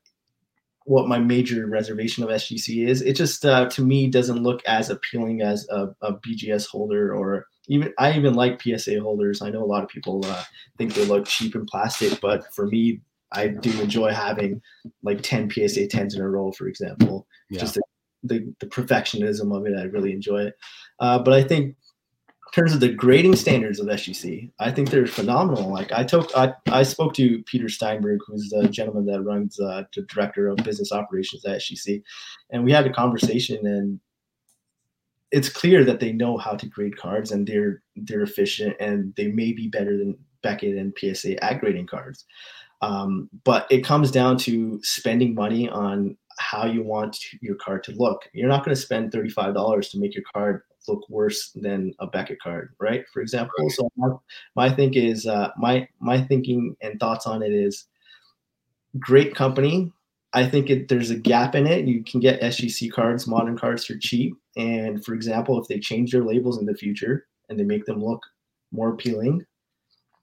what 0.85 1.09
my 1.09 1.19
major 1.19 1.67
reservation 1.67 2.25
of 2.25 2.31
SGC 2.31 2.89
is. 2.89 3.03
It 3.03 3.15
just 3.15 3.45
uh, 3.45 3.69
to 3.71 3.83
me 3.83 4.09
doesn't 4.09 4.43
look 4.43 4.61
as 4.67 4.91
appealing 4.91 5.43
as 5.43 5.69
a, 5.69 5.95
a, 6.03 6.15
BGS 6.15 6.67
holder 6.67 7.15
or 7.15 7.47
even 7.69 7.93
I 7.99 8.13
even 8.17 8.35
like 8.35 8.61
PSA 8.61 8.99
holders. 9.01 9.43
I 9.43 9.51
know 9.51 9.63
a 9.63 9.67
lot 9.67 9.85
of 9.85 9.89
people 9.89 10.23
uh, 10.25 10.43
think 10.79 10.95
they 10.95 11.05
look 11.05 11.27
cheap 11.27 11.55
and 11.55 11.67
plastic, 11.67 12.21
but 12.21 12.53
for 12.55 12.67
me, 12.67 13.03
I 13.33 13.49
do 13.49 13.81
enjoy 13.81 14.13
having 14.13 14.61
like 15.03 15.23
10 15.23 15.51
PSA 15.51 15.87
10s 15.87 16.17
in 16.17 16.23
a 16.23 16.29
row, 16.29 16.51
for 16.51 16.67
example. 16.67 17.27
Yeah. 17.49 17.61
Just 17.61 17.75
the, 17.75 17.83
the, 18.25 18.55
the 18.59 18.67
perfectionism 18.67 19.57
of 19.57 19.67
it, 19.67 19.79
I 19.79 19.85
really 19.85 20.13
enjoy 20.13 20.47
it. 20.47 20.55
Uh, 20.99 21.21
but 21.21 21.35
I 21.35 21.45
think 21.45 21.77
terms 22.53 22.73
of 22.73 22.81
the 22.81 22.93
grading 22.93 23.37
standards 23.37 23.79
of 23.79 23.87
SGC, 23.87 24.51
I 24.59 24.71
think 24.71 24.91
they're 24.91 25.07
phenomenal. 25.07 25.71
Like 25.71 25.93
I 25.93 26.05
took, 26.05 26.31
I, 26.37 26.53
I 26.67 26.83
spoke 26.83 27.15
to 27.15 27.43
Peter 27.45 27.69
Steinberg, 27.69 28.21
who's 28.27 28.51
the 28.51 28.69
gentleman 28.69 29.07
that 29.07 29.23
runs 29.23 29.59
uh, 29.61 29.85
the 29.95 30.03
director 30.03 30.49
of 30.49 30.57
business 30.59 30.93
operations 30.93 31.45
at 31.45 31.59
SGC, 31.59 32.03
and 32.51 32.65
we 32.65 32.73
had 32.73 32.87
a 32.87 32.93
conversation. 32.93 33.67
And 33.67 34.01
it's 35.31 35.49
clear 35.49 35.85
that 35.85 36.01
they 36.01 36.13
know 36.13 36.37
how 36.37 36.55
to 36.55 36.67
grade 36.67 36.97
cards, 36.97 37.31
and 37.31 37.47
they're 37.47 37.83
they're 37.97 38.23
efficient, 38.23 38.77
and 38.81 39.15
they 39.17 39.29
may 39.29 39.53
be 39.53 39.69
better 39.69 39.97
than 39.97 40.19
Beckett 40.43 40.77
and 40.77 40.93
PSA 40.99 41.43
at 41.45 41.61
grading 41.61 41.87
cards. 41.87 42.25
Um, 42.83 43.29
but 43.45 43.67
it 43.71 43.85
comes 43.85 44.11
down 44.11 44.39
to 44.39 44.81
spending 44.83 45.35
money 45.35 45.69
on 45.69 46.17
how 46.39 46.65
you 46.65 46.83
want 46.83 47.19
your 47.43 47.57
card 47.57 47.85
to 47.85 47.93
look. 47.93 48.23
You're 48.33 48.49
not 48.49 48.65
going 48.65 48.75
to 48.75 48.81
spend 48.81 49.13
$35 49.13 49.91
to 49.91 50.01
make 50.01 50.15
your 50.15 50.25
card 50.35 50.63
look 50.89 51.09
worse 51.09 51.51
than 51.53 51.93
a 51.99 52.07
Beckett 52.07 52.41
card, 52.41 52.75
right? 52.81 53.05
For 53.13 53.21
example. 53.21 53.53
Right. 53.59 53.71
So 53.71 53.91
my, 53.97 54.09
my 54.57 54.71
think 54.71 54.97
is 54.97 55.27
uh, 55.27 55.51
my 55.57 55.89
my 56.01 56.21
thinking 56.21 56.77
and 56.83 56.99
thoughts 56.99 57.27
on 57.27 57.43
it 57.43 57.53
is 57.53 57.87
great 58.99 59.35
company. 59.35 59.93
I 60.33 60.49
think 60.49 60.71
it, 60.71 60.89
there's 60.89 61.11
a 61.11 61.17
gap 61.17 61.55
in 61.55 61.67
it. 61.67 61.87
You 61.87 62.05
can 62.05 62.21
get 62.21 62.41
SGC 62.41 62.93
cards, 62.93 63.27
modern 63.27 63.59
cards 63.59 63.85
for 63.85 63.97
cheap. 63.97 64.35
And 64.57 65.05
for 65.05 65.15
example, 65.15 65.61
if 65.61 65.67
they 65.67 65.81
change 65.81 66.13
their 66.13 66.23
labels 66.23 66.59
in 66.59 66.67
the 66.67 66.75
future 66.75 67.27
and 67.49 67.59
they 67.59 67.65
make 67.65 67.85
them 67.85 68.03
look 68.05 68.23
more 68.71 68.91
appealing, 68.91 69.45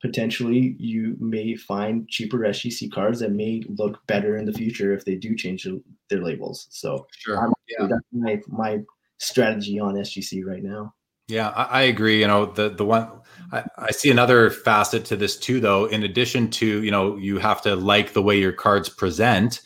potentially 0.01 0.75
you 0.79 1.17
may 1.19 1.55
find 1.55 2.07
cheaper 2.07 2.39
SGC 2.39 2.91
cards 2.91 3.19
that 3.19 3.31
may 3.31 3.63
look 3.67 4.05
better 4.07 4.37
in 4.37 4.45
the 4.45 4.53
future 4.53 4.93
if 4.93 5.03
they 5.03 5.15
do 5.15 5.35
change 5.35 5.67
their 6.09 6.21
labels. 6.21 6.67
So 6.69 7.07
sure. 7.17 7.51
yeah. 7.67 7.87
that's 7.87 8.05
my, 8.13 8.41
my 8.47 8.79
strategy 9.17 9.79
on 9.79 9.95
SGC 9.95 10.45
right 10.45 10.63
now. 10.63 10.93
Yeah, 11.27 11.49
I, 11.49 11.63
I, 11.63 11.81
agree. 11.83 12.21
You 12.21 12.27
know, 12.27 12.45
the 12.45 12.69
the 12.69 12.85
one 12.85 13.09
I, 13.51 13.63
I, 13.77 13.91
see 13.91 14.09
another 14.09 14.49
facet 14.49 15.03
to 15.05 15.17
this 15.17 15.37
too, 15.37 15.59
though. 15.59 15.85
In 15.85 16.03
addition 16.03 16.49
to 16.51 16.83
you 16.83 16.91
know, 16.91 17.17
you 17.17 17.37
have 17.39 17.61
to 17.63 17.75
like 17.75 18.13
the 18.13 18.21
way 18.21 18.39
your 18.39 18.53
cards 18.53 18.87
present. 18.87 19.61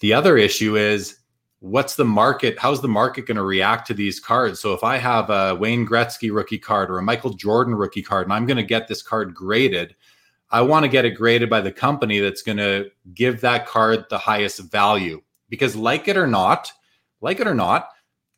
The 0.00 0.14
other 0.14 0.38
issue 0.38 0.76
is 0.76 1.18
what's 1.64 1.96
the 1.96 2.04
market? 2.04 2.58
How's 2.58 2.82
the 2.82 2.88
market 2.88 3.26
going 3.26 3.36
to 3.36 3.42
react 3.42 3.86
to 3.86 3.94
these 3.94 4.20
cards? 4.20 4.60
So 4.60 4.74
if 4.74 4.84
I 4.84 4.98
have 4.98 5.30
a 5.30 5.54
Wayne 5.54 5.86
Gretzky 5.86 6.34
rookie 6.34 6.58
card 6.58 6.90
or 6.90 6.98
a 6.98 7.02
Michael 7.02 7.32
Jordan 7.32 7.74
rookie 7.74 8.02
card, 8.02 8.26
and 8.26 8.34
I'm 8.34 8.44
going 8.44 8.58
to 8.58 8.62
get 8.62 8.86
this 8.86 9.02
card 9.02 9.34
graded, 9.34 9.96
I 10.50 10.60
want 10.60 10.84
to 10.84 10.90
get 10.90 11.06
it 11.06 11.12
graded 11.12 11.48
by 11.48 11.62
the 11.62 11.72
company 11.72 12.20
that's 12.20 12.42
going 12.42 12.58
to 12.58 12.90
give 13.14 13.40
that 13.40 13.66
card 13.66 14.04
the 14.10 14.18
highest 14.18 14.60
value. 14.70 15.22
Because 15.48 15.74
like 15.74 16.06
it 16.06 16.18
or 16.18 16.26
not, 16.26 16.70
like 17.22 17.40
it 17.40 17.46
or 17.46 17.54
not, 17.54 17.88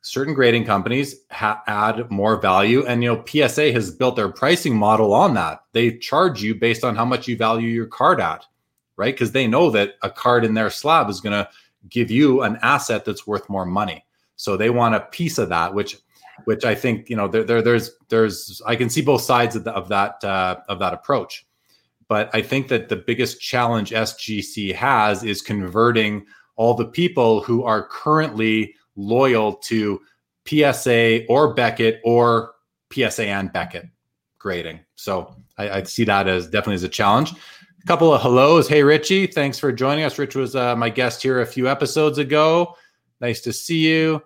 certain 0.06 0.34
grading 0.34 0.64
companies 0.64 1.16
ha- 1.30 1.62
add 1.66 2.10
more 2.10 2.40
value 2.40 2.86
and 2.86 3.02
you 3.02 3.12
know 3.12 3.24
psa 3.26 3.72
has 3.72 3.90
built 3.90 4.16
their 4.16 4.28
pricing 4.28 4.76
model 4.76 5.12
on 5.12 5.34
that. 5.34 5.60
They 5.72 5.98
charge 5.98 6.42
you 6.42 6.54
based 6.54 6.84
on 6.84 6.96
how 6.96 7.04
much 7.04 7.28
you 7.28 7.36
value 7.36 7.68
your 7.68 7.86
card 7.86 8.20
at 8.20 8.44
right? 8.96 9.14
Because 9.14 9.32
they 9.32 9.46
know 9.46 9.70
that 9.70 9.94
a 10.02 10.10
card 10.10 10.44
in 10.44 10.54
their 10.54 10.70
slab 10.70 11.08
is 11.08 11.20
going 11.20 11.32
to 11.32 11.48
give 11.88 12.10
you 12.10 12.42
an 12.42 12.58
asset 12.62 13.04
that's 13.04 13.26
worth 13.26 13.48
more 13.48 13.66
money. 13.66 14.04
So 14.36 14.56
they 14.56 14.70
want 14.70 14.94
a 14.94 15.00
piece 15.00 15.38
of 15.38 15.48
that 15.50 15.72
which 15.72 15.96
which 16.44 16.66
i 16.66 16.74
think 16.74 17.08
you 17.08 17.16
know 17.16 17.26
there, 17.26 17.44
there 17.44 17.62
there's 17.62 17.92
there's 18.10 18.60
i 18.66 18.76
can 18.76 18.90
see 18.90 19.00
both 19.00 19.22
sides 19.22 19.56
of, 19.56 19.64
the, 19.64 19.72
of 19.72 19.88
that 19.88 20.22
uh, 20.22 20.56
of 20.68 20.78
that 20.78 20.92
approach. 20.92 21.46
But 22.08 22.28
i 22.34 22.42
think 22.42 22.68
that 22.68 22.90
the 22.90 22.96
biggest 22.96 23.40
challenge 23.40 23.92
sgc 23.92 24.74
has 24.74 25.24
is 25.24 25.40
converting 25.40 26.26
all 26.56 26.74
the 26.74 26.84
people 26.84 27.40
who 27.42 27.64
are 27.64 27.88
currently 27.88 28.74
loyal 28.96 29.54
to 29.54 30.00
PSA 30.46 31.26
or 31.26 31.54
Beckett 31.54 32.00
or 32.04 32.52
PSA 32.92 33.26
and 33.26 33.52
Beckett 33.52 33.86
grading. 34.38 34.80
So 34.96 35.34
I, 35.58 35.70
I, 35.70 35.82
see 35.82 36.04
that 36.04 36.28
as 36.28 36.46
definitely 36.46 36.74
as 36.74 36.82
a 36.82 36.88
challenge. 36.88 37.32
A 37.32 37.86
couple 37.86 38.12
of 38.12 38.22
hellos. 38.22 38.68
Hey, 38.68 38.82
Richie, 38.82 39.26
thanks 39.26 39.58
for 39.58 39.72
joining 39.72 40.04
us. 40.04 40.18
Rich 40.18 40.36
was 40.36 40.54
uh, 40.56 40.76
my 40.76 40.88
guest 40.88 41.22
here 41.22 41.40
a 41.40 41.46
few 41.46 41.68
episodes 41.68 42.18
ago. 42.18 42.76
Nice 43.20 43.40
to 43.42 43.52
see 43.52 43.86
you. 43.88 44.22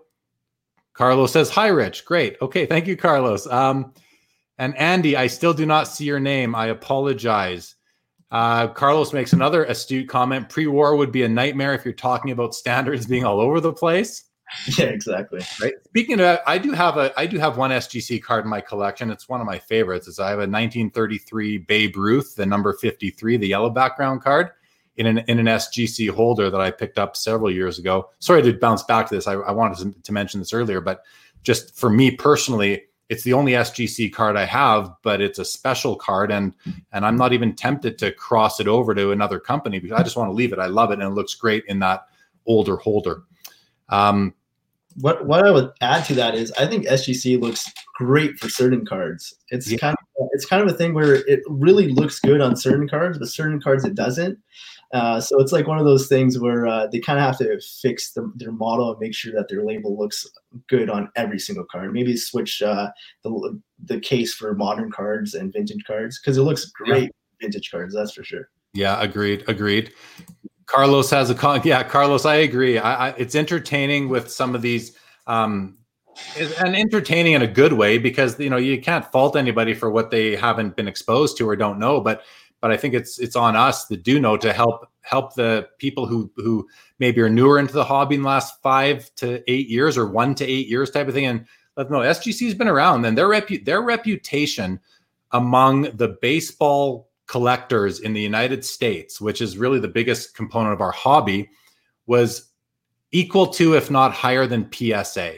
Carlos 0.93 1.33
says, 1.33 1.49
Hi, 1.51 1.68
Rich. 1.68 2.05
Great. 2.05 2.37
Okay. 2.43 2.66
Thank 2.66 2.87
you, 2.87 2.97
Carlos. 2.97 3.47
Um, 3.47 3.95
and 4.59 4.77
Andy, 4.77 5.16
I 5.16 5.27
still 5.27 5.55
do 5.55 5.64
not 5.64 5.89
see 5.89 6.05
your 6.05 6.21
name. 6.21 6.55
I 6.55 6.66
apologize. 6.66 7.77
Uh, 8.31 8.68
Carlos 8.68 9.12
makes 9.12 9.33
another 9.33 9.64
astute 9.64 10.09
comment. 10.09 10.49
Pre 10.49 10.66
war 10.66 10.97
would 10.97 11.11
be 11.11 11.23
a 11.23 11.29
nightmare 11.29 11.75
if 11.75 11.85
you're 11.85 11.95
talking 11.95 12.31
about 12.31 12.55
standards 12.55 13.07
being 13.07 13.25
all 13.25 13.41
over 13.41 13.61
the 13.61 13.73
place. 13.73 14.25
Yeah, 14.79 14.87
exactly. 14.87 15.41
Right. 15.61 15.75
Speaking 15.85 16.21
of, 16.21 16.39
I 16.47 16.59
do 16.59 16.73
have 16.73 16.97
a, 16.97 17.13
I 17.19 17.27
do 17.27 17.39
have 17.39 17.57
one 17.57 17.71
SGC 17.71 18.23
card 18.23 18.45
in 18.45 18.51
my 18.51 18.61
collection. 18.61 19.11
It's 19.11 19.29
one 19.29 19.41
of 19.41 19.47
my 19.47 19.59
favorites. 19.59 20.09
Is 20.09 20.19
I 20.19 20.31
have 20.31 20.39
a 20.39 20.43
1933 20.43 21.59
Babe 21.59 21.97
Ruth, 21.97 22.37
the 22.37 22.47
number 22.47 22.73
53, 22.73 23.37
the 23.37 23.49
yellow 23.49 23.71
background 23.71 24.23
card, 24.23 24.51
in 24.97 25.07
an 25.07 25.19
in 25.29 25.39
an 25.39 25.47
SGC 25.47 26.11
holder 26.11 26.51
that 26.51 26.61
I 26.61 26.71
picked 26.71 26.99
up 26.99 27.17
several 27.17 27.51
years 27.51 27.79
ago. 27.79 28.11
Sorry 28.19 28.43
to 28.43 28.53
bounce 28.53 28.83
back 28.83 29.09
to 29.09 29.15
this. 29.15 29.27
I, 29.27 29.35
I 29.35 29.53
wanted 29.53 30.03
to, 30.03 30.13
mention 30.13 30.41
this 30.41 30.53
earlier, 30.53 30.81
but 30.81 31.05
just 31.43 31.77
for 31.77 31.89
me 31.89 32.11
personally, 32.11 32.83
it's 33.09 33.25
the 33.25 33.33
only 33.33 33.53
SGC 33.53 34.13
card 34.13 34.37
I 34.37 34.45
have, 34.45 34.93
but 35.03 35.21
it's 35.21 35.39
a 35.39 35.45
special 35.45 35.97
card, 35.97 36.31
and 36.31 36.55
and 36.93 37.07
I'm 37.07 37.17
not 37.17 37.33
even 37.33 37.55
tempted 37.55 37.99
to 37.99 38.13
cross 38.13 38.61
it 38.61 38.69
over 38.69 38.95
to 38.95 39.11
another 39.11 39.41
company 39.41 39.79
because 39.79 39.99
I 39.99 40.03
just 40.03 40.17
want 40.17 40.29
to 40.29 40.35
leave 40.35 40.53
it. 40.53 40.59
I 40.59 40.67
love 40.67 40.91
it, 40.91 40.95
and 40.95 41.03
it 41.03 41.15
looks 41.15 41.35
great 41.35 41.65
in 41.67 41.79
that 41.81 42.07
older 42.47 42.77
holder. 42.77 43.23
Um, 43.89 44.35
what 44.97 45.26
what 45.26 45.47
I 45.47 45.51
would 45.51 45.70
add 45.80 46.05
to 46.07 46.14
that 46.14 46.34
is 46.34 46.53
I 46.53 46.66
think 46.66 46.86
SGC 46.86 47.41
looks 47.41 47.70
great 47.97 48.38
for 48.38 48.49
certain 48.49 48.84
cards. 48.84 49.34
It's 49.49 49.70
yeah. 49.70 49.78
kind 49.78 49.97
of 50.18 50.28
it's 50.32 50.47
kind 50.47 50.62
of 50.62 50.68
a 50.68 50.76
thing 50.76 50.95
where 50.95 51.14
it 51.14 51.41
really 51.49 51.88
looks 51.88 52.18
good 52.20 52.41
on 52.41 52.57
certain 52.57 52.88
cards, 52.88 53.18
but 53.18 53.28
certain 53.28 53.61
cards 53.61 53.84
it 53.84 53.95
doesn't. 53.95 54.38
Uh, 54.93 55.20
so 55.20 55.41
it's 55.41 55.53
like 55.53 55.68
one 55.68 55.78
of 55.78 55.84
those 55.84 56.09
things 56.09 56.38
where 56.38 56.66
uh, 56.66 56.86
they 56.88 56.99
kind 56.99 57.18
of 57.18 57.24
have 57.24 57.38
to 57.38 57.61
fix 57.80 58.12
the, 58.12 58.30
their 58.34 58.51
model 58.51 58.91
and 58.91 58.99
make 58.99 59.14
sure 59.14 59.32
that 59.32 59.49
their 59.49 59.64
label 59.64 59.97
looks 59.97 60.26
good 60.68 60.91
on 60.91 61.09
every 61.14 61.38
single 61.38 61.64
card. 61.70 61.93
Maybe 61.93 62.16
switch 62.16 62.61
uh, 62.61 62.91
the 63.22 63.61
the 63.84 64.01
case 64.01 64.34
for 64.34 64.55
modern 64.55 64.91
cards 64.91 65.34
and 65.34 65.53
vintage 65.53 65.84
cards 65.86 66.20
because 66.20 66.36
it 66.36 66.43
looks 66.43 66.66
great 66.66 67.05
yeah. 67.05 67.09
vintage 67.41 67.70
cards. 67.70 67.95
That's 67.95 68.12
for 68.12 68.24
sure. 68.24 68.49
Yeah, 68.72 69.01
agreed. 69.01 69.45
Agreed. 69.49 69.93
Carlos 70.71 71.11
has 71.11 71.31
a 71.31 71.35
con. 71.35 71.61
Yeah, 71.64 71.83
Carlos, 71.83 72.25
I 72.25 72.37
agree. 72.37 72.79
I, 72.79 73.09
I, 73.09 73.14
it's 73.16 73.35
entertaining 73.35 74.09
with 74.09 74.31
some 74.31 74.55
of 74.55 74.62
these, 74.62 74.97
um, 75.27 75.77
and 76.37 76.77
entertaining 76.77 77.33
in 77.33 77.43
a 77.43 77.47
good 77.47 77.73
way 77.73 77.99
because 77.99 78.39
you 78.39 78.51
know 78.51 78.57
you 78.57 78.81
can't 78.81 79.05
fault 79.11 79.37
anybody 79.37 79.75
for 79.75 79.91
what 79.91 80.11
they 80.11 80.37
haven't 80.37 80.77
been 80.77 80.87
exposed 80.87 81.37
to 81.39 81.49
or 81.49 81.57
don't 81.57 81.79
know. 81.79 82.01
But 82.01 82.23
but 82.61 82.71
I 82.71 82.77
think 82.77 82.95
it's 82.95 83.18
it's 83.18 83.35
on 83.35 83.57
us 83.57 83.87
that 83.87 84.05
do 84.05 84.21
know 84.21 84.37
to 84.37 84.53
help 84.53 84.89
help 85.01 85.35
the 85.35 85.68
people 85.79 86.07
who 86.07 86.31
who 86.37 86.68
maybe 87.01 87.21
are 87.21 87.31
newer 87.31 87.59
into 87.59 87.73
the 87.73 87.85
hobby 87.85 88.14
in 88.14 88.23
the 88.23 88.29
last 88.29 88.62
five 88.62 89.12
to 89.16 89.43
eight 89.51 89.68
years 89.68 89.99
or 89.99 90.07
one 90.07 90.37
to 90.37 90.45
eight 90.45 90.68
years 90.68 90.91
type 90.91 91.09
of 91.09 91.14
thing, 91.14 91.27
and 91.27 91.47
let 91.77 91.89
them 91.89 91.95
know 91.95 92.09
SGC's 92.09 92.55
been 92.55 92.68
around. 92.68 93.05
And 93.05 93.18
their 93.18 93.29
repu- 93.29 93.64
their 93.64 93.83
reputation 93.83 94.79
among 95.33 95.97
the 95.97 96.16
baseball 96.23 97.10
collectors 97.31 98.01
in 98.01 98.12
the 98.12 98.20
United 98.20 98.64
States, 98.64 99.20
which 99.20 99.41
is 99.41 99.57
really 99.57 99.78
the 99.78 99.87
biggest 99.87 100.35
component 100.35 100.72
of 100.72 100.81
our 100.81 100.91
hobby, 100.91 101.49
was 102.07 102.51
equal 103.12 103.47
to, 103.47 103.74
if 103.74 103.89
not 103.89 104.12
higher 104.12 104.49
than 104.49 104.68
PSA 104.72 105.35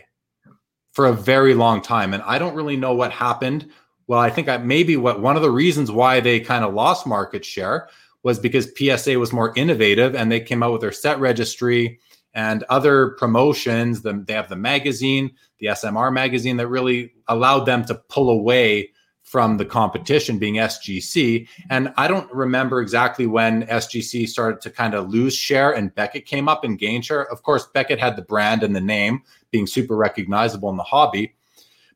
for 0.92 1.04
a 1.04 1.12
very 1.12 1.52
long 1.52 1.82
time. 1.82 2.14
And 2.14 2.22
I 2.22 2.38
don't 2.38 2.54
really 2.54 2.78
know 2.78 2.94
what 2.94 3.12
happened. 3.12 3.70
Well, 4.06 4.20
I 4.20 4.30
think 4.30 4.48
I, 4.48 4.56
maybe 4.56 4.96
what 4.96 5.20
one 5.20 5.36
of 5.36 5.42
the 5.42 5.50
reasons 5.50 5.90
why 5.90 6.20
they 6.20 6.40
kind 6.40 6.64
of 6.64 6.72
lost 6.72 7.06
market 7.06 7.44
share 7.44 7.90
was 8.22 8.38
because 8.38 8.72
PSA 8.74 9.18
was 9.18 9.34
more 9.34 9.52
innovative 9.54 10.14
and 10.14 10.32
they 10.32 10.40
came 10.40 10.62
out 10.62 10.72
with 10.72 10.80
their 10.80 10.92
set 10.92 11.20
registry 11.20 12.00
and 12.32 12.64
other 12.70 13.10
promotions. 13.18 14.00
The, 14.00 14.24
they 14.26 14.32
have 14.32 14.48
the 14.48 14.56
magazine, 14.56 15.32
the 15.58 15.66
SMR 15.66 16.10
magazine, 16.10 16.56
that 16.56 16.68
really 16.68 17.12
allowed 17.28 17.66
them 17.66 17.84
to 17.84 17.96
pull 17.96 18.30
away 18.30 18.91
from 19.32 19.56
the 19.56 19.64
competition 19.64 20.38
being 20.38 20.56
SGC. 20.56 21.48
And 21.70 21.90
I 21.96 22.06
don't 22.06 22.30
remember 22.30 22.82
exactly 22.82 23.24
when 23.24 23.62
SGC 23.62 24.28
started 24.28 24.60
to 24.60 24.68
kind 24.68 24.92
of 24.92 25.08
lose 25.08 25.34
share 25.34 25.72
and 25.72 25.94
Beckett 25.94 26.26
came 26.26 26.50
up 26.50 26.64
and 26.64 26.78
gained 26.78 27.06
share. 27.06 27.32
Of 27.32 27.42
course, 27.42 27.66
Beckett 27.72 27.98
had 27.98 28.16
the 28.16 28.22
brand 28.22 28.62
and 28.62 28.76
the 28.76 28.80
name 28.82 29.22
being 29.50 29.66
super 29.66 29.96
recognizable 29.96 30.68
in 30.68 30.76
the 30.76 30.82
hobby. 30.82 31.34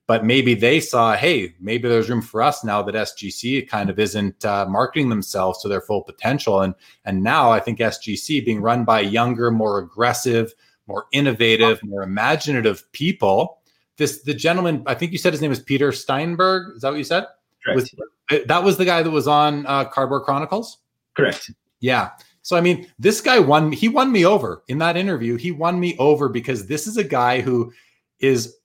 But 0.06 0.24
maybe 0.24 0.54
they 0.54 0.80
saw, 0.80 1.14
hey, 1.14 1.52
maybe 1.60 1.90
there's 1.90 2.08
room 2.08 2.22
for 2.22 2.40
us 2.40 2.64
now 2.64 2.80
that 2.80 2.94
SGC 2.94 3.68
kind 3.68 3.90
of 3.90 3.98
isn't 3.98 4.42
uh, 4.42 4.64
marketing 4.66 5.10
themselves 5.10 5.60
to 5.60 5.68
their 5.68 5.82
full 5.82 6.04
potential. 6.04 6.62
And 6.62 6.74
and 7.04 7.22
now 7.22 7.50
I 7.50 7.60
think 7.60 7.80
SGC 7.80 8.46
being 8.46 8.62
run 8.62 8.86
by 8.86 9.00
younger, 9.00 9.50
more 9.50 9.78
aggressive, 9.78 10.54
more 10.86 11.04
innovative, 11.12 11.82
more 11.82 12.02
imaginative 12.02 12.90
people 12.92 13.58
this 13.96 14.22
the 14.22 14.34
gentleman 14.34 14.82
i 14.86 14.94
think 14.94 15.12
you 15.12 15.18
said 15.18 15.32
his 15.32 15.40
name 15.40 15.50
was 15.50 15.60
peter 15.60 15.92
steinberg. 15.92 16.76
Is 16.76 16.82
that 16.82 16.90
what 16.90 16.98
you 16.98 17.04
said? 17.04 17.26
Was, 17.74 17.92
that 18.46 18.62
was 18.62 18.76
the 18.76 18.84
guy 18.84 19.02
that 19.02 19.10
was 19.10 19.26
on 19.26 19.66
uh, 19.66 19.86
cardboard 19.86 20.22
chronicles? 20.22 20.78
Correct. 21.16 21.50
Yeah. 21.80 22.10
So 22.42 22.56
i 22.56 22.60
mean 22.60 22.86
this 22.98 23.20
guy 23.20 23.38
won 23.38 23.72
he 23.72 23.88
won 23.88 24.12
me 24.12 24.24
over 24.24 24.62
in 24.68 24.78
that 24.78 24.96
interview. 24.96 25.36
He 25.36 25.50
won 25.50 25.80
me 25.80 25.96
over 25.98 26.28
because 26.28 26.66
this 26.66 26.86
is 26.86 26.96
a 26.96 27.04
guy 27.04 27.40
who 27.40 27.72
is 28.20 28.56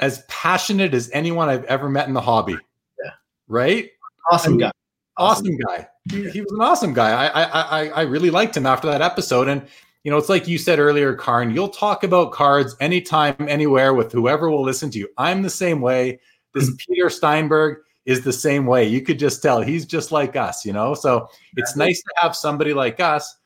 as 0.00 0.24
passionate 0.28 0.94
as 0.94 1.10
anyone 1.12 1.48
i've 1.48 1.64
ever 1.64 1.88
met 1.88 2.08
in 2.08 2.14
the 2.14 2.20
hobby. 2.20 2.56
Yeah. 3.02 3.10
Right? 3.46 3.90
Awesome 4.30 4.48
I 4.48 4.56
mean, 4.56 4.60
guy. 4.60 4.72
Awesome, 5.16 5.46
awesome. 5.46 5.58
Guy 5.58 5.88
he, 6.10 6.30
he 6.30 6.40
was 6.40 6.52
an 6.52 6.60
awesome 6.60 6.92
guy. 6.92 7.10
I, 7.10 7.42
I 7.42 7.60
i 7.60 7.88
i 7.88 8.02
really 8.02 8.30
liked 8.30 8.56
him 8.56 8.66
after 8.66 8.86
that 8.88 9.02
episode. 9.02 9.48
And 9.48 9.66
you 10.04 10.10
know, 10.10 10.16
it's 10.18 10.28
like 10.28 10.46
you 10.46 10.58
said 10.58 10.78
earlier, 10.78 11.14
Karn, 11.14 11.50
you'll 11.50 11.68
talk 11.68 12.04
about 12.04 12.32
cards 12.32 12.76
anytime, 12.80 13.36
anywhere 13.48 13.94
with 13.94 14.12
whoever 14.12 14.50
will 14.50 14.62
listen 14.62 14.90
to 14.90 14.98
you. 14.98 15.08
I'm 15.18 15.42
the 15.42 15.50
same 15.50 15.80
way. 15.80 16.20
This 16.54 16.70
Peter 16.86 17.10
Steinberg 17.10 17.78
is 18.06 18.22
the 18.22 18.32
same 18.32 18.64
way. 18.64 18.86
You 18.86 19.02
could 19.02 19.18
just 19.18 19.42
tell 19.42 19.60
he's 19.60 19.84
just 19.84 20.12
like 20.12 20.34
us, 20.34 20.64
you 20.64 20.72
know? 20.72 20.94
So 20.94 21.28
it's 21.56 21.76
nice 21.76 22.00
to 22.00 22.12
have 22.16 22.34
somebody 22.34 22.72
like 22.72 23.00
us 23.00 23.36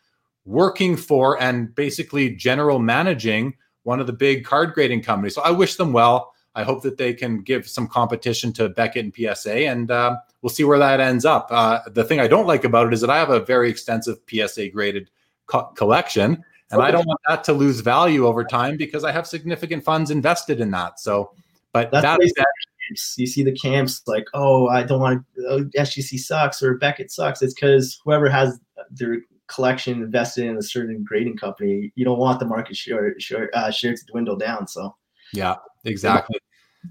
working 0.45 0.97
for 0.97 1.41
and 1.43 1.75
basically 1.75 2.31
general 2.31 2.79
managing 2.79 3.55
one 3.83 3.99
of 3.99 4.07
the 4.07 4.13
big 4.13 4.45
card 4.45 4.73
grading 4.75 5.03
companies. 5.03 5.35
So 5.35 5.43
I 5.43 5.51
wish 5.51 5.77
them 5.77 5.93
well. 5.93 6.33
I 6.55 6.65
hope 6.65 6.83
that 6.83 6.99
they 6.99 7.15
can 7.15 7.41
give 7.41 7.67
some 7.67 7.89
competition 7.89 8.53
to 8.55 8.69
Beckett 8.69 9.05
and 9.05 9.15
PSA, 9.37 9.67
and 9.67 9.91
uh, 9.91 10.19
we'll 10.43 10.51
see 10.51 10.65
where 10.65 10.79
that 10.79 11.01
ends 11.01 11.25
up. 11.25 11.49
Uh, 11.51 11.81
the 11.91 12.05
thing 12.05 12.21
I 12.21 12.29
don't 12.29 12.47
like 12.47 12.65
about 12.65 12.87
it 12.87 12.93
is 12.93 13.01
that 13.01 13.11
I 13.11 13.19
have 13.19 13.31
a 13.31 13.41
very 13.41 13.71
extensive 13.71 14.19
PSA 14.29 14.69
graded 14.69 15.11
co- 15.53 15.73
collection. 15.75 16.43
And 16.71 16.81
I 16.81 16.91
don't 16.91 17.07
want 17.07 17.21
that 17.29 17.45
to 17.45 17.53
lose 17.53 17.81
value 17.81 18.27
over 18.27 18.45
time 18.45 18.79
because 18.79 19.05
I 19.05 19.13
have 19.13 19.27
significant 19.27 19.85
funds 19.85 20.11
invested 20.11 20.59
in 20.59 20.71
that. 20.71 20.99
So, 20.99 21.33
but 21.73 21.91
that's 21.91 22.03
that, 22.03 22.19
that 22.19 22.47
you 23.19 23.27
see 23.27 23.43
the 23.43 23.53
camps 23.53 24.03
like, 24.07 24.25
oh, 24.33 24.69
I 24.69 24.83
don't 24.83 25.01
want 25.01 25.23
oh, 25.49 25.65
SGC 25.77 26.19
sucks 26.19 26.63
or 26.63 26.79
Beckett 26.79 27.11
sucks. 27.11 27.43
It's 27.43 27.53
because 27.53 28.01
whoever 28.03 28.31
has 28.31 28.59
their 28.91 29.19
collection 29.49 30.03
invested 30.03 30.47
in 30.47 30.57
a 30.57 30.63
certain 30.63 31.05
grading 31.05 31.37
company, 31.37 31.93
you 31.95 32.07
don't 32.07 32.19
want 32.19 32.41
the 32.41 32.47
market 32.47 32.75
share 32.75 33.15
share, 33.21 33.51
uh, 33.53 33.71
share 33.71 33.95
to 33.95 34.05
dwindle 34.07 34.37
down. 34.37 34.67
So, 34.67 34.97
yeah, 35.35 35.57
exactly. 35.85 36.39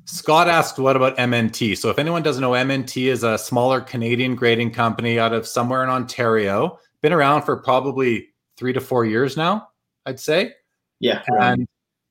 Scott 0.05 0.47
asked, 0.47 0.77
what 0.77 0.95
about 0.95 1.17
MNT? 1.17 1.75
So, 1.75 1.89
if 1.89 1.97
anyone 1.97 2.21
doesn't 2.21 2.41
know, 2.41 2.51
MNT 2.51 3.07
is 3.07 3.23
a 3.23 3.35
smaller 3.37 3.81
Canadian 3.81 4.35
grading 4.35 4.71
company 4.71 5.17
out 5.17 5.33
of 5.33 5.47
somewhere 5.47 5.83
in 5.83 5.89
Ontario. 5.89 6.77
Been 7.01 7.13
around 7.13 7.41
for 7.41 7.57
probably 7.57 8.30
three 8.61 8.73
to 8.73 8.79
four 8.79 9.05
years 9.05 9.35
now, 9.35 9.69
I'd 10.05 10.19
say. 10.19 10.53
Yeah. 10.99 11.23
And, 11.39 11.67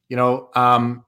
you 0.08 0.16
know, 0.16 0.50
um, 0.56 1.04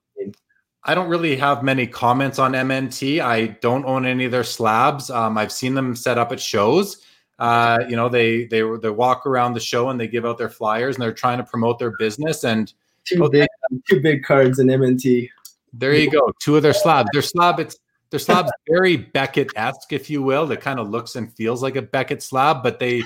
I 0.84 0.94
don't 0.94 1.08
really 1.08 1.34
have 1.34 1.64
many 1.64 1.84
comments 1.84 2.38
on 2.38 2.52
MNT. 2.52 3.18
I 3.18 3.48
don't 3.60 3.84
own 3.84 4.06
any 4.06 4.24
of 4.24 4.30
their 4.30 4.44
slabs. 4.44 5.10
Um, 5.10 5.36
I've 5.36 5.50
seen 5.50 5.74
them 5.74 5.96
set 5.96 6.16
up 6.16 6.30
at 6.30 6.38
shows. 6.38 7.02
Uh, 7.40 7.80
you 7.88 7.96
know, 7.96 8.08
they 8.08 8.44
they 8.44 8.62
they 8.80 8.90
walk 8.90 9.26
around 9.26 9.54
the 9.54 9.60
show 9.60 9.88
and 9.88 9.98
they 9.98 10.06
give 10.06 10.24
out 10.24 10.38
their 10.38 10.48
flyers 10.48 10.94
and 10.94 11.02
they're 11.02 11.12
trying 11.12 11.38
to 11.38 11.44
promote 11.44 11.80
their 11.80 11.96
business. 11.98 12.44
And 12.44 12.72
two 13.04 13.28
big 13.28 13.48
two 13.90 14.00
big 14.00 14.22
cards 14.22 14.60
in 14.60 14.68
MNT. 14.68 15.28
There 15.72 15.92
you 15.92 16.08
go. 16.08 16.32
Two 16.40 16.54
of 16.54 16.62
their 16.62 16.72
slabs. 16.72 17.08
Their 17.12 17.22
slab, 17.22 17.58
it's 17.58 17.76
their 18.10 18.20
slab's 18.20 18.52
very 18.68 18.96
Beckett-esque, 18.96 19.92
if 19.92 20.08
you 20.08 20.22
will. 20.22 20.52
It 20.52 20.60
kind 20.60 20.78
of 20.78 20.88
looks 20.88 21.16
and 21.16 21.32
feels 21.32 21.64
like 21.64 21.74
a 21.74 21.82
Beckett 21.82 22.22
slab, 22.22 22.62
but 22.62 22.78
they 22.78 23.02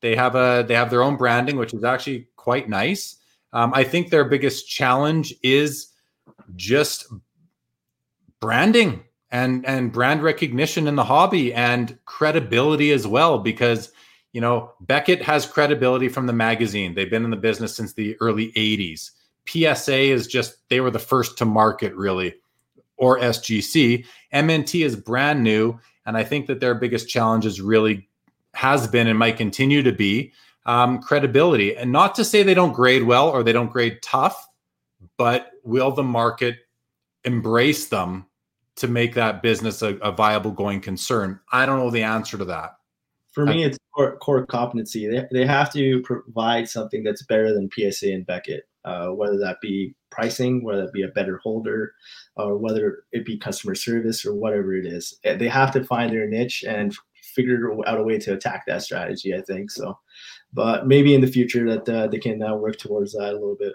they 0.00 0.14
have 0.16 0.34
a 0.34 0.64
they 0.66 0.74
have 0.74 0.90
their 0.90 1.02
own 1.02 1.16
branding, 1.16 1.56
which 1.56 1.74
is 1.74 1.84
actually 1.84 2.28
quite 2.36 2.68
nice. 2.68 3.16
Um, 3.52 3.72
I 3.74 3.84
think 3.84 4.10
their 4.10 4.24
biggest 4.24 4.68
challenge 4.68 5.34
is 5.42 5.88
just 6.56 7.06
branding 8.40 9.02
and 9.30 9.66
and 9.66 9.92
brand 9.92 10.22
recognition 10.22 10.86
in 10.86 10.96
the 10.96 11.04
hobby 11.04 11.52
and 11.52 11.98
credibility 12.04 12.92
as 12.92 13.06
well 13.06 13.38
because 13.38 13.92
you 14.32 14.40
know 14.40 14.72
Beckett 14.80 15.22
has 15.22 15.46
credibility 15.46 16.08
from 16.08 16.26
the 16.26 16.32
magazine. 16.32 16.94
They've 16.94 17.10
been 17.10 17.24
in 17.24 17.30
the 17.30 17.36
business 17.36 17.74
since 17.74 17.92
the 17.92 18.16
early 18.20 18.52
80s. 18.52 19.10
PSA 19.46 19.98
is 19.98 20.26
just 20.26 20.68
they 20.68 20.80
were 20.80 20.90
the 20.90 20.98
first 20.98 21.38
to 21.38 21.44
market 21.44 21.94
really 21.94 22.34
or 22.96 23.18
SGC. 23.18 24.04
MNT 24.32 24.84
is 24.84 24.96
brand 24.96 25.42
new 25.42 25.78
and 26.06 26.16
I 26.16 26.24
think 26.24 26.46
that 26.46 26.60
their 26.60 26.74
biggest 26.74 27.08
challenge 27.08 27.44
is 27.44 27.60
really 27.60 28.07
has 28.54 28.86
been 28.86 29.06
and 29.06 29.18
might 29.18 29.36
continue 29.36 29.82
to 29.82 29.92
be 29.92 30.32
um, 30.66 31.00
credibility. 31.00 31.76
And 31.76 31.92
not 31.92 32.14
to 32.16 32.24
say 32.24 32.42
they 32.42 32.54
don't 32.54 32.72
grade 32.72 33.04
well 33.04 33.28
or 33.28 33.42
they 33.42 33.52
don't 33.52 33.72
grade 33.72 34.00
tough, 34.02 34.48
but 35.16 35.50
will 35.64 35.90
the 35.90 36.02
market 36.02 36.56
embrace 37.24 37.88
them 37.88 38.26
to 38.76 38.88
make 38.88 39.14
that 39.14 39.42
business 39.42 39.82
a, 39.82 39.96
a 39.96 40.12
viable 40.12 40.50
going 40.50 40.80
concern? 40.80 41.40
I 41.52 41.66
don't 41.66 41.78
know 41.78 41.90
the 41.90 42.02
answer 42.02 42.38
to 42.38 42.44
that. 42.46 42.76
For 43.32 43.46
me, 43.46 43.62
it's 43.62 43.78
core, 43.94 44.16
core 44.16 44.46
competency. 44.46 45.06
They, 45.06 45.24
they 45.30 45.46
have 45.46 45.72
to 45.72 46.02
provide 46.02 46.68
something 46.68 47.04
that's 47.04 47.24
better 47.24 47.54
than 47.54 47.70
PSA 47.70 48.12
and 48.12 48.26
Beckett, 48.26 48.64
uh, 48.84 49.08
whether 49.08 49.38
that 49.38 49.60
be 49.60 49.94
pricing, 50.10 50.64
whether 50.64 50.84
it 50.84 50.92
be 50.92 51.02
a 51.02 51.08
better 51.08 51.38
holder, 51.38 51.92
or 52.36 52.58
whether 52.58 53.04
it 53.12 53.24
be 53.24 53.38
customer 53.38 53.74
service 53.74 54.24
or 54.26 54.34
whatever 54.34 54.74
it 54.74 54.86
is. 54.86 55.18
They 55.22 55.48
have 55.48 55.72
to 55.72 55.84
find 55.84 56.12
their 56.12 56.26
niche 56.26 56.64
and 56.66 56.96
figure 57.34 57.72
out 57.86 57.98
a 57.98 58.02
way 58.02 58.18
to 58.18 58.34
attack 58.34 58.64
that 58.66 58.82
strategy. 58.82 59.34
I 59.34 59.40
think 59.42 59.70
so, 59.70 59.98
but 60.52 60.86
maybe 60.86 61.14
in 61.14 61.20
the 61.20 61.26
future 61.26 61.68
that 61.74 61.88
uh, 61.88 62.06
they 62.06 62.18
can 62.18 62.42
uh, 62.42 62.54
work 62.54 62.78
towards 62.78 63.12
that 63.12 63.30
a 63.30 63.38
little 63.38 63.56
bit. 63.58 63.74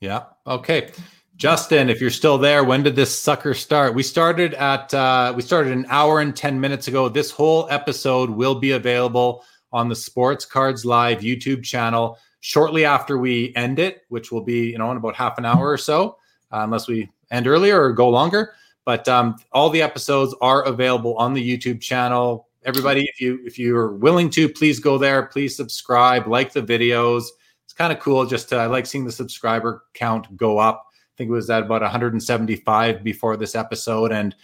Yeah. 0.00 0.24
Okay. 0.46 0.90
Justin, 1.36 1.90
if 1.90 2.00
you're 2.00 2.10
still 2.10 2.38
there, 2.38 2.62
when 2.62 2.84
did 2.84 2.94
this 2.94 3.16
sucker 3.16 3.54
start? 3.54 3.94
We 3.94 4.04
started 4.04 4.54
at 4.54 4.94
uh, 4.94 5.32
we 5.34 5.42
started 5.42 5.72
an 5.72 5.86
hour 5.88 6.20
and 6.20 6.34
ten 6.34 6.60
minutes 6.60 6.86
ago. 6.86 7.08
This 7.08 7.30
whole 7.30 7.66
episode 7.70 8.30
will 8.30 8.54
be 8.54 8.72
available 8.72 9.44
on 9.72 9.88
the 9.88 9.96
Sports 9.96 10.44
Cards 10.44 10.84
Live 10.84 11.20
YouTube 11.20 11.64
channel 11.64 12.18
shortly 12.38 12.84
after 12.84 13.18
we 13.18 13.52
end 13.56 13.80
it, 13.80 14.02
which 14.10 14.30
will 14.30 14.42
be 14.42 14.70
you 14.70 14.78
know 14.78 14.90
in 14.92 14.96
about 14.96 15.16
half 15.16 15.36
an 15.38 15.44
hour 15.44 15.68
or 15.68 15.78
so, 15.78 16.18
uh, 16.52 16.60
unless 16.60 16.86
we 16.86 17.08
end 17.32 17.48
earlier 17.48 17.82
or 17.82 17.92
go 17.92 18.08
longer. 18.08 18.54
But 18.84 19.08
um, 19.08 19.36
all 19.50 19.70
the 19.70 19.82
episodes 19.82 20.34
are 20.40 20.62
available 20.62 21.16
on 21.16 21.32
the 21.34 21.42
YouTube 21.42 21.80
channel. 21.80 22.43
Everybody, 22.64 23.02
if 23.02 23.20
you 23.20 23.40
if 23.44 23.58
you're 23.58 23.92
willing 23.92 24.30
to, 24.30 24.48
please 24.48 24.80
go 24.80 24.98
there. 24.98 25.26
Please 25.26 25.56
subscribe, 25.56 26.26
like 26.26 26.52
the 26.52 26.62
videos. 26.62 27.24
It's 27.64 27.74
kind 27.74 27.92
of 27.92 28.00
cool. 28.00 28.24
Just 28.26 28.48
to, 28.50 28.56
I 28.56 28.66
like 28.66 28.86
seeing 28.86 29.04
the 29.04 29.12
subscriber 29.12 29.84
count 29.94 30.34
go 30.36 30.58
up. 30.58 30.86
I 30.92 31.14
think 31.16 31.28
it 31.28 31.32
was 31.32 31.50
at 31.50 31.62
about 31.62 31.82
175 31.82 33.04
before 33.04 33.36
this 33.36 33.54
episode, 33.54 34.12
and 34.12 34.34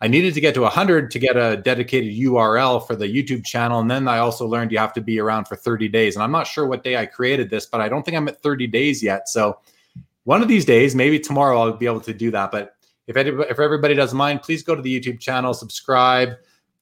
I 0.00 0.08
needed 0.08 0.34
to 0.34 0.40
get 0.40 0.54
to 0.54 0.62
100 0.62 1.10
to 1.10 1.18
get 1.18 1.36
a 1.36 1.56
dedicated 1.56 2.12
URL 2.14 2.86
for 2.86 2.96
the 2.96 3.06
YouTube 3.06 3.46
channel. 3.46 3.80
And 3.80 3.90
then 3.90 4.08
I 4.08 4.18
also 4.18 4.46
learned 4.46 4.70
you 4.70 4.78
have 4.78 4.92
to 4.94 5.00
be 5.00 5.18
around 5.18 5.46
for 5.46 5.56
30 5.56 5.88
days. 5.88 6.16
And 6.16 6.22
I'm 6.22 6.32
not 6.32 6.46
sure 6.46 6.66
what 6.66 6.84
day 6.84 6.96
I 6.96 7.06
created 7.06 7.48
this, 7.48 7.64
but 7.64 7.80
I 7.80 7.88
don't 7.88 8.02
think 8.02 8.16
I'm 8.16 8.28
at 8.28 8.42
30 8.42 8.66
days 8.66 9.02
yet. 9.02 9.28
So 9.28 9.58
one 10.24 10.42
of 10.42 10.48
these 10.48 10.66
days, 10.66 10.94
maybe 10.94 11.18
tomorrow, 11.18 11.60
I'll 11.60 11.72
be 11.72 11.86
able 11.86 12.02
to 12.02 12.12
do 12.12 12.30
that. 12.32 12.50
But 12.50 12.74
if 13.06 13.16
anybody, 13.16 13.48
if 13.48 13.58
everybody 13.58 13.94
doesn't 13.94 14.18
mind, 14.18 14.42
please 14.42 14.62
go 14.62 14.74
to 14.74 14.82
the 14.82 15.00
YouTube 15.00 15.18
channel, 15.18 15.54
subscribe, 15.54 16.34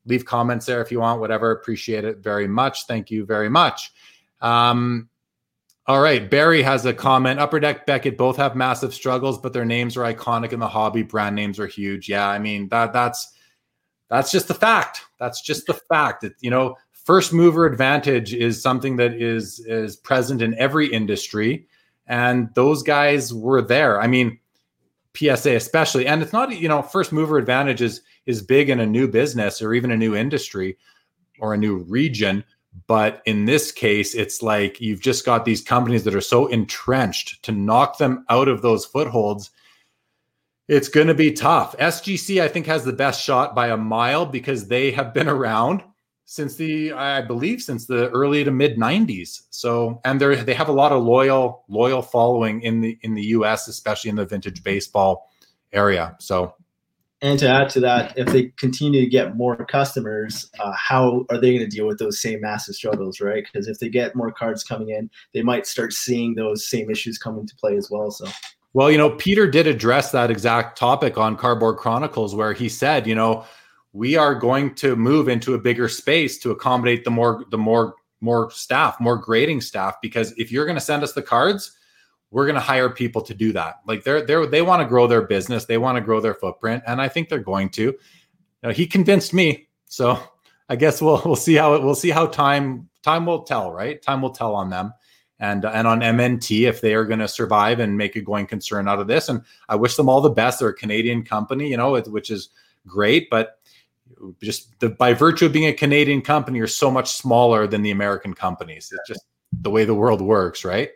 leave 0.07 0.25
comments 0.25 0.67
there 0.67 0.83
if 0.83 0.91
you 0.91 1.01
want, 1.01 1.21
whatever. 1.21 1.51
Appreciate 1.51 2.05
it 2.05 2.19
very 2.19 2.47
much. 2.47 2.87
Thank 2.87 3.11
you 3.11 3.25
very 3.25 3.49
much. 3.49 3.93
Um, 4.41 5.09
all 5.87 6.01
right. 6.01 6.31
Barry 6.31 6.63
has 6.63 6.87
a 6.87 6.95
comment. 6.95 7.41
Upper 7.41 7.61
Deck 7.61 7.85
Beckett 7.85 8.17
both 8.17 8.37
have 8.37 8.57
massive 8.57 8.95
struggles, 8.95 9.39
but 9.39 9.53
their 9.53 9.67
names 9.67 9.97
are 9.97 10.13
iconic 10.13 10.53
in 10.53 10.61
the 10.61 10.69
hobby. 10.69 11.03
Brand 11.03 11.37
names 11.37 11.59
are 11.59 11.67
huge. 11.67 12.09
Yeah, 12.09 12.27
I 12.27 12.39
mean 12.39 12.69
that 12.69 12.93
that's 12.93 13.33
that's 14.09 14.31
just 14.31 14.49
the 14.49 14.55
fact. 14.55 15.03
That's 15.19 15.43
just 15.43 15.67
the 15.67 15.75
fact 15.75 16.23
that 16.23 16.35
you 16.41 16.51
know 16.51 16.77
first 16.93 17.35
mover 17.35 17.67
advantage 17.67 18.33
is 18.33 18.63
something 18.63 18.97
that 18.97 19.13
is 19.13 19.61
is 19.67 19.97
present 19.97 20.41
in 20.41 20.55
every 20.55 20.91
industry, 20.91 21.67
and 22.07 22.49
those 22.55 22.83
guys 22.83 23.35
were 23.35 23.61
there. 23.61 24.01
I 24.01 24.07
mean, 24.07 24.39
PSA 25.15 25.55
especially, 25.55 26.07
and 26.07 26.23
it's 26.23 26.33
not 26.33 26.57
you 26.57 26.69
know 26.69 26.81
first 26.81 27.13
mover 27.13 27.37
advantage 27.37 27.83
is 27.83 28.01
is 28.27 28.43
big 28.43 28.71
in 28.71 28.81
a 28.81 28.87
new 28.87 29.09
business 29.09 29.61
or 29.61 29.75
even 29.75 29.91
a 29.91 29.97
new 29.97 30.15
industry 30.15 30.77
or 31.41 31.55
a 31.55 31.59
new 31.59 31.79
region 31.79 32.45
but 32.87 33.23
in 33.25 33.45
this 33.45 33.73
case, 33.73 34.15
it's 34.15 34.43
like 34.43 34.81
you've 34.81 35.01
just 35.01 35.25
got 35.25 35.45
these 35.45 35.63
companies 35.63 36.05
that 36.05 36.15
are 36.15 36.21
so 36.21 36.47
entrenched 36.49 37.43
to 37.45 37.53
knock 37.53 37.99
them 37.99 38.25
out 38.29 38.49
of 38.49 38.63
those 38.63 38.85
footholds. 38.85 39.51
It's 40.69 40.89
going 40.89 41.07
to 41.07 41.15
be 41.15 41.33
tough. 41.33 41.77
SGC, 41.79 42.43
I 42.43 42.49
think, 42.49 42.67
has 42.67 42.85
the 42.85 42.93
best 42.93 43.23
shot 43.23 43.55
by 43.55 43.69
a 43.69 43.77
mile 43.77 44.27
because 44.27 44.67
they 44.67 44.91
have 44.93 45.15
been 45.15 45.29
around 45.29 45.83
since 46.27 46.57
the, 46.57 46.93
I 46.93 47.21
believe, 47.21 47.61
since 47.61 47.87
the 47.87 48.09
early 48.11 48.43
to 48.45 48.51
mid 48.51 48.77
'90s. 48.77 49.43
So, 49.51 50.01
and 50.05 50.21
they 50.21 50.37
they 50.37 50.55
have 50.55 50.69
a 50.69 50.73
lot 50.73 50.91
of 50.91 51.03
loyal 51.03 51.65
loyal 51.69 52.03
following 52.03 52.63
in 52.63 52.81
the 52.81 52.99
in 53.03 53.15
the 53.15 53.27
U.S., 53.27 53.69
especially 53.69 54.11
in 54.11 54.17
the 54.17 54.27
vintage 54.27 54.63
baseball 54.65 55.31
area. 55.73 56.17
So, 56.19 56.55
and 57.23 57.39
to 57.39 57.49
add 57.49 57.71
to 57.71 57.81
that, 57.81 58.19
if 58.19 58.27
they 58.29 58.53
continue 58.59 59.01
to 59.01 59.07
get 59.07 59.37
more 59.37 59.57
customers, 59.67 60.51
uh, 60.59 60.73
how 60.73 61.25
are 61.31 61.39
they 61.39 61.57
going 61.57 61.69
to 61.69 61.77
deal 61.77 61.87
with 61.87 61.99
those 61.99 62.21
same 62.21 62.41
massive 62.41 62.75
struggles, 62.75 63.21
right? 63.21 63.45
Because 63.51 63.69
if 63.69 63.79
they 63.79 63.89
get 63.89 64.15
more 64.15 64.31
cards 64.31 64.63
coming 64.63 64.91
in, 64.91 65.09
they 65.33 65.43
might 65.43 65.67
start 65.67 65.93
seeing 65.93 66.35
those 66.35 66.69
same 66.69 66.91
issues 66.91 67.19
come 67.19 67.39
into 67.39 67.55
play 67.57 67.77
as 67.77 67.91
well. 67.91 68.11
So, 68.11 68.27
well, 68.75 68.91
you 68.91 68.99
know, 68.99 69.11
Peter 69.11 69.49
did 69.49 69.67
address 69.67 70.11
that 70.11 70.31
exact 70.31 70.77
topic 70.77 71.17
on 71.17 71.37
Cardboard 71.37 71.77
Chronicles, 71.77 72.35
where 72.35 72.53
he 72.53 72.69
said, 72.69 73.07
you 73.07 73.15
know, 73.15 73.45
we 73.93 74.17
are 74.17 74.35
going 74.35 74.75
to 74.75 74.97
move 74.97 75.29
into 75.29 75.55
a 75.55 75.59
bigger 75.59 75.89
space 75.89 76.39
to 76.39 76.51
accommodate 76.51 77.05
the 77.05 77.11
more 77.11 77.45
the 77.51 77.59
more 77.59 77.95
more 78.21 78.51
staff, 78.51 78.99
more 79.01 79.17
grading 79.17 79.61
staff, 79.61 79.97
because 80.03 80.33
if 80.33 80.51
you're 80.51 80.65
going 80.65 80.77
to 80.77 80.81
send 80.85 81.03
us 81.03 81.13
the 81.13 81.23
cards, 81.23 81.77
we're 82.35 82.47
going 82.47 82.57
to 82.57 82.61
hire 82.61 82.91
people 82.91 83.23
to 83.23 83.33
do 83.33 83.53
that. 83.53 83.77
Like 83.87 84.03
they're 84.03 84.27
they 84.27 84.45
they 84.47 84.61
want 84.61 84.83
to 84.83 84.89
grow 84.89 85.07
their 85.07 85.23
business, 85.23 85.67
they 85.67 85.79
want 85.79 85.97
to 85.97 86.01
grow 86.01 86.21
their 86.21 86.35
footprint, 86.35 86.83
and 86.85 87.01
I 87.01 87.09
think 87.09 87.29
they're 87.29 87.39
going 87.39 87.69
to. 87.71 87.83
You 87.83 87.99
know, 88.65 88.71
he 88.71 88.89
convinced 88.89 89.33
me, 89.33 89.69
so 89.87 90.19
I 90.69 90.75
guess 90.75 91.01
we'll 91.01 91.23
we'll 91.25 91.37
see 91.37 91.55
how 91.55 91.75
it 91.75 91.83
we'll 91.85 91.95
see 91.95 92.11
how 92.11 92.27
time 92.27 92.89
time 93.03 93.25
will 93.25 93.45
tell, 93.45 93.71
right? 93.71 94.03
Time 94.03 94.21
will 94.21 94.31
tell 94.31 94.55
on 94.57 94.69
them. 94.69 94.93
And, 95.41 95.65
and 95.65 95.87
on 95.87 96.01
MNT 96.01 96.69
if 96.69 96.81
they 96.81 96.95
are 96.95 97.05
going 97.05 97.19
to 97.19 97.29
survive 97.29 97.81
and 97.81 97.99
make 97.99 98.17
a 98.17 98.21
going 98.23 98.47
concern 98.47 98.89
out 98.89 99.01
of 99.01 99.09
this. 99.09 99.29
And 99.29 99.43
I 99.69 99.75
wish 99.75 99.97
them 99.97 100.09
all 100.09 100.21
the 100.21 100.31
best. 100.31 100.61
They're 100.61 100.69
a 100.69 100.75
Canadian 100.75 101.23
company, 101.23 101.69
you 101.69 101.77
know, 101.77 102.01
which 102.01 102.31
is 102.31 102.51
great, 102.87 103.29
but 103.31 103.59
just 104.41 104.79
the, 104.79 104.91
by 104.91 105.13
virtue 105.13 105.47
of 105.47 105.53
being 105.53 105.67
a 105.67 105.73
Canadian 105.73 106.23
company, 106.23 106.59
you're 106.59 106.67
so 106.69 106.91
much 106.91 107.13
smaller 107.13 107.67
than 107.67 107.83
the 107.83 107.91
American 107.91 108.33
companies. 108.33 108.93
It's 108.95 109.09
just 109.09 109.27
the 109.53 109.71
way 109.71 109.85
the 109.85 109.95
world 109.95 110.23
works, 110.23 110.65
right? 110.65 110.91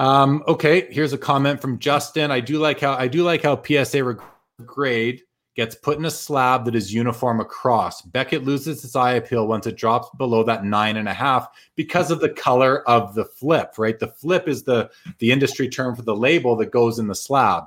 Um, 0.00 0.42
okay, 0.48 0.88
here's 0.90 1.12
a 1.12 1.18
comment 1.18 1.60
from 1.60 1.78
Justin. 1.78 2.30
I 2.30 2.40
do 2.40 2.58
like 2.58 2.80
how 2.80 2.94
I 2.94 3.06
do 3.06 3.22
like 3.22 3.42
how 3.42 3.62
PSA 3.62 4.16
grade 4.64 5.20
gets 5.56 5.74
put 5.74 5.98
in 5.98 6.06
a 6.06 6.10
slab 6.10 6.64
that 6.64 6.74
is 6.74 6.94
uniform 6.94 7.38
across. 7.38 8.00
Beckett 8.00 8.42
loses 8.42 8.82
its 8.82 8.96
eye 8.96 9.12
appeal 9.12 9.46
once 9.46 9.66
it 9.66 9.76
drops 9.76 10.08
below 10.16 10.42
that 10.44 10.64
nine 10.64 10.96
and 10.96 11.06
a 11.06 11.12
half 11.12 11.48
because 11.76 12.10
of 12.10 12.20
the 12.20 12.30
color 12.30 12.80
of 12.88 13.14
the 13.14 13.26
flip. 13.26 13.74
Right, 13.76 13.98
the 13.98 14.08
flip 14.08 14.48
is 14.48 14.62
the 14.62 14.90
the 15.18 15.32
industry 15.32 15.68
term 15.68 15.94
for 15.94 16.00
the 16.00 16.16
label 16.16 16.56
that 16.56 16.70
goes 16.70 16.98
in 16.98 17.06
the 17.06 17.14
slab. 17.14 17.64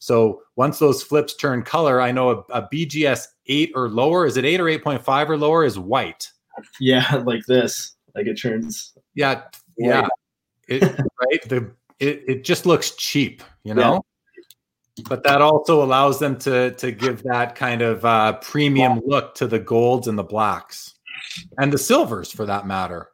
So 0.00 0.42
once 0.56 0.80
those 0.80 1.04
flips 1.04 1.36
turn 1.36 1.62
color, 1.62 2.00
I 2.00 2.10
know 2.10 2.30
a, 2.30 2.38
a 2.52 2.68
BGS 2.68 3.28
eight 3.46 3.70
or 3.76 3.88
lower. 3.88 4.26
Is 4.26 4.36
it 4.36 4.44
eight 4.44 4.60
or 4.60 4.68
eight 4.68 4.82
point 4.82 5.04
five 5.04 5.30
or 5.30 5.36
lower? 5.36 5.64
Is 5.64 5.78
white. 5.78 6.32
Yeah, 6.80 7.14
like 7.24 7.46
this. 7.46 7.94
Like 8.16 8.26
it 8.26 8.40
turns. 8.42 8.92
Yeah, 9.14 9.42
yeah. 9.78 10.08
It, 10.70 10.82
right? 11.20 11.48
The 11.48 11.70
it, 11.98 12.24
it 12.26 12.44
just 12.44 12.64
looks 12.64 12.92
cheap, 12.92 13.42
you 13.62 13.74
know. 13.74 14.02
Yeah. 14.96 15.04
But 15.08 15.22
that 15.24 15.40
also 15.42 15.82
allows 15.82 16.18
them 16.18 16.38
to 16.40 16.72
to 16.72 16.92
give 16.92 17.22
that 17.24 17.54
kind 17.54 17.82
of 17.82 18.04
uh, 18.04 18.34
premium 18.34 19.00
look 19.04 19.34
to 19.36 19.46
the 19.46 19.58
golds 19.58 20.08
and 20.08 20.18
the 20.18 20.24
blacks, 20.24 20.94
and 21.58 21.72
the 21.72 21.78
silvers 21.78 22.32
for 22.32 22.46
that 22.46 22.66
matter. 22.66 23.10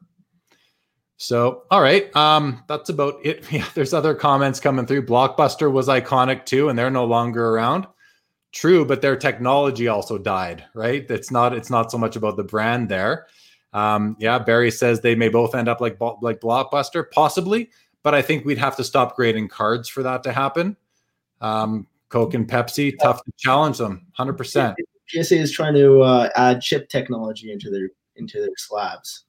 So, 1.19 1.63
all 1.71 1.81
right, 1.81 2.15
um, 2.15 2.63
that's 2.69 2.91
about 2.91 3.25
it. 3.25 3.45
Yeah, 3.53 3.67
there's 3.75 3.95
other 3.95 4.15
comments 4.15 4.61
coming 4.61 4.87
through. 4.87 5.07
Blockbuster 5.07 5.71
was 5.71 5.89
iconic 5.89 6.45
too, 6.45 6.69
and 6.69 6.79
they're 6.79 6.91
no 6.91 7.05
longer 7.05 7.51
around. 7.51 7.87
True, 8.53 8.85
but 8.85 9.03
their 9.03 9.17
technology 9.17 9.89
also 9.89 10.19
died. 10.19 10.65
Right? 10.75 11.09
It's 11.11 11.31
not. 11.31 11.55
It's 11.55 11.71
not 11.71 11.91
so 11.91 11.99
much 11.99 12.17
about 12.17 12.37
the 12.37 12.45
brand 12.45 12.89
there. 12.89 13.27
Um, 13.77 14.17
yeah, 14.19 14.39
Barry 14.39 14.71
says 14.71 15.03
they 15.03 15.15
may 15.15 15.29
both 15.29 15.55
end 15.55 15.69
up 15.69 15.83
like 15.83 16.01
like 16.23 16.41
Blockbuster, 16.41 17.11
possibly, 17.11 17.69
but 18.03 18.15
I 18.15 18.23
think 18.23 18.47
we'd 18.47 18.57
have 18.57 18.75
to 18.77 18.85
stop 18.85 19.15
grading 19.15 19.49
cards 19.49 19.87
for 19.87 20.03
that 20.03 20.23
to 20.23 20.33
happen. 20.33 20.79
Um, 21.43 21.87
Coke 22.09 22.33
and 22.33 22.49
Pepsi, 22.49 22.95
tough 23.03 23.23
to 23.23 23.33
challenge 23.37 23.77
them. 23.77 24.07
Hundred 24.15 24.39
percent. 24.39 24.77
PSA 25.11 25.37
is 25.37 25.53
trying 25.53 25.75
to 25.75 26.01
uh, 26.01 26.31
add 26.37 26.63
chip 26.63 26.89
technology 26.89 27.53
into 27.53 27.69
their 27.69 27.91
into 28.17 28.41
their 28.41 28.57
slabs. 28.57 29.25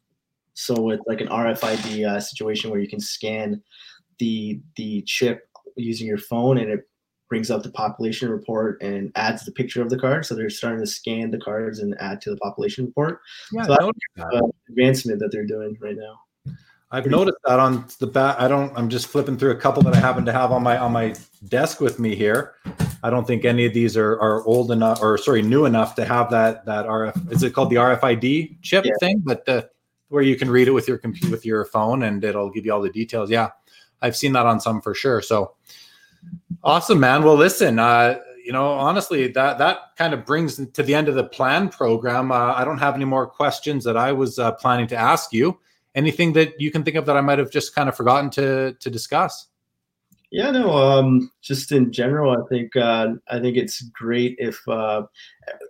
So 0.53 0.81
with 0.81 1.01
like 1.07 1.19
an 1.19 1.27
RFID 1.27 2.07
uh, 2.07 2.21
situation 2.21 2.71
where 2.71 2.79
you 2.79 2.87
can 2.87 3.01
scan 3.01 3.61
the 4.17 4.61
the 4.77 5.01
chip 5.01 5.49
using 5.75 6.07
your 6.07 6.19
phone 6.19 6.57
and 6.57 6.71
it 6.71 6.87
brings 7.29 7.51
up 7.51 7.63
the 7.63 7.71
population 7.71 8.29
report 8.29 8.81
and 8.81 9.11
adds 9.15 9.45
the 9.45 9.51
picture 9.51 9.81
of 9.81 9.89
the 9.89 9.99
card. 9.99 10.25
So 10.25 10.35
they're 10.35 10.49
starting 10.49 10.79
to 10.79 10.87
scan 10.87 11.31
the 11.31 11.37
cards 11.37 11.79
and 11.79 11.95
add 11.99 12.21
to 12.21 12.29
the 12.29 12.37
population 12.37 12.85
report. 12.85 13.21
Yeah, 13.51 13.63
so 13.63 13.77
that's 13.79 13.91
that. 14.15 14.51
advancement 14.69 15.19
that 15.19 15.31
they're 15.31 15.45
doing 15.45 15.77
right 15.81 15.95
now. 15.95 16.19
I've 16.89 17.05
noticed 17.05 17.39
that 17.43 17.59
on 17.59 17.85
the 17.99 18.07
back. 18.07 18.39
I 18.39 18.47
don't. 18.47 18.71
I'm 18.77 18.87
just 18.87 19.07
flipping 19.07 19.37
through 19.37 19.51
a 19.51 19.57
couple 19.57 19.83
that 19.83 19.93
I 19.93 19.99
happen 19.99 20.23
to 20.25 20.31
have 20.31 20.53
on 20.53 20.63
my 20.63 20.77
on 20.77 20.93
my 20.93 21.15
desk 21.49 21.81
with 21.81 21.99
me 21.99 22.15
here. 22.15 22.55
I 23.03 23.09
don't 23.09 23.27
think 23.27 23.43
any 23.43 23.65
of 23.65 23.73
these 23.73 23.97
are 23.97 24.17
are 24.21 24.45
old 24.45 24.71
enough 24.71 25.01
or 25.01 25.17
sorry 25.17 25.41
new 25.41 25.65
enough 25.65 25.95
to 25.95 26.05
have 26.05 26.31
that 26.31 26.65
that 26.65 26.85
RF. 26.85 27.31
Is 27.31 27.43
it 27.43 27.53
called 27.53 27.71
the 27.71 27.75
RFID 27.75 28.61
chip 28.61 28.85
yeah. 28.85 28.93
thing? 29.01 29.21
But 29.25 29.47
uh, 29.49 29.63
where 30.07 30.23
you 30.23 30.37
can 30.37 30.49
read 30.49 30.69
it 30.69 30.71
with 30.71 30.87
your 30.87 30.97
computer 30.97 31.29
with 31.29 31.45
your 31.45 31.65
phone 31.65 32.03
and 32.03 32.23
it'll 32.23 32.49
give 32.49 32.65
you 32.65 32.71
all 32.71 32.81
the 32.81 32.89
details. 32.89 33.29
Yeah, 33.29 33.49
I've 34.01 34.15
seen 34.15 34.31
that 34.33 34.45
on 34.45 34.61
some 34.61 34.81
for 34.81 34.93
sure. 34.93 35.21
So 35.21 35.55
awesome, 36.63 36.99
man. 36.99 37.23
Well, 37.23 37.35
listen. 37.35 37.79
Uh, 37.79 38.19
you 38.43 38.53
know, 38.53 38.71
honestly, 38.71 39.27
that 39.29 39.57
that 39.57 39.77
kind 39.97 40.13
of 40.13 40.25
brings 40.25 40.55
to 40.55 40.83
the 40.83 40.95
end 40.95 41.09
of 41.09 41.15
the 41.15 41.23
plan 41.25 41.67
program. 41.69 42.31
Uh, 42.31 42.53
I 42.53 42.63
don't 42.63 42.77
have 42.77 42.95
any 42.95 43.05
more 43.05 43.27
questions 43.27 43.83
that 43.83 43.97
I 43.97 44.13
was 44.13 44.39
uh, 44.39 44.53
planning 44.53 44.87
to 44.87 44.95
ask 44.95 45.33
you 45.33 45.59
anything 45.97 46.31
that 46.33 46.61
you 46.61 46.71
can 46.71 46.83
think 46.83 46.95
of 46.95 47.05
that 47.07 47.17
I 47.17 47.21
might 47.21 47.39
have 47.39 47.51
just 47.51 47.75
kind 47.75 47.89
of 47.89 47.97
forgotten 47.97 48.29
to 48.31 48.73
to 48.79 48.89
discuss? 48.89 49.47
Yeah, 50.31 50.51
no. 50.51 50.71
Um, 50.71 51.31
just 51.47 51.71
in 51.71 51.93
general, 51.93 52.31
I 52.31 52.45
think 52.49 52.75
uh, 52.75 53.13
I 53.29 53.39
think 53.39 53.55
it's 53.55 53.81
great 53.81 54.35
if 54.37 54.59
uh, 54.67 55.03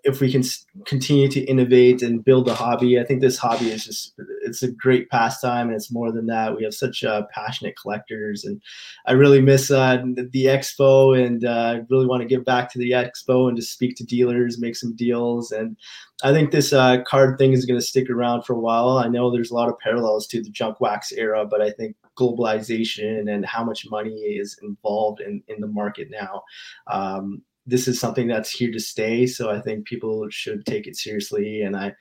if 0.03 0.19
we 0.19 0.31
can 0.31 0.43
continue 0.85 1.27
to 1.29 1.39
innovate 1.41 2.01
and 2.01 2.25
build 2.25 2.47
the 2.47 2.55
hobby. 2.55 2.99
I 2.99 3.03
think 3.03 3.21
this 3.21 3.37
hobby 3.37 3.69
is 3.69 3.85
just 3.85 4.13
it's 4.43 4.63
a 4.63 4.71
great 4.71 5.09
pastime, 5.09 5.67
and 5.67 5.75
it's 5.75 5.91
more 5.91 6.11
than 6.11 6.25
that. 6.27 6.55
We 6.55 6.63
have 6.63 6.73
such 6.73 7.03
uh, 7.03 7.23
passionate 7.31 7.75
collectors, 7.79 8.43
and 8.43 8.59
I 9.05 9.11
really 9.11 9.39
miss 9.39 9.69
uh, 9.69 9.97
the 10.15 10.45
expo, 10.45 11.17
and 11.17 11.45
uh, 11.45 11.75
I 11.75 11.81
really 11.91 12.07
want 12.07 12.23
to 12.23 12.27
give 12.27 12.43
back 12.43 12.71
to 12.73 12.79
the 12.79 12.91
expo 12.91 13.47
and 13.47 13.55
just 13.55 13.71
speak 13.71 13.95
to 13.97 14.03
dealers, 14.03 14.59
make 14.59 14.75
some 14.75 14.95
deals, 14.95 15.51
and 15.51 15.77
I 16.23 16.33
think 16.33 16.49
this 16.49 16.73
uh, 16.73 17.03
card 17.03 17.37
thing 17.37 17.53
is 17.53 17.65
going 17.65 17.79
to 17.79 17.85
stick 17.85 18.09
around 18.09 18.41
for 18.43 18.53
a 18.53 18.59
while. 18.59 18.97
I 18.97 19.07
know 19.07 19.29
there's 19.29 19.51
a 19.51 19.55
lot 19.55 19.69
of 19.69 19.77
parallels 19.77 20.25
to 20.27 20.41
the 20.41 20.49
junk 20.49 20.81
wax 20.81 21.11
era, 21.11 21.45
but 21.45 21.61
I 21.61 21.69
think 21.69 21.95
globalization 22.17 23.31
and 23.31 23.45
how 23.45 23.63
much 23.63 23.87
money 23.91 24.11
is 24.11 24.57
involved 24.63 25.21
in, 25.21 25.43
in 25.47 25.61
the 25.61 25.66
market 25.73 26.09
now. 26.09 26.43
Um, 26.87 27.41
this 27.65 27.87
is 27.87 27.99
something 27.99 28.27
that's 28.27 28.49
here 28.49 28.71
to 28.71 28.79
stay. 28.79 29.27
So 29.27 29.49
I 29.49 29.59
think 29.59 29.85
people 29.85 30.27
should 30.29 30.65
take 30.65 30.87
it 30.87 30.95
seriously. 30.95 31.61
And 31.61 31.75
I, 31.75 31.93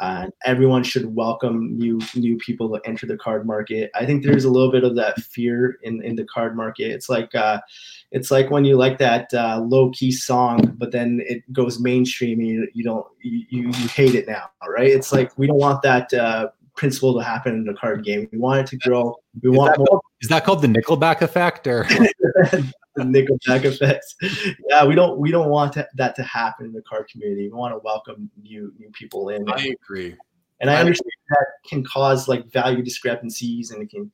uh, 0.00 0.26
everyone 0.44 0.82
should 0.82 1.14
welcome 1.14 1.76
new 1.76 2.00
new 2.16 2.36
people 2.38 2.68
to 2.68 2.80
enter 2.88 3.06
the 3.06 3.16
card 3.16 3.46
market. 3.46 3.90
I 3.94 4.04
think 4.04 4.24
there's 4.24 4.44
a 4.44 4.50
little 4.50 4.72
bit 4.72 4.82
of 4.82 4.96
that 4.96 5.20
fear 5.20 5.78
in, 5.82 6.02
in 6.02 6.16
the 6.16 6.24
card 6.24 6.56
market. 6.56 6.90
It's 6.90 7.08
like 7.08 7.32
uh, 7.34 7.60
it's 8.10 8.30
like 8.30 8.50
when 8.50 8.64
you 8.64 8.76
like 8.76 8.98
that 8.98 9.32
uh, 9.32 9.60
low 9.60 9.90
key 9.90 10.10
song, 10.10 10.74
but 10.76 10.90
then 10.90 11.20
it 11.26 11.44
goes 11.52 11.78
mainstream 11.78 12.40
and 12.40 12.48
you, 12.48 12.68
you 12.74 12.82
don't 12.82 13.06
you, 13.22 13.46
you 13.50 13.88
hate 13.88 14.16
it 14.16 14.26
now, 14.26 14.50
right? 14.68 14.88
It's 14.88 15.12
like 15.12 15.36
we 15.38 15.46
don't 15.46 15.58
want 15.58 15.82
that 15.82 16.12
uh, 16.12 16.48
principle 16.76 17.16
to 17.16 17.24
happen 17.24 17.54
in 17.54 17.64
the 17.64 17.74
card 17.74 18.04
game. 18.04 18.28
We 18.32 18.38
want 18.38 18.60
it 18.60 18.66
to 18.70 18.76
grow. 18.78 19.14
We 19.42 19.50
is 19.50 19.56
want 19.56 19.78
more. 19.78 19.86
Called, 19.86 20.02
is 20.20 20.28
that 20.28 20.44
called 20.44 20.62
the 20.62 20.68
Nickelback 20.68 21.22
effect 21.22 21.68
or 21.68 21.86
the 22.94 23.02
Nickelback 23.02 23.64
effect? 23.64 24.14
Yeah, 24.68 24.84
we 24.84 24.94
don't 24.94 25.18
we 25.18 25.30
don't 25.30 25.50
want 25.50 25.74
to, 25.74 25.88
that 25.94 26.14
to 26.16 26.22
happen 26.22 26.66
in 26.66 26.72
the 26.72 26.82
car 26.82 27.06
community. 27.10 27.48
We 27.48 27.54
want 27.56 27.74
to 27.74 27.80
welcome 27.84 28.30
new 28.42 28.72
new 28.78 28.90
people 28.90 29.28
in. 29.28 29.48
I 29.50 29.74
agree. 29.82 30.16
And 30.60 30.70
I 30.70 30.76
understand 30.76 31.10
that 31.30 31.46
can 31.68 31.84
cause 31.84 32.28
like 32.28 32.50
value 32.50 32.82
discrepancies 32.82 33.70
and 33.70 33.82
it 33.82 33.90
can 33.90 34.10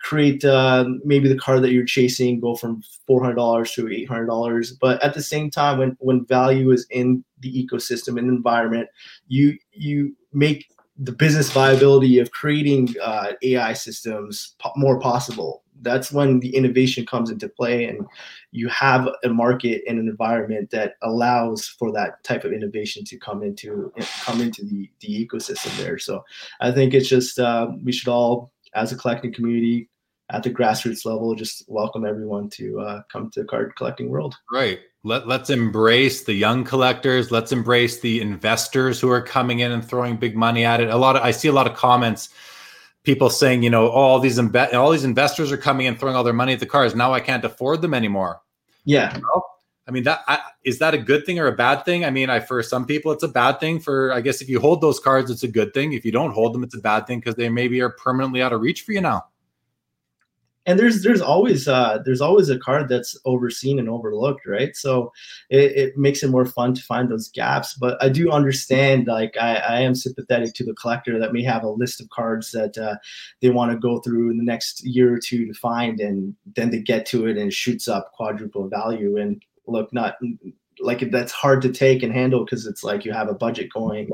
create 0.00 0.44
uh, 0.44 0.86
maybe 1.04 1.28
the 1.28 1.38
car 1.38 1.60
that 1.60 1.72
you're 1.72 1.84
chasing 1.84 2.40
go 2.40 2.54
from 2.54 2.82
$400 3.08 3.74
to 3.74 3.84
$800. 3.84 4.72
But 4.80 5.02
at 5.02 5.14
the 5.14 5.22
same 5.22 5.50
time, 5.50 5.78
when, 5.78 5.96
when 6.00 6.24
value 6.24 6.70
is 6.70 6.86
in 6.90 7.24
the 7.40 7.52
ecosystem 7.52 8.18
and 8.18 8.28
environment, 8.28 8.88
you, 9.28 9.58
you 9.72 10.16
make 10.32 10.72
the 10.96 11.12
business 11.12 11.50
viability 11.50 12.18
of 12.18 12.30
creating 12.30 12.94
uh, 13.02 13.32
AI 13.42 13.72
systems 13.72 14.54
po- 14.58 14.72
more 14.76 14.98
possible. 15.00 15.64
That's 15.82 16.12
when 16.12 16.40
the 16.40 16.54
innovation 16.54 17.06
comes 17.06 17.30
into 17.30 17.48
play, 17.48 17.84
and 17.84 18.06
you 18.52 18.68
have 18.68 19.08
a 19.24 19.28
market 19.28 19.82
and 19.88 19.98
an 19.98 20.08
environment 20.08 20.70
that 20.70 20.94
allows 21.02 21.66
for 21.66 21.92
that 21.92 22.22
type 22.24 22.44
of 22.44 22.52
innovation 22.52 23.04
to 23.06 23.18
come 23.18 23.42
into 23.42 23.92
come 24.22 24.40
into 24.40 24.64
the 24.64 24.90
the 25.00 25.26
ecosystem 25.26 25.76
there. 25.78 25.98
So, 25.98 26.24
I 26.60 26.72
think 26.72 26.94
it's 26.94 27.08
just 27.08 27.38
uh, 27.38 27.68
we 27.82 27.92
should 27.92 28.08
all, 28.08 28.52
as 28.74 28.92
a 28.92 28.96
collecting 28.96 29.32
community, 29.32 29.88
at 30.30 30.42
the 30.42 30.50
grassroots 30.50 31.04
level, 31.04 31.34
just 31.34 31.64
welcome 31.68 32.04
everyone 32.04 32.48
to 32.50 32.80
uh, 32.80 33.02
come 33.10 33.30
to 33.30 33.40
the 33.40 33.46
card 33.46 33.74
collecting 33.76 34.10
world. 34.10 34.36
Right 34.52 34.80
let, 35.02 35.26
let's 35.26 35.50
embrace 35.50 36.24
the 36.24 36.34
young 36.34 36.64
collectors 36.64 37.30
let's 37.30 37.52
embrace 37.52 38.00
the 38.00 38.20
investors 38.20 39.00
who 39.00 39.10
are 39.10 39.22
coming 39.22 39.60
in 39.60 39.72
and 39.72 39.84
throwing 39.84 40.16
big 40.16 40.36
money 40.36 40.64
at 40.64 40.80
it 40.80 40.90
a 40.90 40.96
lot 40.96 41.16
of 41.16 41.22
i 41.22 41.30
see 41.30 41.48
a 41.48 41.52
lot 41.52 41.66
of 41.66 41.74
comments 41.76 42.28
people 43.02 43.30
saying 43.30 43.62
you 43.62 43.70
know 43.70 43.88
oh, 43.88 43.92
all 43.92 44.20
these 44.20 44.38
imbe- 44.38 44.74
all 44.74 44.90
these 44.90 45.04
investors 45.04 45.50
are 45.50 45.56
coming 45.56 45.86
and 45.86 45.98
throwing 45.98 46.16
all 46.16 46.24
their 46.24 46.32
money 46.32 46.52
at 46.52 46.60
the 46.60 46.66
cars. 46.66 46.94
Now 46.94 47.12
i 47.12 47.20
can't 47.20 47.44
afford 47.44 47.82
them 47.82 47.94
anymore. 47.94 48.40
Yeah. 48.84 49.14
You 49.14 49.22
know? 49.22 49.42
i 49.88 49.90
mean 49.90 50.04
that 50.04 50.20
I, 50.28 50.40
is 50.64 50.78
that 50.78 50.94
a 50.94 50.98
good 50.98 51.26
thing 51.26 51.38
or 51.38 51.46
a 51.46 51.52
bad 51.52 51.84
thing? 51.84 52.04
I 52.04 52.10
mean 52.10 52.30
i 52.30 52.40
for 52.40 52.62
some 52.62 52.86
people 52.86 53.12
it's 53.12 53.22
a 53.22 53.28
bad 53.28 53.60
thing. 53.60 53.80
For 53.80 54.12
i 54.12 54.20
guess 54.20 54.40
if 54.40 54.48
you 54.48 54.60
hold 54.60 54.80
those 54.80 55.00
cards 55.00 55.30
it's 55.30 55.42
a 55.42 55.48
good 55.48 55.72
thing. 55.74 55.92
If 55.92 56.04
you 56.04 56.12
don't 56.12 56.32
hold 56.32 56.54
them 56.54 56.62
it's 56.62 56.76
a 56.76 56.80
bad 56.80 57.06
thing 57.06 57.20
because 57.20 57.34
they 57.34 57.48
maybe 57.48 57.80
are 57.80 57.90
permanently 57.90 58.42
out 58.42 58.52
of 58.52 58.60
reach 58.60 58.82
for 58.82 58.92
you 58.92 59.00
now 59.00 59.24
and 60.66 60.78
there's 60.78 61.02
there's 61.02 61.22
always 61.22 61.66
uh, 61.68 61.98
there's 62.04 62.20
always 62.20 62.50
a 62.50 62.58
card 62.58 62.88
that's 62.88 63.16
overseen 63.24 63.78
and 63.78 63.88
overlooked, 63.88 64.46
right? 64.46 64.76
So 64.76 65.10
it, 65.48 65.72
it, 65.72 65.96
makes 65.96 66.22
it 66.22 66.28
more 66.28 66.44
fun 66.44 66.74
to 66.74 66.82
find 66.82 67.10
those 67.10 67.28
gaps. 67.28 67.74
But 67.74 68.02
I 68.02 68.10
do 68.10 68.30
understand, 68.30 69.06
like 69.06 69.36
I, 69.40 69.56
I 69.56 69.80
am 69.80 69.94
sympathetic 69.94 70.52
to 70.54 70.64
the 70.64 70.74
collector 70.74 71.18
that 71.18 71.32
may 71.32 71.42
have 71.44 71.64
a 71.64 71.70
list 71.70 72.00
of 72.00 72.10
cards 72.10 72.52
that 72.52 72.76
uh, 72.76 72.96
they 73.40 73.50
want 73.50 73.72
to 73.72 73.78
go 73.78 74.00
through 74.00 74.30
in 74.30 74.36
the 74.36 74.44
next 74.44 74.84
year 74.84 75.14
or 75.14 75.18
two 75.18 75.46
to 75.46 75.54
find, 75.54 75.98
and 75.98 76.34
then 76.56 76.70
they 76.70 76.80
get 76.80 77.06
to 77.06 77.26
it 77.26 77.38
and 77.38 77.48
it 77.48 77.54
shoots 77.54 77.88
up 77.88 78.12
quadruple 78.12 78.68
value. 78.68 79.16
And 79.16 79.42
look, 79.66 79.92
not 79.94 80.16
like 80.78 81.10
that's 81.10 81.32
hard 81.32 81.62
to 81.62 81.72
take 81.72 82.02
and 82.02 82.12
handle 82.12 82.44
because 82.44 82.66
it's 82.66 82.84
like 82.84 83.04
you 83.04 83.12
have 83.12 83.28
a 83.28 83.34
budget 83.34 83.72
going 83.72 84.10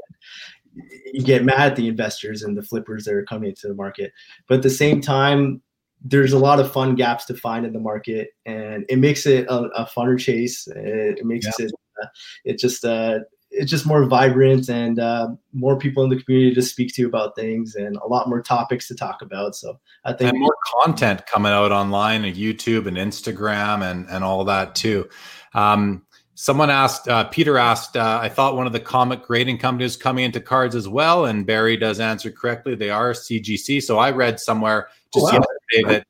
you 1.12 1.22
get 1.22 1.44
mad 1.44 1.70
at 1.70 1.76
the 1.76 1.88
investors 1.88 2.42
and 2.42 2.56
the 2.56 2.62
flippers 2.62 3.04
that 3.04 3.14
are 3.14 3.24
coming 3.24 3.50
into 3.50 3.68
the 3.68 3.74
market. 3.74 4.12
But 4.48 4.56
at 4.56 4.62
the 4.62 4.70
same 4.70 5.00
time, 5.00 5.62
there's 6.04 6.32
a 6.32 6.38
lot 6.38 6.60
of 6.60 6.72
fun 6.72 6.94
gaps 6.94 7.24
to 7.26 7.34
find 7.34 7.66
in 7.66 7.72
the 7.72 7.80
market, 7.80 8.30
and 8.44 8.84
it 8.88 8.98
makes 8.98 9.26
it 9.26 9.46
a, 9.48 9.64
a 9.74 9.86
funner 9.86 10.18
chase. 10.18 10.66
It, 10.68 11.18
it 11.18 11.26
makes 11.26 11.46
yeah. 11.46 11.66
it 11.66 11.72
uh, 12.02 12.06
it 12.44 12.58
just 12.58 12.84
uh, 12.84 13.20
it's 13.50 13.70
just 13.70 13.86
more 13.86 14.04
vibrant 14.04 14.68
and 14.68 14.98
uh, 14.98 15.28
more 15.52 15.78
people 15.78 16.04
in 16.04 16.10
the 16.10 16.22
community 16.22 16.54
to 16.54 16.62
speak 16.62 16.94
to 16.94 17.06
about 17.06 17.34
things 17.36 17.74
and 17.74 17.96
a 17.96 18.06
lot 18.06 18.28
more 18.28 18.42
topics 18.42 18.88
to 18.88 18.94
talk 18.94 19.22
about. 19.22 19.54
So 19.54 19.78
I 20.04 20.12
think 20.12 20.30
and 20.30 20.40
more 20.40 20.56
content 20.82 21.26
coming 21.26 21.52
out 21.52 21.72
online 21.72 22.24
and 22.24 22.36
YouTube 22.36 22.86
and 22.86 22.96
Instagram 22.96 23.82
and 23.88 24.08
and 24.08 24.22
all 24.22 24.44
that 24.44 24.74
too. 24.74 25.08
Um, 25.54 26.02
someone 26.36 26.70
asked, 26.70 27.08
uh, 27.08 27.24
Peter 27.24 27.56
asked, 27.58 27.96
uh, 27.96 28.20
I 28.22 28.28
thought 28.28 28.56
one 28.56 28.66
of 28.66 28.72
the 28.72 28.80
comic 28.80 29.22
grading 29.22 29.58
companies 29.58 29.96
coming 29.96 30.24
into 30.24 30.40
cards 30.40 30.74
as 30.74 30.86
well, 30.86 31.24
and 31.24 31.46
Barry 31.46 31.76
does 31.76 31.98
answer 31.98 32.30
correctly. 32.30 32.74
They 32.74 32.90
are 32.90 33.12
CGC. 33.12 33.82
So 33.82 33.98
I 33.98 34.10
read 34.10 34.38
somewhere 34.38 34.88
just 35.12 35.26
oh, 35.26 35.38
wow. 35.38 35.44
Yesterday 35.76 35.98
that 35.98 36.06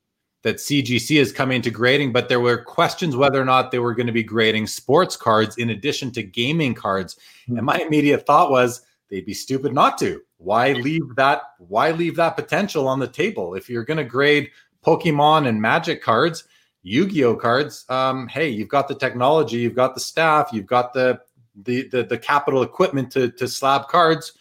that 0.47 0.57
CGC 0.57 1.19
is 1.19 1.33
coming 1.33 1.61
to 1.63 1.73
grading, 1.73 2.13
but 2.13 2.29
there 2.29 2.39
were 2.39 2.59
questions 2.59 3.17
whether 3.17 3.41
or 3.41 3.45
not 3.45 3.73
they 3.73 3.81
were 3.81 3.95
going 3.95 4.07
to 4.07 4.13
be 4.13 4.23
grading 4.23 4.69
sports 4.69 5.17
cards 5.17 5.57
in 5.59 5.71
addition 5.71 6.13
to 6.13 6.23
gaming 6.23 6.73
cards. 6.73 7.19
And 7.49 7.63
my 7.63 7.79
immediate 7.79 8.27
thought 8.27 8.53
was 8.53 8.83
they'd 9.11 9.27
be 9.27 9.35
stupid 9.35 9.75
not 9.75 9.99
to. 9.99 10.21
Why 10.39 10.73
leave 10.75 11.17
that? 11.17 11.43
Why 11.59 11.91
leave 11.91 12.15
that 12.17 12.37
potential 12.37 12.87
on 12.87 13.01
the 13.01 13.09
table? 13.09 13.55
If 13.55 13.69
you're 13.69 13.85
going 13.85 13.99
to 13.99 14.05
grade 14.05 14.51
Pokemon 14.85 15.49
and 15.49 15.61
Magic 15.61 16.01
cards, 16.01 16.45
Yu-Gi-Oh 16.83 17.35
cards, 17.35 17.85
um, 17.89 18.29
hey, 18.29 18.49
you've 18.49 18.69
got 18.69 18.87
the 18.87 18.95
technology, 18.95 19.57
you've 19.57 19.75
got 19.75 19.95
the 19.95 20.01
staff, 20.01 20.51
you've 20.53 20.67
got 20.67 20.93
the 20.93 21.21
the 21.65 21.89
the, 21.89 22.05
the 22.05 22.19
capital 22.19 22.63
equipment 22.63 23.11
to 23.13 23.33
to 23.33 23.49
slab 23.49 23.89
cards. 23.89 24.35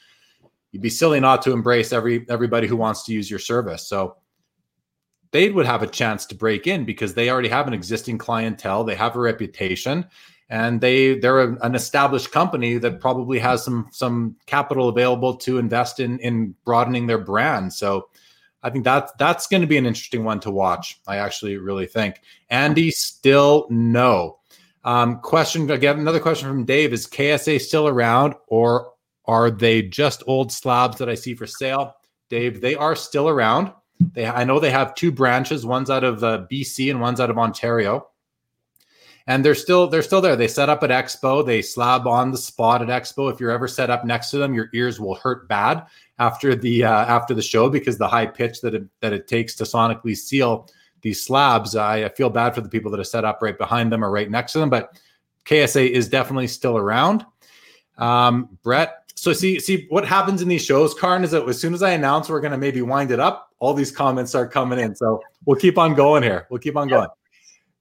You'd 0.72 0.84
be 0.84 0.89
silly 0.89 1.19
not 1.19 1.41
to 1.43 1.52
embrace 1.52 1.91
every 1.93 2.27
everybody 2.30 2.68
who 2.68 2.77
wants 2.77 3.03
to 3.06 3.14
use 3.14 3.27
your 3.27 3.39
service. 3.39 3.88
So 3.88 4.18
they 5.36 5.49
would 5.49 5.66
have 5.66 5.84
a 5.84 5.88
chance 5.88 6.26
to 6.26 6.34
break 6.34 6.66
in 6.66 6.86
because 6.86 7.14
they 7.14 7.30
already 7.30 7.49
have 7.49 7.68
an 7.68 7.74
existing 7.74 8.18
clientele, 8.18 8.86
they 8.86 8.95
have 8.95 9.18
a 9.18 9.20
reputation, 9.20 10.06
and 10.48 10.80
they 10.80 11.20
they're 11.20 11.41
a, 11.41 11.57
an 11.62 11.76
established 11.76 12.32
company 12.32 12.78
that 12.78 13.02
probably 13.02 13.38
has 13.38 13.62
some 13.62 13.90
some 13.91 14.38
capital 14.45 14.88
available 14.88 15.36
to 15.36 15.57
invest 15.57 15.99
in 15.99 16.20
in 16.20 16.56
broadening 16.64 17.06
their 17.06 17.18
brand. 17.18 17.74
So 17.74 18.07
I 18.64 18.70
think 18.70 18.86
that's 18.86 19.12
that's 19.20 19.48
going 19.48 19.60
to 19.60 19.68
be 19.68 19.76
an 19.76 19.86
interesting 19.86 20.24
one 20.24 20.40
to 20.40 20.52
watch. 20.52 21.02
I 21.06 21.18
actually 21.18 21.57
really 21.57 21.86
think. 21.86 22.22
Andy, 22.49 22.90
still 22.90 23.68
no. 23.70 24.40
Um, 24.86 25.20
question 25.20 25.70
again, 25.70 25.99
another 25.99 26.22
question 26.22 26.48
from 26.48 26.64
Dave: 26.64 26.94
Is 26.94 27.07
KSA 27.07 27.60
still 27.60 27.90
around, 27.90 28.36
or 28.48 28.94
are 29.26 29.52
they 29.52 29.82
just 29.82 30.24
old 30.28 30.53
slabs 30.53 30.98
that 30.99 31.10
I 31.10 31.16
see 31.16 31.34
for 31.34 31.45
sale? 31.45 31.94
Dave, 32.30 32.62
they 32.62 32.76
are 32.76 32.95
still 32.95 33.28
around. 33.28 33.74
They, 33.99 34.26
I 34.26 34.43
know 34.43 34.59
they 34.59 34.72
have 34.72 34.95
two 34.95 35.11
branches. 35.11 35.65
One's 35.65 35.89
out 35.89 36.03
of 36.03 36.23
uh, 36.23 36.45
BC 36.51 36.91
and 36.91 36.99
one's 36.99 37.19
out 37.19 37.30
of 37.30 37.38
Ontario, 37.38 38.09
and 39.26 39.43
they're 39.43 39.55
still 39.55 39.88
they're 39.88 40.01
still 40.01 40.22
there. 40.22 40.35
They 40.35 40.47
set 40.47 40.69
up 40.69 40.84
at 40.84 40.89
Expo. 40.89 41.45
They 41.45 41.61
slab 41.61 42.07
on 42.07 42.31
the 42.31 42.38
spot 42.38 42.81
at 42.81 42.89
Expo. 42.89 43.31
If 43.31 43.39
you're 43.39 43.51
ever 43.51 43.67
set 43.67 43.89
up 43.89 44.05
next 44.05 44.31
to 44.31 44.38
them, 44.38 44.53
your 44.53 44.69
ears 44.73 44.99
will 44.99 45.15
hurt 45.15 45.47
bad 45.47 45.85
after 46.19 46.55
the 46.55 46.84
uh, 46.84 47.05
after 47.05 47.34
the 47.34 47.41
show 47.41 47.69
because 47.69 47.97
the 47.97 48.07
high 48.07 48.26
pitch 48.26 48.61
that 48.61 48.76
it, 48.76 48.84
that 48.99 49.13
it 49.13 49.27
takes 49.27 49.55
to 49.55 49.63
sonically 49.63 50.15
seal 50.15 50.69
these 51.01 51.23
slabs. 51.23 51.76
I, 51.76 52.05
I 52.05 52.09
feel 52.09 52.30
bad 52.30 52.55
for 52.55 52.61
the 52.61 52.69
people 52.69 52.91
that 52.91 52.99
are 52.99 53.05
set 53.05 53.26
up 53.26 53.39
right 53.41 53.57
behind 53.57 53.91
them 53.91 54.03
or 54.03 54.11
right 54.11 54.30
next 54.30 54.53
to 54.53 54.59
them, 54.59 54.69
but 54.69 54.99
KSA 55.45 55.89
is 55.89 56.09
definitely 56.09 56.47
still 56.47 56.77
around. 56.77 57.26
Um, 57.97 58.57
Brett, 58.63 59.05
so 59.16 59.34
see 59.34 59.60
see 59.60 59.88
what 59.90 60.06
happens 60.06 60.42
in 60.42 60.48
these 60.48 60.64
shows, 60.64 60.94
Karn, 60.94 61.24
is 61.24 61.32
that 61.32 61.48
as 61.48 61.60
soon 61.60 61.74
as 61.74 61.82
I 61.82 61.92
announce 61.92 62.30
we're 62.30 62.42
going 62.42 62.52
to 62.52 62.58
maybe 62.58 62.82
wind 62.82 63.12
it 63.12 63.20
up, 63.20 63.50
all 63.60 63.74
these 63.74 63.92
comments 63.92 64.32
start 64.32 64.52
coming 64.52 64.78
in. 64.78 64.96
So 64.96 65.22
we'll 65.46 65.60
keep 65.60 65.78
on 65.78 65.96
going 65.96 66.22
here. 66.22 66.48
We'll 66.50 66.60
keep 66.60 66.76
on 66.76 66.88
going. 66.88 67.08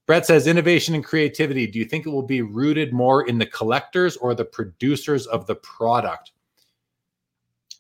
Brett 0.07 0.27
says 0.27 0.47
innovation 0.47 0.95
and 0.95 1.05
creativity. 1.05 1.67
Do 1.67 1.79
you 1.79 1.87
think 1.87 2.07
it 2.07 2.11
will 2.11 2.23
be 2.23 2.43
rooted 2.43 2.93
more 2.93 3.27
in 3.27 3.39
the 3.39 3.47
collectors 3.47 4.17
or 4.17 4.35
the 4.35 4.45
producers 4.45 5.27
of 5.27 5.47
the 5.47 5.55
product? 5.57 6.33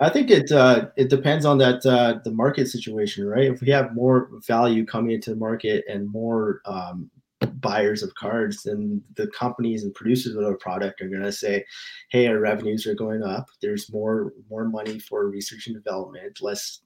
I 0.01 0.09
think 0.09 0.31
it 0.31 0.51
uh, 0.51 0.89
it 0.97 1.09
depends 1.09 1.45
on 1.45 1.59
that 1.59 1.87
uh, 1.87 2.19
the 2.25 2.33
market 2.33 2.67
situation, 2.69 3.27
right? 3.27 3.45
If 3.45 3.61
we 3.61 3.71
have 3.71 3.95
more 3.95 4.31
value 4.47 4.85
coming 4.85 5.13
into 5.13 5.31
the 5.31 5.37
market 5.37 5.85
and 5.89 6.11
more 6.11 6.61
um, 6.65 7.11
buyers 7.47 8.03
of 8.03 8.15
cards, 8.15 8.63
then 8.63 9.03
the 9.17 9.27
companies 9.29 9.83
and 9.85 9.95
producers 9.95 10.35
of 10.35 10.45
the 10.45 10.55
product 10.55 11.01
are 11.01 11.09
going 11.09 11.23
to 11.23 11.33
say, 11.33 11.65
"Hey, 12.11 12.27
our 12.27 12.39
revenues 12.39 12.87
are 12.87 12.95
going 12.95 13.23
up. 13.23 13.47
There's 13.61 13.93
more 13.93 14.33
more 14.51 14.65
money 14.65 14.99
for 14.99 15.29
research 15.29 15.67
and 15.67 15.77
development. 15.77 16.39
Let's 16.41 16.83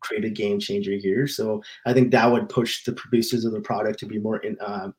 create 0.00 0.24
a 0.24 0.30
game 0.30 0.58
changer 0.60 0.96
here." 0.96 1.26
So 1.26 1.62
I 1.86 1.92
think 1.92 2.10
that 2.10 2.30
would 2.30 2.48
push 2.48 2.84
the 2.84 2.92
producers 2.92 3.44
of 3.44 3.52
the 3.52 3.60
product 3.60 3.98
to 4.00 4.06
be 4.06 4.18
more 4.18 4.38
in, 4.38 4.58
uh, 4.60 4.90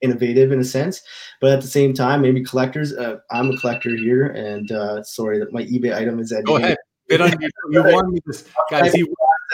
innovative 0.00 0.52
in 0.52 0.60
a 0.60 0.64
sense. 0.64 1.02
But 1.40 1.52
at 1.52 1.60
the 1.60 1.68
same 1.68 1.94
time, 1.94 2.22
maybe 2.22 2.44
collectors. 2.44 2.92
Uh, 2.92 3.18
I'm 3.30 3.50
a 3.50 3.56
collector 3.56 3.96
here, 3.96 4.26
and 4.26 4.70
uh, 4.72 5.02
sorry 5.02 5.38
that 5.38 5.52
my 5.52 5.64
eBay 5.64 5.94
item 5.94 6.20
is 6.20 6.32
at. 6.32 6.44
Go 6.44 6.56
ahead 6.56 6.78
on 7.20 7.40
you. 7.40 7.50
You 7.70 7.82
warned 7.84 8.12
me 8.12 8.20
this, 8.26 8.44
guys. 8.70 8.94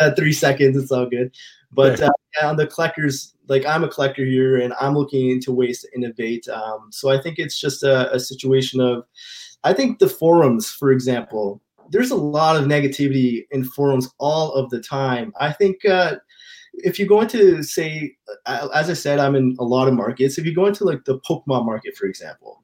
Uh, 0.01 0.15
three 0.15 0.33
seconds. 0.33 0.77
It's 0.77 0.93
all 0.93 1.07
good. 1.07 1.35
But 1.73 2.01
uh, 2.01 2.11
yeah, 2.37 2.49
on 2.49 2.57
the 2.57 2.67
collectors, 2.67 3.35
like 3.49 3.67
I'm 3.67 3.85
a 3.85 3.89
collector 3.89 4.25
here, 4.25 4.57
and 4.57 4.73
I'm 4.81 4.95
looking 4.95 5.31
into 5.31 5.53
ways 5.53 5.83
to 5.83 5.89
innovate. 5.95 6.49
Um, 6.49 6.89
so 6.91 7.11
I 7.11 7.21
think 7.21 7.39
it's 7.39 7.61
just 7.61 7.83
a, 7.83 8.13
a 8.13 8.21
situation 8.21 8.81
of, 8.81 9.05
I 9.65 9.73
think 9.73 9.99
the 9.99 10.09
forums, 10.09 10.71
for 10.71 10.91
example, 10.91 11.61
there's 11.91 12.11
a 12.11 12.17
lot 12.17 12.57
of 12.57 12.65
negativity 12.65 13.47
in 13.51 13.65
forums 13.65 14.09
all 14.19 14.53
of 14.53 14.71
the 14.71 14.81
time. 14.81 15.33
I 15.41 15.53
think. 15.53 15.85
Uh, 15.85 16.17
if 16.85 16.99
you 16.99 17.07
go 17.07 17.21
into 17.21 17.63
say 17.63 18.15
as 18.47 18.89
i 18.89 18.93
said 18.93 19.19
i'm 19.19 19.35
in 19.35 19.57
a 19.59 19.65
lot 19.65 19.89
of 19.89 19.95
markets 19.95 20.39
if 20.39 20.45
you 20.45 20.55
go 20.55 20.67
into 20.67 20.85
like 20.85 21.05
the 21.07 21.19
pokemon 21.21 21.65
market 21.65 21.97
for 21.97 22.07
example 22.07 22.63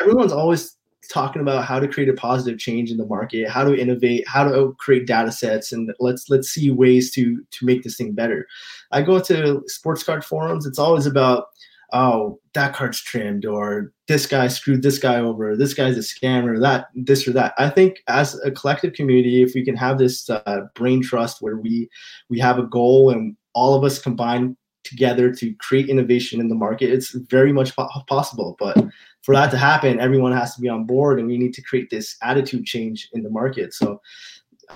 everyone's 0.00 0.32
always 0.32 0.76
talking 1.06 1.42
about 1.42 1.64
how 1.64 1.78
to 1.78 1.88
create 1.88 2.08
a 2.08 2.14
positive 2.14 2.58
change 2.58 2.90
in 2.90 2.96
the 2.96 3.06
market, 3.06 3.48
how 3.48 3.64
to 3.64 3.78
innovate, 3.78 4.26
how 4.28 4.44
to 4.44 4.74
create 4.78 5.06
data 5.06 5.32
sets, 5.32 5.72
and 5.72 5.92
let's 6.00 6.28
let's 6.28 6.48
see 6.48 6.70
ways 6.70 7.10
to 7.12 7.42
to 7.50 7.66
make 7.66 7.82
this 7.82 7.96
thing 7.96 8.12
better. 8.12 8.46
I 8.92 9.02
go 9.02 9.20
to 9.20 9.62
sports 9.66 10.02
card 10.02 10.24
forums. 10.24 10.66
It's 10.66 10.78
always 10.78 11.06
about 11.06 11.46
oh 11.92 12.38
that 12.54 12.74
card's 12.74 13.00
trimmed 13.00 13.44
or 13.44 13.92
this 14.08 14.26
guy 14.26 14.48
screwed 14.48 14.82
this 14.82 14.98
guy 14.98 15.20
over 15.20 15.56
this 15.56 15.74
guy's 15.74 15.96
a 15.96 16.00
scammer 16.00 16.60
that 16.60 16.86
this 16.94 17.28
or 17.28 17.32
that 17.32 17.54
i 17.58 17.68
think 17.68 18.02
as 18.08 18.38
a 18.44 18.50
collective 18.50 18.92
community 18.92 19.42
if 19.42 19.54
we 19.54 19.64
can 19.64 19.76
have 19.76 19.98
this 19.98 20.28
uh, 20.28 20.62
brain 20.74 21.00
trust 21.02 21.40
where 21.40 21.56
we 21.56 21.88
we 22.28 22.38
have 22.38 22.58
a 22.58 22.64
goal 22.64 23.10
and 23.10 23.36
all 23.54 23.74
of 23.74 23.84
us 23.84 24.00
combine 24.00 24.56
together 24.82 25.32
to 25.32 25.54
create 25.60 25.88
innovation 25.88 26.40
in 26.40 26.48
the 26.48 26.54
market 26.54 26.90
it's 26.90 27.12
very 27.12 27.52
much 27.52 27.72
possible 28.08 28.56
but 28.58 28.76
for 29.26 29.34
that 29.34 29.50
to 29.50 29.58
happen, 29.58 29.98
everyone 29.98 30.30
has 30.30 30.54
to 30.54 30.60
be 30.60 30.68
on 30.68 30.84
board, 30.84 31.18
and 31.18 31.26
we 31.26 31.36
need 31.36 31.52
to 31.54 31.62
create 31.62 31.90
this 31.90 32.16
attitude 32.22 32.64
change 32.64 33.08
in 33.12 33.24
the 33.24 33.28
market. 33.28 33.74
So, 33.74 34.00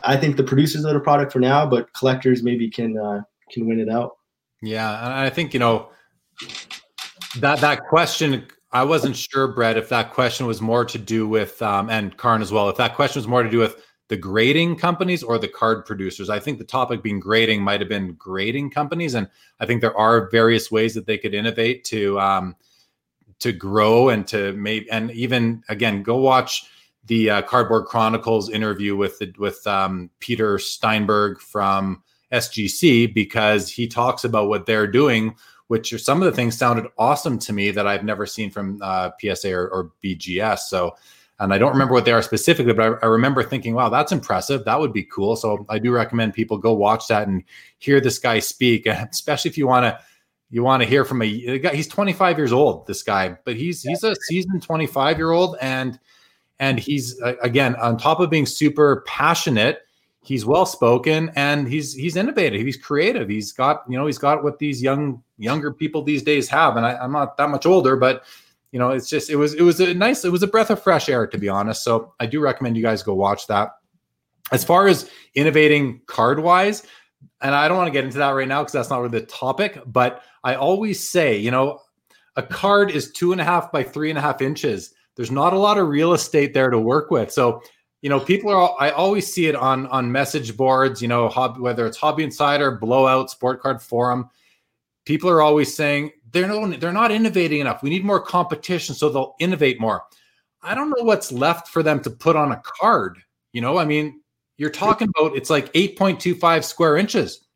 I 0.02 0.16
think 0.16 0.36
the 0.36 0.42
producers 0.42 0.84
of 0.84 0.92
the 0.92 0.98
product 0.98 1.32
for 1.32 1.38
now, 1.38 1.64
but 1.64 1.92
collectors 1.94 2.42
maybe 2.42 2.68
can 2.68 2.98
uh, 2.98 3.22
can 3.52 3.68
win 3.68 3.78
it 3.78 3.88
out. 3.88 4.16
Yeah, 4.60 5.04
and 5.04 5.14
I 5.14 5.30
think 5.30 5.54
you 5.54 5.60
know 5.60 5.90
that 7.38 7.60
that 7.60 7.84
question. 7.84 8.46
I 8.72 8.82
wasn't 8.82 9.16
sure, 9.16 9.46
Brett, 9.48 9.76
if 9.76 9.88
that 9.88 10.12
question 10.12 10.46
was 10.46 10.60
more 10.60 10.84
to 10.84 10.98
do 10.98 11.28
with 11.28 11.62
um, 11.62 11.88
and 11.88 12.16
Karn 12.16 12.42
as 12.42 12.50
well. 12.50 12.68
If 12.68 12.76
that 12.78 12.96
question 12.96 13.20
was 13.20 13.28
more 13.28 13.44
to 13.44 13.50
do 13.50 13.58
with 13.58 13.80
the 14.08 14.16
grading 14.16 14.74
companies 14.74 15.22
or 15.22 15.38
the 15.38 15.46
card 15.46 15.86
producers. 15.86 16.28
I 16.28 16.40
think 16.40 16.58
the 16.58 16.64
topic 16.64 17.00
being 17.00 17.20
grading 17.20 17.62
might 17.62 17.80
have 17.80 17.88
been 17.88 18.14
grading 18.14 18.70
companies, 18.70 19.14
and 19.14 19.28
I 19.60 19.66
think 19.66 19.80
there 19.80 19.96
are 19.96 20.28
various 20.28 20.72
ways 20.72 20.94
that 20.94 21.06
they 21.06 21.18
could 21.18 21.34
innovate 21.34 21.84
to 21.84 22.18
um, 22.18 22.56
to 23.40 23.52
grow 23.52 24.08
and 24.10 24.26
to 24.28 24.52
maybe 24.52 24.90
and 24.90 25.10
even 25.10 25.62
again 25.68 26.02
go 26.02 26.16
watch 26.16 26.64
the 27.06 27.30
uh, 27.30 27.42
Cardboard 27.42 27.86
Chronicles 27.86 28.50
interview 28.50 28.94
with 28.94 29.18
the, 29.18 29.32
with 29.38 29.66
um, 29.66 30.10
Peter 30.20 30.58
Steinberg 30.58 31.40
from 31.40 32.02
SGC 32.32 33.12
because 33.12 33.68
he 33.68 33.88
talks 33.88 34.24
about 34.24 34.48
what 34.48 34.66
they're 34.66 34.86
doing, 34.86 35.34
which 35.66 35.92
are 35.92 35.98
some 35.98 36.22
of 36.22 36.26
the 36.26 36.32
things 36.32 36.56
sounded 36.56 36.86
awesome 36.98 37.38
to 37.40 37.52
me 37.52 37.70
that 37.72 37.86
I've 37.86 38.04
never 38.04 38.26
seen 38.26 38.50
from 38.50 38.78
uh, 38.82 39.10
PSA 39.20 39.52
or, 39.52 39.68
or, 39.68 39.92
BGS. 40.04 40.60
So, 40.60 40.94
and 41.40 41.52
I 41.52 41.58
don't 41.58 41.72
remember 41.72 41.94
what 41.94 42.04
they 42.04 42.12
are 42.12 42.22
specifically, 42.22 42.74
but 42.74 43.00
I, 43.02 43.06
I, 43.06 43.08
remember 43.08 43.42
thinking, 43.42 43.74
wow, 43.74 43.88
that's 43.88 44.12
impressive. 44.12 44.64
That 44.64 44.78
would 44.78 44.92
be 44.92 45.04
cool. 45.04 45.34
So 45.34 45.64
I 45.68 45.78
do 45.78 45.90
recommend 45.90 46.34
people 46.34 46.58
go 46.58 46.74
watch 46.74 47.08
that 47.08 47.26
and 47.26 47.42
hear 47.78 48.00
this 48.00 48.18
guy 48.18 48.38
speak, 48.38 48.86
especially 48.86 49.50
if 49.50 49.58
you 49.58 49.66
want 49.66 49.84
to 49.84 49.98
you 50.50 50.62
want 50.62 50.82
to 50.82 50.88
hear 50.88 51.04
from 51.04 51.22
a 51.22 51.58
guy 51.58 51.74
he's 51.74 51.88
25 51.88 52.36
years 52.36 52.52
old 52.52 52.86
this 52.86 53.02
guy 53.02 53.36
but 53.44 53.56
he's 53.56 53.82
he's 53.82 54.02
a 54.02 54.14
seasoned 54.28 54.62
25 54.62 55.16
year 55.16 55.30
old 55.30 55.56
and 55.60 55.98
and 56.58 56.78
he's 56.78 57.18
again 57.42 57.74
on 57.76 57.96
top 57.96 58.20
of 58.20 58.28
being 58.30 58.46
super 58.46 59.04
passionate 59.06 59.82
he's 60.22 60.44
well 60.44 60.66
spoken 60.66 61.30
and 61.36 61.68
he's 61.68 61.94
he's 61.94 62.16
innovative 62.16 62.60
he's 62.60 62.76
creative 62.76 63.28
he's 63.28 63.52
got 63.52 63.82
you 63.88 63.96
know 63.96 64.06
he's 64.06 64.18
got 64.18 64.42
what 64.42 64.58
these 64.58 64.82
young 64.82 65.22
younger 65.38 65.72
people 65.72 66.02
these 66.02 66.22
days 66.22 66.48
have 66.48 66.76
and 66.76 66.84
I, 66.84 66.96
i'm 66.96 67.12
not 67.12 67.36
that 67.38 67.48
much 67.48 67.64
older 67.64 67.96
but 67.96 68.24
you 68.72 68.78
know 68.78 68.90
it's 68.90 69.08
just 69.08 69.30
it 69.30 69.36
was 69.36 69.54
it 69.54 69.62
was 69.62 69.80
a 69.80 69.94
nice 69.94 70.24
it 70.24 70.32
was 70.32 70.42
a 70.42 70.46
breath 70.46 70.70
of 70.70 70.82
fresh 70.82 71.08
air 71.08 71.26
to 71.26 71.38
be 71.38 71.48
honest 71.48 71.82
so 71.82 72.12
i 72.20 72.26
do 72.26 72.40
recommend 72.40 72.76
you 72.76 72.82
guys 72.82 73.02
go 73.02 73.14
watch 73.14 73.46
that. 73.46 73.76
As 74.52 74.64
far 74.64 74.88
as 74.88 75.08
innovating 75.36 76.00
card 76.06 76.40
wise 76.40 76.84
and 77.40 77.54
I 77.54 77.68
don't 77.68 77.76
want 77.76 77.88
to 77.88 77.92
get 77.92 78.04
into 78.04 78.18
that 78.18 78.30
right 78.30 78.48
now 78.48 78.62
because 78.62 78.72
that's 78.72 78.90
not 78.90 78.98
really 78.98 79.20
the 79.20 79.26
topic, 79.26 79.80
but 79.86 80.22
I 80.42 80.54
always 80.54 81.08
say, 81.08 81.38
you 81.38 81.50
know, 81.50 81.80
a 82.36 82.42
card 82.42 82.90
is 82.90 83.12
two 83.12 83.32
and 83.32 83.40
a 83.40 83.44
half 83.44 83.72
by 83.72 83.82
three 83.82 84.10
and 84.10 84.18
a 84.18 84.22
half 84.22 84.40
inches. 84.40 84.94
There's 85.16 85.30
not 85.30 85.52
a 85.52 85.58
lot 85.58 85.78
of 85.78 85.88
real 85.88 86.12
estate 86.12 86.54
there 86.54 86.70
to 86.70 86.78
work 86.78 87.10
with. 87.10 87.30
So, 87.32 87.62
you 88.02 88.08
know, 88.08 88.20
people 88.20 88.50
are, 88.50 88.74
I 88.80 88.90
always 88.90 89.30
see 89.30 89.46
it 89.46 89.54
on, 89.54 89.86
on 89.88 90.10
message 90.10 90.56
boards, 90.56 91.02
you 91.02 91.08
know, 91.08 91.28
hobby, 91.28 91.60
whether 91.60 91.86
it's 91.86 91.98
Hobby 91.98 92.24
Insider, 92.24 92.70
Blowout, 92.70 93.30
Sport 93.30 93.60
Card 93.60 93.82
Forum, 93.82 94.30
people 95.04 95.28
are 95.28 95.42
always 95.42 95.74
saying 95.74 96.12
they're 96.32 96.46
not, 96.46 96.80
they're 96.80 96.92
not 96.92 97.10
innovating 97.10 97.60
enough. 97.60 97.82
We 97.82 97.90
need 97.90 98.04
more 98.04 98.20
competition 98.20 98.94
so 98.94 99.08
they'll 99.10 99.34
innovate 99.40 99.80
more. 99.80 100.04
I 100.62 100.74
don't 100.74 100.90
know 100.90 101.04
what's 101.04 101.32
left 101.32 101.68
for 101.68 101.82
them 101.82 102.00
to 102.00 102.10
put 102.10 102.36
on 102.36 102.52
a 102.52 102.62
card. 102.64 103.18
You 103.52 103.60
know, 103.60 103.78
I 103.78 103.84
mean, 103.84 104.20
you're 104.56 104.70
talking 104.70 105.10
about 105.16 105.36
it's 105.36 105.50
like 105.50 105.72
8.25 105.72 106.64
square 106.64 106.96
inches. 106.96 107.46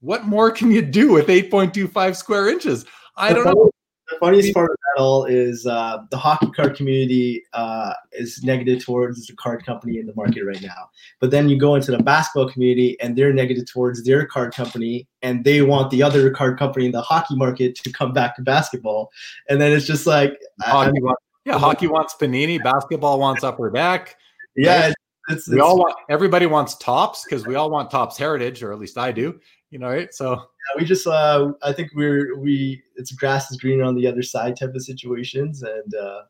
What 0.00 0.24
more 0.24 0.50
can 0.50 0.70
you 0.70 0.82
do 0.82 1.12
with 1.12 1.28
8.25 1.28 2.16
square 2.16 2.48
inches? 2.48 2.86
I 3.16 3.32
don't 3.32 3.44
know. 3.44 3.70
The 4.10 4.16
funniest 4.18 4.54
part 4.54 4.70
of 4.70 4.76
that 4.76 5.00
all 5.00 5.24
is 5.26 5.66
uh, 5.66 5.98
the 6.10 6.16
hockey 6.16 6.50
card 6.50 6.74
community 6.76 7.44
uh, 7.52 7.92
is 8.12 8.42
negative 8.42 8.84
towards 8.84 9.24
the 9.26 9.36
card 9.36 9.64
company 9.64 9.98
in 9.98 10.06
the 10.06 10.14
market 10.16 10.44
right 10.44 10.60
now. 10.60 10.90
But 11.20 11.30
then 11.30 11.48
you 11.48 11.56
go 11.56 11.76
into 11.76 11.92
the 11.92 12.02
basketball 12.02 12.50
community 12.50 13.00
and 13.00 13.16
they're 13.16 13.32
negative 13.32 13.66
towards 13.66 14.02
their 14.02 14.26
card 14.26 14.52
company 14.52 15.06
and 15.22 15.44
they 15.44 15.62
want 15.62 15.90
the 15.90 16.02
other 16.02 16.30
card 16.32 16.58
company 16.58 16.86
in 16.86 16.92
the 16.92 17.02
hockey 17.02 17.36
market 17.36 17.76
to 17.76 17.92
come 17.92 18.12
back 18.12 18.34
to 18.36 18.42
basketball. 18.42 19.12
And 19.48 19.60
then 19.60 19.70
it's 19.70 19.86
just 19.86 20.06
like, 20.06 20.36
hockey 20.60 20.98
I 20.98 21.02
wants, 21.02 21.22
yeah, 21.44 21.58
hockey 21.58 21.86
wants 21.86 22.14
Panini, 22.14 22.60
basketball 22.62 23.20
wants 23.20 23.44
Upper 23.44 23.70
Deck. 23.70 24.16
Yeah, 24.56 24.86
right? 24.86 24.94
it's, 25.28 25.48
we 25.48 25.60
all 25.60 25.78
want 25.78 25.94
everybody 26.08 26.46
wants 26.46 26.74
Topps 26.76 27.24
because 27.24 27.46
we 27.46 27.54
all 27.54 27.70
want 27.70 27.90
Topps 27.90 28.18
Heritage, 28.18 28.62
or 28.62 28.72
at 28.72 28.78
least 28.80 28.98
I 28.98 29.12
do. 29.12 29.38
You 29.70 29.78
know, 29.78 29.88
right? 29.88 30.12
So 30.12 30.32
yeah, 30.32 30.80
we 30.80 30.84
just 30.84 31.06
uh, 31.06 31.52
I 31.62 31.72
think 31.72 31.90
we're 31.94 32.36
we 32.36 32.82
it's 32.96 33.12
grass 33.12 33.50
is 33.50 33.56
greener 33.56 33.84
on 33.84 33.94
the 33.94 34.06
other 34.06 34.22
side 34.22 34.56
type 34.56 34.74
of 34.74 34.82
situations, 34.82 35.62
and 35.62 35.94
uh, 35.94 36.22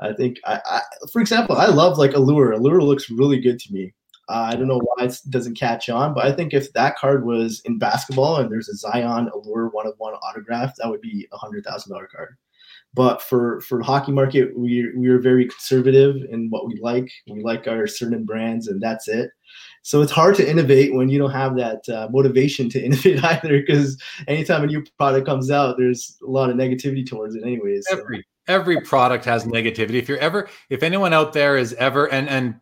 I 0.00 0.12
think 0.14 0.38
I, 0.46 0.60
I 0.64 0.80
for 1.12 1.20
example 1.20 1.56
I 1.56 1.66
love 1.66 1.98
like 1.98 2.14
Allure. 2.14 2.52
Allure 2.52 2.82
looks 2.82 3.10
really 3.10 3.40
good 3.40 3.58
to 3.60 3.72
me. 3.72 3.92
Uh, 4.30 4.50
I 4.52 4.54
don't 4.54 4.68
know 4.68 4.80
why 4.80 5.06
it 5.06 5.18
doesn't 5.28 5.58
catch 5.58 5.88
on, 5.88 6.14
but 6.14 6.24
I 6.24 6.32
think 6.32 6.54
if 6.54 6.72
that 6.72 6.96
card 6.96 7.26
was 7.26 7.60
in 7.64 7.78
basketball 7.78 8.36
and 8.36 8.50
there's 8.50 8.68
a 8.68 8.76
Zion 8.76 9.28
Allure 9.34 9.68
one 9.70 9.88
of 9.88 9.94
one 9.98 10.14
autograph, 10.14 10.74
that 10.76 10.88
would 10.88 11.00
be 11.00 11.28
a 11.32 11.36
hundred 11.36 11.64
thousand 11.64 11.92
dollar 11.92 12.08
card. 12.14 12.36
But 12.94 13.20
for 13.22 13.60
for 13.62 13.82
hockey 13.82 14.12
market, 14.12 14.56
we 14.56 14.88
we 14.96 15.08
are 15.08 15.18
very 15.18 15.46
conservative 15.46 16.16
in 16.30 16.48
what 16.48 16.66
we 16.66 16.78
like. 16.80 17.10
We 17.28 17.42
like 17.42 17.68
our 17.68 17.86
certain 17.86 18.24
brands, 18.24 18.68
and 18.68 18.80
that's 18.80 19.06
it. 19.06 19.30
So 19.82 20.02
it's 20.02 20.12
hard 20.12 20.34
to 20.36 20.48
innovate 20.48 20.94
when 20.94 21.08
you 21.08 21.18
don't 21.18 21.30
have 21.30 21.56
that 21.56 21.88
uh, 21.88 22.08
motivation 22.10 22.68
to 22.70 22.82
innovate 22.84 23.22
either. 23.24 23.60
Because 23.60 24.00
anytime 24.28 24.64
a 24.64 24.66
new 24.66 24.84
product 24.98 25.26
comes 25.26 25.50
out, 25.50 25.76
there's 25.78 26.18
a 26.26 26.30
lot 26.30 26.50
of 26.50 26.56
negativity 26.56 27.06
towards 27.08 27.34
it, 27.34 27.42
anyways. 27.42 27.86
So. 27.88 27.98
Every 27.98 28.24
every 28.48 28.80
product 28.80 29.24
has 29.24 29.44
negativity. 29.44 29.94
If 29.94 30.08
you're 30.08 30.18
ever, 30.18 30.48
if 30.68 30.82
anyone 30.82 31.12
out 31.12 31.32
there 31.32 31.56
is 31.56 31.72
ever, 31.74 32.10
and 32.10 32.28
and 32.28 32.60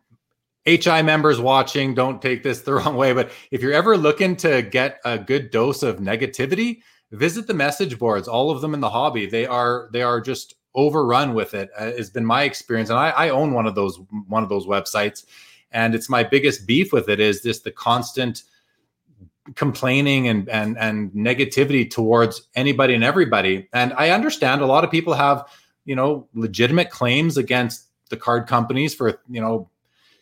HI 0.65 1.01
members 1.01 1.39
watching, 1.39 1.93
don't 1.93 2.21
take 2.21 2.43
this 2.43 2.61
the 2.61 2.73
wrong 2.75 2.95
way, 2.95 3.13
but 3.13 3.31
if 3.51 3.61
you're 3.61 3.73
ever 3.73 3.97
looking 3.97 4.35
to 4.37 4.61
get 4.61 4.99
a 5.05 5.17
good 5.17 5.51
dose 5.51 5.83
of 5.83 5.97
negativity, 5.97 6.81
visit 7.11 7.47
the 7.47 7.53
message 7.53 7.97
boards. 7.97 8.27
All 8.27 8.51
of 8.51 8.61
them 8.61 8.73
in 8.73 8.79
the 8.79 8.89
hobby, 8.89 9.25
they 9.25 9.45
are 9.45 9.89
they 9.91 10.01
are 10.03 10.21
just 10.21 10.55
overrun 10.75 11.33
with 11.33 11.53
it. 11.53 11.69
Uh, 11.77 11.91
has 11.91 12.09
been 12.09 12.25
my 12.25 12.43
experience, 12.43 12.89
and 12.89 12.99
I, 12.99 13.09
I 13.09 13.29
own 13.29 13.53
one 13.53 13.65
of 13.65 13.75
those 13.75 13.99
one 14.27 14.43
of 14.43 14.49
those 14.49 14.67
websites, 14.67 15.25
and 15.71 15.95
it's 15.95 16.09
my 16.09 16.23
biggest 16.23 16.65
beef 16.65 16.91
with 16.91 17.09
it 17.09 17.19
is 17.19 17.41
just 17.41 17.63
the 17.63 17.71
constant 17.71 18.43
complaining 19.55 20.27
and 20.27 20.47
and 20.49 20.77
and 20.77 21.11
negativity 21.11 21.89
towards 21.89 22.47
anybody 22.55 22.93
and 22.93 23.03
everybody. 23.03 23.67
And 23.73 23.93
I 23.93 24.11
understand 24.11 24.61
a 24.61 24.65
lot 24.65 24.83
of 24.83 24.91
people 24.91 25.13
have 25.13 25.47
you 25.85 25.95
know 25.95 26.27
legitimate 26.33 26.89
claims 26.89 27.37
against 27.37 27.87
the 28.09 28.17
card 28.17 28.47
companies 28.47 28.93
for 28.93 29.21
you 29.29 29.41
know 29.41 29.69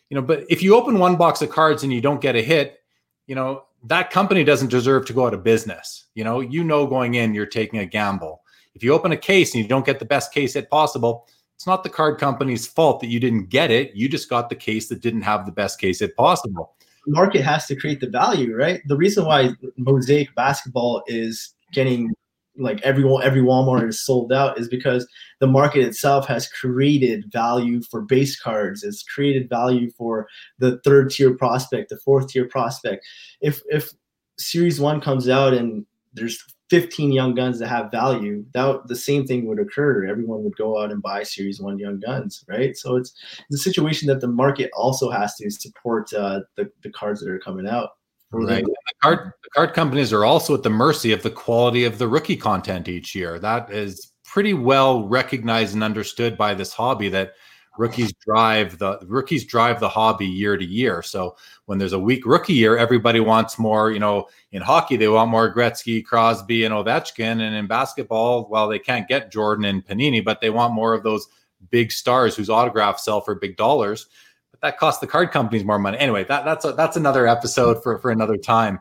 you 0.08 0.14
know 0.14 0.22
but 0.22 0.44
if 0.48 0.62
you 0.62 0.74
open 0.74 0.98
one 0.98 1.16
box 1.16 1.42
of 1.42 1.50
cards 1.50 1.82
and 1.82 1.92
you 1.92 2.00
don't 2.00 2.20
get 2.20 2.36
a 2.36 2.42
hit 2.42 2.80
you 3.26 3.34
know 3.34 3.64
that 3.84 4.10
company 4.10 4.44
doesn't 4.44 4.70
deserve 4.70 5.04
to 5.06 5.12
go 5.12 5.26
out 5.26 5.34
of 5.34 5.42
business 5.42 6.04
you 6.14 6.24
know 6.24 6.40
you 6.40 6.64
know 6.64 6.86
going 6.86 7.14
in 7.14 7.34
you're 7.34 7.46
taking 7.46 7.80
a 7.80 7.86
gamble 7.86 8.42
if 8.74 8.82
you 8.82 8.92
open 8.92 9.12
a 9.12 9.16
case 9.16 9.54
and 9.54 9.62
you 9.62 9.68
don't 9.68 9.86
get 9.86 9.98
the 9.98 10.04
best 10.04 10.32
case 10.32 10.54
hit 10.54 10.70
possible 10.70 11.26
it's 11.58 11.66
not 11.66 11.82
the 11.82 11.90
card 11.90 12.20
company's 12.20 12.68
fault 12.68 13.00
that 13.00 13.08
you 13.08 13.18
didn't 13.18 13.48
get 13.48 13.72
it 13.72 13.92
you 13.92 14.08
just 14.08 14.30
got 14.30 14.48
the 14.48 14.54
case 14.54 14.88
that 14.88 15.00
didn't 15.00 15.22
have 15.22 15.44
the 15.44 15.50
best 15.50 15.80
case 15.80 16.00
it 16.00 16.16
possible 16.16 16.76
the 17.04 17.12
market 17.12 17.42
has 17.42 17.66
to 17.66 17.74
create 17.74 17.98
the 17.98 18.08
value 18.08 18.54
right 18.54 18.80
the 18.86 18.96
reason 18.96 19.24
why 19.24 19.50
mosaic 19.76 20.32
basketball 20.36 21.02
is 21.08 21.54
getting 21.72 22.12
like 22.58 22.80
every 22.82 23.04
every 23.22 23.40
Walmart 23.40 23.88
is 23.88 24.04
sold 24.04 24.32
out 24.32 24.58
is 24.58 24.68
because 24.68 25.06
the 25.40 25.46
market 25.46 25.80
itself 25.80 26.26
has 26.26 26.48
created 26.48 27.30
value 27.32 27.80
for 27.82 28.02
base 28.02 28.38
cards. 28.38 28.82
It's 28.82 29.02
created 29.02 29.48
value 29.48 29.90
for 29.92 30.26
the 30.58 30.80
third 30.80 31.10
tier 31.10 31.34
prospect, 31.34 31.90
the 31.90 31.98
fourth 31.98 32.28
tier 32.28 32.46
prospect. 32.46 33.06
If 33.40 33.62
if 33.68 33.92
Series 34.38 34.80
One 34.80 35.00
comes 35.00 35.28
out 35.28 35.54
and 35.54 35.86
there's 36.14 36.44
15 36.70 37.12
young 37.12 37.34
guns 37.34 37.58
that 37.58 37.68
have 37.68 37.90
value, 37.90 38.44
that 38.52 38.86
the 38.86 38.96
same 38.96 39.26
thing 39.26 39.46
would 39.46 39.58
occur. 39.58 40.06
Everyone 40.06 40.44
would 40.44 40.56
go 40.56 40.82
out 40.82 40.92
and 40.92 41.02
buy 41.02 41.22
Series 41.22 41.60
One 41.60 41.78
young 41.78 41.98
guns, 41.98 42.44
right? 42.46 42.76
So 42.76 42.96
it's, 42.96 43.14
it's 43.48 43.60
a 43.60 43.62
situation 43.62 44.06
that 44.08 44.20
the 44.20 44.28
market 44.28 44.70
also 44.76 45.10
has 45.10 45.34
to 45.36 45.50
support 45.50 46.12
uh, 46.12 46.40
the 46.56 46.70
the 46.82 46.90
cards 46.90 47.20
that 47.20 47.30
are 47.30 47.38
coming 47.38 47.66
out. 47.66 47.90
Right. 48.30 48.62
The 48.64 48.94
card, 49.02 49.32
the 49.42 49.50
card 49.54 49.72
companies 49.72 50.12
are 50.12 50.26
also 50.26 50.52
at 50.54 50.62
the 50.62 50.70
mercy 50.70 51.12
of 51.12 51.22
the 51.22 51.30
quality 51.30 51.84
of 51.84 51.96
the 51.96 52.06
rookie 52.06 52.36
content 52.36 52.86
each 52.86 53.14
year. 53.14 53.38
That 53.38 53.70
is 53.72 54.12
pretty 54.22 54.52
well 54.52 55.08
recognized 55.08 55.72
and 55.72 55.82
understood 55.82 56.36
by 56.36 56.52
this 56.52 56.74
hobby 56.74 57.08
that 57.08 57.32
rookies 57.78 58.12
drive 58.26 58.78
the 58.78 58.98
rookies 59.06 59.44
drive 59.44 59.80
the 59.80 59.88
hobby 59.88 60.26
year 60.26 60.56
to 60.56 60.64
year. 60.64 61.02
So 61.02 61.36
when 61.66 61.78
there's 61.78 61.92
a 61.94 61.98
weak 61.98 62.26
rookie 62.26 62.54
year, 62.54 62.76
everybody 62.76 63.20
wants 63.20 63.58
more. 63.58 63.90
You 63.90 64.00
know, 64.00 64.28
in 64.52 64.60
hockey 64.60 64.96
they 64.96 65.08
want 65.08 65.30
more 65.30 65.54
Gretzky, 65.54 66.04
Crosby, 66.04 66.64
and 66.64 66.74
Ovechkin, 66.74 67.40
and 67.40 67.54
in 67.54 67.66
basketball, 67.66 68.48
well, 68.50 68.68
they 68.68 68.78
can't 68.78 69.08
get 69.08 69.32
Jordan 69.32 69.64
and 69.64 69.86
Panini, 69.86 70.24
but 70.24 70.40
they 70.40 70.50
want 70.50 70.74
more 70.74 70.92
of 70.92 71.02
those 71.02 71.28
big 71.70 71.90
stars 71.92 72.36
whose 72.36 72.50
autographs 72.50 73.04
sell 73.04 73.20
for 73.20 73.34
big 73.34 73.56
dollars 73.56 74.06
But 74.50 74.60
that 74.60 74.78
costs 74.78 75.00
the 75.00 75.06
card 75.06 75.30
companies 75.30 75.64
more 75.64 75.78
money. 75.78 75.98
Anyway, 75.98 76.24
that, 76.24 76.44
that's 76.44 76.64
a, 76.64 76.72
that's 76.72 76.96
another 76.96 77.26
episode 77.26 77.82
for 77.82 77.98
for 77.98 78.10
another 78.10 78.36
time. 78.36 78.80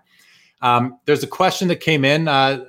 Um, 0.62 1.00
there's 1.06 1.24
a 1.24 1.28
question 1.28 1.68
that 1.68 1.78
came 1.78 2.04
in. 2.04 2.28
Uh, 2.28 2.66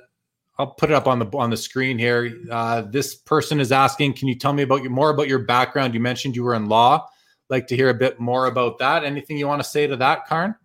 I'll 0.59 0.67
put 0.67 0.91
it 0.91 0.93
up 0.93 1.07
on 1.07 1.19
the 1.19 1.25
on 1.37 1.49
the 1.49 1.57
screen 1.57 1.97
here. 1.97 2.37
Uh, 2.51 2.81
this 2.81 3.15
person 3.15 3.61
is 3.61 3.71
asking, 3.71 4.13
"Can 4.13 4.27
you 4.27 4.35
tell 4.35 4.51
me 4.51 4.63
about 4.63 4.83
your 4.83 4.91
more 4.91 5.09
about 5.09 5.29
your 5.29 5.39
background? 5.39 5.93
You 5.93 6.01
mentioned 6.01 6.35
you 6.35 6.43
were 6.43 6.53
in 6.53 6.67
law. 6.67 7.07
Like 7.49 7.65
to 7.67 7.75
hear 7.77 7.89
a 7.89 7.93
bit 7.93 8.19
more 8.19 8.45
about 8.45 8.77
that. 8.79 9.05
Anything 9.05 9.37
you 9.37 9.47
want 9.47 9.63
to 9.63 9.67
say 9.67 9.87
to 9.87 9.95
that, 9.95 10.27
Karn?" 10.27 10.55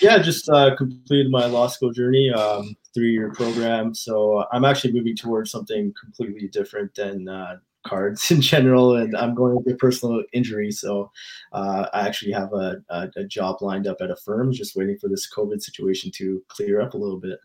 Yeah, 0.00 0.18
just 0.18 0.48
uh, 0.48 0.74
completed 0.74 1.30
my 1.30 1.46
law 1.46 1.68
school 1.68 1.92
journey, 1.92 2.30
um, 2.30 2.74
three 2.94 3.12
year 3.12 3.30
program. 3.30 3.94
So 3.94 4.44
I'm 4.52 4.64
actually 4.64 4.92
moving 4.92 5.14
towards 5.14 5.52
something 5.52 5.94
completely 6.02 6.48
different 6.48 6.92
than 6.96 7.28
uh, 7.28 7.58
cards 7.86 8.28
in 8.32 8.40
general, 8.40 8.96
and 8.96 9.16
I'm 9.16 9.36
going 9.36 9.62
with 9.64 9.78
personal 9.78 10.24
injury, 10.32 10.72
so 10.72 11.12
uh, 11.52 11.86
I 11.94 12.08
actually 12.08 12.32
have 12.32 12.52
a, 12.52 12.82
a, 12.88 13.08
a, 13.16 13.24
job 13.24 13.62
lined 13.62 13.86
up 13.86 13.98
at 14.00 14.10
a 14.10 14.16
firm, 14.16 14.52
just 14.52 14.74
waiting 14.74 14.98
for 14.98 15.08
this 15.08 15.30
COVID 15.32 15.62
situation 15.62 16.10
to 16.16 16.42
clear 16.48 16.80
up 16.80 16.94
a 16.94 16.98
little 16.98 17.20
bit. 17.20 17.38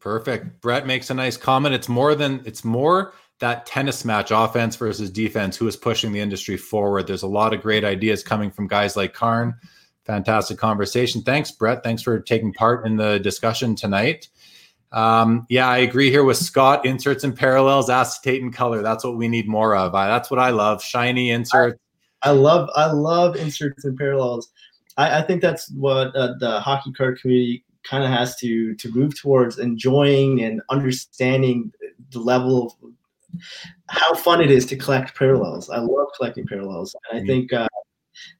Perfect. 0.00 0.60
Brett 0.60 0.86
makes 0.86 1.10
a 1.10 1.14
nice 1.14 1.36
comment. 1.36 1.74
It's 1.74 1.88
more 1.88 2.14
than 2.14 2.42
it's 2.44 2.64
more 2.64 3.12
that 3.38 3.66
tennis 3.66 4.04
match, 4.04 4.30
offense 4.30 4.76
versus 4.76 5.10
defense. 5.10 5.56
Who 5.56 5.66
is 5.66 5.76
pushing 5.76 6.12
the 6.12 6.20
industry 6.20 6.56
forward? 6.56 7.06
There's 7.06 7.22
a 7.22 7.28
lot 7.28 7.52
of 7.52 7.62
great 7.62 7.84
ideas 7.84 8.22
coming 8.22 8.50
from 8.50 8.66
guys 8.66 8.96
like 8.96 9.12
Karn. 9.12 9.54
Fantastic 10.04 10.58
conversation. 10.58 11.22
Thanks, 11.22 11.50
Brett. 11.50 11.82
Thanks 11.84 12.02
for 12.02 12.18
taking 12.20 12.52
part 12.52 12.86
in 12.86 12.96
the 12.96 13.18
discussion 13.20 13.76
tonight. 13.76 14.28
Um, 14.92 15.46
yeah, 15.48 15.68
I 15.68 15.78
agree 15.78 16.10
here 16.10 16.24
with 16.24 16.36
Scott. 16.36 16.84
Inserts 16.84 17.22
and 17.22 17.36
parallels, 17.36 17.88
acetate 17.88 18.42
and 18.42 18.52
color. 18.52 18.82
That's 18.82 19.04
what 19.04 19.16
we 19.16 19.28
need 19.28 19.46
more 19.48 19.76
of. 19.76 19.94
I, 19.94 20.08
that's 20.08 20.30
what 20.30 20.40
I 20.40 20.50
love. 20.50 20.82
Shiny 20.82 21.30
inserts. 21.30 21.78
I, 22.22 22.30
love 22.30 22.68
I 22.74 22.90
love 22.90 23.36
inserts 23.36 23.84
and 23.84 23.96
parallels. 23.96 24.50
I, 24.96 25.20
I 25.20 25.22
think 25.22 25.42
that's 25.42 25.70
what 25.70 26.14
uh, 26.16 26.34
the 26.40 26.60
hockey 26.60 26.92
card 26.92 27.20
community 27.20 27.64
kind 27.84 28.04
of 28.04 28.10
has 28.10 28.36
to 28.36 28.74
to 28.74 28.92
move 28.92 29.18
towards 29.18 29.58
enjoying 29.58 30.42
and 30.42 30.60
understanding 30.70 31.72
the 32.12 32.20
level 32.20 32.66
of 32.66 32.92
how 33.88 34.14
fun 34.14 34.40
it 34.40 34.50
is 34.50 34.66
to 34.66 34.76
collect 34.76 35.16
parallels. 35.16 35.70
I 35.70 35.78
love 35.78 36.08
collecting 36.16 36.46
parallels, 36.46 36.94
and 37.10 37.22
I 37.22 37.26
think 37.26 37.52
uh, 37.52 37.68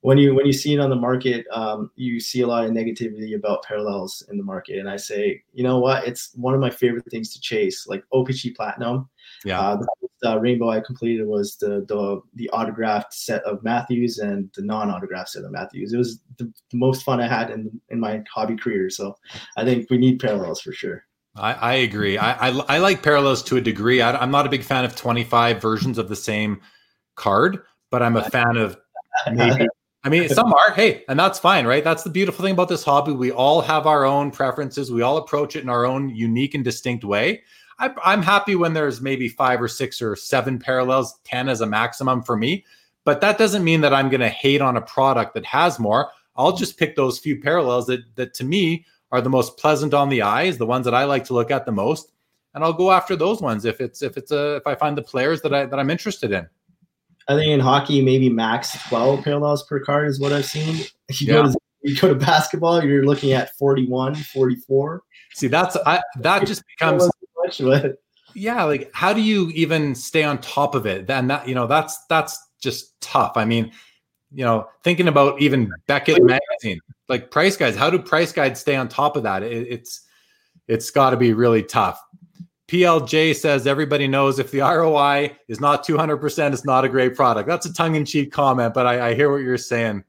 when 0.02 0.18
you 0.18 0.34
when 0.34 0.46
you 0.46 0.52
see 0.52 0.74
it 0.74 0.80
on 0.80 0.90
the 0.90 0.96
market, 0.96 1.46
um, 1.52 1.90
you 1.96 2.20
see 2.20 2.42
a 2.42 2.46
lot 2.46 2.64
of 2.64 2.70
negativity 2.70 3.34
about 3.34 3.62
parallels 3.62 4.22
in 4.30 4.36
the 4.36 4.44
market. 4.44 4.78
And 4.78 4.88
I 4.88 4.96
say, 4.96 5.42
you 5.52 5.62
know 5.62 5.78
what? 5.78 6.06
It's 6.06 6.30
one 6.34 6.54
of 6.54 6.60
my 6.60 6.70
favorite 6.70 7.10
things 7.10 7.32
to 7.34 7.40
chase, 7.40 7.86
like 7.86 8.04
OPC 8.12 8.54
Platinum. 8.54 9.08
Yeah. 9.44 9.60
Uh, 9.60 9.82
the 10.22 10.30
uh, 10.30 10.36
rainbow 10.36 10.68
I 10.68 10.80
completed 10.80 11.26
was 11.26 11.56
the, 11.56 11.84
the 11.88 12.20
the 12.34 12.50
autographed 12.50 13.14
set 13.14 13.42
of 13.44 13.62
Matthews 13.62 14.18
and 14.18 14.50
the 14.54 14.62
non-autographed 14.62 15.30
set 15.30 15.44
of 15.44 15.50
Matthews. 15.50 15.92
It 15.92 15.96
was 15.96 16.20
the, 16.38 16.52
the 16.70 16.76
most 16.76 17.04
fun 17.04 17.20
I 17.20 17.28
had 17.28 17.50
in 17.50 17.80
in 17.88 18.00
my 18.00 18.22
hobby 18.32 18.56
career. 18.56 18.90
So 18.90 19.16
I 19.56 19.64
think 19.64 19.88
we 19.88 19.98
need 19.98 20.20
parallels 20.20 20.60
for 20.60 20.72
sure. 20.72 21.04
I, 21.36 21.52
I 21.54 21.74
agree. 21.74 22.18
I, 22.18 22.48
I, 22.48 22.60
I 22.68 22.78
like 22.78 23.02
parallels 23.02 23.42
to 23.44 23.56
a 23.56 23.60
degree. 23.60 24.02
I, 24.02 24.16
I'm 24.16 24.32
not 24.32 24.46
a 24.46 24.50
big 24.50 24.64
fan 24.64 24.84
of 24.84 24.96
25 24.96 25.62
versions 25.62 25.96
of 25.96 26.08
the 26.08 26.16
same 26.16 26.60
card, 27.14 27.62
but 27.90 28.02
I'm 28.02 28.16
a 28.16 28.28
fan 28.30 28.56
of 28.56 28.76
maybe 29.32 29.68
I 30.02 30.08
mean, 30.08 30.30
some 30.30 30.52
are, 30.52 30.72
hey, 30.72 31.04
and 31.08 31.18
that's 31.18 31.38
fine, 31.38 31.66
right? 31.66 31.84
That's 31.84 32.04
the 32.04 32.10
beautiful 32.10 32.42
thing 32.42 32.54
about 32.54 32.70
this 32.70 32.82
hobby. 32.82 33.12
We 33.12 33.30
all 33.30 33.60
have 33.60 33.86
our 33.86 34.06
own 34.06 34.30
preferences. 34.30 34.90
We 34.90 35.02
all 35.02 35.18
approach 35.18 35.56
it 35.56 35.62
in 35.62 35.68
our 35.68 35.84
own 35.84 36.08
unique 36.08 36.54
and 36.54 36.64
distinct 36.64 37.04
way. 37.04 37.42
I, 37.80 37.90
I'm 38.04 38.22
happy 38.22 38.54
when 38.54 38.74
there's 38.74 39.00
maybe 39.00 39.28
five 39.28 39.60
or 39.60 39.68
six 39.68 40.00
or 40.02 40.14
seven 40.14 40.58
parallels, 40.58 41.18
10 41.24 41.48
as 41.48 41.60
a 41.60 41.66
maximum 41.66 42.22
for 42.22 42.36
me. 42.36 42.64
But 43.04 43.22
that 43.22 43.38
doesn't 43.38 43.64
mean 43.64 43.80
that 43.80 43.94
I'm 43.94 44.10
going 44.10 44.20
to 44.20 44.28
hate 44.28 44.60
on 44.60 44.76
a 44.76 44.82
product 44.82 45.34
that 45.34 45.46
has 45.46 45.78
more. 45.78 46.10
I'll 46.36 46.56
just 46.56 46.78
pick 46.78 46.94
those 46.94 47.18
few 47.18 47.40
parallels 47.40 47.86
that, 47.86 48.00
that 48.16 48.34
to 48.34 48.44
me 48.44 48.84
are 49.10 49.20
the 49.20 49.30
most 49.30 49.56
pleasant 49.56 49.94
on 49.94 50.10
the 50.10 50.22
eyes, 50.22 50.58
the 50.58 50.66
ones 50.66 50.84
that 50.84 50.94
I 50.94 51.04
like 51.04 51.24
to 51.24 51.34
look 51.34 51.50
at 51.50 51.64
the 51.64 51.72
most. 51.72 52.12
And 52.54 52.62
I'll 52.62 52.72
go 52.72 52.90
after 52.92 53.16
those 53.16 53.40
ones 53.40 53.64
if 53.64 53.80
it's 53.80 54.02
if 54.02 54.16
it's 54.16 54.32
a 54.32 54.56
if 54.56 54.66
I 54.66 54.74
find 54.74 54.98
the 54.98 55.02
players 55.02 55.40
that 55.42 55.54
I 55.54 55.66
that 55.66 55.78
I'm 55.78 55.88
interested 55.88 56.32
in. 56.32 56.48
I 57.28 57.36
think 57.36 57.48
in 57.48 57.60
hockey, 57.60 58.02
maybe 58.02 58.28
max 58.28 58.76
12 58.88 59.22
parallels 59.22 59.62
per 59.62 59.78
card 59.78 60.08
is 60.08 60.18
what 60.18 60.32
I've 60.32 60.46
seen. 60.46 60.84
If 61.08 61.20
you, 61.20 61.28
yeah. 61.28 61.34
go, 61.34 61.42
to, 61.44 61.58
you 61.82 61.96
go 61.96 62.08
to 62.08 62.14
basketball, 62.16 62.82
you're 62.82 63.04
looking 63.04 63.32
at 63.32 63.54
41, 63.56 64.16
44. 64.16 65.02
See, 65.34 65.46
that's 65.46 65.76
I, 65.86 66.02
that 66.18 66.44
just 66.44 66.64
becomes 66.66 67.08
much, 67.44 67.60
yeah. 68.34 68.64
Like, 68.64 68.90
how 68.92 69.12
do 69.12 69.20
you 69.20 69.50
even 69.50 69.94
stay 69.94 70.22
on 70.22 70.38
top 70.38 70.74
of 70.74 70.86
it? 70.86 71.06
Then 71.06 71.28
that 71.28 71.48
you 71.48 71.54
know, 71.54 71.66
that's 71.66 72.04
that's 72.06 72.38
just 72.60 73.00
tough. 73.00 73.32
I 73.36 73.44
mean, 73.44 73.72
you 74.32 74.44
know, 74.44 74.68
thinking 74.84 75.08
about 75.08 75.40
even 75.40 75.70
Beckett 75.86 76.22
magazine, 76.22 76.80
like 77.08 77.30
price 77.30 77.56
guides. 77.56 77.76
How 77.76 77.90
do 77.90 77.98
price 77.98 78.32
guides 78.32 78.60
stay 78.60 78.76
on 78.76 78.88
top 78.88 79.16
of 79.16 79.24
that? 79.24 79.42
It, 79.42 79.66
it's 79.68 80.06
it's 80.68 80.90
got 80.90 81.10
to 81.10 81.16
be 81.16 81.32
really 81.32 81.62
tough. 81.62 82.00
PLJ 82.68 83.34
says 83.34 83.66
everybody 83.66 84.06
knows 84.06 84.38
if 84.38 84.52
the 84.52 84.60
ROI 84.60 85.36
is 85.48 85.58
not 85.58 85.84
200%, 85.84 86.52
it's 86.52 86.64
not 86.64 86.84
a 86.84 86.88
great 86.88 87.16
product. 87.16 87.48
That's 87.48 87.66
a 87.66 87.72
tongue 87.72 87.96
in 87.96 88.04
cheek 88.04 88.30
comment, 88.30 88.74
but 88.74 88.86
I, 88.86 89.08
I, 89.08 89.14
hear 89.14 89.28
what 89.28 89.38
you're 89.38 89.58
saying, 89.58 90.04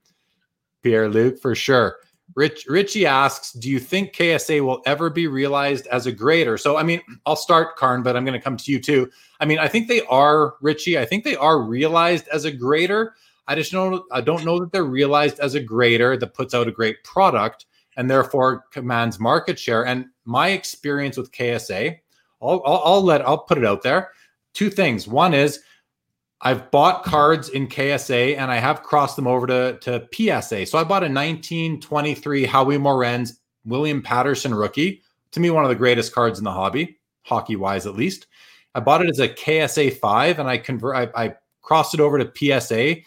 Pierre 0.83 1.09
Luc, 1.09 1.39
for 1.39 1.55
sure. 1.55 1.97
Rich 2.35 2.65
Richie 2.67 3.05
asks, 3.05 3.51
"Do 3.53 3.69
you 3.69 3.79
think 3.79 4.13
KSA 4.13 4.61
will 4.61 4.81
ever 4.85 5.09
be 5.09 5.27
realized 5.27 5.87
as 5.87 6.05
a 6.05 6.11
grader?" 6.11 6.57
So, 6.57 6.77
I 6.77 6.83
mean, 6.83 7.01
I'll 7.25 7.35
start, 7.35 7.75
Karn, 7.77 8.03
but 8.03 8.15
I'm 8.15 8.25
going 8.25 8.39
to 8.39 8.43
come 8.43 8.57
to 8.57 8.71
you 8.71 8.79
too. 8.79 9.09
I 9.39 9.45
mean, 9.45 9.59
I 9.59 9.67
think 9.67 9.87
they 9.87 10.01
are, 10.03 10.55
Richie. 10.61 10.97
I 10.97 11.05
think 11.05 11.23
they 11.23 11.35
are 11.35 11.61
realized 11.61 12.27
as 12.29 12.45
a 12.45 12.51
grader. 12.51 13.15
I 13.47 13.55
just 13.55 13.73
know 13.73 14.05
I 14.11 14.21
don't 14.21 14.45
know 14.45 14.59
that 14.59 14.71
they're 14.71 14.83
realized 14.83 15.39
as 15.39 15.55
a 15.55 15.59
grader 15.59 16.15
that 16.17 16.33
puts 16.33 16.53
out 16.53 16.67
a 16.67 16.71
great 16.71 17.03
product 17.03 17.65
and 17.97 18.09
therefore 18.09 18.65
commands 18.71 19.19
market 19.19 19.59
share. 19.59 19.85
And 19.85 20.05
my 20.25 20.49
experience 20.49 21.17
with 21.17 21.31
KSA, 21.31 21.97
I'll, 22.41 22.61
I'll, 22.65 22.81
I'll 22.85 23.01
let 23.01 23.21
I'll 23.21 23.39
put 23.39 23.57
it 23.57 23.65
out 23.65 23.83
there. 23.83 24.11
Two 24.53 24.69
things. 24.69 25.07
One 25.07 25.33
is 25.33 25.61
I've 26.43 26.71
bought 26.71 27.03
cards 27.03 27.49
in 27.49 27.67
KSA 27.67 28.37
and 28.37 28.49
I 28.51 28.57
have 28.57 28.83
crossed 28.83 29.15
them 29.15 29.27
over 29.27 29.45
to, 29.47 29.77
to 29.81 30.07
PSA. 30.11 30.65
So 30.65 30.77
I 30.77 30.83
bought 30.83 31.03
a 31.03 31.09
1923 31.11 32.45
Howie 32.45 32.77
Morenz 32.77 33.37
William 33.65 34.01
Paterson 34.01 34.53
rookie. 34.53 35.03
To 35.33 35.39
me, 35.39 35.51
one 35.51 35.63
of 35.63 35.69
the 35.69 35.75
greatest 35.75 36.13
cards 36.13 36.39
in 36.39 36.45
the 36.45 36.51
hobby, 36.51 36.97
hockey 37.23 37.55
wise 37.55 37.85
at 37.85 37.95
least. 37.95 38.27
I 38.73 38.79
bought 38.79 39.03
it 39.03 39.09
as 39.09 39.19
a 39.19 39.29
KSA 39.29 39.97
five 39.97 40.39
and 40.39 40.49
I 40.49 40.57
convert 40.57 40.95
I, 40.95 41.25
I 41.25 41.35
crossed 41.61 41.93
it 41.93 41.99
over 41.99 42.17
to 42.17 42.31
PSA. 42.59 42.97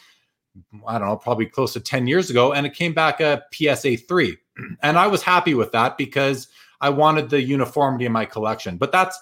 I 0.86 0.98
don't 0.98 1.08
know, 1.08 1.16
probably 1.16 1.46
close 1.46 1.72
to 1.72 1.80
10 1.80 2.06
years 2.06 2.30
ago, 2.30 2.52
and 2.52 2.64
it 2.64 2.74
came 2.74 2.94
back 2.94 3.20
a 3.20 3.42
PSA 3.52 3.96
3. 3.96 4.36
And 4.82 4.96
I 4.96 5.08
was 5.08 5.20
happy 5.20 5.54
with 5.54 5.72
that 5.72 5.98
because 5.98 6.46
I 6.80 6.88
wanted 6.88 7.28
the 7.28 7.42
uniformity 7.42 8.04
in 8.04 8.12
my 8.12 8.24
collection. 8.24 8.76
But 8.76 8.92
that's 8.92 9.18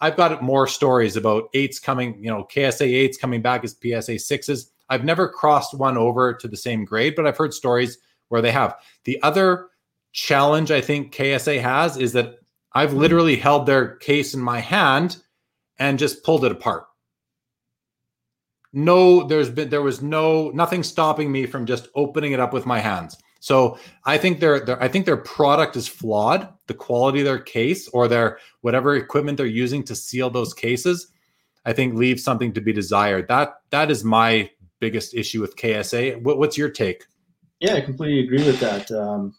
I've 0.00 0.16
got 0.16 0.42
more 0.42 0.66
stories 0.66 1.16
about 1.16 1.50
eights 1.52 1.78
coming, 1.78 2.22
you 2.22 2.30
know, 2.30 2.44
KSA 2.44 2.86
eights 2.86 3.18
coming 3.18 3.42
back 3.42 3.64
as 3.64 3.76
PSA 3.82 4.18
sixes. 4.18 4.72
I've 4.88 5.04
never 5.04 5.28
crossed 5.28 5.74
one 5.74 5.96
over 5.96 6.34
to 6.34 6.48
the 6.48 6.56
same 6.56 6.84
grade, 6.84 7.14
but 7.14 7.26
I've 7.26 7.36
heard 7.36 7.52
stories 7.54 7.98
where 8.28 8.42
they 8.42 8.50
have. 8.50 8.76
The 9.04 9.22
other 9.22 9.68
challenge 10.12 10.70
I 10.70 10.80
think 10.80 11.14
KSA 11.14 11.60
has 11.60 11.96
is 11.96 12.12
that 12.14 12.38
I've 12.72 12.92
hmm. 12.92 12.98
literally 12.98 13.36
held 13.36 13.66
their 13.66 13.96
case 13.96 14.34
in 14.34 14.40
my 14.40 14.60
hand 14.60 15.18
and 15.78 15.98
just 15.98 16.24
pulled 16.24 16.44
it 16.44 16.52
apart. 16.52 16.84
No, 18.72 19.26
there's 19.26 19.50
been 19.50 19.68
there 19.68 19.82
was 19.82 20.00
no 20.00 20.50
nothing 20.50 20.84
stopping 20.84 21.32
me 21.32 21.46
from 21.46 21.66
just 21.66 21.88
opening 21.96 22.32
it 22.32 22.40
up 22.40 22.52
with 22.52 22.66
my 22.66 22.78
hands. 22.78 23.16
So 23.40 23.78
I 24.04 24.18
think 24.18 24.40
their, 24.40 24.60
their 24.60 24.82
I 24.82 24.88
think 24.88 25.06
their 25.06 25.16
product 25.16 25.76
is 25.76 25.88
flawed. 25.88 26.48
The 26.66 26.74
quality 26.74 27.20
of 27.20 27.24
their 27.24 27.38
case 27.38 27.88
or 27.88 28.06
their 28.06 28.38
whatever 28.60 28.94
equipment 28.94 29.38
they're 29.38 29.46
using 29.46 29.82
to 29.84 29.96
seal 29.96 30.30
those 30.30 30.54
cases, 30.54 31.08
I 31.64 31.72
think 31.72 31.94
leaves 31.94 32.22
something 32.22 32.52
to 32.52 32.60
be 32.60 32.72
desired. 32.72 33.28
That 33.28 33.54
that 33.70 33.90
is 33.90 34.04
my 34.04 34.50
biggest 34.78 35.14
issue 35.14 35.40
with 35.40 35.56
KSA. 35.56 36.22
What, 36.22 36.38
what's 36.38 36.56
your 36.56 36.70
take? 36.70 37.04
Yeah, 37.60 37.74
I 37.74 37.82
completely 37.82 38.20
agree 38.20 38.44
with 38.44 38.60
that. 38.60 38.90
Um, 38.90 39.34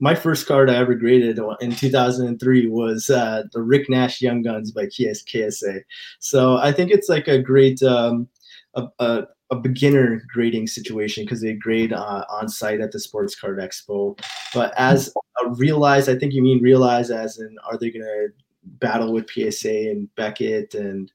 my 0.00 0.14
first 0.14 0.46
card 0.46 0.68
I 0.68 0.76
ever 0.76 0.94
graded 0.94 1.38
in 1.60 1.74
2003 1.74 2.66
was 2.68 3.10
uh, 3.10 3.44
the 3.52 3.62
Rick 3.62 3.88
Nash 3.88 4.20
Young 4.20 4.42
Guns 4.42 4.72
by 4.72 4.86
KS, 4.86 5.22
KSA. 5.24 5.82
So 6.18 6.56
I 6.56 6.72
think 6.72 6.90
it's 6.90 7.08
like 7.08 7.28
a 7.28 7.40
great 7.40 7.82
um, 7.82 8.28
a, 8.74 8.88
a, 8.98 9.22
a 9.50 9.56
beginner 9.56 10.22
grading 10.28 10.66
situation 10.66 11.24
because 11.24 11.40
they 11.40 11.54
grade 11.54 11.92
uh, 11.92 12.24
on 12.28 12.48
site 12.48 12.80
at 12.80 12.92
the 12.92 13.00
Sports 13.00 13.34
Card 13.34 13.58
Expo. 13.58 14.18
But 14.52 14.74
as 14.76 15.12
a 15.42 15.48
realize, 15.50 16.08
I 16.08 16.16
think 16.16 16.34
you 16.34 16.42
mean 16.42 16.62
realize 16.62 17.10
as 17.10 17.38
in 17.38 17.56
are 17.64 17.78
they 17.78 17.90
going 17.90 18.04
to 18.04 18.28
battle 18.64 19.12
with 19.12 19.30
PSA 19.30 19.90
and 19.90 20.14
Beckett 20.16 20.74
and 20.74 21.10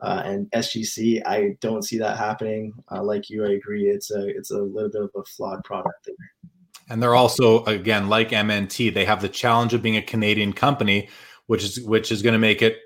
uh, 0.00 0.22
and 0.24 0.50
SGC? 0.52 1.22
I 1.26 1.56
don't 1.60 1.82
see 1.82 1.98
that 1.98 2.16
happening. 2.16 2.72
Uh, 2.90 3.02
like 3.02 3.28
you, 3.28 3.44
I 3.44 3.50
agree. 3.50 3.88
It's 3.88 4.10
a 4.10 4.28
it's 4.28 4.50
a 4.50 4.58
little 4.58 4.90
bit 4.90 5.02
of 5.02 5.10
a 5.14 5.24
flawed 5.24 5.62
product 5.64 6.06
there. 6.06 6.50
And 6.88 7.02
they're 7.02 7.14
also 7.14 7.64
again 7.64 8.08
like 8.08 8.30
MNT, 8.30 8.94
they 8.94 9.04
have 9.04 9.20
the 9.20 9.28
challenge 9.28 9.74
of 9.74 9.82
being 9.82 9.96
a 9.96 10.02
Canadian 10.02 10.54
company, 10.54 11.08
which 11.46 11.64
is 11.64 11.80
which 11.82 12.10
is 12.10 12.22
going 12.22 12.34
to 12.34 12.38
make 12.38 12.62
it 12.62 12.78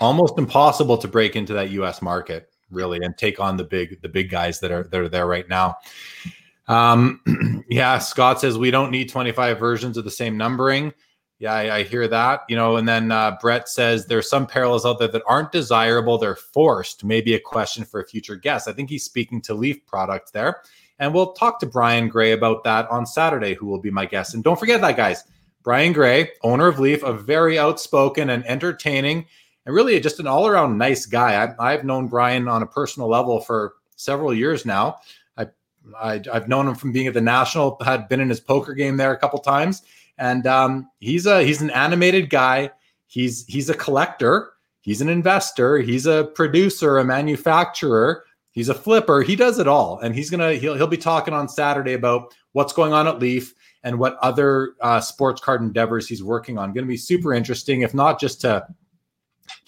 almost 0.00 0.38
impossible 0.38 0.96
to 0.96 1.08
break 1.08 1.36
into 1.36 1.52
that 1.54 1.70
U.S. 1.70 2.00
market 2.00 2.50
really 2.70 3.00
and 3.02 3.16
take 3.16 3.40
on 3.40 3.56
the 3.56 3.64
big 3.64 4.00
the 4.02 4.08
big 4.08 4.30
guys 4.30 4.60
that 4.60 4.70
are 4.70 4.84
that 4.84 5.00
are 5.00 5.08
there 5.08 5.26
right 5.26 5.48
now. 5.48 5.76
Um, 6.66 7.64
yeah, 7.68 7.98
Scott 7.98 8.40
says 8.40 8.58
we 8.58 8.70
don't 8.70 8.90
need 8.90 9.08
25 9.08 9.58
versions 9.58 9.96
of 9.96 10.04
the 10.04 10.10
same 10.10 10.36
numbering. 10.36 10.92
Yeah, 11.38 11.54
I, 11.54 11.76
I 11.76 11.82
hear 11.84 12.08
that. 12.08 12.40
You 12.48 12.56
know, 12.56 12.76
and 12.76 12.88
then 12.88 13.12
uh, 13.12 13.36
Brett 13.40 13.68
says 13.68 14.06
there's 14.06 14.28
some 14.28 14.46
parallels 14.46 14.84
out 14.84 14.98
there 14.98 15.08
that 15.08 15.22
aren't 15.26 15.52
desirable; 15.52 16.18
they're 16.18 16.36
forced. 16.36 17.04
Maybe 17.04 17.34
a 17.34 17.40
question 17.40 17.84
for 17.84 18.00
a 18.00 18.06
future 18.06 18.36
guest. 18.36 18.68
I 18.68 18.72
think 18.72 18.90
he's 18.90 19.04
speaking 19.04 19.40
to 19.42 19.54
Leaf 19.54 19.84
product 19.86 20.32
there, 20.32 20.62
and 20.98 21.14
we'll 21.14 21.32
talk 21.32 21.60
to 21.60 21.66
Brian 21.66 22.08
Gray 22.08 22.32
about 22.32 22.64
that 22.64 22.90
on 22.90 23.06
Saturday, 23.06 23.54
who 23.54 23.66
will 23.66 23.80
be 23.80 23.90
my 23.90 24.04
guest. 24.04 24.34
And 24.34 24.42
don't 24.42 24.58
forget 24.58 24.80
that, 24.80 24.96
guys. 24.96 25.24
Brian 25.62 25.92
Gray, 25.92 26.30
owner 26.42 26.66
of 26.66 26.78
Leaf, 26.78 27.02
a 27.02 27.12
very 27.12 27.58
outspoken 27.58 28.30
and 28.30 28.44
entertaining 28.46 29.26
and 29.68 29.74
really 29.74 30.00
just 30.00 30.18
an 30.18 30.26
all 30.26 30.46
around 30.46 30.78
nice 30.78 31.04
guy. 31.04 31.54
I, 31.58 31.72
have 31.72 31.84
known 31.84 32.08
Brian 32.08 32.48
on 32.48 32.62
a 32.62 32.66
personal 32.66 33.06
level 33.06 33.38
for 33.38 33.74
several 33.96 34.32
years 34.32 34.64
now. 34.64 34.96
I, 35.36 35.46
I, 36.00 36.22
have 36.32 36.48
known 36.48 36.66
him 36.66 36.74
from 36.74 36.90
being 36.90 37.06
at 37.06 37.12
the 37.12 37.20
National, 37.20 37.76
had 37.84 38.08
been 38.08 38.18
in 38.18 38.30
his 38.30 38.40
poker 38.40 38.72
game 38.72 38.96
there 38.96 39.12
a 39.12 39.18
couple 39.18 39.38
times, 39.40 39.82
and 40.16 40.46
um, 40.46 40.90
he's 41.00 41.26
a 41.26 41.44
he's 41.44 41.60
an 41.60 41.68
animated 41.70 42.30
guy. 42.30 42.70
He's 43.08 43.44
he's 43.44 43.68
a 43.68 43.74
collector. 43.74 44.52
He's 44.80 45.02
an 45.02 45.10
investor. 45.10 45.76
He's 45.76 46.06
a 46.06 46.24
producer, 46.34 46.96
a 46.96 47.04
manufacturer. 47.04 48.24
He's 48.52 48.70
a 48.70 48.74
flipper. 48.74 49.20
He 49.20 49.36
does 49.36 49.58
it 49.58 49.68
all, 49.68 49.98
and 49.98 50.14
he's 50.14 50.30
gonna 50.30 50.54
he'll 50.54 50.76
he'll 50.76 50.86
be 50.86 50.96
talking 50.96 51.34
on 51.34 51.46
Saturday 51.46 51.92
about 51.92 52.34
what's 52.52 52.72
going 52.72 52.94
on 52.94 53.06
at 53.06 53.18
Leaf 53.18 53.54
and 53.84 53.98
what 53.98 54.16
other 54.22 54.76
uh, 54.80 54.98
sports 54.98 55.42
card 55.42 55.60
endeavors 55.60 56.08
he's 56.08 56.22
working 56.22 56.56
on. 56.56 56.72
Going 56.72 56.86
to 56.86 56.88
be 56.88 56.96
super 56.96 57.34
interesting, 57.34 57.82
if 57.82 57.92
not 57.92 58.18
just 58.18 58.40
to 58.40 58.66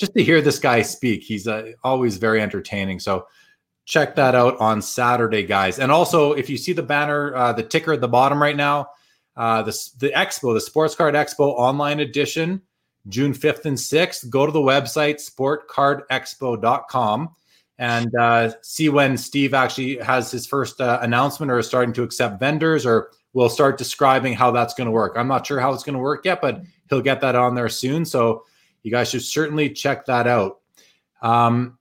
just 0.01 0.15
to 0.15 0.25
hear 0.25 0.41
this 0.41 0.59
guy 0.59 0.83
speak, 0.83 1.23
he's 1.23 1.47
uh, 1.47 1.73
always 1.85 2.17
very 2.17 2.41
entertaining. 2.41 2.99
So 2.99 3.27
check 3.85 4.17
that 4.17 4.35
out 4.35 4.59
on 4.59 4.81
Saturday, 4.81 5.45
guys. 5.45 5.79
And 5.79 5.93
also, 5.93 6.33
if 6.33 6.49
you 6.49 6.57
see 6.57 6.73
the 6.73 6.83
banner, 6.83 7.37
uh, 7.37 7.53
the 7.53 7.63
ticker 7.63 7.93
at 7.93 8.01
the 8.01 8.09
bottom 8.09 8.43
right 8.43 8.57
now, 8.57 8.89
uh, 9.37 9.63
the 9.63 9.91
the 9.99 10.09
expo, 10.09 10.55
the 10.55 10.61
Sports 10.61 10.95
Card 10.95 11.15
Expo 11.15 11.55
online 11.57 12.01
edition, 12.01 12.63
June 13.09 13.35
5th 13.35 13.67
and 13.67 13.77
6th. 13.77 14.31
Go 14.31 14.47
to 14.47 14.53
the 14.53 14.59
website 14.59 15.21
sportcardexpo.com 15.21 17.35
and 17.79 18.11
uh, 18.19 18.51
see 18.63 18.89
when 18.89 19.17
Steve 19.17 19.55
actually 19.55 19.99
has 19.99 20.31
his 20.31 20.47
first 20.47 20.81
uh, 20.81 20.99
announcement 21.03 21.53
or 21.53 21.59
is 21.59 21.67
starting 21.67 21.95
to 21.95 22.03
accept 22.03 22.41
vendors 22.41 22.85
or 22.85 23.11
will 23.33 23.49
start 23.49 23.79
describing 23.79 24.35
how 24.35 24.51
that's 24.51 24.75
going 24.75 24.87
to 24.87 24.91
work. 24.91 25.15
I'm 25.17 25.29
not 25.29 25.47
sure 25.47 25.61
how 25.61 25.73
it's 25.73 25.85
going 25.85 25.95
to 25.95 26.01
work 26.01 26.25
yet, 26.25 26.41
but 26.41 26.63
he'll 26.89 27.01
get 27.01 27.21
that 27.21 27.37
on 27.37 27.55
there 27.55 27.69
soon. 27.69 28.05
So 28.05 28.45
you 28.83 28.91
guys 28.91 29.11
should 29.11 29.23
certainly 29.23 29.71
check 29.71 30.07
that 30.07 30.27
out. 30.27 30.61
Um, 31.23 31.79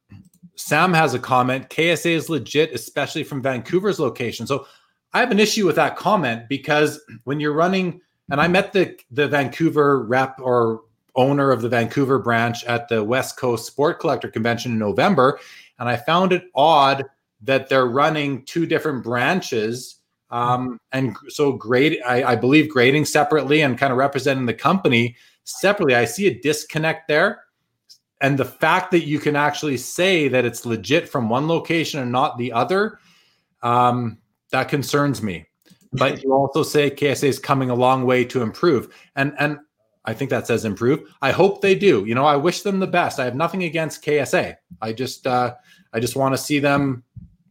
Sam 0.56 0.94
has 0.94 1.14
a 1.14 1.20
comment. 1.20 1.70
KSA 1.70 2.12
is 2.12 2.30
legit, 2.30 2.74
especially 2.74 3.24
from 3.24 3.42
Vancouver's 3.42 4.00
location. 4.00 4.46
So 4.46 4.68
I 5.14 5.22
have 5.22 5.32
an 5.32 5.40
issue 5.40 5.66
with 5.66 5.78
that 5.78 5.96
comment 5.96 6.50
because 6.50 7.02
when 7.24 7.40
you're 7.40 7.54
running, 7.54 8.02
and 8.30 8.40
I 8.42 8.48
met 8.48 8.74
the 8.74 8.98
the 9.12 9.28
Vancouver 9.28 10.04
rep 10.04 10.40
or 10.40 10.82
owner 11.16 11.52
of 11.52 11.62
the 11.62 11.70
Vancouver 11.70 12.20
branch 12.20 12.64
at 12.66 12.88
the 12.90 13.04
West 13.04 13.38
Coast 13.38 13.66
Sport 13.66 14.00
Collector 14.00 14.30
Convention 14.30 14.74
in 14.74 14.78
November, 14.78 15.40
and 15.80 15.90
I 15.90 15.96
found 15.96 16.34
it 16.34 16.44
odd 16.54 17.06
that 17.42 17.70
they're 17.70 17.88
running 17.88 18.44
two 18.46 18.66
different 18.66 19.04
branches. 19.04 19.96
Um, 20.30 20.80
and 20.92 21.16
so 21.30 21.54
grade, 21.54 22.00
I, 22.06 22.24
I 22.24 22.36
believe 22.36 22.70
grading 22.70 23.06
separately 23.06 23.62
and 23.62 23.78
kind 23.78 23.92
of 23.92 23.98
representing 23.98 24.46
the 24.46 24.54
company 24.54 25.16
separately. 25.50 25.96
I 25.96 26.06
see 26.06 26.28
a 26.28 26.40
disconnect 26.40 27.08
there. 27.08 27.44
And 28.22 28.38
the 28.38 28.46
fact 28.46 28.92
that 28.92 29.06
you 29.06 29.20
can 29.20 29.36
actually 29.36 29.78
say 29.78 30.28
that 30.28 30.46
it's 30.46 30.66
legit 30.66 31.08
from 31.08 31.30
one 31.30 31.48
location 31.48 32.02
and 32.02 32.12
not 32.12 32.38
the 32.38 32.52
other, 32.52 33.00
um, 33.64 34.18
that 34.52 34.68
concerns 34.68 35.22
me. 35.22 35.46
But 35.94 36.24
you 36.24 36.34
also 36.34 36.64
say 36.64 36.92
KSA 36.92 37.28
is 37.28 37.40
coming 37.40 37.70
a 37.70 37.76
long 37.76 38.06
way 38.06 38.24
to 38.26 38.42
improve. 38.42 38.94
And 39.16 39.34
and 39.40 39.58
I 40.06 40.14
think 40.14 40.30
that 40.30 40.48
says 40.48 40.66
improve. 40.66 41.02
I 41.22 41.32
hope 41.32 41.62
they 41.62 41.76
do. 41.76 42.06
You 42.06 42.16
know, 42.16 42.26
I 42.26 42.36
wish 42.36 42.62
them 42.62 42.80
the 42.80 42.88
best. 42.88 43.20
I 43.20 43.26
have 43.26 43.36
nothing 43.36 43.64
against 43.64 44.04
KSA. 44.04 44.56
I 44.82 44.94
just 44.94 45.26
uh, 45.26 45.56
I 45.94 46.00
just 46.00 46.16
want 46.16 46.34
to 46.34 46.38
see 46.38 46.60
them 46.60 47.04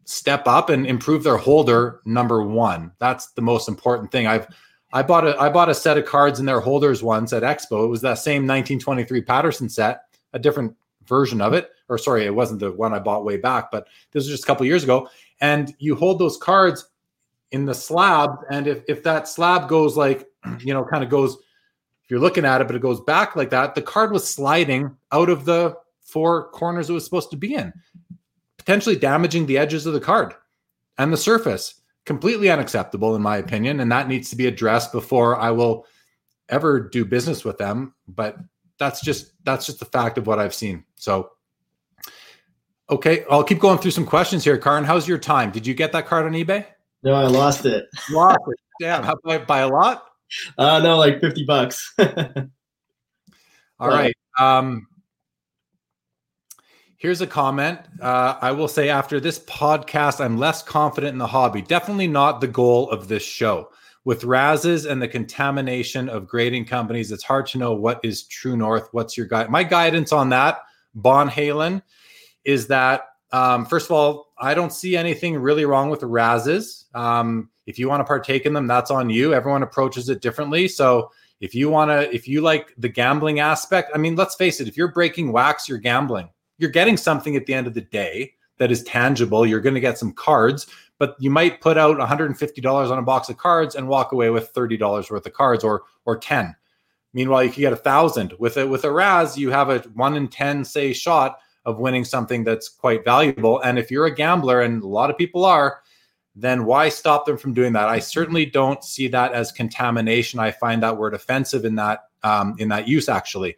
step 0.05 0.47
up 0.47 0.71
and 0.71 0.87
improve 0.87 1.23
their 1.23 1.37
holder 1.37 2.01
number 2.05 2.43
one. 2.43 2.93
That's 2.99 3.33
the 3.33 3.43
most 3.43 3.69
important 3.69 4.11
thing. 4.11 4.27
I've 4.27 4.49
I 4.93 5.03
bought 5.03 5.27
a 5.27 5.39
I 5.39 5.51
bought 5.51 5.69
a 5.69 5.75
set 5.75 5.99
of 5.99 6.07
cards 6.07 6.41
in 6.41 6.47
their 6.47 6.61
holders 6.61 7.03
once 7.03 7.33
at 7.33 7.43
Expo. 7.43 7.85
It 7.85 7.89
was 7.89 8.01
that 8.03 8.19
same 8.19 8.43
1923 8.43 9.23
Paterson 9.23 9.69
set, 9.69 10.05
a 10.33 10.39
different 10.39 10.75
version 11.07 11.41
of 11.41 11.53
it. 11.53 11.71
Or 11.89 11.99
sorry, 11.99 12.25
it 12.25 12.35
wasn't 12.35 12.61
the 12.61 12.73
one 12.73 12.95
I 12.95 12.99
bought 12.99 13.25
way 13.25 13.37
back, 13.37 13.71
but 13.71 13.87
this 14.13 14.25
was 14.25 14.29
just 14.29 14.45
a 14.45 14.47
couple 14.47 14.67
years 14.67 14.85
ago. 14.85 15.09
And 15.41 15.75
you 15.79 15.95
hold 15.95 16.19
those 16.19 16.37
cards 16.37 16.87
in 17.51 17.65
the 17.65 17.75
slab, 17.75 18.39
and 18.51 18.67
if 18.67 18.83
if 18.89 19.03
that 19.05 19.29
slab 19.29 19.69
goes 19.69 19.97
like, 19.97 20.27
you 20.61 20.75
know, 20.75 20.85
kind 20.85 21.05
of 21.05 21.11
goes, 21.11 21.35
if 21.35 22.11
you're 22.11 22.21
looking 22.21 22.45
at 22.45 22.61
it, 22.61 22.67
but 22.67 22.77
it 22.77 22.83
goes 22.83 23.01
back 23.01 23.37
like 23.37 23.51
that, 23.51 23.75
the 23.75 23.83
card 23.83 24.13
was 24.13 24.29
sliding 24.29 24.97
out 25.13 25.29
of 25.29 25.45
the 25.45 25.77
four 26.03 26.49
corners 26.51 26.89
it 26.89 26.95
was 26.95 27.05
supposed 27.05 27.31
to 27.31 27.37
be 27.37 27.55
in, 27.55 27.73
potentially 28.57 28.97
damaging 28.97 29.47
the 29.47 29.59
edges 29.59 29.85
of 29.85 29.93
the 29.93 30.01
card 30.01 30.35
and 30.97 31.13
the 31.13 31.19
surface 31.19 31.78
completely 32.09 32.49
unacceptable 32.49 33.15
in 33.15 33.21
my 33.21 33.37
opinion, 33.37 33.81
and 33.81 33.93
that 33.93 34.09
needs 34.09 34.31
to 34.31 34.37
be 34.37 34.47
addressed 34.47 34.93
before 34.93 35.37
I 35.37 35.51
will 35.51 35.87
ever 36.49 36.81
do 36.81 37.05
business 37.05 37.45
with 37.45 37.59
them. 37.59 37.95
But 38.09 38.39
that's 38.79 39.03
just 39.03 39.33
that's 39.45 39.67
just 39.67 39.79
the 39.79 39.85
fact 39.85 40.17
of 40.17 40.27
what 40.27 40.39
I've 40.39 40.55
seen. 40.55 40.85
So 40.97 41.31
okay, 42.89 43.25
I'll 43.31 43.45
keep 43.45 43.61
going 43.61 43.79
through 43.79 43.91
some 43.91 44.07
questions 44.07 44.43
here. 44.43 44.57
Karn, 44.57 44.85
how's 44.85 45.07
your 45.07 45.19
time? 45.19 45.51
Did 45.51 45.67
you 45.67 45.75
get 45.75 45.93
that 45.93 46.07
card 46.07 46.25
on 46.25 46.33
eBay? 46.33 46.65
No, 47.03 47.13
I 47.13 47.27
lost 47.27 47.67
it. 47.67 47.85
Lost 48.11 48.41
it. 48.49 48.59
Damn, 48.81 49.05
how, 49.05 49.17
by, 49.23 49.39
by 49.39 49.59
a 49.59 49.69
lot? 49.69 50.05
Uh 50.57 50.81
no, 50.81 50.97
like 50.97 51.21
50 51.21 51.45
bucks. 51.45 51.95
All 53.79 53.89
right. 53.89 54.17
Um 54.39 54.89
Here's 57.01 57.21
a 57.21 57.29
comment. 57.29 57.79
Uh, 58.03 58.37
I 58.41 58.51
will 58.51 58.67
say 58.67 58.89
after 58.89 59.21
this 59.21 59.39
podcast, 59.39 60.21
I'm 60.21 60.37
less 60.37 60.65
confident 60.65 61.13
in 61.13 61.19
the 61.19 61.29
hobby. 61.29 61.63
Definitely 61.63 62.09
not 62.09 62.41
the 62.41 62.49
goal 62.49 62.91
of 62.91 63.07
this 63.07 63.23
show. 63.23 63.71
With 64.05 64.23
Razzes 64.23 64.91
and 64.91 65.01
the 65.01 65.07
contamination 65.07 66.09
of 66.09 66.27
grading 66.27 66.65
companies, 66.65 67.13
it's 67.13 67.23
hard 67.23 67.47
to 67.49 67.59
know 67.59 67.73
what 67.73 68.01
is 68.03 68.25
true 68.25 68.57
north. 68.57 68.89
What's 68.91 69.17
your 69.17 69.27
guide? 69.27 69.49
My 69.49 69.63
guidance 69.63 70.13
on 70.13 70.31
that, 70.31 70.59
Bon 70.93 71.31
Halen, 71.31 71.83
is 72.45 72.67
that 72.67 73.03
um, 73.31 73.65
first 73.65 73.87
of 73.87 73.93
all, 73.93 74.33
I 74.37 74.55
don't 74.55 74.73
see 74.73 74.97
anything 74.97 75.37
really 75.37 75.67
wrong 75.67 75.91
with 75.91 76.01
the 76.01 76.09
Razzes. 76.09 76.93
Um, 76.97 77.49
if 77.67 77.79
you 77.79 77.89
want 77.89 78.01
to 78.01 78.05
partake 78.07 78.45
in 78.45 78.55
them, 78.55 78.67
that's 78.67 78.91
on 78.91 79.09
you. 79.09 79.35
Everyone 79.35 79.63
approaches 79.63 80.09
it 80.09 80.21
differently. 80.21 80.67
So 80.67 81.13
if 81.41 81.55
you 81.55 81.71
want 81.71 81.93
to, 81.93 82.13
if 82.13 82.27
you 82.27 82.41
like 82.41 82.75
the 82.77 82.89
gambling 82.89 83.39
aspect, 83.39 83.93
I 83.95 83.99
mean, 83.99 84.17
let's 84.17 84.35
face 84.35 84.61
it, 84.61 84.67
if 84.67 84.77
you're 84.77 84.91
breaking 84.91 85.31
wax, 85.31 85.69
you're 85.69 85.79
gambling 85.79 86.31
you're 86.59 86.71
getting 86.71 86.97
something 86.97 87.37
at 87.37 87.47
the 87.47 87.55
end 87.55 87.67
of 87.67 87.75
the 87.75 87.81
day 87.81 88.35
that 88.59 88.71
is 88.71 88.83
tangible. 88.85 89.47
You're 89.47 89.61
going 89.61 89.75
to 89.75 89.81
get 89.81 89.99
some 89.99 90.13
cards, 90.13 90.67
but 90.99 91.17
you 91.19 91.31
might 91.31 91.61
put 91.61 91.79
out 91.79 91.97
$150 91.97 92.91
on 92.91 92.99
a 92.99 93.03
box 93.03 93.29
of 93.29 93.39
cards 93.39 93.75
and 93.75 93.89
walk 93.89 94.13
away 94.13 94.31
with 94.31 94.53
$30 94.53 95.11
worth 95.11 95.27
of 95.27 95.33
cards 95.33 95.65
or 95.65 95.85
or 96.05 96.17
10. 96.19 96.55
Meanwhile, 97.15 97.45
you 97.45 97.51
could 97.51 97.61
get 97.61 97.73
a 97.73 97.77
thousand 97.77 98.35
with 98.39 98.57
it 98.57 98.69
with 98.69 98.85
a 98.85 98.93
Razz. 98.93 99.39
You 99.39 99.51
have 99.51 99.71
a 99.71 99.79
one 99.95 100.17
in 100.17 100.29
10 100.29 100.65
say 100.65 100.93
shot 100.93 101.39
of 101.65 101.79
winning 101.79 102.05
something 102.05 102.45
that's 102.45 102.69
quite 102.69 103.05
valuable. 103.05 103.61
And 103.61 103.79
if 103.79 103.91
you're 103.91 104.07
a 104.07 104.15
gambler, 104.15 104.63
and 104.63 104.83
a 104.83 104.87
lot 104.87 105.11
of 105.11 105.19
people 105.19 105.45
are, 105.45 105.81
then 106.35 106.65
why 106.65 106.89
stop 106.89 107.27
them 107.27 107.37
from 107.37 107.53
doing 107.53 107.73
that? 107.73 107.89
I 107.89 107.99
certainly 107.99 108.47
don't 108.47 108.83
see 108.85 109.09
that 109.09 109.33
as 109.33 109.51
contamination. 109.53 110.39
I 110.39 110.51
find 110.51 110.83
that 110.83 110.97
word 110.97 111.15
offensive 111.15 111.65
in 111.65 111.75
that 111.77 112.05
um, 112.23 112.55
in 112.59 112.69
that 112.69 112.89
use 112.89 113.09
actually. 113.09 113.57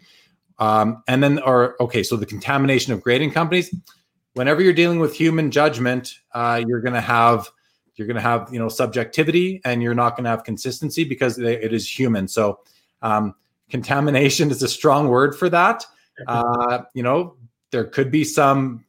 Um, 0.61 1.03
and 1.09 1.23
then, 1.23 1.41
or 1.41 1.81
okay, 1.82 2.03
so 2.03 2.16
the 2.16 2.27
contamination 2.27 2.93
of 2.93 3.03
grading 3.03 3.32
companies. 3.32 3.74
Whenever 4.35 4.62
you're 4.62 4.73
dealing 4.73 5.01
with 5.01 5.15
human 5.15 5.51
judgment, 5.51 6.15
uh, 6.35 6.62
you're 6.65 6.81
going 6.81 6.95
to 6.95 7.01
have 7.01 7.51
you're 7.97 8.07
going 8.07 8.16
to 8.16 8.23
have 8.23 8.49
you 8.53 8.59
know 8.59 8.69
subjectivity, 8.69 9.61
and 9.65 9.82
you're 9.82 9.95
not 9.95 10.16
going 10.16 10.24
to 10.24 10.31
have 10.31 10.45
consistency 10.45 11.03
because 11.03 11.39
it 11.39 11.73
is 11.73 11.89
human. 11.89 12.28
So, 12.28 12.61
um, 13.03 13.35
contamination 13.70 14.51
is 14.51 14.62
a 14.62 14.69
strong 14.69 15.09
word 15.09 15.37
for 15.37 15.49
that. 15.49 15.85
Uh, 16.28 16.82
you 16.93 17.03
know, 17.03 17.35
there 17.70 17.85
could 17.85 18.11
be 18.11 18.24
some 18.24 18.85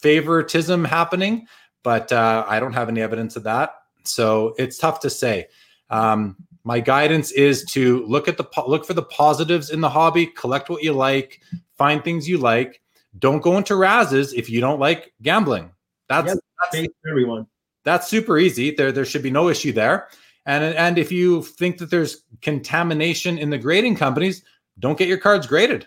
favoritism 0.00 0.84
happening, 0.84 1.48
but 1.82 2.12
uh, 2.12 2.44
I 2.46 2.60
don't 2.60 2.74
have 2.74 2.88
any 2.88 3.00
evidence 3.00 3.34
of 3.34 3.42
that. 3.42 3.74
So 4.04 4.54
it's 4.58 4.78
tough 4.78 5.00
to 5.00 5.10
say. 5.10 5.48
Um, 5.90 6.36
my 6.64 6.80
guidance 6.80 7.30
is 7.32 7.64
to 7.66 8.04
look 8.06 8.28
at 8.28 8.36
the 8.36 8.46
look 8.66 8.84
for 8.84 8.94
the 8.94 9.02
positives 9.02 9.70
in 9.70 9.80
the 9.80 9.88
hobby, 9.88 10.26
collect 10.26 10.68
what 10.68 10.82
you 10.82 10.92
like, 10.92 11.40
find 11.76 12.02
things 12.02 12.28
you 12.28 12.38
like. 12.38 12.80
Don't 13.18 13.42
go 13.42 13.56
into 13.56 13.74
razzes 13.74 14.34
if 14.34 14.50
you 14.50 14.60
don't 14.60 14.80
like 14.80 15.12
gambling. 15.22 15.70
That's, 16.08 16.34
that's 16.72 16.88
everyone. 17.08 17.46
That's 17.84 18.08
super 18.08 18.38
easy. 18.38 18.70
There 18.70 18.92
there 18.92 19.04
should 19.04 19.22
be 19.22 19.30
no 19.30 19.48
issue 19.48 19.72
there. 19.72 20.08
And 20.46 20.62
and 20.62 20.98
if 20.98 21.12
you 21.12 21.42
think 21.42 21.78
that 21.78 21.90
there's 21.90 22.24
contamination 22.42 23.38
in 23.38 23.50
the 23.50 23.58
grading 23.58 23.96
companies, 23.96 24.42
don't 24.78 24.98
get 24.98 25.08
your 25.08 25.18
cards 25.18 25.46
graded. 25.46 25.86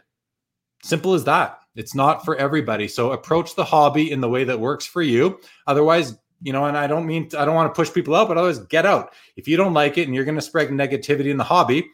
Simple 0.83 1.13
as 1.13 1.23
that. 1.25 1.59
It's 1.75 1.95
not 1.95 2.25
for 2.25 2.35
everybody. 2.35 2.87
So 2.87 3.11
approach 3.11 3.55
the 3.55 3.63
hobby 3.63 4.11
in 4.11 4.19
the 4.19 4.29
way 4.29 4.43
that 4.43 4.59
works 4.59 4.85
for 4.85 5.01
you. 5.01 5.39
Otherwise, 5.67 6.17
you 6.41 6.51
know, 6.53 6.65
and 6.65 6.77
I 6.77 6.87
don't 6.87 7.05
mean 7.05 7.29
I 7.37 7.45
don't 7.45 7.55
want 7.55 7.73
to 7.73 7.77
push 7.77 7.93
people 7.93 8.15
out, 8.15 8.27
but 8.27 8.37
always 8.37 8.59
get 8.59 8.85
out. 8.85 9.13
If 9.35 9.47
you 9.47 9.57
don't 9.57 9.73
like 9.73 9.97
it 9.97 10.07
and 10.07 10.15
you're 10.15 10.25
going 10.25 10.35
to 10.35 10.41
spread 10.41 10.69
negativity 10.69 11.29
in 11.29 11.37
the 11.37 11.43
hobby, 11.43 11.89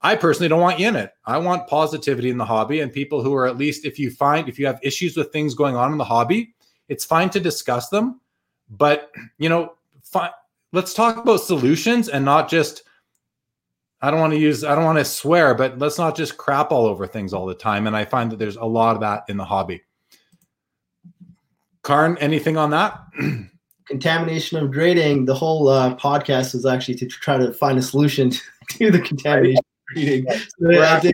I 0.00 0.14
personally 0.14 0.48
don't 0.48 0.60
want 0.60 0.78
you 0.78 0.88
in 0.88 0.96
it. 0.96 1.12
I 1.24 1.38
want 1.38 1.66
positivity 1.66 2.30
in 2.30 2.38
the 2.38 2.44
hobby 2.44 2.80
and 2.80 2.92
people 2.92 3.22
who 3.22 3.34
are 3.34 3.46
at 3.46 3.56
least 3.56 3.84
if 3.84 3.98
you 3.98 4.10
find 4.10 4.48
if 4.48 4.58
you 4.58 4.66
have 4.66 4.78
issues 4.82 5.16
with 5.16 5.32
things 5.32 5.54
going 5.54 5.74
on 5.74 5.92
in 5.92 5.98
the 5.98 6.04
hobby, 6.04 6.54
it's 6.88 7.04
fine 7.04 7.30
to 7.30 7.40
discuss 7.40 7.88
them, 7.88 8.20
but 8.70 9.10
you 9.38 9.48
know, 9.48 9.74
let's 10.72 10.94
talk 10.94 11.16
about 11.16 11.38
solutions 11.38 12.08
and 12.08 12.24
not 12.24 12.48
just 12.48 12.82
I 14.00 14.12
don't 14.12 14.20
want 14.20 14.32
to 14.34 14.38
use 14.38 14.62
I 14.62 14.74
don't 14.74 14.84
want 14.84 14.98
to 14.98 15.04
swear, 15.04 15.54
but 15.54 15.78
let's 15.78 15.98
not 15.98 16.16
just 16.16 16.36
crap 16.36 16.70
all 16.70 16.86
over 16.86 17.06
things 17.06 17.32
all 17.32 17.46
the 17.46 17.54
time 17.54 17.86
and 17.86 17.96
I 17.96 18.04
find 18.04 18.30
that 18.30 18.38
there's 18.38 18.56
a 18.56 18.64
lot 18.64 18.94
of 18.94 19.00
that 19.00 19.24
in 19.28 19.36
the 19.36 19.44
hobby. 19.44 19.82
Karn, 21.82 22.18
anything 22.18 22.56
on 22.56 22.70
that? 22.70 23.00
contamination 23.88 24.58
of 24.58 24.70
grading, 24.70 25.24
the 25.24 25.34
whole 25.34 25.68
uh, 25.68 25.96
podcast 25.96 26.54
was 26.54 26.66
actually 26.66 26.94
to 26.96 27.06
try 27.06 27.36
to 27.38 27.52
find 27.52 27.78
a 27.78 27.82
solution 27.82 28.30
to 28.70 28.90
the 28.90 29.00
contamination 29.00 29.58
of 29.58 29.94
grading. 29.94 30.26
So 30.30 30.68
that 30.68 31.02
did 31.02 31.12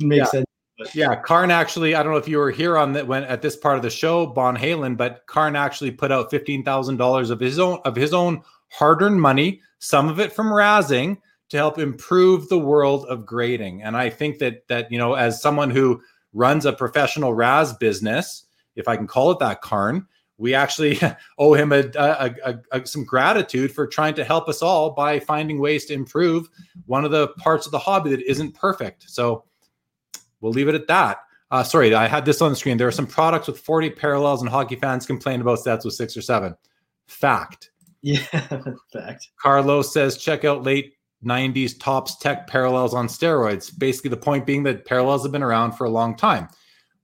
make 0.00 0.18
yeah. 0.18 0.24
sense. 0.24 0.46
But. 0.76 0.92
Yeah, 0.92 1.14
Karn 1.14 1.52
actually, 1.52 1.94
I 1.94 2.02
don't 2.02 2.10
know 2.10 2.18
if 2.18 2.26
you 2.26 2.38
were 2.38 2.50
here 2.50 2.76
on 2.76 2.94
that 2.94 3.06
when 3.06 3.22
at 3.24 3.42
this 3.42 3.56
part 3.56 3.76
of 3.76 3.82
the 3.82 3.90
show, 3.90 4.26
Bon 4.26 4.56
Halen, 4.56 4.96
but 4.96 5.24
Karn 5.26 5.54
actually 5.54 5.92
put 5.92 6.10
out 6.10 6.30
fifteen 6.30 6.64
thousand 6.64 6.96
dollars 6.96 7.30
of 7.30 7.38
his 7.38 7.60
own 7.60 7.78
of 7.84 7.94
his 7.94 8.12
own 8.12 8.42
hard-earned 8.70 9.20
money, 9.20 9.60
some 9.78 10.08
of 10.08 10.18
it 10.18 10.32
from 10.32 10.48
Razzing, 10.48 11.18
to 11.50 11.56
help 11.56 11.78
improve 11.78 12.48
the 12.48 12.58
world 12.58 13.06
of 13.06 13.24
grading. 13.24 13.84
And 13.84 13.96
I 13.96 14.10
think 14.10 14.38
that 14.38 14.66
that 14.66 14.90
you 14.90 14.98
know, 14.98 15.14
as 15.14 15.40
someone 15.40 15.70
who 15.70 16.02
runs 16.32 16.66
a 16.66 16.72
professional 16.72 17.34
Razz 17.34 17.74
business, 17.74 18.44
if 18.74 18.88
I 18.88 18.96
can 18.96 19.06
call 19.06 19.30
it 19.30 19.38
that, 19.38 19.62
Karn, 19.62 20.08
we 20.38 20.54
actually 20.54 20.98
owe 21.38 21.54
him 21.54 21.72
a, 21.72 21.84
a, 21.96 22.34
a, 22.44 22.58
a, 22.72 22.86
some 22.86 23.04
gratitude 23.04 23.72
for 23.72 23.86
trying 23.86 24.14
to 24.14 24.24
help 24.24 24.48
us 24.48 24.62
all 24.62 24.90
by 24.90 25.20
finding 25.20 25.58
ways 25.58 25.84
to 25.86 25.94
improve 25.94 26.48
one 26.86 27.04
of 27.04 27.10
the 27.10 27.28
parts 27.38 27.66
of 27.66 27.72
the 27.72 27.78
hobby 27.78 28.10
that 28.10 28.22
isn't 28.22 28.54
perfect. 28.54 29.08
So 29.08 29.44
we'll 30.40 30.52
leave 30.52 30.68
it 30.68 30.74
at 30.74 30.88
that. 30.88 31.18
Uh, 31.50 31.62
sorry, 31.62 31.94
I 31.94 32.08
had 32.08 32.24
this 32.24 32.42
on 32.42 32.50
the 32.50 32.56
screen. 32.56 32.76
There 32.76 32.88
are 32.88 32.92
some 32.92 33.06
products 33.06 33.46
with 33.46 33.60
40 33.60 33.90
parallels, 33.90 34.40
and 34.40 34.50
hockey 34.50 34.76
fans 34.76 35.06
complain 35.06 35.40
about 35.40 35.60
sets 35.60 35.84
with 35.84 35.94
six 35.94 36.16
or 36.16 36.22
seven. 36.22 36.56
Fact. 37.06 37.70
Yeah, 38.02 38.18
fact. 38.92 39.28
Carlos 39.40 39.92
says 39.92 40.16
check 40.16 40.44
out 40.44 40.64
late 40.64 40.94
90s 41.24 41.78
Topps 41.78 42.16
Tek 42.16 42.46
parallels 42.46 42.92
on 42.92 43.06
steroids. 43.06 43.76
Basically, 43.78 44.10
the 44.10 44.16
point 44.16 44.46
being 44.46 44.62
that 44.64 44.84
parallels 44.84 45.22
have 45.22 45.32
been 45.32 45.42
around 45.42 45.72
for 45.72 45.84
a 45.84 45.90
long 45.90 46.16
time. 46.16 46.48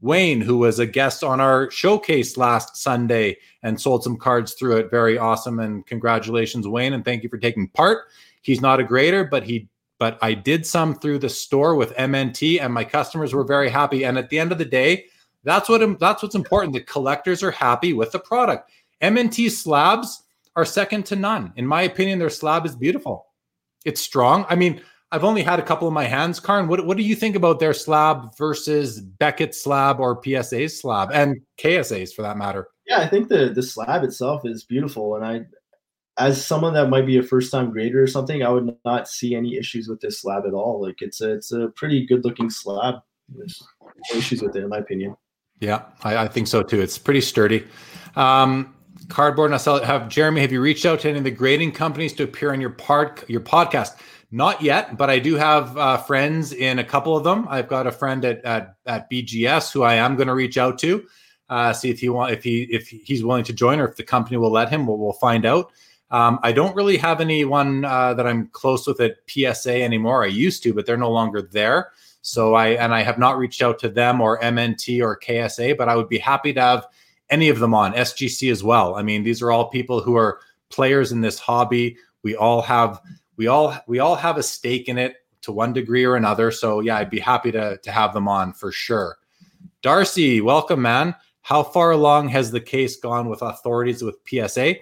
Wayne, 0.01 0.41
who 0.41 0.59
was 0.59 0.79
a 0.79 0.87
guest 0.87 1.23
on 1.23 1.41
our 1.41 1.71
showcase 1.71 2.37
last 2.37 2.77
Sunday 2.77 3.37
and 3.63 3.81
sold 3.81 4.03
some 4.03 4.17
cards 4.17 4.55
through 4.55 4.79
it. 4.79 4.91
Very 4.91 5.19
awesome. 5.19 5.61
And 5.61 5.87
congratulations, 5.87 6.67
Wayne. 6.67 6.95
And 6.95 7.05
thank 7.05 7.23
you 7.23 7.29
for 7.29 7.39
taking 7.39 7.69
part. 7.69 8.07
He's 8.43 8.61
not 8.61 8.81
a 8.81 8.85
grader, 8.85 9.25
but 9.25 9.43
he 9.43 9.69
but 9.99 10.19
I 10.23 10.33
did 10.33 10.67
some 10.67 10.95
through 10.95 11.19
the 11.19 11.29
store 11.29 11.75
with 11.75 11.95
MNT 11.95 12.63
and 12.63 12.73
my 12.73 12.85
customers 12.85 13.35
were 13.35 13.45
very 13.45 13.69
happy. 13.69 14.05
And 14.05 14.17
at 14.17 14.31
the 14.31 14.39
end 14.39 14.51
of 14.51 14.57
the 14.57 14.65
day, 14.65 15.05
that's 15.45 15.69
what 15.69 15.99
that's 16.01 16.23
what's 16.23 16.35
important. 16.35 16.73
The 16.73 16.81
collectors 16.81 17.43
are 17.43 17.51
happy 17.51 17.93
with 17.93 18.11
the 18.13 18.19
product. 18.19 18.71
MNT 19.03 19.51
slabs 19.51 20.23
are 20.57 20.65
second 20.65 21.05
to 21.07 21.17
none. 21.17 21.53
In 21.57 21.67
my 21.67 21.83
opinion, 21.83 22.19
their 22.19 22.31
slab 22.31 22.65
is 22.65 22.75
beautiful. 22.75 23.27
It's 23.85 24.01
strong. 24.01 24.47
I 24.49 24.57
mean, 24.57 24.81
I've 25.13 25.25
only 25.25 25.43
had 25.43 25.59
a 25.59 25.63
couple 25.63 25.89
of 25.89 25.95
my 25.95 26.05
hands, 26.05 26.39
Karn. 26.39 26.69
What 26.69 26.87
what 26.87 26.97
do 26.97 27.03
you 27.03 27.17
think 27.17 27.35
about 27.35 27.59
their 27.59 27.75
slab 27.75 28.37
versus 28.37 29.01
Beckett 29.01 29.55
slab 29.55 29.99
or 29.99 30.21
PSA's 30.23 30.81
slab 30.81 31.11
and 31.13 31.41
KSA's 31.59 32.13
for 32.13 32.23
that 32.23 32.37
matter? 32.37 32.69
Yeah, 32.87 33.01
I 33.01 33.09
think 33.09 33.29
the 33.29 33.49
the 33.49 33.63
slab 33.63 34.05
itself 34.05 34.43
is 34.45 34.63
beautiful, 34.65 35.17
and 35.17 35.25
I, 35.25 35.47
as 36.19 36.45
someone 36.45 36.75
that 36.75 36.91
might 36.91 37.07
be 37.07 37.19
a 37.19 37.23
first 37.23 37.51
time 37.51 37.71
grader 37.71 38.03
or 38.03 38.07
something, 38.07 38.43
I 38.43 38.51
would 38.51 38.77
not 38.85 39.09
see 39.09 39.35
any 39.35 39.57
issues 39.57 39.89
with 39.89 40.01
this 40.01 40.21
slab 40.21 40.45
at 40.47 40.55
all. 40.55 40.81
Like 40.81 41.03
it's 41.03 41.21
a 41.21 41.33
it's 41.33 41.51
a 41.51 41.69
pretty 41.75 42.07
good 42.07 42.25
looking 42.25 42.49
slab. 42.49 42.97
There's 43.29 43.61
no 44.13 44.19
issues 44.19 44.43
with 44.43 44.55
it, 44.55 44.63
in 44.63 44.69
my 44.69 44.79
opinion. 44.79 45.17
Yeah, 45.61 45.83
I, 46.03 46.17
I 46.19 46.29
think 46.29 46.47
so 46.47 46.63
too. 46.63 46.81
It's 46.81 46.99
pretty 46.99 47.21
sturdy. 47.21 47.67
Um, 48.17 48.75
cardboard. 49.09 49.53
And 49.53 49.61
I 49.61 49.87
have 49.87 50.09
Jeremy. 50.09 50.41
Have 50.41 50.53
you 50.53 50.61
reached 50.61 50.87
out 50.87 51.01
to 51.01 51.09
any 51.09 51.19
of 51.19 51.25
the 51.25 51.31
grading 51.31 51.73
companies 51.73 52.13
to 52.15 52.25
appear 52.25 52.53
on 52.53 52.61
your 52.61 52.71
part 52.71 53.29
your 53.29 53.41
podcast? 53.41 53.97
Not 54.33 54.63
yet, 54.63 54.97
but 54.97 55.11
I 55.11 55.19
do 55.19 55.35
have 55.35 55.77
uh, 55.77 55.97
friends 55.97 56.53
in 56.53 56.79
a 56.79 56.85
couple 56.85 57.17
of 57.17 57.25
them. 57.25 57.47
I've 57.51 57.67
got 57.67 57.89
a 57.89 57.93
friend 57.93 58.25
at 58.25 58.45
at, 58.45 58.77
at 58.87 59.11
BGS 59.11 59.73
who 59.73 59.83
I 59.83 59.95
am 59.95 60.15
going 60.15 60.29
to 60.29 60.35
reach 60.35 60.57
out 60.57 60.79
to, 60.81 61.05
uh, 61.49 61.73
see 61.73 61.91
if 61.91 61.99
he 61.99 62.09
want 62.09 62.33
if 62.33 62.45
he 62.45 62.63
if 62.71 62.89
he's 62.89 63.25
willing 63.25 63.45
to 63.45 63.53
join 63.53 63.81
or 63.81 63.89
if 63.89 63.97
the 63.97 64.05
company 64.05 64.37
will 64.37 64.53
let 64.53 64.69
him. 64.69 64.87
We'll, 64.87 64.99
we'll 64.99 65.13
find 65.15 65.45
out. 65.45 65.73
Um, 66.13 66.39
I 66.43 66.53
don't 66.53 66.77
really 66.77 66.97
have 66.97 67.21
anyone 67.21 67.85
uh, 67.85 68.15
that 68.15 68.27
I'm 68.27 68.49
close 68.49 68.87
with 68.87 69.01
at 69.01 69.17
PSA 69.29 69.83
anymore. 69.83 70.23
I 70.23 70.29
used 70.29 70.63
to, 70.63 70.75
but 70.75 70.87
they're 70.87 70.97
no 70.97 71.11
longer 71.11 71.43
there. 71.43 71.91
So 72.23 72.55
I 72.55 72.69
and 72.71 72.95
I 72.95 73.03
have 73.03 73.19
not 73.19 73.37
reached 73.37 73.63
out 73.63 73.79
to 73.81 73.89
them 73.89 74.21
or 74.21 74.41
MNT 74.41 75.03
or 75.03 75.19
KSA, 75.19 75.77
but 75.77 75.89
I 75.89 75.97
would 75.97 76.09
be 76.09 76.19
happy 76.19 76.53
to 76.53 76.61
have 76.61 76.87
any 77.31 77.49
of 77.49 77.59
them 77.59 77.75
on 77.75 77.95
SGC 77.95 78.51
as 78.51 78.63
well. 78.63 78.95
I 78.95 79.03
mean, 79.03 79.23
these 79.23 79.43
are 79.43 79.51
all 79.51 79.69
people 79.69 80.01
who 80.01 80.17
are 80.17 80.41
players 80.69 81.11
in 81.11 81.21
this 81.21 81.39
hobby. 81.39 81.97
We 82.23 82.37
all 82.37 82.61
have 82.63 83.01
we 83.41 83.47
all 83.47 83.75
we 83.87 84.01
all 84.01 84.17
have 84.17 84.37
a 84.37 84.43
stake 84.43 84.87
in 84.91 84.99
it 84.99 85.17
to 85.41 85.51
one 85.51 85.73
degree 85.73 86.05
or 86.05 86.15
another. 86.15 86.51
So 86.51 86.81
yeah, 86.81 86.99
I'd 86.99 87.09
be 87.09 87.19
happy 87.19 87.51
to 87.53 87.79
to 87.79 87.91
have 87.91 88.13
them 88.13 88.29
on 88.29 88.53
for 88.53 88.71
sure. 88.71 89.17
Darcy, 89.81 90.43
welcome, 90.43 90.83
man. 90.83 91.15
How 91.41 91.63
far 91.63 91.93
along 91.93 92.29
has 92.29 92.51
the 92.51 92.61
case 92.61 92.97
gone 92.97 93.31
with 93.31 93.41
authorities 93.41 94.03
with 94.03 94.19
PSA? 94.29 94.75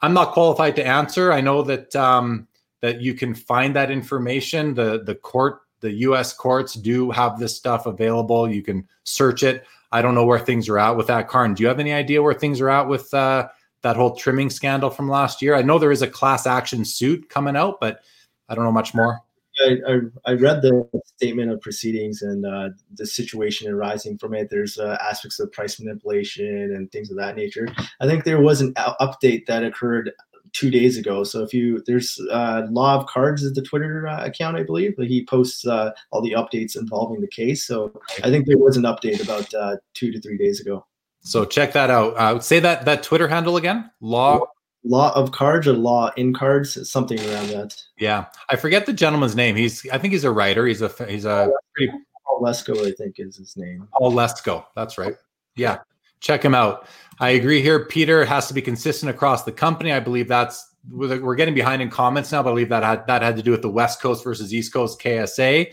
I'm 0.00 0.14
not 0.14 0.30
qualified 0.30 0.76
to 0.76 0.86
answer. 0.86 1.32
I 1.32 1.40
know 1.40 1.62
that 1.62 1.96
um, 1.96 2.46
that 2.82 3.00
you 3.00 3.14
can 3.14 3.34
find 3.34 3.74
that 3.74 3.90
information. 3.90 4.74
The 4.74 5.02
the 5.02 5.16
court, 5.16 5.62
the 5.80 5.90
U.S. 6.06 6.32
courts 6.32 6.74
do 6.74 7.10
have 7.10 7.40
this 7.40 7.56
stuff 7.56 7.86
available. 7.86 8.48
You 8.48 8.62
can 8.62 8.86
search 9.02 9.42
it. 9.42 9.64
I 9.90 10.02
don't 10.02 10.14
know 10.14 10.24
where 10.24 10.38
things 10.38 10.68
are 10.68 10.78
at 10.78 10.96
with 10.96 11.08
that. 11.08 11.26
Karn, 11.26 11.54
do 11.54 11.64
you 11.64 11.68
have 11.68 11.80
any 11.80 11.92
idea 11.92 12.22
where 12.22 12.32
things 12.32 12.60
are 12.60 12.70
at 12.70 12.86
with 12.86 13.12
uh, 13.12 13.48
that 13.84 13.96
whole 13.96 14.16
trimming 14.16 14.50
scandal 14.50 14.90
from 14.90 15.08
last 15.08 15.40
year? 15.40 15.54
I 15.54 15.62
know 15.62 15.78
there 15.78 15.92
is 15.92 16.02
a 16.02 16.08
class 16.08 16.46
action 16.46 16.84
suit 16.84 17.30
coming 17.30 17.56
out, 17.56 17.80
but 17.80 18.00
I 18.48 18.54
don't 18.54 18.64
know 18.64 18.72
much 18.72 18.94
more. 18.94 19.20
I, 19.60 19.78
I, 19.86 20.00
I 20.24 20.32
read 20.34 20.62
the 20.62 20.88
statement 21.16 21.52
of 21.52 21.60
proceedings 21.60 22.22
and 22.22 22.44
uh, 22.44 22.70
the 22.96 23.06
situation 23.06 23.70
arising 23.70 24.18
from 24.18 24.34
it. 24.34 24.50
There's 24.50 24.78
uh, 24.78 24.98
aspects 25.00 25.38
of 25.38 25.52
price 25.52 25.78
manipulation 25.78 26.74
and 26.74 26.90
things 26.90 27.10
of 27.10 27.16
that 27.18 27.36
nature. 27.36 27.68
I 28.00 28.06
think 28.06 28.24
there 28.24 28.40
was 28.40 28.60
an 28.60 28.74
update 28.74 29.46
that 29.46 29.62
occurred 29.62 30.10
two 30.52 30.70
days 30.70 30.96
ago. 30.96 31.24
So 31.24 31.42
if 31.42 31.52
you 31.52 31.82
there's 31.86 32.18
uh, 32.30 32.62
Law 32.70 32.96
of 32.96 33.06
Cards 33.06 33.42
is 33.42 33.54
the 33.54 33.62
Twitter 33.62 34.08
uh, 34.08 34.24
account, 34.24 34.56
I 34.56 34.62
believe, 34.62 34.96
but 34.96 35.06
he 35.06 35.24
posts 35.26 35.66
uh, 35.66 35.90
all 36.10 36.22
the 36.22 36.32
updates 36.32 36.76
involving 36.76 37.20
the 37.20 37.28
case. 37.28 37.66
So 37.66 38.00
I 38.22 38.30
think 38.30 38.46
there 38.46 38.58
was 38.58 38.76
an 38.76 38.84
update 38.84 39.22
about 39.22 39.52
uh, 39.54 39.76
two 39.94 40.10
to 40.10 40.20
three 40.20 40.38
days 40.38 40.60
ago. 40.60 40.86
So 41.24 41.44
check 41.44 41.72
that 41.72 41.90
out. 41.90 42.14
Uh, 42.16 42.38
say 42.38 42.60
that 42.60 42.84
that 42.84 43.02
Twitter 43.02 43.26
handle 43.26 43.56
again. 43.56 43.90
Law. 44.00 44.40
Law 44.84 45.14
of 45.14 45.32
cards 45.32 45.66
or 45.66 45.72
law 45.72 46.10
in 46.16 46.34
cards 46.34 46.90
something 46.90 47.18
around 47.18 47.48
that. 47.48 47.74
Yeah. 47.98 48.26
I 48.50 48.56
forget 48.56 48.84
the 48.84 48.92
gentleman's 48.92 49.34
name. 49.34 49.56
He's 49.56 49.88
i 49.90 49.96
think 49.96 50.12
he's 50.12 50.24
a 50.24 50.30
writer. 50.30 50.66
He's 50.66 50.82
a 50.82 50.90
he's 51.08 51.24
a 51.24 51.50
pretty 51.74 51.92
paul 52.26 52.42
lesko 52.42 52.86
i 52.86 52.92
think 52.92 53.14
is 53.18 53.38
his 53.38 53.56
name. 53.56 53.88
Paul 53.98 54.12
lesko. 54.12 54.66
That's 54.76 54.98
right. 54.98 55.14
Yeah. 55.56 55.78
Check 56.20 56.44
him 56.44 56.54
out. 56.54 56.86
I 57.18 57.30
agree 57.30 57.62
here. 57.62 57.86
Peter 57.86 58.24
has 58.26 58.46
to 58.48 58.54
be 58.54 58.60
consistent 58.60 59.08
across 59.08 59.44
the 59.44 59.52
company. 59.52 59.92
I 59.92 60.00
believe 60.00 60.28
that's 60.28 60.74
we're 60.90 61.34
getting 61.34 61.54
behind 61.54 61.80
in 61.80 61.88
comments 61.88 62.30
now 62.30 62.42
but 62.42 62.50
i 62.50 62.52
believe 62.52 62.68
that 62.68 62.82
had 62.82 63.06
that 63.06 63.22
had 63.22 63.36
to 63.36 63.42
do 63.42 63.50
with 63.50 63.62
the 63.62 63.70
west 63.70 64.02
coast 64.02 64.22
versus 64.22 64.52
east 64.52 64.70
coast 64.70 65.00
ksa 65.00 65.72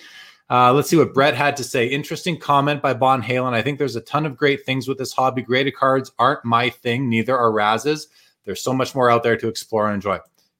uh, 0.52 0.74
let's 0.74 0.90
see 0.90 0.98
what 0.98 1.14
Brett 1.14 1.34
had 1.34 1.56
to 1.56 1.64
say. 1.64 1.88
Interesting 1.88 2.38
comment 2.38 2.82
by 2.82 2.94
Bon 2.94 3.24
Halen. 3.24 3.54
I 3.54 3.62
think 3.62 3.80
there's 3.80 3.96
a 3.96 4.02
ton 4.02 4.26
of 4.26 4.36
great 4.36 4.66
things 4.66 4.86
with 4.86 4.98
this 4.98 5.14
hobby. 5.14 5.42
Graded 5.42 5.76
cards 5.76 6.12
aren't 6.20 6.44
my 6.44 6.70
thing, 6.70 7.10
neither 7.10 7.38
are 7.38 7.54
Razz's. 7.54 8.10
There's 8.44 8.62
so 8.62 8.74
much 8.74 8.94
more 8.94 9.10
out 9.10 9.24
there 9.24 9.38
to 9.38 9.48
explore 9.48 9.88
and 9.88 9.96
enjoy. 9.96 10.20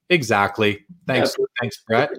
Exactly. 0.10 0.86
Thanks. 1.08 1.36
Yeah. 1.38 1.46
Thanks, 1.60 1.84
Brett. 1.86 2.12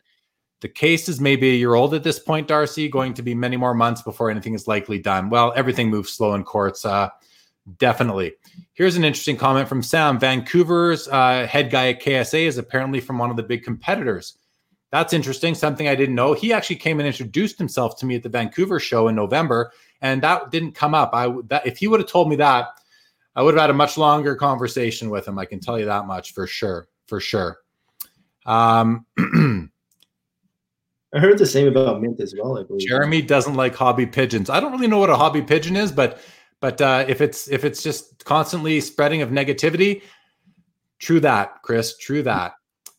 The 0.60 0.68
case 0.68 1.08
is 1.08 1.18
maybe 1.18 1.50
a 1.50 1.54
year 1.54 1.74
old 1.74 1.94
at 1.94 2.04
this 2.04 2.18
point, 2.18 2.46
Darcy, 2.46 2.88
going 2.88 3.14
to 3.14 3.22
be 3.22 3.34
many 3.34 3.56
more 3.56 3.74
months 3.74 4.02
before 4.02 4.30
anything 4.30 4.54
is 4.54 4.68
likely 4.68 4.98
done. 4.98 5.30
Well, 5.30 5.52
everything 5.56 5.88
moves 5.88 6.12
slow 6.12 6.34
in 6.34 6.44
courts. 6.44 6.84
Uh, 6.84 7.08
definitely. 7.78 8.34
Here's 8.74 8.96
an 8.96 9.04
interesting 9.04 9.36
comment 9.36 9.68
from 9.68 9.82
Sam. 9.82 10.18
Vancouver's 10.18 11.08
uh, 11.08 11.46
head 11.46 11.70
guy 11.70 11.88
at 11.88 12.02
KSA 12.02 12.42
is 12.42 12.58
apparently 12.58 13.00
from 13.00 13.18
one 13.18 13.30
of 13.30 13.36
the 13.36 13.42
big 13.42 13.64
competitors. 13.64 14.36
That's 14.92 15.14
interesting. 15.14 15.54
Something 15.54 15.88
I 15.88 15.94
didn't 15.94 16.14
know. 16.14 16.34
He 16.34 16.52
actually 16.52 16.76
came 16.76 17.00
and 17.00 17.06
introduced 17.06 17.58
himself 17.58 17.98
to 17.98 18.06
me 18.06 18.14
at 18.14 18.22
the 18.22 18.28
Vancouver 18.28 18.78
show 18.78 19.08
in 19.08 19.16
November, 19.16 19.72
and 20.02 20.22
that 20.22 20.50
didn't 20.50 20.72
come 20.72 20.94
up. 20.94 21.10
I 21.14 21.34
that 21.48 21.66
if 21.66 21.78
he 21.78 21.88
would 21.88 21.98
have 21.98 22.10
told 22.10 22.28
me 22.28 22.36
that, 22.36 22.66
I 23.34 23.42
would 23.42 23.54
have 23.54 23.62
had 23.62 23.70
a 23.70 23.74
much 23.74 23.96
longer 23.96 24.36
conversation 24.36 25.08
with 25.08 25.26
him. 25.26 25.38
I 25.38 25.46
can 25.46 25.60
tell 25.60 25.78
you 25.78 25.86
that 25.86 26.06
much 26.06 26.34
for 26.34 26.46
sure. 26.46 26.88
For 27.06 27.20
sure. 27.20 27.58
Um, 28.44 29.06
I 31.14 31.18
heard 31.18 31.38
the 31.38 31.46
same 31.46 31.68
about 31.68 32.02
mint 32.02 32.20
as 32.20 32.34
well. 32.38 32.58
I 32.58 32.62
believe 32.62 32.86
Jeremy 32.86 33.22
doesn't 33.22 33.54
like 33.54 33.74
hobby 33.74 34.06
pigeons. 34.06 34.50
I 34.50 34.60
don't 34.60 34.72
really 34.72 34.88
know 34.88 34.98
what 34.98 35.10
a 35.10 35.16
hobby 35.16 35.40
pigeon 35.40 35.74
is, 35.74 35.90
but 35.90 36.20
but 36.60 36.82
uh, 36.82 37.06
if 37.08 37.22
it's 37.22 37.48
if 37.48 37.64
it's 37.64 37.82
just 37.82 38.26
constantly 38.26 38.78
spreading 38.82 39.22
of 39.22 39.30
negativity, 39.30 40.02
true 40.98 41.20
that, 41.20 41.62
Chris. 41.62 41.96
True 41.96 42.22
that. 42.24 42.52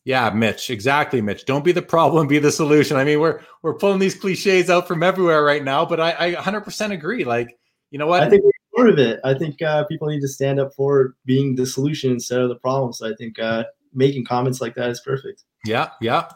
Yeah, 0.06 0.30
Mitch. 0.32 0.70
Exactly, 0.70 1.22
Mitch. 1.22 1.46
Don't 1.46 1.64
be 1.64 1.72
the 1.72 1.82
problem, 1.82 2.28
be 2.28 2.40
the 2.40 2.52
solution. 2.52 2.98
I 2.98 3.04
mean, 3.04 3.20
we're 3.20 3.42
we're 3.62 3.76
pulling 3.76 4.00
these 4.00 4.16
cliches 4.16 4.70
out 4.70 4.88
from 4.88 5.04
everywhere 5.04 5.44
right 5.44 5.64
now, 5.64 5.86
but 5.86 6.00
I, 6.00 6.16
I 6.20 6.34
100% 6.34 6.92
agree. 6.92 7.24
Like, 7.24 7.58
you 7.92 8.00
know 8.00 8.08
what? 8.08 8.24
I 8.24 8.30
think 8.30 8.44
part 8.76 8.90
of 8.90 9.00
it. 9.00 9.20
I 9.24 9.34
think 9.34 9.62
uh, 9.62 9.86
people 9.86 10.08
need 10.08 10.22
to 10.22 10.28
stand 10.28 10.60
up 10.60 10.74
for 10.74 11.16
being 11.26 11.56
the 11.56 11.66
solution 11.66 12.12
instead 12.12 12.42
of 12.42 12.50
the 12.50 12.56
problem. 12.56 12.92
So 12.94 13.10
I 13.10 13.16
think 13.16 13.40
uh, 13.40 13.66
making 13.94 14.26
comments 14.26 14.62
like 14.62 14.76
that 14.76 14.90
is 14.90 15.00
perfect. 15.02 15.44
Yeah, 15.66 15.92
yeah. 16.02 16.30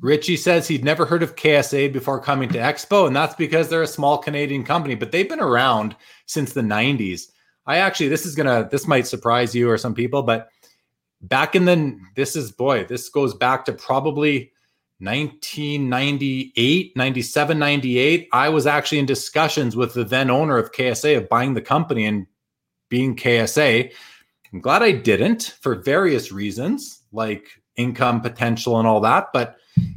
Richie 0.00 0.36
says 0.36 0.68
he'd 0.68 0.84
never 0.84 1.06
heard 1.06 1.22
of 1.22 1.36
KSA 1.36 1.92
before 1.92 2.20
coming 2.20 2.50
to 2.50 2.58
Expo, 2.58 3.06
and 3.06 3.16
that's 3.16 3.34
because 3.34 3.68
they're 3.68 3.82
a 3.82 3.86
small 3.86 4.18
Canadian 4.18 4.62
company, 4.62 4.94
but 4.94 5.10
they've 5.10 5.28
been 5.28 5.40
around 5.40 5.96
since 6.26 6.52
the 6.52 6.60
90s. 6.60 7.28
I 7.66 7.78
actually, 7.78 8.08
this 8.08 8.26
is 8.26 8.34
gonna, 8.34 8.68
this 8.70 8.86
might 8.86 9.06
surprise 9.06 9.54
you 9.54 9.70
or 9.70 9.78
some 9.78 9.94
people, 9.94 10.22
but 10.22 10.48
back 11.20 11.54
in 11.54 11.64
the, 11.64 11.98
this 12.14 12.36
is, 12.36 12.52
boy, 12.52 12.84
this 12.84 13.08
goes 13.08 13.34
back 13.34 13.64
to 13.66 13.72
probably 13.72 14.52
1998, 14.98 16.96
97, 16.96 17.58
98, 17.58 18.28
I 18.32 18.48
was 18.48 18.66
actually 18.66 18.98
in 18.98 19.06
discussions 19.06 19.76
with 19.76 19.94
the 19.94 20.04
then 20.04 20.30
owner 20.30 20.56
of 20.56 20.72
KSA 20.72 21.18
of 21.18 21.28
buying 21.28 21.54
the 21.54 21.60
company 21.60 22.06
and 22.06 22.26
being 22.88 23.14
KSA. 23.14 23.92
I'm 24.52 24.60
glad 24.60 24.82
I 24.82 24.92
didn't 24.92 25.56
for 25.60 25.74
various 25.74 26.32
reasons, 26.32 27.02
like 27.12 27.46
income 27.76 28.22
potential 28.22 28.78
and 28.78 28.88
all 28.88 29.00
that. 29.00 29.28
But 29.34 29.56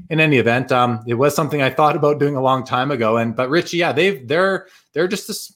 in 0.10 0.20
any 0.20 0.38
event, 0.38 0.72
um, 0.72 1.02
it 1.08 1.14
was 1.14 1.34
something 1.34 1.62
I 1.62 1.70
thought 1.70 1.96
about 1.96 2.20
doing 2.20 2.36
a 2.36 2.42
long 2.42 2.66
time 2.66 2.92
ago. 2.92 3.18
And 3.18 3.36
but 3.36 3.50
richie 3.50 3.78
yeah, 3.78 3.94
they've 3.94 4.28
they're 4.28 4.68
they're 4.94 5.08
just 5.08 5.28
this. 5.28 5.56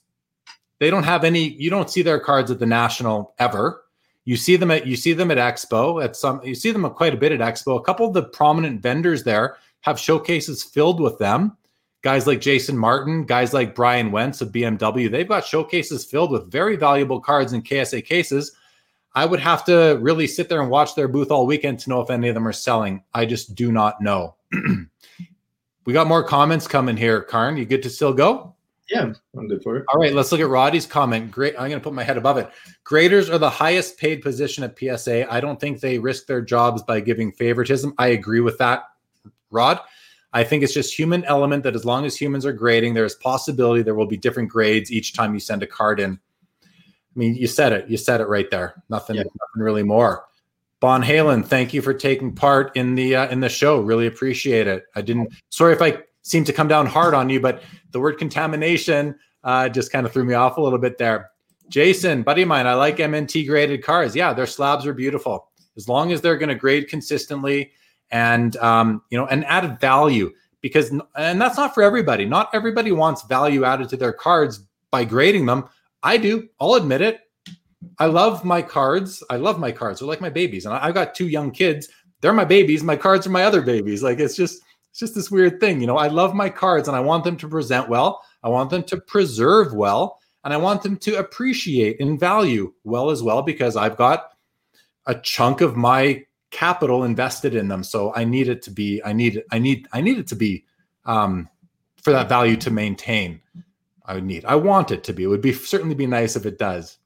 They 0.79 0.89
don't 0.89 1.03
have 1.03 1.23
any. 1.23 1.49
You 1.49 1.69
don't 1.69 1.89
see 1.89 2.01
their 2.01 2.19
cards 2.19 2.51
at 2.51 2.59
the 2.59 2.65
national 2.65 3.35
ever. 3.39 3.82
You 4.25 4.37
see 4.37 4.55
them 4.55 4.71
at 4.71 4.87
you 4.87 4.95
see 4.95 5.13
them 5.13 5.31
at 5.31 5.37
Expo 5.37 6.03
at 6.03 6.15
some 6.15 6.41
you 6.43 6.55
see 6.55 6.71
them 6.71 6.89
quite 6.91 7.13
a 7.13 7.17
bit 7.17 7.31
at 7.31 7.39
Expo. 7.39 7.77
A 7.77 7.83
couple 7.83 8.07
of 8.07 8.13
the 8.13 8.23
prominent 8.23 8.81
vendors 8.81 9.23
there 9.23 9.57
have 9.81 9.99
showcases 9.99 10.63
filled 10.63 11.01
with 11.01 11.17
them. 11.17 11.57
Guys 12.03 12.27
like 12.27 12.41
Jason 12.41 12.77
Martin, 12.77 13.25
guys 13.25 13.53
like 13.53 13.75
Brian 13.75 14.11
Wentz 14.11 14.41
of 14.41 14.51
BMW, 14.51 15.09
they've 15.09 15.27
got 15.27 15.45
showcases 15.45 16.03
filled 16.03 16.31
with 16.31 16.51
very 16.51 16.75
valuable 16.75 17.19
cards 17.19 17.53
in 17.53 17.61
KSA 17.61 18.05
cases. 18.05 18.51
I 19.15 19.25
would 19.25 19.39
have 19.39 19.63
to 19.65 19.97
really 20.01 20.27
sit 20.27 20.49
there 20.49 20.61
and 20.61 20.69
watch 20.69 20.95
their 20.95 21.07
booth 21.07 21.31
all 21.31 21.45
weekend 21.45 21.79
to 21.79 21.89
know 21.89 22.01
if 22.01 22.09
any 22.09 22.29
of 22.29 22.33
them 22.33 22.47
are 22.47 22.53
selling. 22.53 23.03
I 23.13 23.25
just 23.25 23.55
do 23.55 23.71
not 23.71 24.01
know. 24.01 24.35
we 25.85 25.93
got 25.93 26.07
more 26.07 26.23
comments 26.23 26.67
coming 26.67 26.97
here, 26.97 27.21
Karn. 27.21 27.55
You 27.55 27.65
good 27.65 27.83
to 27.83 27.89
still 27.89 28.13
go? 28.13 28.55
Yeah, 28.89 29.13
I'm 29.37 29.47
good 29.47 29.63
for 29.63 29.77
it. 29.77 29.85
All 29.89 29.99
right, 29.99 30.13
let's 30.13 30.31
look 30.31 30.41
at 30.41 30.49
Roddy's 30.49 30.85
comment. 30.85 31.31
Great. 31.31 31.53
I'm 31.55 31.69
going 31.69 31.79
to 31.79 31.83
put 31.83 31.93
my 31.93 32.03
head 32.03 32.17
above 32.17 32.37
it. 32.37 32.49
Graders 32.83 33.29
are 33.29 33.37
the 33.37 33.49
highest 33.49 33.97
paid 33.97 34.21
position 34.21 34.63
at 34.63 34.77
PSA. 34.77 35.31
I 35.31 35.39
don't 35.39 35.59
think 35.59 35.79
they 35.79 35.99
risk 35.99 36.27
their 36.27 36.41
jobs 36.41 36.83
by 36.83 36.99
giving 36.99 37.31
favoritism. 37.31 37.93
I 37.97 38.07
agree 38.07 38.41
with 38.41 38.57
that, 38.57 38.83
Rod. 39.51 39.79
I 40.33 40.43
think 40.43 40.63
it's 40.63 40.73
just 40.73 40.97
human 40.97 41.23
element 41.25 41.63
that 41.63 41.75
as 41.75 41.85
long 41.85 42.05
as 42.05 42.17
humans 42.17 42.45
are 42.45 42.53
grading, 42.53 42.93
there's 42.95 43.15
possibility 43.15 43.83
there 43.83 43.95
will 43.95 44.07
be 44.07 44.17
different 44.17 44.49
grades 44.49 44.91
each 44.91 45.13
time 45.13 45.33
you 45.33 45.39
send 45.39 45.63
a 45.63 45.67
card 45.67 45.99
in. 45.99 46.19
I 46.63 47.19
mean, 47.19 47.35
you 47.35 47.47
said 47.47 47.71
it. 47.71 47.87
You 47.87 47.97
said 47.97 48.19
it 48.19 48.27
right 48.27 48.49
there. 48.49 48.83
Nothing, 48.89 49.17
yeah. 49.17 49.23
nothing 49.23 49.63
really 49.63 49.83
more. 49.83 50.25
Bon 50.79 51.01
Halen, 51.01 51.45
thank 51.45 51.73
you 51.73 51.81
for 51.81 51.93
taking 51.93 52.33
part 52.35 52.75
in 52.75 52.95
the 52.95 53.15
uh, 53.15 53.29
in 53.29 53.39
the 53.39 53.47
show. 53.47 53.79
Really 53.79 54.07
appreciate 54.07 54.67
it. 54.67 54.83
I 54.95 55.01
didn't. 55.01 55.31
Sorry 55.49 55.71
if 55.71 55.81
I 55.81 55.99
seem 56.23 56.43
to 56.45 56.53
come 56.53 56.67
down 56.67 56.87
hard 56.87 57.13
on 57.13 57.29
you, 57.29 57.39
but 57.39 57.61
the 57.91 57.99
word 57.99 58.17
contamination 58.17 59.15
uh, 59.43 59.69
just 59.69 59.91
kind 59.91 60.05
of 60.05 60.11
threw 60.11 60.23
me 60.23 60.33
off 60.33 60.57
a 60.57 60.61
little 60.61 60.79
bit 60.79 60.97
there. 60.97 61.29
Jason, 61.69 62.23
buddy 62.23 62.41
of 62.41 62.47
mine, 62.47 62.67
I 62.67 62.73
like 62.73 62.97
MNT 62.97 63.47
graded 63.47 63.83
cars. 63.83 64.15
Yeah, 64.15 64.33
their 64.33 64.47
slabs 64.47 64.85
are 64.85 64.93
beautiful. 64.93 65.49
As 65.77 65.87
long 65.87 66.11
as 66.11 66.21
they're 66.21 66.37
going 66.37 66.49
to 66.49 66.55
grade 66.55 66.87
consistently 66.87 67.71
and 68.11 68.55
um, 68.57 69.01
you 69.09 69.17
know 69.17 69.25
and 69.27 69.45
added 69.45 69.79
value 69.79 70.31
because 70.61 70.91
and 71.15 71.41
that's 71.41 71.57
not 71.57 71.73
for 71.73 71.83
everybody. 71.83 72.25
Not 72.25 72.49
everybody 72.53 72.91
wants 72.91 73.23
value 73.23 73.65
added 73.65 73.89
to 73.89 73.97
their 73.97 74.13
cards 74.13 74.61
by 74.91 75.03
grading 75.03 75.45
them. 75.45 75.65
I 76.03 76.17
do. 76.17 76.47
I'll 76.59 76.75
admit 76.75 77.01
it. 77.01 77.19
I 77.99 78.05
love 78.05 78.45
my 78.45 78.61
cards. 78.61 79.23
I 79.29 79.37
love 79.37 79.59
my 79.59 79.71
cards. 79.71 79.99
They're 79.99 80.07
like 80.07 80.21
my 80.21 80.29
babies, 80.29 80.65
and 80.65 80.73
I've 80.73 80.93
got 80.93 81.15
two 81.15 81.27
young 81.27 81.51
kids. 81.51 81.89
They're 82.21 82.33
my 82.33 82.45
babies. 82.45 82.83
My 82.83 82.95
cards 82.95 83.27
are 83.27 83.31
my 83.31 83.43
other 83.43 83.61
babies. 83.61 84.03
Like 84.03 84.19
it's 84.19 84.35
just 84.35 84.61
it's 84.93 84.99
just 84.99 85.15
this 85.15 85.31
weird 85.31 85.59
thing. 85.59 85.81
You 85.81 85.87
know, 85.87 85.97
I 85.97 86.05
love 86.05 86.35
my 86.35 86.49
cards 86.49 86.87
and 86.87 86.95
I 86.95 86.99
want 86.99 87.23
them 87.23 87.35
to 87.37 87.47
present 87.47 87.89
well. 87.89 88.23
I 88.43 88.49
want 88.49 88.69
them 88.69 88.83
to 88.83 88.97
preserve 88.97 89.73
well. 89.73 90.19
And 90.43 90.53
I 90.53 90.57
want 90.57 90.83
them 90.83 90.97
to 90.97 91.17
appreciate 91.17 91.99
and 91.99 92.19
value 92.19 92.71
well 92.83 93.09
as 93.09 93.23
well 93.23 93.41
because 93.41 93.75
I've 93.75 93.97
got 93.97 94.33
a 95.07 95.15
chunk 95.15 95.61
of 95.61 95.75
my 95.75 96.23
capital 96.51 97.05
invested 97.05 97.55
in 97.55 97.69
them. 97.69 97.83
So 97.83 98.13
I 98.13 98.23
need 98.23 98.47
it 98.47 98.61
to 98.63 98.69
be, 98.69 99.01
I 99.03 99.13
need, 99.13 99.43
I 99.51 99.57
need, 99.57 99.87
I 99.93 100.01
need 100.01 100.19
it 100.19 100.27
to 100.27 100.35
be 100.35 100.63
um, 101.05 101.49
for 102.03 102.11
that 102.11 102.29
value 102.29 102.57
to 102.57 102.69
maintain. 102.69 103.41
I 104.05 104.13
would 104.13 104.25
need, 104.25 104.45
I 104.45 104.53
want 104.53 104.91
it 104.91 105.03
to 105.05 105.13
be. 105.13 105.23
It 105.23 105.27
would 105.27 105.41
be 105.41 105.53
certainly 105.53 105.95
be 105.95 106.05
nice 106.05 106.35
if 106.35 106.45
it 106.45 106.59
does. 106.59 106.99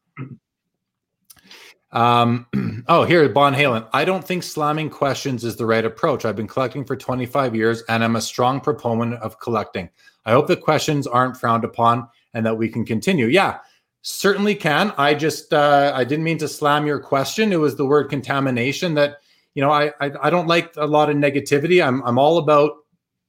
Um, 1.97 2.45
oh, 2.87 3.03
here, 3.05 3.27
Bon 3.27 3.55
Halen. 3.55 3.87
I 3.91 4.05
don't 4.05 4.23
think 4.23 4.43
slamming 4.43 4.91
questions 4.91 5.43
is 5.43 5.55
the 5.55 5.65
right 5.65 5.83
approach. 5.83 6.25
I've 6.25 6.35
been 6.35 6.47
collecting 6.47 6.85
for 6.85 6.95
25 6.95 7.55
years 7.55 7.81
and 7.89 8.03
I'm 8.03 8.15
a 8.15 8.21
strong 8.21 8.61
proponent 8.61 9.19
of 9.23 9.39
collecting. 9.39 9.89
I 10.23 10.31
hope 10.31 10.45
the 10.45 10.55
questions 10.55 11.07
aren't 11.07 11.37
frowned 11.37 11.63
upon 11.63 12.07
and 12.35 12.45
that 12.45 12.55
we 12.55 12.69
can 12.69 12.85
continue. 12.85 13.25
Yeah, 13.25 13.57
certainly 14.03 14.53
can. 14.53 14.93
I 14.99 15.15
just, 15.15 15.53
uh, 15.53 15.91
I 15.95 16.03
didn't 16.03 16.23
mean 16.23 16.37
to 16.37 16.47
slam 16.47 16.85
your 16.85 16.99
question. 16.99 17.51
It 17.51 17.59
was 17.59 17.75
the 17.75 17.85
word 17.85 18.11
contamination 18.11 18.93
that, 18.93 19.17
you 19.55 19.63
know, 19.63 19.71
I, 19.71 19.87
I, 19.99 20.11
I 20.21 20.29
don't 20.29 20.47
like 20.47 20.75
a 20.77 20.85
lot 20.85 21.09
of 21.09 21.15
negativity. 21.15 21.83
I'm, 21.83 22.03
I'm 22.03 22.19
all 22.19 22.37
about, 22.37 22.73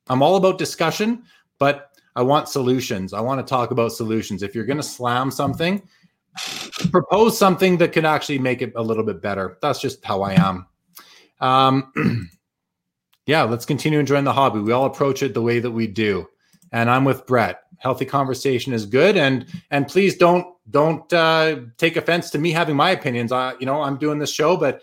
I'm 0.08 0.20
all 0.20 0.36
about 0.36 0.58
discussion, 0.58 1.22
but 1.58 1.92
I 2.16 2.20
want 2.22 2.50
solutions. 2.50 3.14
I 3.14 3.20
want 3.20 3.38
to 3.40 3.48
talk 3.48 3.70
about 3.70 3.92
solutions. 3.92 4.42
If 4.42 4.54
you're 4.54 4.66
going 4.66 4.76
to 4.76 4.82
slam 4.82 5.30
something, 5.30 5.80
propose 6.90 7.38
something 7.38 7.78
that 7.78 7.92
can 7.92 8.04
actually 8.04 8.38
make 8.38 8.62
it 8.62 8.72
a 8.76 8.82
little 8.82 9.04
bit 9.04 9.20
better. 9.20 9.58
That's 9.62 9.80
just 9.80 10.04
how 10.04 10.22
I 10.22 10.34
am. 10.34 10.66
Um, 11.40 12.30
yeah, 13.26 13.42
let's 13.42 13.64
continue 13.64 13.98
enjoying 13.98 14.24
the 14.24 14.32
hobby. 14.32 14.60
We 14.60 14.72
all 14.72 14.86
approach 14.86 15.22
it 15.22 15.34
the 15.34 15.42
way 15.42 15.60
that 15.60 15.70
we 15.70 15.86
do. 15.86 16.28
And 16.72 16.90
I'm 16.90 17.04
with 17.04 17.26
Brett. 17.26 17.62
Healthy 17.78 18.06
conversation 18.06 18.72
is 18.72 18.84
good, 18.84 19.16
and 19.16 19.46
and 19.70 19.86
please 19.86 20.16
don't 20.16 20.46
don't 20.70 21.10
uh, 21.12 21.60
take 21.76 21.96
offense 21.96 22.28
to 22.30 22.38
me 22.38 22.50
having 22.50 22.74
my 22.76 22.90
opinions. 22.90 23.30
I 23.30 23.54
you 23.60 23.66
know 23.66 23.82
I'm 23.82 23.96
doing 23.96 24.18
this 24.18 24.32
show, 24.32 24.56
but 24.56 24.82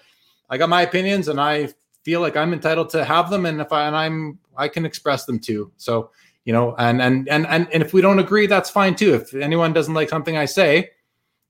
I 0.49 0.57
got 0.57 0.69
my 0.69 0.82
opinions, 0.82 1.27
and 1.27 1.40
I 1.40 1.69
feel 2.03 2.22
like 2.22 2.38
I'm 2.38 2.53
entitled 2.53 2.90
to 2.91 3.03
have 3.03 3.30
them, 3.30 3.45
and 3.45 3.60
if 3.60 3.73
I 3.73 3.88
and 3.88 3.95
I'm 3.95 4.40
I 4.57 4.69
can 4.69 4.86
express 4.86 5.26
them 5.26 5.40
too. 5.40 5.72
So 5.77 6.11
you 6.45 6.53
know, 6.53 6.76
and 6.77 7.02
and 7.02 7.27
and 7.27 7.45
and 7.48 7.68
and 7.73 7.84
if 7.84 7.94
we 7.94 8.02
don't 8.02 8.19
agree, 8.19 8.48
that's 8.48 8.69
fine 8.69 8.95
too. 8.95 9.14
If 9.15 9.34
anyone 9.34 9.73
doesn't 9.73 9.94
like 9.94 10.10
something 10.10 10.38
I 10.38 10.45
say, 10.45 10.91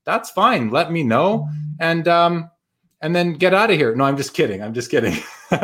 that's 0.05 0.29
fine. 0.29 0.69
Let 0.69 0.91
me 0.91 1.03
know 1.03 1.49
and 1.79 2.07
um 2.07 2.49
and 3.01 3.15
then 3.15 3.33
get 3.33 3.53
out 3.53 3.69
of 3.69 3.77
here. 3.77 3.95
No, 3.95 4.05
I'm 4.05 4.17
just 4.17 4.33
kidding. 4.33 4.63
I'm 4.63 4.73
just 4.73 4.89
kidding. 4.89 5.17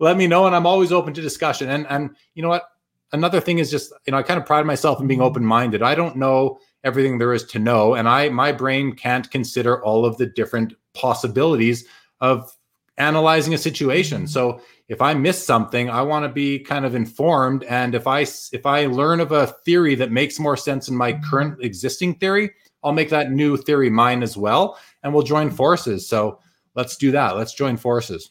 Let 0.00 0.16
me 0.16 0.26
know 0.26 0.46
and 0.46 0.56
I'm 0.56 0.66
always 0.66 0.92
open 0.92 1.14
to 1.14 1.22
discussion. 1.22 1.70
And 1.70 1.86
and 1.88 2.16
you 2.34 2.42
know 2.42 2.48
what? 2.48 2.64
Another 3.12 3.40
thing 3.40 3.58
is 3.58 3.70
just, 3.70 3.92
you 4.06 4.10
know, 4.10 4.18
I 4.18 4.22
kind 4.22 4.40
of 4.40 4.46
pride 4.46 4.66
myself 4.66 5.00
in 5.00 5.06
being 5.06 5.20
open-minded. 5.20 5.82
I 5.82 5.94
don't 5.94 6.16
know 6.16 6.58
everything 6.82 7.18
there 7.18 7.32
is 7.32 7.44
to 7.44 7.58
know 7.58 7.94
and 7.94 8.08
I 8.08 8.28
my 8.28 8.52
brain 8.52 8.92
can't 8.94 9.30
consider 9.30 9.82
all 9.84 10.04
of 10.04 10.16
the 10.18 10.26
different 10.26 10.74
possibilities 10.94 11.86
of 12.20 12.54
analyzing 12.98 13.54
a 13.54 13.58
situation. 13.58 14.26
So 14.26 14.60
if 14.88 15.00
I 15.00 15.14
miss 15.14 15.44
something, 15.44 15.88
I 15.88 16.02
want 16.02 16.24
to 16.24 16.28
be 16.28 16.58
kind 16.58 16.84
of 16.84 16.94
informed 16.94 17.64
and 17.64 17.94
if 17.94 18.06
I 18.06 18.20
if 18.52 18.66
I 18.66 18.86
learn 18.86 19.20
of 19.20 19.32
a 19.32 19.46
theory 19.64 19.94
that 19.94 20.12
makes 20.12 20.38
more 20.38 20.56
sense 20.56 20.88
in 20.88 20.96
my 20.96 21.12
current 21.30 21.62
existing 21.62 22.16
theory, 22.16 22.50
I'll 22.84 22.92
make 22.92 23.10
that 23.10 23.32
new 23.32 23.56
theory 23.56 23.90
mine 23.90 24.22
as 24.22 24.36
well, 24.36 24.78
and 25.02 25.12
we'll 25.12 25.22
join 25.22 25.48
mm-hmm. 25.48 25.56
forces. 25.56 26.06
So 26.06 26.38
let's 26.74 26.96
do 26.96 27.10
that. 27.12 27.36
Let's 27.36 27.54
join 27.54 27.76
forces. 27.76 28.30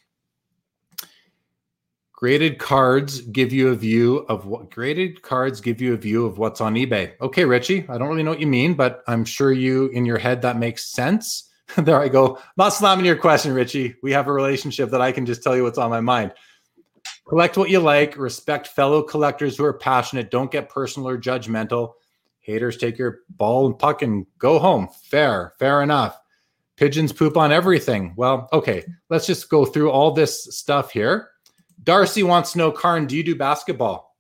Graded 2.14 2.58
cards 2.58 3.20
give 3.20 3.52
you 3.52 3.70
a 3.70 3.76
view 3.76 4.20
of 4.30 4.46
what 4.46 4.72
graded 4.72 5.22
cards 5.24 5.60
give 5.60 5.82
you 5.82 5.94
a 5.94 5.98
view 5.98 6.26
of 6.26 6.38
what's 6.38 6.62
on 6.62 6.76
eBay. 6.76 7.20
Okay, 7.20 7.44
Richie, 7.44 7.86
I 7.90 7.98
don't 7.98 8.08
really 8.08 8.24
know 8.24 8.32
what 8.32 8.40
you 8.40 8.48
mean, 8.48 8.76
but 8.76 9.04
I'm 9.08 9.26
sure 9.26 9.52
you 9.52 9.88
in 9.88 10.06
your 10.06 10.20
head 10.20 10.42
that 10.44 10.58
makes 10.58 10.86
sense. 10.86 11.50
there 11.78 12.00
I 12.00 12.08
go. 12.08 12.40
not 12.56 12.70
slamming 12.70 13.06
your 13.06 13.18
question, 13.18 13.54
Richie. 13.54 13.96
We 14.04 14.14
have 14.14 14.28
a 14.28 14.34
relationship 14.34 14.90
that 14.92 15.02
I 15.02 15.12
can 15.12 15.26
just 15.26 15.44
tell 15.44 15.56
you 15.56 15.64
what's 15.64 15.78
on 15.78 15.90
my 15.90 16.00
mind. 16.00 16.34
Collect 17.28 17.58
what 17.58 17.70
you 17.70 17.80
like, 17.80 18.18
respect 18.18 18.68
fellow 18.68 19.02
collectors 19.02 19.58
who 19.58 19.66
are 19.66 19.74
passionate, 19.74 20.32
don't 20.32 20.52
get 20.52 20.70
personal 20.70 21.10
or 21.10 21.18
judgmental 21.18 21.94
haters 22.44 22.78
take 22.78 22.98
your 22.98 23.20
ball 23.30 23.66
and 23.66 23.78
puck 23.78 24.02
and 24.02 24.26
go 24.38 24.60
home. 24.60 24.88
Fair, 25.10 25.54
fair 25.58 25.82
enough. 25.82 26.20
Pigeons 26.76 27.12
poop 27.12 27.38
on 27.38 27.52
everything. 27.52 28.14
Well, 28.18 28.50
okay, 28.54 28.86
let's 29.10 29.26
just 29.26 29.50
go 29.50 29.66
through 29.66 29.92
all 29.92 30.12
this 30.12 30.46
stuff 30.56 30.92
here. 30.92 31.30
Darcy 31.84 32.24
wants 32.24 32.54
to 32.54 32.58
know, 32.58 32.72
Karn, 32.72 33.08
do 33.08 33.16
you 33.16 33.24
do 33.24 33.36
basketball? 33.36 34.14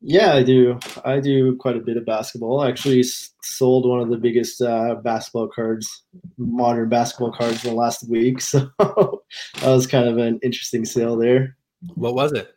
Yeah, 0.00 0.34
I 0.34 0.42
do. 0.42 0.78
I 1.04 1.20
do 1.20 1.56
quite 1.56 1.76
a 1.76 1.80
bit 1.80 1.96
of 1.96 2.04
basketball. 2.04 2.60
I 2.60 2.68
actually 2.68 3.02
sold 3.42 3.88
one 3.88 4.00
of 4.00 4.10
the 4.10 4.18
biggest 4.18 4.60
uh, 4.60 4.96
basketball 4.96 5.48
cards, 5.48 6.04
modern 6.36 6.88
basketball 6.88 7.32
cards, 7.32 7.64
in 7.64 7.70
the 7.70 7.76
last 7.76 8.08
week. 8.08 8.40
So 8.50 8.70
that 8.78 9.20
was 9.64 9.86
kind 9.86 10.08
of 10.08 10.18
an 10.18 10.38
interesting 10.42 10.84
sale 10.84 11.16
there. 11.16 11.56
What 11.94 12.14
was 12.14 12.32
it? 12.32 12.54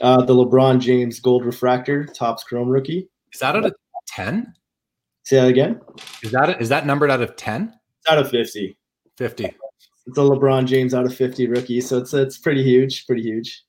Uh, 0.00 0.24
the 0.24 0.34
LeBron 0.34 0.80
James 0.80 1.20
Gold 1.20 1.44
Refractor 1.44 2.04
Topps 2.04 2.44
Chrome 2.44 2.68
Rookie. 2.68 3.08
Is 3.32 3.40
that 3.40 3.56
a 3.56 3.72
10? 4.08 4.54
Say 5.24 5.36
that 5.36 5.48
again. 5.48 5.80
Is 6.22 6.32
that 6.32 6.60
is 6.60 6.68
that 6.70 6.86
numbered 6.86 7.10
out 7.10 7.20
of 7.20 7.36
10? 7.36 7.74
It's 8.00 8.10
out 8.10 8.18
of 8.18 8.30
50. 8.30 8.76
50. 9.16 9.44
It's 9.44 10.16
a 10.16 10.20
LeBron 10.20 10.66
James 10.66 10.94
out 10.94 11.04
of 11.04 11.14
50 11.14 11.48
rookie, 11.48 11.80
so 11.80 11.98
it's 11.98 12.14
it's 12.14 12.38
pretty 12.38 12.62
huge, 12.62 13.06
pretty 13.06 13.22
huge. 13.22 13.62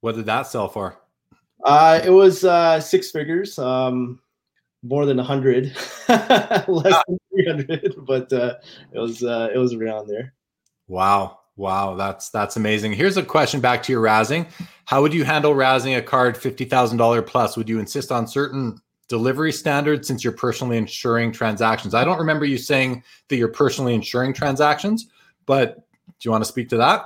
What 0.00 0.14
did 0.14 0.26
that 0.26 0.46
sell 0.46 0.68
for? 0.68 1.00
Uh, 1.64 2.00
it 2.04 2.10
was 2.10 2.44
uh, 2.44 2.80
six 2.80 3.10
figures, 3.10 3.58
um, 3.58 4.20
more 4.82 5.06
than 5.06 5.16
100, 5.16 5.64
less 6.08 7.02
than 7.08 7.18
300, 7.34 7.94
but 8.06 8.32
uh, 8.32 8.54
it 8.92 8.98
was 8.98 9.22
uh, 9.22 9.48
it 9.54 9.58
was 9.58 9.74
around 9.74 10.08
there. 10.08 10.34
Wow. 10.88 11.38
Wow, 11.56 11.96
that's 11.96 12.30
that's 12.30 12.56
amazing. 12.56 12.94
Here's 12.94 13.18
a 13.18 13.22
question 13.22 13.60
back 13.60 13.82
to 13.82 13.92
your 13.92 14.02
razzing. 14.02 14.48
How 14.86 15.02
would 15.02 15.12
you 15.12 15.24
handle 15.24 15.54
razzing 15.54 15.96
a 15.96 16.02
card 16.02 16.36
fifty 16.36 16.64
thousand 16.64 16.96
dollar 16.96 17.20
plus? 17.20 17.58
Would 17.58 17.68
you 17.68 17.78
insist 17.78 18.10
on 18.10 18.26
certain 18.26 18.80
delivery 19.12 19.52
standards 19.52 20.08
since 20.08 20.24
you're 20.24 20.32
personally 20.32 20.78
insuring 20.78 21.30
transactions. 21.30 21.92
I 21.92 22.02
don't 22.02 22.18
remember 22.18 22.46
you 22.46 22.56
saying 22.56 23.04
that 23.28 23.36
you're 23.36 23.46
personally 23.46 23.92
insuring 23.92 24.32
transactions, 24.32 25.10
but 25.44 25.86
do 26.06 26.14
you 26.22 26.30
want 26.30 26.42
to 26.42 26.48
speak 26.48 26.70
to 26.70 26.78
that? 26.78 27.04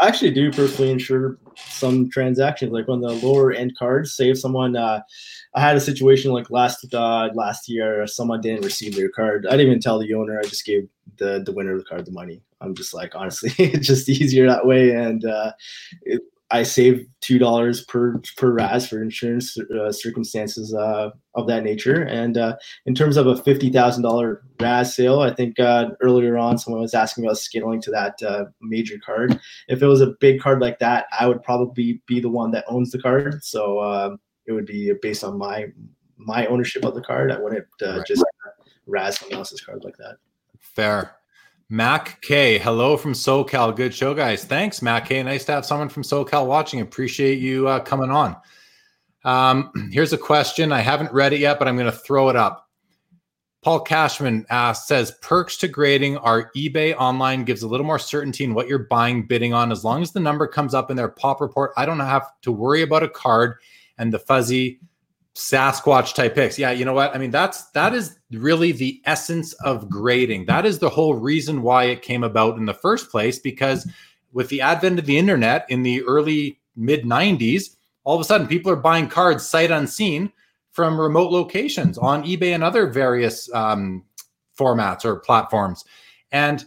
I 0.00 0.08
actually 0.08 0.32
do 0.32 0.50
personally 0.50 0.90
insure 0.90 1.38
some 1.56 2.10
transactions, 2.10 2.72
like 2.72 2.88
on 2.88 3.00
the 3.00 3.12
lower 3.12 3.52
end 3.52 3.78
cards. 3.78 4.16
Say 4.16 4.30
if 4.30 4.40
someone, 4.40 4.74
uh, 4.74 5.02
I 5.54 5.60
had 5.60 5.76
a 5.76 5.80
situation 5.80 6.32
like 6.32 6.50
last 6.50 6.92
uh, 6.92 7.28
last 7.34 7.68
year, 7.68 8.04
someone 8.08 8.40
didn't 8.40 8.64
receive 8.64 8.96
their 8.96 9.08
card. 9.08 9.46
I 9.46 9.52
didn't 9.52 9.68
even 9.68 9.80
tell 9.80 10.00
the 10.00 10.12
owner. 10.12 10.40
I 10.40 10.48
just 10.48 10.66
gave 10.66 10.88
the 11.18 11.40
the 11.46 11.52
winner 11.52 11.74
of 11.74 11.78
the 11.78 11.84
card 11.84 12.04
the 12.04 12.10
money. 12.10 12.42
I'm 12.60 12.74
just 12.74 12.92
like 12.94 13.14
honestly, 13.14 13.52
it's 13.64 13.86
just 13.86 14.08
easier 14.08 14.48
that 14.48 14.66
way, 14.66 14.90
and 14.90 15.24
uh, 15.24 15.52
it, 16.02 16.20
I 16.54 16.62
save 16.62 17.04
two 17.20 17.38
dollars 17.40 17.84
per 17.84 18.20
per 18.36 18.52
Razz 18.52 18.86
for 18.86 19.02
insurance 19.02 19.58
uh, 19.58 19.90
circumstances 19.90 20.72
uh, 20.72 21.10
of 21.34 21.48
that 21.48 21.64
nature. 21.64 22.02
And 22.02 22.38
uh, 22.38 22.54
in 22.86 22.94
terms 22.94 23.16
of 23.16 23.26
a 23.26 23.36
fifty 23.36 23.70
thousand 23.70 24.04
dollar 24.04 24.44
Razz 24.60 24.94
sale, 24.94 25.18
I 25.18 25.34
think 25.34 25.58
uh, 25.58 25.90
earlier 26.00 26.38
on 26.38 26.56
someone 26.58 26.80
was 26.80 26.94
asking 26.94 27.24
about 27.24 27.38
scaling 27.38 27.80
to 27.82 27.90
that 27.90 28.22
uh, 28.22 28.44
major 28.60 29.00
card. 29.04 29.40
If 29.66 29.82
it 29.82 29.86
was 29.88 30.00
a 30.00 30.14
big 30.20 30.40
card 30.40 30.60
like 30.60 30.78
that, 30.78 31.06
I 31.18 31.26
would 31.26 31.42
probably 31.42 32.00
be 32.06 32.20
the 32.20 32.30
one 32.30 32.52
that 32.52 32.64
owns 32.68 32.92
the 32.92 33.02
card. 33.02 33.42
So 33.42 33.82
um, 33.82 34.20
it 34.46 34.52
would 34.52 34.66
be 34.66 34.92
based 35.02 35.24
on 35.24 35.36
my 35.36 35.66
my 36.18 36.46
ownership 36.46 36.84
of 36.84 36.94
the 36.94 37.02
card. 37.02 37.32
I 37.32 37.40
wouldn't 37.40 37.66
uh, 37.82 37.98
right. 37.98 38.06
just 38.06 38.24
Razz 38.86 39.18
someone 39.18 39.38
else's 39.38 39.60
card 39.60 39.82
like 39.82 39.96
that. 39.96 40.18
Fair. 40.60 41.16
Mac 41.70 42.20
K, 42.20 42.58
hello 42.58 42.96
from 42.96 43.14
SoCal. 43.14 43.74
Good 43.74 43.94
show, 43.94 44.12
guys. 44.12 44.44
Thanks, 44.44 44.82
Mac 44.82 45.08
K. 45.08 45.22
Nice 45.22 45.46
to 45.46 45.52
have 45.52 45.64
someone 45.64 45.88
from 45.88 46.02
SoCal 46.02 46.46
watching. 46.46 46.80
Appreciate 46.80 47.38
you 47.38 47.66
uh, 47.68 47.80
coming 47.80 48.10
on. 48.10 48.36
Um, 49.24 49.70
here's 49.90 50.12
a 50.12 50.18
question. 50.18 50.72
I 50.72 50.80
haven't 50.80 51.12
read 51.12 51.32
it 51.32 51.40
yet, 51.40 51.58
but 51.58 51.66
I'm 51.66 51.76
going 51.76 51.90
to 51.90 51.96
throw 51.96 52.28
it 52.28 52.36
up. 52.36 52.68
Paul 53.62 53.80
Cashman 53.80 54.44
asks, 54.50 54.86
says 54.86 55.12
perks 55.22 55.56
to 55.56 55.68
grading 55.68 56.18
are 56.18 56.50
eBay 56.54 56.94
online 56.96 57.44
gives 57.44 57.62
a 57.62 57.68
little 57.68 57.86
more 57.86 57.98
certainty 57.98 58.44
in 58.44 58.52
what 58.52 58.68
you're 58.68 58.80
buying, 58.80 59.26
bidding 59.26 59.54
on. 59.54 59.72
As 59.72 59.82
long 59.82 60.02
as 60.02 60.12
the 60.12 60.20
number 60.20 60.46
comes 60.46 60.74
up 60.74 60.90
in 60.90 60.98
their 60.98 61.08
pop 61.08 61.40
report, 61.40 61.72
I 61.78 61.86
don't 61.86 61.98
have 61.98 62.30
to 62.42 62.52
worry 62.52 62.82
about 62.82 63.04
a 63.04 63.08
card 63.08 63.54
and 63.96 64.12
the 64.12 64.18
fuzzy 64.18 64.80
Sasquatch 65.36 66.14
type 66.14 66.34
pics. 66.34 66.58
Yeah, 66.58 66.70
you 66.70 66.84
know 66.84 66.92
what? 66.92 67.14
I 67.14 67.18
mean, 67.18 67.30
that's 67.30 67.64
that 67.70 67.92
is 67.92 68.16
really 68.30 68.72
the 68.72 69.02
essence 69.04 69.52
of 69.54 69.88
grading. 69.88 70.46
That 70.46 70.64
is 70.64 70.78
the 70.78 70.88
whole 70.88 71.14
reason 71.14 71.62
why 71.62 71.84
it 71.84 72.02
came 72.02 72.22
about 72.22 72.56
in 72.56 72.66
the 72.66 72.74
first 72.74 73.10
place. 73.10 73.38
Because 73.38 73.90
with 74.32 74.48
the 74.48 74.60
advent 74.60 74.98
of 74.98 75.06
the 75.06 75.18
internet 75.18 75.66
in 75.68 75.82
the 75.82 76.02
early 76.02 76.60
mid 76.76 77.04
90s, 77.04 77.76
all 78.04 78.14
of 78.14 78.20
a 78.20 78.24
sudden 78.24 78.46
people 78.46 78.70
are 78.70 78.76
buying 78.76 79.08
cards 79.08 79.48
sight 79.48 79.70
unseen 79.70 80.30
from 80.70 81.00
remote 81.00 81.30
locations 81.30 81.98
on 81.98 82.24
eBay 82.24 82.54
and 82.54 82.64
other 82.64 82.88
various 82.88 83.52
um, 83.54 84.04
formats 84.58 85.04
or 85.04 85.16
platforms. 85.16 85.84
And 86.32 86.64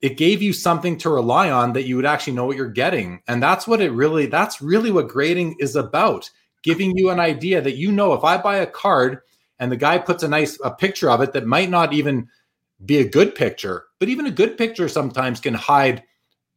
it 0.00 0.16
gave 0.16 0.42
you 0.42 0.52
something 0.52 0.96
to 0.98 1.10
rely 1.10 1.50
on 1.50 1.72
that 1.74 1.84
you 1.84 1.96
would 1.96 2.06
actually 2.06 2.32
know 2.32 2.46
what 2.46 2.56
you're 2.56 2.68
getting. 2.68 3.20
And 3.28 3.42
that's 3.42 3.66
what 3.66 3.80
it 3.80 3.90
really, 3.90 4.26
that's 4.26 4.60
really 4.60 4.90
what 4.90 5.08
grading 5.08 5.56
is 5.58 5.76
about 5.76 6.30
giving 6.66 6.98
you 6.98 7.10
an 7.10 7.20
idea 7.20 7.62
that 7.62 7.76
you 7.76 7.92
know 7.92 8.12
if 8.12 8.24
I 8.24 8.36
buy 8.36 8.56
a 8.56 8.66
card 8.66 9.20
and 9.60 9.70
the 9.70 9.76
guy 9.76 9.98
puts 9.98 10.24
a 10.24 10.28
nice 10.28 10.58
a 10.64 10.70
picture 10.70 11.08
of 11.08 11.20
it 11.20 11.32
that 11.32 11.46
might 11.46 11.70
not 11.70 11.92
even 11.92 12.28
be 12.84 12.98
a 12.98 13.08
good 13.08 13.36
picture, 13.36 13.84
but 14.00 14.08
even 14.08 14.26
a 14.26 14.32
good 14.32 14.58
picture 14.58 14.88
sometimes 14.88 15.38
can 15.38 15.54
hide 15.54 16.02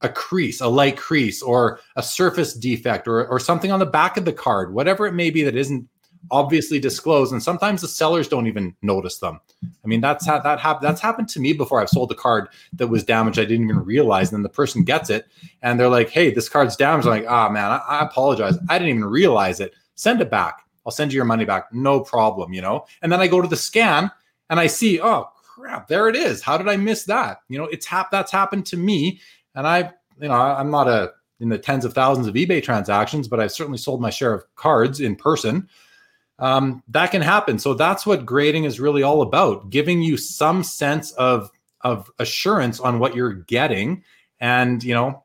a 0.01 0.09
crease, 0.09 0.61
a 0.61 0.67
light 0.67 0.97
crease, 0.97 1.43
or 1.43 1.79
a 1.95 2.01
surface 2.01 2.55
defect, 2.55 3.07
or, 3.07 3.27
or 3.27 3.39
something 3.39 3.71
on 3.71 3.79
the 3.79 3.85
back 3.85 4.17
of 4.17 4.25
the 4.25 4.33
card, 4.33 4.73
whatever 4.73 5.05
it 5.05 5.13
may 5.13 5.29
be 5.29 5.43
that 5.43 5.55
isn't 5.55 5.87
obviously 6.31 6.79
disclosed, 6.79 7.31
and 7.31 7.43
sometimes 7.43 7.81
the 7.81 7.87
sellers 7.87 8.27
don't 8.27 8.47
even 8.47 8.75
notice 8.81 9.19
them. 9.19 9.39
I 9.63 9.87
mean, 9.87 10.01
that's 10.01 10.25
how 10.25 10.39
that 10.39 10.59
happened. 10.59 10.87
That's 10.87 11.01
happened 11.01 11.29
to 11.29 11.39
me 11.39 11.53
before. 11.53 11.81
I've 11.81 11.89
sold 11.89 12.11
a 12.11 12.15
card 12.15 12.47
that 12.73 12.87
was 12.87 13.03
damaged. 13.03 13.37
I 13.37 13.45
didn't 13.45 13.65
even 13.65 13.85
realize. 13.85 14.29
And 14.29 14.37
then 14.37 14.43
the 14.43 14.49
person 14.49 14.83
gets 14.83 15.11
it, 15.11 15.27
and 15.61 15.79
they're 15.79 15.89
like, 15.89 16.09
"Hey, 16.09 16.31
this 16.33 16.49
card's 16.49 16.75
damaged." 16.75 17.07
I'm 17.07 17.21
like, 17.21 17.29
"Ah, 17.29 17.47
oh, 17.47 17.51
man, 17.51 17.71
I, 17.71 17.77
I 17.77 18.01
apologize. 18.01 18.57
I 18.69 18.79
didn't 18.79 18.95
even 18.95 19.05
realize 19.05 19.59
it. 19.59 19.73
Send 19.99 20.21
it 20.21 20.29
back. 20.31 20.65
I'll 20.85 20.91
send 20.91 21.11
you 21.11 21.17
your 21.17 21.25
money 21.25 21.45
back. 21.45 21.73
No 21.73 21.99
problem." 21.99 22.53
You 22.53 22.61
know. 22.61 22.85
And 23.01 23.11
then 23.11 23.19
I 23.19 23.27
go 23.27 23.41
to 23.41 23.47
the 23.47 23.55
scan, 23.55 24.11
and 24.49 24.59
I 24.59 24.67
see, 24.67 24.99
oh 25.01 25.29
crap, 25.43 25.87
there 25.87 26.07
it 26.07 26.15
is. 26.15 26.41
How 26.41 26.57
did 26.57 26.67
I 26.67 26.77
miss 26.77 27.03
that? 27.05 27.41
You 27.49 27.57
know, 27.57 27.65
it's 27.65 27.85
hap- 27.85 28.11
that's 28.11 28.31
happened 28.31 28.65
to 28.67 28.77
me, 28.77 29.19
and 29.55 29.67
I, 29.67 29.91
you 30.19 30.27
know, 30.27 30.33
I'm 30.33 30.71
not 30.71 30.87
a 30.87 31.11
in 31.39 31.49
the 31.49 31.57
tens 31.57 31.85
of 31.85 31.93
thousands 31.93 32.27
of 32.27 32.35
eBay 32.35 32.61
transactions, 32.61 33.27
but 33.27 33.39
I've 33.39 33.51
certainly 33.51 33.77
sold 33.77 34.01
my 34.01 34.09
share 34.09 34.33
of 34.33 34.43
cards 34.55 34.99
in 34.99 35.15
person 35.15 35.69
um, 36.39 36.83
that 36.87 37.11
can 37.11 37.21
happen. 37.21 37.59
So 37.59 37.73
that's 37.73 38.05
what 38.05 38.25
grading 38.25 38.63
is 38.63 38.79
really 38.79 39.03
all 39.03 39.21
about, 39.21 39.69
giving 39.69 40.01
you 40.01 40.17
some 40.17 40.63
sense 40.63 41.11
of 41.13 41.51
of 41.81 42.11
assurance 42.19 42.79
on 42.79 42.99
what 42.99 43.15
you're 43.15 43.33
getting, 43.33 44.03
and 44.39 44.83
you 44.83 44.93
know 44.93 45.23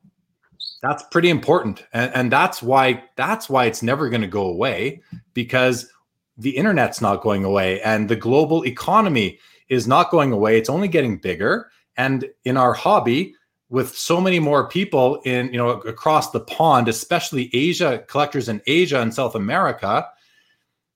that's 0.85 1.02
pretty 1.11 1.31
important, 1.31 1.85
and, 1.93 2.12
and 2.15 2.32
that's 2.32 2.62
why 2.62 3.05
that's 3.16 3.48
why 3.48 3.65
it's 3.66 3.82
never 3.82 4.09
going 4.09 4.23
to 4.23 4.28
go 4.28 4.47
away 4.47 5.01
because 5.32 5.90
the 6.36 6.56
internet's 6.56 7.01
not 7.01 7.23
going 7.23 7.44
away, 7.44 7.81
and 7.82 8.09
the 8.09 8.16
global 8.16 8.65
economy 8.66 9.39
is 9.69 9.86
not 9.86 10.11
going 10.11 10.32
away. 10.32 10.59
It's 10.59 10.70
only 10.70 10.89
getting 10.89 11.19
bigger, 11.19 11.70
and 11.97 12.28
in 12.44 12.56
our 12.56 12.74
hobby 12.74 13.35
with 13.70 13.97
so 13.97 14.20
many 14.20 14.39
more 14.39 14.69
people 14.69 15.20
in 15.24 15.47
you 15.52 15.56
know 15.56 15.70
across 15.70 16.31
the 16.31 16.40
pond 16.40 16.86
especially 16.86 17.48
asia 17.55 18.05
collectors 18.09 18.47
in 18.47 18.61
asia 18.66 19.01
and 19.01 19.12
south 19.12 19.35
america 19.35 20.06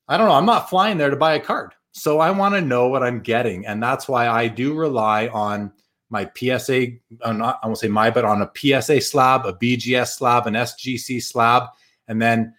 I 0.09 0.17
don't 0.17 0.29
know. 0.29 0.35
I'm 0.35 0.47
not 0.47 0.71
flying 0.71 0.97
there 0.97 1.11
to 1.11 1.17
buy 1.17 1.35
a 1.35 1.41
card. 1.41 1.75
So 1.93 2.19
I 2.19 2.31
want 2.31 2.55
to 2.55 2.61
know 2.61 2.89
what 2.89 3.03
I'm 3.03 3.21
getting. 3.21 3.67
And 3.67 3.83
that's 3.83 4.09
why 4.09 4.29
I 4.29 4.49
do 4.49 4.75
rely 4.75 5.29
on 5.29 5.73
my 6.11 6.31
PSA, 6.35 6.87
uh, 7.23 7.33
not, 7.33 7.61
I 7.63 7.67
won't 7.67 7.79
say 7.79 7.89
my, 7.89 8.11
but 8.11 8.25
on 8.25 8.43
a 8.43 8.51
PSA 8.55 9.01
slab, 9.01 9.47
a 9.47 9.53
BGS 9.53 10.17
slab, 10.17 10.47
an 10.47 10.55
SGC 10.55 11.23
slab, 11.23 11.65
and 12.07 12.21
then 12.21 12.55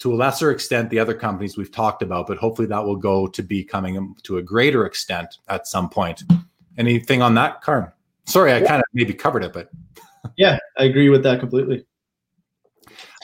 to 0.00 0.12
a 0.12 0.16
lesser 0.16 0.50
extent, 0.50 0.90
the 0.90 0.98
other 0.98 1.14
companies 1.14 1.56
we've 1.56 1.72
talked 1.72 2.02
about, 2.02 2.26
but 2.26 2.36
hopefully 2.36 2.68
that 2.68 2.84
will 2.84 2.96
go 2.96 3.26
to 3.26 3.42
be 3.42 3.64
coming 3.64 4.14
to 4.24 4.38
a 4.38 4.42
greater 4.42 4.86
extent 4.86 5.38
at 5.48 5.66
some 5.66 5.88
point. 5.88 6.24
Anything 6.76 7.22
on 7.22 7.34
that, 7.34 7.62
Karn? 7.62 7.90
Sorry, 8.26 8.52
I 8.52 8.60
kind 8.60 8.80
of 8.80 8.84
maybe 8.92 9.14
covered 9.14 9.44
it, 9.44 9.52
but. 9.52 9.70
yeah, 10.36 10.58
I 10.78 10.84
agree 10.84 11.08
with 11.08 11.22
that 11.22 11.40
completely. 11.40 11.86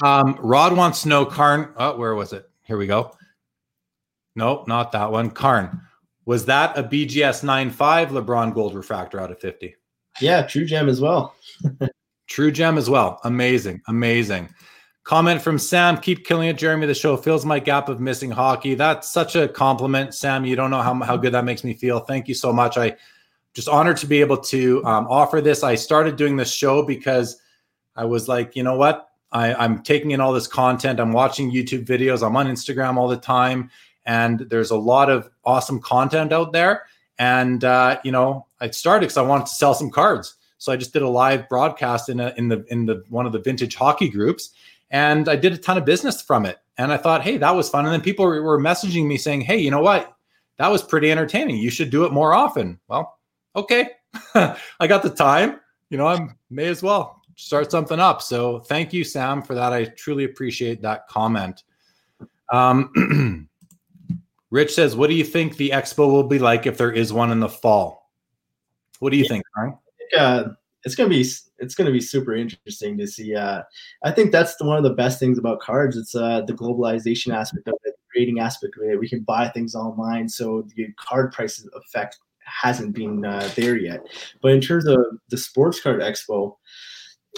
Um, 0.03 0.39
Rod 0.41 0.77
wants 0.77 1.03
to 1.03 1.09
know, 1.09 1.27
Karn, 1.27 1.73
oh, 1.77 1.97
where 1.97 2.15
was 2.15 2.33
it? 2.33 2.49
Here 2.65 2.77
we 2.77 2.87
go. 2.87 3.15
Nope, 4.37 4.69
not 4.69 4.93
that 4.93 5.11
one. 5.11 5.31
Karn. 5.31 5.83
Was 6.31 6.45
that 6.45 6.79
a 6.79 6.85
BGS 6.85 7.43
9.5 7.43 8.11
LeBron 8.11 8.55
Gold 8.55 8.77
Refractor 8.77 9.19
out 9.19 9.33
of 9.33 9.41
50? 9.41 9.75
Yeah, 10.21 10.43
True 10.43 10.65
Gem 10.65 10.89
as 10.89 11.01
well. 11.01 11.35
True 12.29 12.53
Gem 12.53 12.79
as 12.79 12.89
well. 12.89 13.19
Amazing. 13.25 13.83
Amazing. 13.89 14.49
Comment 15.03 15.43
from 15.43 15.59
Sam. 15.59 15.97
Keep 15.97 16.25
killing 16.25 16.49
it, 16.49 16.57
Jeremy. 16.57 16.87
The 16.87 16.95
show 16.95 17.17
fills 17.17 17.45
my 17.45 17.59
gap 17.59 17.89
of 17.89 17.99
missing 17.99 18.31
hockey. 18.31 18.77
That's 18.77 19.11
such 19.11 19.35
a 19.35 19.49
compliment, 19.49 20.15
Sam. 20.15 20.45
You 20.45 20.55
don't 20.55 20.71
know 20.71 20.83
how, 20.83 20.95
how 21.01 21.17
good 21.17 21.35
that 21.35 21.45
makes 21.45 21.65
me 21.65 21.75
feel. 21.75 21.99
Thank 21.99 22.29
you 22.29 22.35
so 22.35 22.53
much. 22.53 22.79
I 22.79 22.97
just 23.53 23.69
honored 23.69 23.97
to 23.97 24.07
be 24.07 24.21
able 24.21 24.37
to 24.37 24.85
um, 24.85 25.09
offer 25.09 25.41
this. 25.41 25.65
I 25.65 25.75
started 25.75 26.15
doing 26.15 26.37
this 26.37 26.53
show 26.53 26.85
because 26.85 27.41
I 27.97 28.05
was 28.05 28.29
like, 28.29 28.55
you 28.55 28.63
know 28.63 28.77
what? 28.77 29.09
I, 29.33 29.53
I'm 29.55 29.83
taking 29.83 30.13
in 30.13 30.21
all 30.21 30.33
this 30.33 30.47
content. 30.47 31.01
I'm 31.01 31.11
watching 31.11 31.51
YouTube 31.51 31.87
videos. 31.87 32.25
I'm 32.25 32.37
on 32.37 32.47
Instagram 32.47 32.99
all 32.99 33.09
the 33.09 33.17
time 33.17 33.69
and 34.07 34.41
there's 34.51 34.71
a 34.71 34.77
lot 34.77 35.11
of 35.11 35.31
awesome 35.45 35.81
content 35.81 36.33
out 36.33 36.53
there. 36.53 36.85
And 37.19 37.65
uh, 37.65 38.01
you 38.05 38.13
know, 38.13 38.47
I 38.61 38.71
started 38.71 39.07
because 39.07 39.17
I 39.17 39.23
wanted 39.23 39.47
to 39.47 39.55
sell 39.55 39.75
some 39.75 39.91
cards, 39.91 40.37
so 40.59 40.73
I 40.73 40.77
just 40.77 40.93
did 40.93 41.03
a 41.03 41.09
live 41.09 41.49
broadcast 41.49 42.09
in 42.09 42.21
a 42.21 42.33
in 42.37 42.49
the 42.49 42.65
in 42.69 42.87
the 42.87 43.05
one 43.09 43.27
of 43.27 43.33
the 43.33 43.41
vintage 43.41 43.75
hockey 43.75 44.09
groups, 44.09 44.51
and 44.91 45.29
I 45.29 45.37
did 45.37 45.53
a 45.53 45.59
ton 45.59 45.77
of 45.79 45.85
business 45.85 46.23
from 46.23 46.47
it. 46.47 46.59
And 46.79 46.93
I 46.93 46.97
thought, 46.97 47.23
hey, 47.23 47.37
that 47.37 47.55
was 47.55 47.69
fun. 47.69 47.85
And 47.85 47.93
then 47.93 48.01
people 48.01 48.25
were 48.25 48.59
messaging 48.59 49.07
me 49.07 49.19
saying, 49.19 49.43
hey, 49.43 49.59
you 49.59 49.71
know 49.71 49.83
what? 49.83 50.17
That 50.57 50.71
was 50.71 50.83
pretty 50.83 51.13
entertaining. 51.13 51.57
You 51.57 51.71
should 51.71 51.91
do 51.91 52.05
it 52.05 52.13
more 52.13 52.33
often. 52.33 52.81
Well, 52.89 53.19
okay, 53.55 53.91
I 54.35 54.87
got 54.87 55.03
the 55.03 55.11
time. 55.11 55.61
You 55.91 55.99
know, 55.99 56.07
I 56.07 56.29
may 56.49 56.67
as 56.67 56.83
well 56.83 57.21
start 57.37 57.71
something 57.71 58.01
up. 58.01 58.23
So 58.23 58.61
thank 58.61 58.93
you, 58.93 59.05
Sam, 59.05 59.43
for 59.43 59.55
that. 59.55 59.73
I 59.73 59.85
truly 59.85 60.25
appreciate 60.25 60.81
that 60.83 61.09
comment. 61.09 61.65
Um, 62.53 63.49
Rich 64.51 64.75
says, 64.75 64.97
"What 64.97 65.09
do 65.09 65.15
you 65.15 65.25
think 65.25 65.57
the 65.57 65.71
expo 65.71 66.11
will 66.11 66.25
be 66.25 66.39
like 66.39 66.67
if 66.67 66.77
there 66.77 66.93
is 66.93 67.13
one 67.13 67.31
in 67.31 67.41
the 67.41 67.49
fall?" 67.49 68.11
What 68.99 69.11
do 69.11 69.17
you 69.17 69.25
yeah, 69.25 69.29
think, 69.29 69.45
Karn? 69.55 69.79
Uh, 70.17 70.45
it's 70.85 70.95
gonna 70.95 71.09
be 71.09 71.25
it's 71.59 71.75
gonna 71.75 71.93
be 71.93 72.01
super 72.01 72.35
interesting 72.35 72.97
to 72.99 73.07
see. 73.07 73.35
Uh, 73.35 73.63
I 74.05 74.11
think 74.11 74.33
that's 74.33 74.57
the, 74.57 74.65
one 74.65 74.77
of 74.77 74.85
the 74.85 74.95
best 74.95 75.19
things 75.19 75.39
about 75.39 75.61
cards. 75.61 75.97
It's 75.97 76.15
uh, 76.15 76.43
the 76.43 76.53
globalization 76.53 77.35
aspect 77.35 77.69
of 77.69 77.75
it, 77.85 77.95
the 77.97 78.13
grading 78.13 78.41
aspect 78.41 78.77
of 78.77 78.89
it. 78.89 78.99
We 78.99 79.09
can 79.09 79.21
buy 79.21 79.49
things 79.49 79.75
online, 79.75 80.29
so 80.29 80.67
the 80.75 80.89
card 80.99 81.33
prices 81.33 81.69
effect 81.75 82.19
hasn't 82.39 82.95
been 82.95 83.25
uh, 83.25 83.49
there 83.55 83.77
yet. 83.77 84.07
But 84.43 84.53
in 84.53 84.61
terms 84.61 84.87
of 84.87 84.99
the 85.29 85.39
sports 85.39 85.81
card 85.81 86.01
expo, 86.01 86.57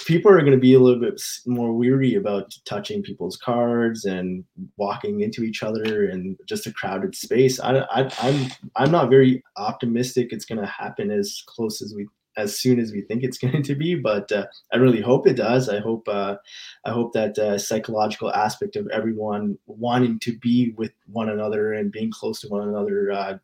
people 0.06 0.30
are 0.30 0.40
going 0.40 0.52
to 0.52 0.58
be 0.58 0.74
a 0.74 0.78
little 0.78 1.00
bit 1.00 1.20
more 1.46 1.72
weary 1.72 2.14
about 2.14 2.56
touching 2.64 3.02
people's 3.02 3.36
cards 3.36 4.04
and 4.04 4.44
walking 4.76 5.20
into 5.20 5.42
each 5.42 5.62
other 5.62 6.06
and 6.08 6.38
just 6.48 6.66
a 6.66 6.72
crowded 6.72 7.14
space. 7.14 7.60
I, 7.60 7.78
I, 7.78 8.10
I'm 8.20 8.50
I'm 8.76 8.90
not 8.90 9.10
very 9.10 9.42
optimistic 9.56 10.32
it's 10.32 10.44
going 10.44 10.60
to 10.60 10.66
happen 10.66 11.10
as 11.10 11.42
close 11.46 11.82
as 11.82 11.94
we 11.94 12.06
as 12.38 12.58
soon 12.58 12.80
as 12.80 12.92
we 12.92 13.02
think 13.02 13.22
it's 13.22 13.38
going 13.46 13.62
to 13.62 13.74
be, 13.74 13.94
but 13.94 14.30
uh, 14.32 14.46
I 14.72 14.76
really 14.76 15.00
hope 15.00 15.26
it 15.26 15.36
does. 15.36 15.68
I 15.68 15.80
hope 15.80 16.08
uh, 16.08 16.36
I 16.84 16.90
hope 16.90 17.12
that 17.12 17.38
uh, 17.38 17.58
psychological 17.58 18.32
aspect 18.32 18.76
of 18.76 18.88
everyone 18.88 19.58
wanting 19.66 20.18
to 20.20 20.38
be 20.38 20.72
with 20.76 20.92
one 21.06 21.28
another 21.28 21.74
and 21.74 21.92
being 21.92 22.10
close 22.10 22.40
to 22.40 22.48
one 22.48 22.68
another 22.68 23.12
uh, 23.12 23.38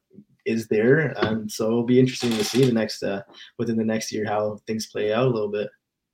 is 0.46 0.68
there, 0.68 1.12
and 1.18 1.50
so 1.50 1.66
it'll 1.66 1.82
be 1.84 2.00
interesting 2.00 2.30
to 2.30 2.44
see 2.44 2.64
the 2.64 2.72
next 2.72 3.02
uh, 3.02 3.22
within 3.58 3.76
the 3.76 3.84
next 3.84 4.10
year 4.10 4.24
how 4.24 4.58
things 4.66 4.86
play 4.86 5.12
out 5.12 5.26
a 5.26 5.30
little 5.30 5.50
bit. 5.50 5.68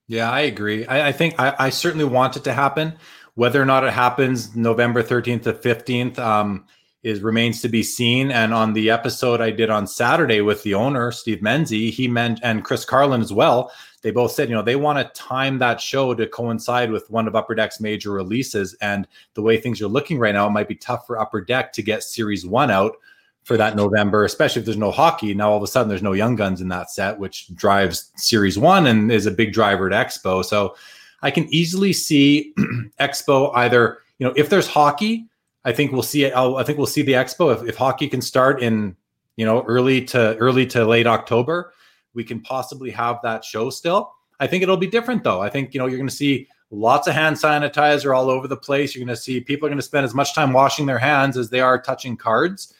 Yeah, 0.06 0.30
I 0.30 0.40
agree. 0.40 0.86
I, 0.86 1.08
I 1.08 1.12
think 1.12 1.34
I, 1.38 1.54
I, 1.58 1.70
certainly 1.70 2.04
want 2.04 2.36
it 2.36 2.44
to 2.44 2.52
happen. 2.52 2.94
Whether 3.34 3.60
or 3.60 3.64
not 3.64 3.84
it 3.84 3.92
happens 3.92 4.54
November 4.54 5.02
13th 5.02 5.44
to 5.44 5.54
15th 5.54 6.18
um, 6.18 6.66
is 7.02 7.20
remains 7.20 7.62
to 7.62 7.68
be 7.68 7.82
seen. 7.82 8.30
And 8.30 8.52
on 8.52 8.74
the 8.74 8.90
episode 8.90 9.40
I 9.40 9.50
did 9.50 9.70
on 9.70 9.86
Saturday 9.86 10.40
with 10.40 10.62
the 10.62 10.74
owner, 10.74 11.10
Steve 11.10 11.38
Menzie, 11.38 11.90
he 11.90 12.06
meant 12.06 12.40
and 12.42 12.64
Chris 12.64 12.84
Carlin 12.84 13.22
as 13.22 13.32
well, 13.32 13.72
they 14.02 14.10
both 14.10 14.32
said, 14.32 14.50
you 14.50 14.54
know, 14.54 14.62
they 14.62 14.76
want 14.76 14.98
to 14.98 15.20
time 15.20 15.58
that 15.58 15.80
show 15.80 16.14
to 16.14 16.26
coincide 16.26 16.90
with 16.90 17.10
one 17.10 17.26
of 17.26 17.34
Upper 17.34 17.54
Deck's 17.54 17.80
major 17.80 18.12
releases. 18.12 18.74
And 18.74 19.08
the 19.32 19.42
way 19.42 19.56
things 19.56 19.80
are 19.80 19.88
looking 19.88 20.18
right 20.18 20.34
now, 20.34 20.46
it 20.46 20.50
might 20.50 20.68
be 20.68 20.74
tough 20.74 21.06
for 21.06 21.18
Upper 21.18 21.40
Deck 21.40 21.72
to 21.72 21.82
get 21.82 22.02
Series 22.02 22.46
One 22.46 22.70
out 22.70 22.96
for 23.44 23.58
that 23.58 23.76
November, 23.76 24.24
especially 24.24 24.60
if 24.60 24.66
there's 24.66 24.78
no 24.78 24.90
hockey. 24.90 25.34
Now 25.34 25.50
all 25.50 25.58
of 25.58 25.62
a 25.62 25.66
sudden 25.66 25.88
there's 25.88 26.02
no 26.02 26.14
young 26.14 26.34
guns 26.34 26.62
in 26.62 26.68
that 26.68 26.90
set, 26.90 27.18
which 27.18 27.54
drives 27.54 28.10
Series 28.16 28.58
One 28.58 28.86
and 28.86 29.12
is 29.12 29.26
a 29.26 29.30
big 29.30 29.52
driver 29.52 29.90
at 29.90 30.06
Expo. 30.06 30.44
So 30.44 30.74
I 31.22 31.30
can 31.30 31.46
easily 31.52 31.92
see 31.92 32.54
Expo 33.00 33.52
either, 33.54 33.98
you 34.18 34.26
know, 34.26 34.32
if 34.34 34.48
there's 34.48 34.66
hockey, 34.66 35.28
I 35.66 35.72
think 35.72 35.92
we'll 35.92 36.02
see 36.02 36.24
it. 36.24 36.34
i 36.34 36.62
think 36.62 36.78
we'll 36.78 36.86
see 36.86 37.02
the 37.02 37.12
Expo 37.12 37.54
if, 37.54 37.68
if 37.68 37.76
hockey 37.76 38.08
can 38.08 38.22
start 38.22 38.62
in, 38.62 38.96
you 39.36 39.44
know, 39.44 39.62
early 39.64 40.02
to 40.06 40.36
early 40.38 40.66
to 40.68 40.84
late 40.86 41.06
October, 41.06 41.74
we 42.14 42.24
can 42.24 42.40
possibly 42.40 42.90
have 42.90 43.18
that 43.22 43.44
show 43.44 43.68
still. 43.68 44.12
I 44.40 44.46
think 44.46 44.62
it'll 44.62 44.76
be 44.78 44.86
different 44.86 45.22
though. 45.22 45.42
I 45.42 45.50
think, 45.50 45.74
you 45.74 45.80
know, 45.80 45.86
you're 45.86 45.98
going 45.98 46.08
to 46.08 46.14
see 46.14 46.48
lots 46.70 47.08
of 47.08 47.14
hand 47.14 47.36
sanitizer 47.36 48.16
all 48.16 48.30
over 48.30 48.48
the 48.48 48.56
place. 48.56 48.94
You're 48.94 49.04
going 49.04 49.14
to 49.14 49.20
see 49.20 49.40
people 49.40 49.66
are 49.66 49.70
going 49.70 49.78
to 49.78 49.82
spend 49.82 50.04
as 50.04 50.14
much 50.14 50.34
time 50.34 50.52
washing 50.54 50.86
their 50.86 50.98
hands 50.98 51.36
as 51.36 51.50
they 51.50 51.60
are 51.60 51.80
touching 51.80 52.16
cards 52.16 52.72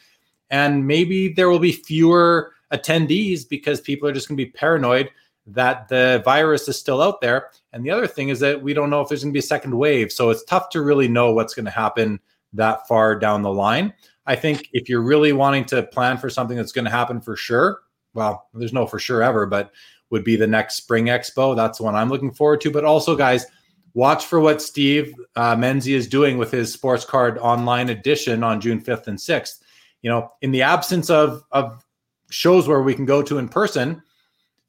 and 0.49 0.85
maybe 0.85 1.29
there 1.29 1.49
will 1.49 1.59
be 1.59 1.71
fewer 1.71 2.53
attendees 2.73 3.47
because 3.47 3.81
people 3.81 4.07
are 4.07 4.13
just 4.13 4.27
going 4.27 4.37
to 4.37 4.45
be 4.45 4.51
paranoid 4.51 5.09
that 5.47 5.87
the 5.87 6.21
virus 6.25 6.67
is 6.67 6.77
still 6.77 7.01
out 7.01 7.21
there. 7.21 7.49
And 7.71 7.85
the 7.85 7.91
other 7.91 8.07
thing 8.07 8.29
is 8.29 8.39
that 8.39 8.61
we 8.61 8.73
don't 8.73 8.89
know 8.89 9.01
if 9.01 9.09
there's 9.09 9.23
going 9.23 9.31
to 9.31 9.35
be 9.35 9.39
a 9.39 9.43
second 9.43 9.77
wave. 9.77 10.11
So 10.11 10.29
it's 10.29 10.43
tough 10.43 10.69
to 10.69 10.81
really 10.81 11.07
know 11.07 11.33
what's 11.33 11.53
going 11.53 11.65
to 11.65 11.71
happen 11.71 12.19
that 12.53 12.87
far 12.87 13.17
down 13.17 13.41
the 13.41 13.53
line. 13.53 13.93
I 14.25 14.35
think 14.35 14.69
if 14.73 14.89
you're 14.89 15.03
really 15.03 15.33
wanting 15.33 15.65
to 15.65 15.83
plan 15.83 16.17
for 16.17 16.29
something 16.29 16.57
that's 16.57 16.71
going 16.71 16.85
to 16.85 16.91
happen 16.91 17.21
for 17.21 17.35
sure, 17.35 17.81
well, 18.15 18.49
there's 18.53 18.73
no 18.73 18.87
for 18.87 18.97
sure 18.97 19.21
ever, 19.21 19.45
but 19.45 19.71
would 20.09 20.23
be 20.23 20.35
the 20.35 20.47
next 20.47 20.75
spring 20.75 21.05
expo. 21.05 21.55
That's 21.55 21.77
the 21.77 21.83
one 21.83 21.95
I'm 21.95 22.09
looking 22.09 22.33
forward 22.33 22.61
to. 22.61 22.71
But 22.71 22.85
also, 22.85 23.15
guys, 23.15 23.45
watch 23.93 24.25
for 24.25 24.39
what 24.39 24.61
Steve 24.61 25.13
uh, 25.35 25.55
Menzie 25.55 25.95
is 25.95 26.07
doing 26.07 26.37
with 26.37 26.51
his 26.51 26.71
sports 26.73 27.05
card 27.05 27.37
online 27.37 27.89
edition 27.89 28.43
on 28.43 28.61
June 28.61 28.81
5th 28.81 29.07
and 29.07 29.19
6th 29.19 29.59
you 30.05 30.11
know, 30.11 30.31
in 30.43 30.51
the 30.51 30.61
absence 30.61 31.09
of 31.09 31.43
of 31.51 31.83
shows 32.29 32.67
where 32.67 32.83
we 32.83 32.93
can 32.93 33.05
go 33.05 33.23
to 33.23 33.39
in 33.39 33.49
person, 33.49 34.03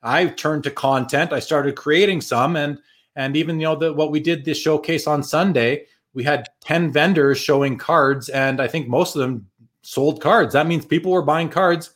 I 0.02 0.28
turned 0.28 0.64
to 0.64 0.70
content. 0.70 1.34
I 1.34 1.40
started 1.40 1.76
creating 1.76 2.22
some, 2.22 2.56
and 2.56 2.78
and 3.16 3.36
even 3.36 3.60
you 3.60 3.66
know 3.66 3.76
the 3.76 3.92
what 3.92 4.10
we 4.10 4.18
did 4.18 4.46
this 4.46 4.58
showcase 4.58 5.06
on 5.06 5.22
Sunday 5.22 5.84
we 6.16 6.24
had 6.24 6.48
10 6.62 6.90
vendors 6.90 7.38
showing 7.38 7.76
cards, 7.76 8.30
and 8.30 8.62
I 8.62 8.66
think 8.66 8.88
most 8.88 9.14
of 9.14 9.20
them 9.20 9.46
sold 9.82 10.22
cards. 10.22 10.54
That 10.54 10.66
means 10.66 10.86
people 10.86 11.12
were 11.12 11.20
buying 11.20 11.50
cards 11.50 11.90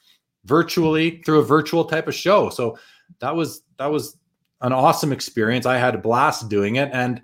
virtually 0.44 1.22
through 1.24 1.38
a 1.38 1.44
virtual 1.44 1.86
type 1.86 2.06
of 2.06 2.14
show. 2.14 2.50
So 2.50 2.78
that 3.20 3.34
was 3.34 3.62
that 3.78 3.90
was 3.90 4.18
an 4.60 4.74
awesome 4.74 5.12
experience. 5.12 5.64
I 5.64 5.78
had 5.78 5.94
a 5.94 5.98
blast 5.98 6.50
doing 6.50 6.76
it 6.76 6.90
and 6.92 7.22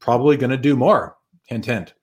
probably 0.00 0.36
going 0.36 0.50
to 0.50 0.56
do 0.56 0.74
more. 0.74 1.16
Hint, 1.44 1.66
hint. 1.66 1.94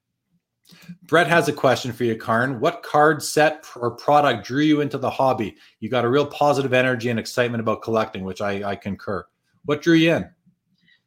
Brett 1.04 1.28
has 1.28 1.48
a 1.48 1.54
question 1.54 1.92
for 1.92 2.04
you, 2.04 2.16
Karn. 2.16 2.60
What 2.60 2.84
card 2.84 3.24
set 3.24 3.66
or 3.76 3.92
product 3.92 4.46
drew 4.46 4.62
you 4.62 4.82
into 4.82 4.98
the 4.98 5.10
hobby? 5.10 5.56
You 5.80 5.90
got 5.90 6.06
a 6.06 6.10
real 6.10 6.26
positive 6.26 6.74
energy 6.74 7.10
and 7.10 7.20
excitement 7.20 7.62
about 7.62 7.82
collecting, 7.82 8.24
which 8.24 8.42
I, 8.42 8.70
I 8.70 8.76
concur. 8.76 9.26
What 9.66 9.82
drew 9.82 9.96
you 9.96 10.14
in? 10.14 10.30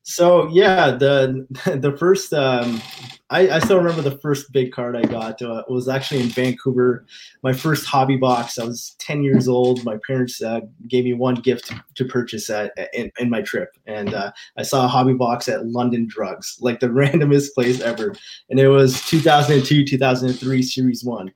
So 0.04 0.48
yeah, 0.48 0.90
the 0.90 1.46
the 1.80 1.96
first 1.96 2.32
um, 2.32 2.82
I, 3.30 3.48
I, 3.48 3.58
still 3.60 3.78
remember 3.78 4.02
the 4.02 4.18
first 4.18 4.52
big 4.52 4.72
card 4.72 4.96
I 4.96 5.02
got 5.02 5.40
uh, 5.40 5.62
was 5.68 5.88
actually 5.88 6.20
in 6.20 6.28
Vancouver. 6.28 7.06
My 7.42 7.52
first 7.52 7.86
hobby 7.86 8.16
box. 8.16 8.58
I 8.58 8.64
was 8.64 8.96
ten 8.98 9.22
years 9.22 9.46
old. 9.46 9.84
My 9.84 9.98
parents 10.04 10.42
uh, 10.42 10.60
gave 10.88 11.04
me 11.04 11.12
one 11.12 11.36
gift 11.36 11.72
to, 11.94 12.04
purchase 12.04 12.50
at 12.50 12.72
in, 12.92 13.12
in, 13.20 13.30
my 13.30 13.42
trip, 13.42 13.70
and 13.86 14.12
uh, 14.12 14.32
I 14.58 14.62
saw 14.62 14.84
a 14.84 14.88
hobby 14.88 15.14
box 15.14 15.48
at 15.48 15.66
London 15.66 16.06
Drugs, 16.08 16.58
like 16.60 16.80
the 16.80 16.86
randomest 16.88 17.54
place 17.54 17.80
ever, 17.80 18.12
and 18.50 18.58
it 18.58 18.68
was 18.68 19.00
2002 19.06 19.84
2003 19.84 20.62
Series 20.62 21.04
One. 21.04 21.32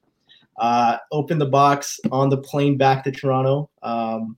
Uh, 0.59 0.97
opened 1.13 1.41
the 1.41 1.47
box 1.47 2.01
on 2.11 2.31
the 2.31 2.39
plane 2.39 2.77
back 2.77 3.05
to 3.05 3.13
Toronto. 3.13 3.71
Um, 3.83 4.37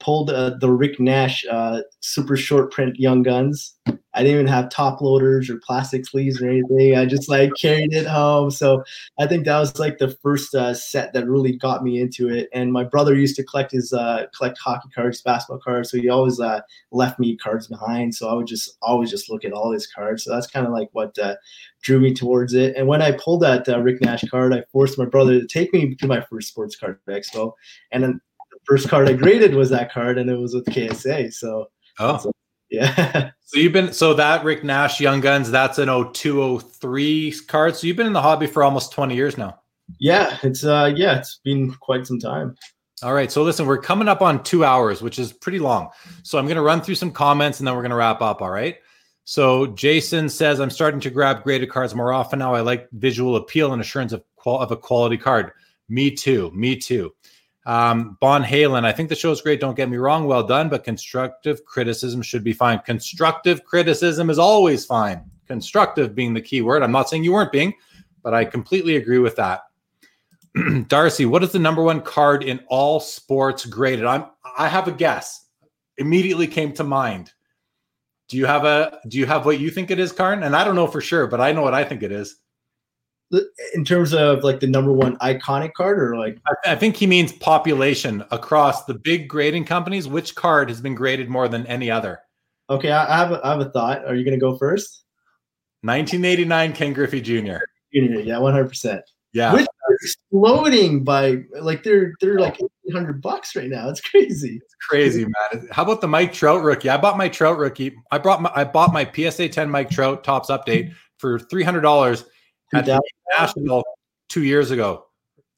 pulled 0.00 0.30
uh, 0.30 0.56
the 0.58 0.70
Rick 0.70 0.98
Nash 0.98 1.44
uh, 1.50 1.82
super 2.00 2.36
short 2.36 2.72
print 2.72 2.98
Young 2.98 3.22
Guns. 3.22 3.74
I 4.12 4.22
didn't 4.22 4.40
even 4.40 4.46
have 4.48 4.70
top 4.70 5.00
loaders 5.00 5.48
or 5.48 5.60
plastic 5.64 6.04
sleeves 6.04 6.42
or 6.42 6.48
anything. 6.48 6.96
I 6.96 7.06
just 7.06 7.28
like 7.28 7.52
carried 7.60 7.92
it 7.92 8.06
home. 8.06 8.50
So 8.50 8.82
I 9.20 9.26
think 9.26 9.44
that 9.44 9.58
was 9.58 9.78
like 9.78 9.98
the 9.98 10.10
first 10.22 10.52
uh, 10.54 10.74
set 10.74 11.12
that 11.12 11.28
really 11.28 11.56
got 11.56 11.84
me 11.84 12.00
into 12.00 12.28
it. 12.28 12.48
And 12.52 12.72
my 12.72 12.82
brother 12.82 13.14
used 13.14 13.36
to 13.36 13.44
collect 13.44 13.70
his 13.70 13.92
uh, 13.92 14.26
collect 14.36 14.58
hockey 14.58 14.88
cards, 14.92 15.22
basketball 15.22 15.60
cards. 15.60 15.90
So 15.90 15.98
he 15.98 16.08
always 16.08 16.40
uh, 16.40 16.60
left 16.90 17.20
me 17.20 17.36
cards 17.36 17.68
behind. 17.68 18.14
So 18.14 18.28
I 18.28 18.34
would 18.34 18.48
just 18.48 18.76
always 18.82 19.10
just 19.10 19.30
look 19.30 19.44
at 19.44 19.52
all 19.52 19.70
his 19.70 19.86
cards. 19.86 20.24
So 20.24 20.32
that's 20.32 20.48
kind 20.48 20.66
of 20.66 20.72
like 20.72 20.88
what 20.92 21.16
uh, 21.16 21.36
drew 21.82 22.00
me 22.00 22.12
towards 22.12 22.52
it. 22.52 22.74
And 22.76 22.88
when 22.88 23.02
I 23.02 23.12
pulled 23.12 23.42
that 23.42 23.68
Rick 23.80 24.00
Nash 24.00 24.24
card, 24.28 24.52
I 24.52 24.64
forced 24.72 24.98
my 24.98 25.04
brother 25.04 25.38
to 25.38 25.46
take 25.46 25.72
me 25.72 25.94
to 25.94 26.06
my 26.08 26.20
first 26.20 26.48
sports 26.48 26.74
card 26.74 26.98
expo. 27.08 27.52
And 27.92 28.02
then 28.02 28.20
first 28.64 28.88
card 28.88 29.08
I 29.08 29.12
graded 29.14 29.54
was 29.54 29.70
that 29.70 29.92
card, 29.92 30.18
and 30.18 30.30
it 30.30 30.38
was 30.38 30.54
with 30.54 30.66
KSA. 30.66 31.32
So, 31.32 31.66
oh, 31.98 32.18
so, 32.18 32.32
yeah. 32.70 33.30
So 33.50 33.58
you've 33.58 33.72
been 33.72 33.92
so 33.92 34.14
that 34.14 34.44
Rick 34.44 34.62
Nash 34.62 35.00
Young 35.00 35.20
Guns, 35.20 35.50
that's 35.50 35.78
an 35.78 35.88
0203 35.88 37.34
card. 37.48 37.74
So 37.74 37.88
you've 37.88 37.96
been 37.96 38.06
in 38.06 38.12
the 38.12 38.22
hobby 38.22 38.46
for 38.46 38.62
almost 38.62 38.92
20 38.92 39.16
years 39.16 39.36
now. 39.36 39.58
Yeah, 39.98 40.38
it's 40.44 40.64
uh 40.64 40.92
yeah, 40.94 41.18
it's 41.18 41.40
been 41.42 41.72
quite 41.74 42.06
some 42.06 42.20
time. 42.20 42.54
All 43.02 43.12
right. 43.12 43.32
So 43.32 43.42
listen, 43.42 43.66
we're 43.66 43.78
coming 43.78 44.06
up 44.06 44.22
on 44.22 44.44
two 44.44 44.64
hours, 44.64 45.02
which 45.02 45.18
is 45.18 45.32
pretty 45.32 45.58
long. 45.58 45.88
So 46.22 46.38
I'm 46.38 46.46
gonna 46.46 46.62
run 46.62 46.80
through 46.80 46.94
some 46.94 47.10
comments 47.10 47.58
and 47.58 47.66
then 47.66 47.74
we're 47.74 47.82
gonna 47.82 47.96
wrap 47.96 48.22
up. 48.22 48.40
All 48.40 48.50
right. 48.50 48.76
So 49.24 49.66
Jason 49.66 50.28
says, 50.28 50.60
I'm 50.60 50.70
starting 50.70 51.00
to 51.00 51.10
grab 51.10 51.42
graded 51.42 51.70
cards 51.70 51.92
more 51.92 52.12
often 52.12 52.38
now. 52.38 52.54
I 52.54 52.60
like 52.60 52.88
visual 52.92 53.34
appeal 53.34 53.72
and 53.72 53.82
assurance 53.82 54.12
of, 54.12 54.22
qual- 54.36 54.60
of 54.60 54.70
a 54.70 54.76
quality 54.76 55.16
card. 55.16 55.50
Me 55.88 56.10
too. 56.10 56.52
Me 56.54 56.76
too. 56.76 57.12
Um, 57.66 58.16
Bon 58.20 58.42
Halen, 58.42 58.84
I 58.84 58.92
think 58.92 59.08
the 59.08 59.14
show 59.14 59.30
is 59.30 59.42
great. 59.42 59.60
Don't 59.60 59.76
get 59.76 59.90
me 59.90 59.98
wrong. 59.98 60.24
Well 60.24 60.42
done, 60.42 60.68
but 60.68 60.84
constructive 60.84 61.64
criticism 61.64 62.22
should 62.22 62.42
be 62.42 62.52
fine. 62.52 62.78
Constructive 62.80 63.64
criticism 63.64 64.30
is 64.30 64.38
always 64.38 64.86
fine. 64.86 65.22
Constructive 65.46 66.14
being 66.14 66.32
the 66.32 66.40
key 66.40 66.62
word. 66.62 66.82
I'm 66.82 66.92
not 66.92 67.08
saying 67.08 67.24
you 67.24 67.32
weren't 67.32 67.52
being, 67.52 67.74
but 68.22 68.34
I 68.34 68.44
completely 68.44 68.96
agree 68.96 69.18
with 69.18 69.36
that. 69.36 69.62
Darcy, 70.88 71.26
what 71.26 71.44
is 71.44 71.52
the 71.52 71.58
number 71.58 71.82
one 71.82 72.00
card 72.00 72.42
in 72.42 72.60
all 72.68 72.98
sports 72.98 73.66
graded? 73.66 74.04
I'm 74.04 74.26
I 74.56 74.68
have 74.68 74.88
a 74.88 74.92
guess. 74.92 75.46
Immediately 75.98 76.46
came 76.46 76.72
to 76.72 76.84
mind. 76.84 77.32
Do 78.28 78.36
you 78.36 78.46
have 78.46 78.64
a 78.64 79.00
do 79.08 79.18
you 79.18 79.26
have 79.26 79.44
what 79.44 79.60
you 79.60 79.70
think 79.70 79.90
it 79.90 79.98
is, 79.98 80.12
Karn? 80.12 80.44
And 80.44 80.56
I 80.56 80.64
don't 80.64 80.76
know 80.76 80.86
for 80.86 81.00
sure, 81.00 81.26
but 81.26 81.40
I 81.40 81.52
know 81.52 81.62
what 81.62 81.74
I 81.74 81.84
think 81.84 82.02
it 82.02 82.10
is 82.10 82.36
in 83.74 83.84
terms 83.84 84.12
of 84.12 84.42
like 84.42 84.60
the 84.60 84.66
number 84.66 84.92
one 84.92 85.16
iconic 85.18 85.72
card 85.74 86.00
or 86.00 86.16
like? 86.16 86.38
I, 86.46 86.72
I, 86.72 86.74
think 86.76 86.96
he 86.96 87.06
means 87.06 87.32
population 87.32 88.24
across 88.30 88.84
the 88.84 88.94
big 88.94 89.28
grading 89.28 89.64
companies. 89.64 90.08
Which 90.08 90.34
card 90.34 90.68
has 90.68 90.80
been 90.80 90.94
graded 90.94 91.28
more 91.28 91.48
than 91.48 91.66
any 91.66 91.90
other? 91.90 92.20
Okay 92.68 92.90
i, 92.90 93.14
I 93.14 93.18
have, 93.18 93.32
a, 93.32 93.46
I 93.46 93.50
have 93.50 93.60
a 93.60 93.70
thought. 93.70 94.04
Are 94.04 94.14
you 94.14 94.24
going 94.24 94.38
to 94.38 94.40
go 94.40 94.56
first? 94.56 95.04
1989 95.82 96.72
ken 96.74 96.92
griffey 96.92 97.22
jr 97.22 97.56
jr 97.90 98.20
yeah 98.20 98.34
100% 98.34 99.00
yeah. 99.32 99.52
Which 99.52 99.62
are 99.62 99.94
exploding 99.94 101.04
by 101.04 101.44
like 101.60 101.82
they're 101.82 102.14
they're 102.20 102.40
like 102.40 102.58
800 102.88 103.22
bucks 103.22 103.54
right 103.54 103.68
now. 103.68 103.88
It's 103.88 104.00
crazy. 104.00 104.60
It's 104.62 104.74
crazy 104.88 105.24
man. 105.24 105.68
How 105.70 105.84
about 105.84 106.00
the 106.00 106.08
mike 106.08 106.32
trout 106.32 106.62
rookie? 106.62 106.88
I 106.88 106.96
bought 106.96 107.16
my 107.16 107.28
trout 107.28 107.58
rookie. 107.58 107.94
I 108.10 108.18
brought 108.18 108.42
my 108.42 108.50
i 108.54 108.64
bought 108.64 108.92
my 108.92 109.04
psa 109.04 109.48
10 109.48 109.70
mike 109.70 109.90
trout 109.90 110.24
Topps 110.24 110.50
Update 110.50 110.92
for 111.18 111.38
$300 111.38 112.24
at 112.74 112.86
the 112.86 113.00
national 113.38 113.84
two 114.28 114.44
years 114.44 114.70
ago. 114.70 115.06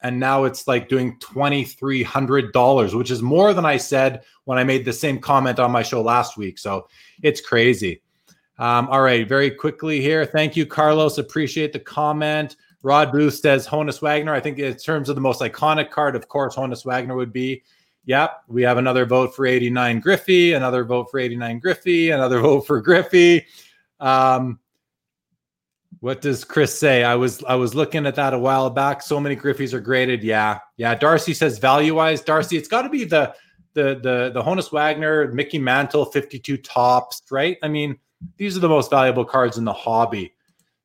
And 0.02 0.18
now 0.18 0.44
it's 0.44 0.66
like 0.66 0.88
doing 0.88 1.16
$2,300, 1.20 2.94
which 2.94 3.10
is 3.10 3.22
more 3.22 3.54
than 3.54 3.64
I 3.64 3.76
said 3.76 4.22
when 4.44 4.58
I 4.58 4.64
made 4.64 4.84
the 4.84 4.92
same 4.92 5.20
comment 5.20 5.60
on 5.60 5.70
my 5.70 5.82
show 5.82 6.02
last 6.02 6.36
week. 6.36 6.58
So 6.58 6.88
it's 7.22 7.40
crazy. 7.40 8.02
Um, 8.58 8.88
all 8.88 9.00
right, 9.00 9.28
very 9.28 9.50
quickly 9.50 10.00
here. 10.00 10.26
Thank 10.26 10.56
you, 10.56 10.66
Carlos. 10.66 11.18
Appreciate 11.18 11.72
the 11.72 11.78
comment. 11.78 12.56
Rod 12.82 13.12
Booth 13.12 13.34
says 13.34 13.66
Honus 13.66 14.02
Wagner. 14.02 14.34
I 14.34 14.40
think 14.40 14.58
in 14.58 14.74
terms 14.74 15.08
of 15.08 15.14
the 15.14 15.20
most 15.20 15.40
iconic 15.40 15.90
card, 15.90 16.16
of 16.16 16.28
course, 16.28 16.56
Honus 16.56 16.84
Wagner 16.84 17.14
would 17.14 17.32
be. 17.32 17.62
Yep, 18.04 18.42
we 18.48 18.62
have 18.62 18.78
another 18.78 19.06
vote 19.06 19.34
for 19.34 19.46
89 19.46 20.00
Griffey, 20.00 20.54
another 20.54 20.84
vote 20.84 21.06
for 21.10 21.20
89 21.20 21.60
Griffey, 21.60 22.10
another 22.10 22.40
vote 22.42 22.62
for 22.62 22.80
Griffey. 22.80 23.46
Um, 24.00 24.58
what 26.02 26.20
does 26.20 26.42
Chris 26.42 26.76
say? 26.76 27.04
I 27.04 27.14
was 27.14 27.44
I 27.44 27.54
was 27.54 27.76
looking 27.76 28.06
at 28.06 28.16
that 28.16 28.34
a 28.34 28.38
while 28.38 28.68
back. 28.70 29.02
So 29.02 29.20
many 29.20 29.36
Griffeys 29.36 29.72
are 29.72 29.78
graded. 29.78 30.24
Yeah, 30.24 30.58
yeah. 30.76 30.96
Darcy 30.96 31.32
says 31.32 31.60
value 31.60 31.94
wise, 31.94 32.20
Darcy, 32.22 32.56
it's 32.56 32.66
got 32.66 32.82
to 32.82 32.88
be 32.88 33.04
the 33.04 33.32
the 33.74 34.00
the 34.02 34.32
the 34.34 34.42
Honus 34.42 34.72
Wagner, 34.72 35.32
Mickey 35.32 35.60
Mantle, 35.60 36.06
fifty 36.06 36.40
two 36.40 36.56
Topps, 36.56 37.22
right? 37.30 37.56
I 37.62 37.68
mean, 37.68 37.96
these 38.36 38.56
are 38.56 38.60
the 38.60 38.68
most 38.68 38.90
valuable 38.90 39.24
cards 39.24 39.58
in 39.58 39.64
the 39.64 39.72
hobby. 39.72 40.34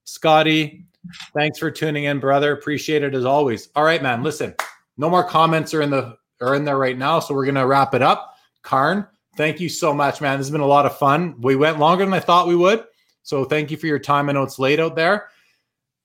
Scotty, 0.04 0.86
thanks 1.34 1.58
for 1.58 1.72
tuning 1.72 2.04
in, 2.04 2.20
brother. 2.20 2.52
Appreciate 2.52 3.02
it 3.02 3.16
as 3.16 3.26
always. 3.26 3.70
All 3.76 3.84
right, 3.84 4.04
man. 4.04 4.22
Listen, 4.22 4.54
no 4.98 5.10
more 5.10 5.24
comments 5.24 5.74
are 5.74 5.82
in 5.82 5.90
the 5.90 6.16
are 6.42 6.54
in 6.54 6.64
there 6.64 6.78
right 6.78 6.96
now, 6.96 7.22
so 7.22 7.34
we're 7.34 7.48
gonna 7.48 7.66
wrap 7.66 7.96
it 7.96 8.04
up. 8.04 8.36
Karn, 8.62 9.08
thank 9.36 9.60
you 9.60 9.68
so 9.68 9.96
much, 9.96 10.22
man. 10.22 10.38
This 10.38 10.46
has 10.46 10.52
been 10.52 10.62
a 10.62 10.68
lot 10.68 10.86
of 10.86 10.96
fun. 10.96 11.42
We 11.42 11.56
went 11.56 11.80
longer 11.80 12.06
than 12.06 12.14
I 12.14 12.20
thought 12.20 12.48
we 12.48 12.56
would. 12.56 12.86
So 13.28 13.44
thank 13.44 13.72
you 13.72 13.76
for 13.76 13.88
your 13.88 14.00
time. 14.00 14.30
I 14.30 14.32
know 14.32 14.44
it's 14.44 14.58
late 14.58 14.80
out 14.80 14.96
there. 14.96 15.28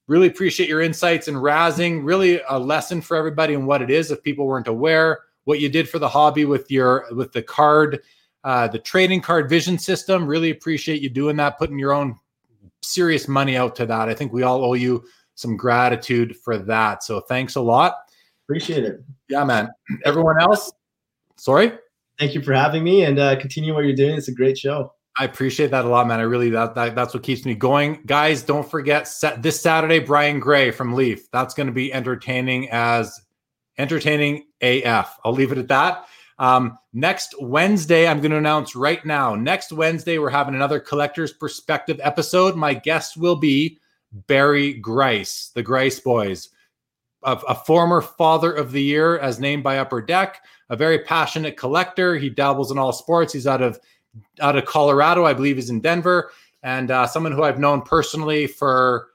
Really 0.09 0.27
appreciate 0.27 0.69
your 0.69 0.81
insights 0.81 1.29
and 1.29 1.37
razzing. 1.37 2.05
Really 2.05 2.41
a 2.49 2.59
lesson 2.59 3.01
for 3.01 3.17
everybody 3.17 3.55
and 3.55 3.65
what 3.65 3.81
it 3.81 3.93
is 3.93 4.11
if 4.11 4.25
people 4.25 4.49
weren't 4.49 4.67
aware. 4.67 5.21
What 5.45 5.61
you 5.61 5.69
did 5.69 5.89
for 5.89 6.01
the 6.01 6.09
hobby 6.09 6.47
with 6.47 6.69
your 6.69 7.07
with 7.13 7.31
the 7.31 7.41
card, 7.41 8.01
uh, 8.43 8.67
the 8.67 8.81
trading 8.81 9.21
card 9.21 9.49
vision 9.49 9.79
system. 9.79 10.27
Really 10.27 10.51
appreciate 10.51 11.01
you 11.01 11.11
doing 11.11 11.37
that, 11.37 11.59
putting 11.59 11.79
your 11.79 11.93
own 11.93 12.17
serious 12.83 13.29
money 13.29 13.57
out 13.57 13.77
to 13.77 13.87
that. 13.87 14.09
I 14.09 14.15
think 14.15 14.33
we 14.33 14.43
all 14.43 14.65
owe 14.65 14.75
you 14.75 15.05
some 15.37 15.57
gratitude 15.57 16.37
for 16.37 16.59
that. 16.59 17.05
So 17.05 17.21
thanks 17.21 17.55
a 17.55 17.61
lot. 17.61 17.99
Appreciate 18.47 18.83
it. 18.83 19.01
Yeah, 19.29 19.45
man. 19.45 19.69
Everyone 20.05 20.41
else, 20.41 20.73
sorry. 21.37 21.71
Thank 22.19 22.35
you 22.35 22.43
for 22.43 22.53
having 22.53 22.83
me 22.83 23.05
and 23.05 23.21
uh, 23.21 23.39
continue 23.39 23.75
what 23.75 23.85
you're 23.85 23.95
doing. 23.95 24.17
It's 24.17 24.27
a 24.27 24.35
great 24.35 24.59
show. 24.59 24.93
I 25.19 25.25
appreciate 25.25 25.71
that 25.73 25.85
a 25.85 25.89
lot, 25.89 26.07
man. 26.07 26.21
I 26.21 26.23
really 26.23 26.51
that, 26.51 26.75
that 26.75 26.95
that's 26.95 27.13
what 27.13 27.23
keeps 27.23 27.45
me 27.45 27.55
going. 27.55 28.03
Guys, 28.07 28.43
don't 28.43 28.69
forget 28.69 29.07
set, 29.07 29.43
this 29.43 29.61
Saturday, 29.61 29.99
Brian 29.99 30.41
Gray 30.41 30.71
from 30.71 30.95
Leaf. 30.95 31.31
That's 31.33 31.55
going 31.55 31.67
to 31.67 31.73
be 31.73 31.93
entertaining 31.93 32.71
as 32.71 33.21
entertaining 33.77 34.47
AF. 34.63 35.19
I'll 35.25 35.33
leave 35.33 35.53
it 35.53 35.59
at 35.59 35.69
that. 35.69 36.07
Um, 36.39 36.79
next 36.93 37.35
Wednesday, 37.41 38.09
I'm 38.09 38.21
going 38.21 38.31
to 38.31 38.39
announce 38.39 38.75
right 38.75 39.05
now. 39.05 39.35
Next 39.35 39.73
Wednesday, 39.73 40.19
we're 40.19 40.31
having 40.31 40.55
another 40.55 40.81
collector's 40.81 41.33
perspective 41.33 42.01
episode. 42.03 42.57
My 42.57 42.75
guest 42.75 43.17
will 43.17 43.37
be 43.37 43.79
Barry 44.13 44.75
Grice, 44.75 45.51
the 45.55 45.63
Grice 45.63 46.01
Boys, 46.01 46.49
a, 47.23 47.33
a 47.49 47.55
former 47.55 48.01
Father 48.01 48.53
of 48.53 48.73
the 48.73 48.83
Year 48.83 49.19
as 49.19 49.39
named 49.39 49.63
by 49.63 49.79
Upper 49.79 50.01
Deck, 50.01 50.43
a 50.71 50.77
very 50.77 51.01
passionate 51.01 51.57
collector. 51.57 52.17
He 52.17 52.31
dabbles 52.31 52.73
in 52.73 52.79
all 52.79 52.93
sports. 52.93 53.33
He's 53.33 53.47
out 53.47 53.63
of 53.63 53.79
out 54.41 54.57
of 54.57 54.65
Colorado, 54.65 55.25
I 55.25 55.35
believe, 55.35 55.59
is 55.59 55.71
in 55.71 55.81
Denver, 55.81 56.33
and 56.63 56.91
uh, 56.91 57.07
someone 57.07 57.33
who 57.33 57.43
I've 57.43 57.59
known 57.59 57.83
personally 57.83 58.47
for 58.47 59.09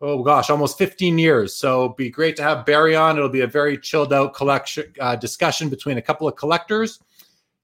oh 0.00 0.22
gosh, 0.22 0.50
almost 0.50 0.78
15 0.78 1.18
years. 1.18 1.54
So 1.54 1.90
be 1.90 2.10
great 2.10 2.36
to 2.36 2.42
have 2.42 2.64
Barry 2.64 2.94
on. 2.94 3.16
It'll 3.16 3.28
be 3.28 3.40
a 3.40 3.46
very 3.46 3.76
chilled 3.76 4.12
out 4.12 4.34
collection 4.34 4.92
uh, 5.00 5.16
discussion 5.16 5.68
between 5.68 5.98
a 5.98 6.02
couple 6.02 6.28
of 6.28 6.36
collectors. 6.36 7.00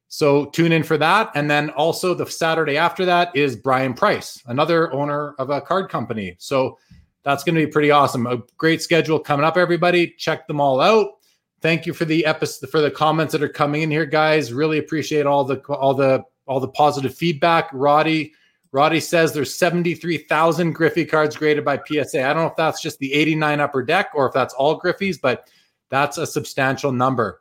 So 0.09 0.47
tune 0.47 0.73
in 0.73 0.83
for 0.83 0.97
that. 0.99 1.31
And 1.35 1.51
then 1.51 1.71
also 1.71 2.15
the 2.15 2.27
Saturday 2.27 2.77
after 2.77 3.05
that 3.05 3.35
is 3.35 3.57
Brian 3.57 3.95
Price, 3.95 4.43
another 4.47 4.93
owner 4.93 5.35
of 5.39 5.51
a 5.51 5.61
card 5.61 5.91
company. 5.91 6.37
So 6.39 6.79
that's 7.25 7.43
going 7.43 7.57
to 7.57 7.67
be 7.67 7.71
pretty 7.71 7.91
awesome. 7.91 8.27
A 8.27 8.43
great 8.57 8.83
schedule 8.83 9.19
coming 9.19 9.45
up, 9.45 9.57
everybody. 9.57 10.15
Check 10.19 10.47
them 10.47 10.61
all 10.61 10.81
out. 10.81 11.19
Thank 11.63 11.87
you 11.87 11.95
for 11.95 12.05
the 12.05 12.27
episode 12.27 12.69
for 12.69 12.81
the 12.81 12.91
comments 12.91 13.33
that 13.33 13.43
are 13.43 13.49
coming 13.49 13.83
in 13.83 13.91
here, 13.91 14.05
guys. 14.05 14.53
Really 14.53 14.79
appreciate 14.79 15.25
all 15.25 15.45
the 15.45 15.57
all 15.61 15.95
the 15.95 16.23
all 16.47 16.61
the 16.61 16.69
positive 16.69 17.15
feedback. 17.15 17.69
Roddy, 17.73 18.33
Roddy 18.73 19.01
says 19.01 19.33
there's 19.33 19.55
73,000 19.55 20.73
Griffey 20.73 21.05
cards 21.05 21.37
graded 21.37 21.65
by 21.65 21.79
PSA. 21.79 22.23
I 22.23 22.33
don't 22.33 22.43
know 22.43 22.51
if 22.51 22.57
that's 22.57 22.83
just 22.83 22.99
the 22.99 23.13
89 23.13 23.61
upper 23.61 23.83
deck 23.83 24.11
or 24.15 24.27
if 24.27 24.35
that's 24.35 24.55
all 24.55 24.81
Griffeys, 24.81 25.21
but 25.21 25.49
that's 25.91 26.19
a 26.19 26.27
substantial 26.27 26.93
number. 26.93 27.41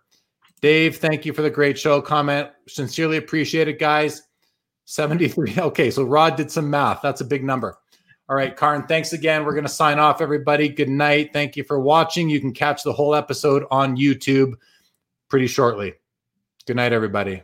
Dave, 0.62 0.98
thank 0.98 1.26
you 1.26 1.34
for 1.34 1.42
the 1.42 1.50
great 1.50 1.78
show 1.78 2.02
comment. 2.02 2.50
Sincerely 2.68 3.18
appreciate 3.18 3.68
it, 3.68 3.80
guys. 3.80 4.24
73. 4.86 5.56
Okay, 5.58 5.92
so 5.92 6.04
Rod 6.04 6.36
did 6.36 6.52
some 6.52 6.70
math. 6.70 7.02
That's 7.02 7.22
a 7.22 7.26
big 7.26 7.44
number. 7.44 7.78
All 8.30 8.36
right, 8.36 8.56
Karn, 8.56 8.88
thanks 8.88 9.12
again. 9.12 9.44
We're 9.44 9.54
going 9.54 9.66
to 9.66 9.70
sign 9.70 10.00
off, 10.00 10.22
everybody. 10.22 10.70
Good 10.70 10.90
night. 10.90 11.32
Thank 11.34 11.58
you 11.58 11.64
for 11.64 11.80
watching. 11.80 12.30
You 12.30 12.40
can 12.40 12.54
catch 12.54 12.84
the 12.84 12.94
whole 12.94 13.16
episode 13.16 13.66
on 13.70 13.98
YouTube 13.98 14.54
pretty 15.30 15.48
shortly. 15.48 15.96
Good 16.66 16.78
night, 16.78 16.94
everybody. 16.94 17.44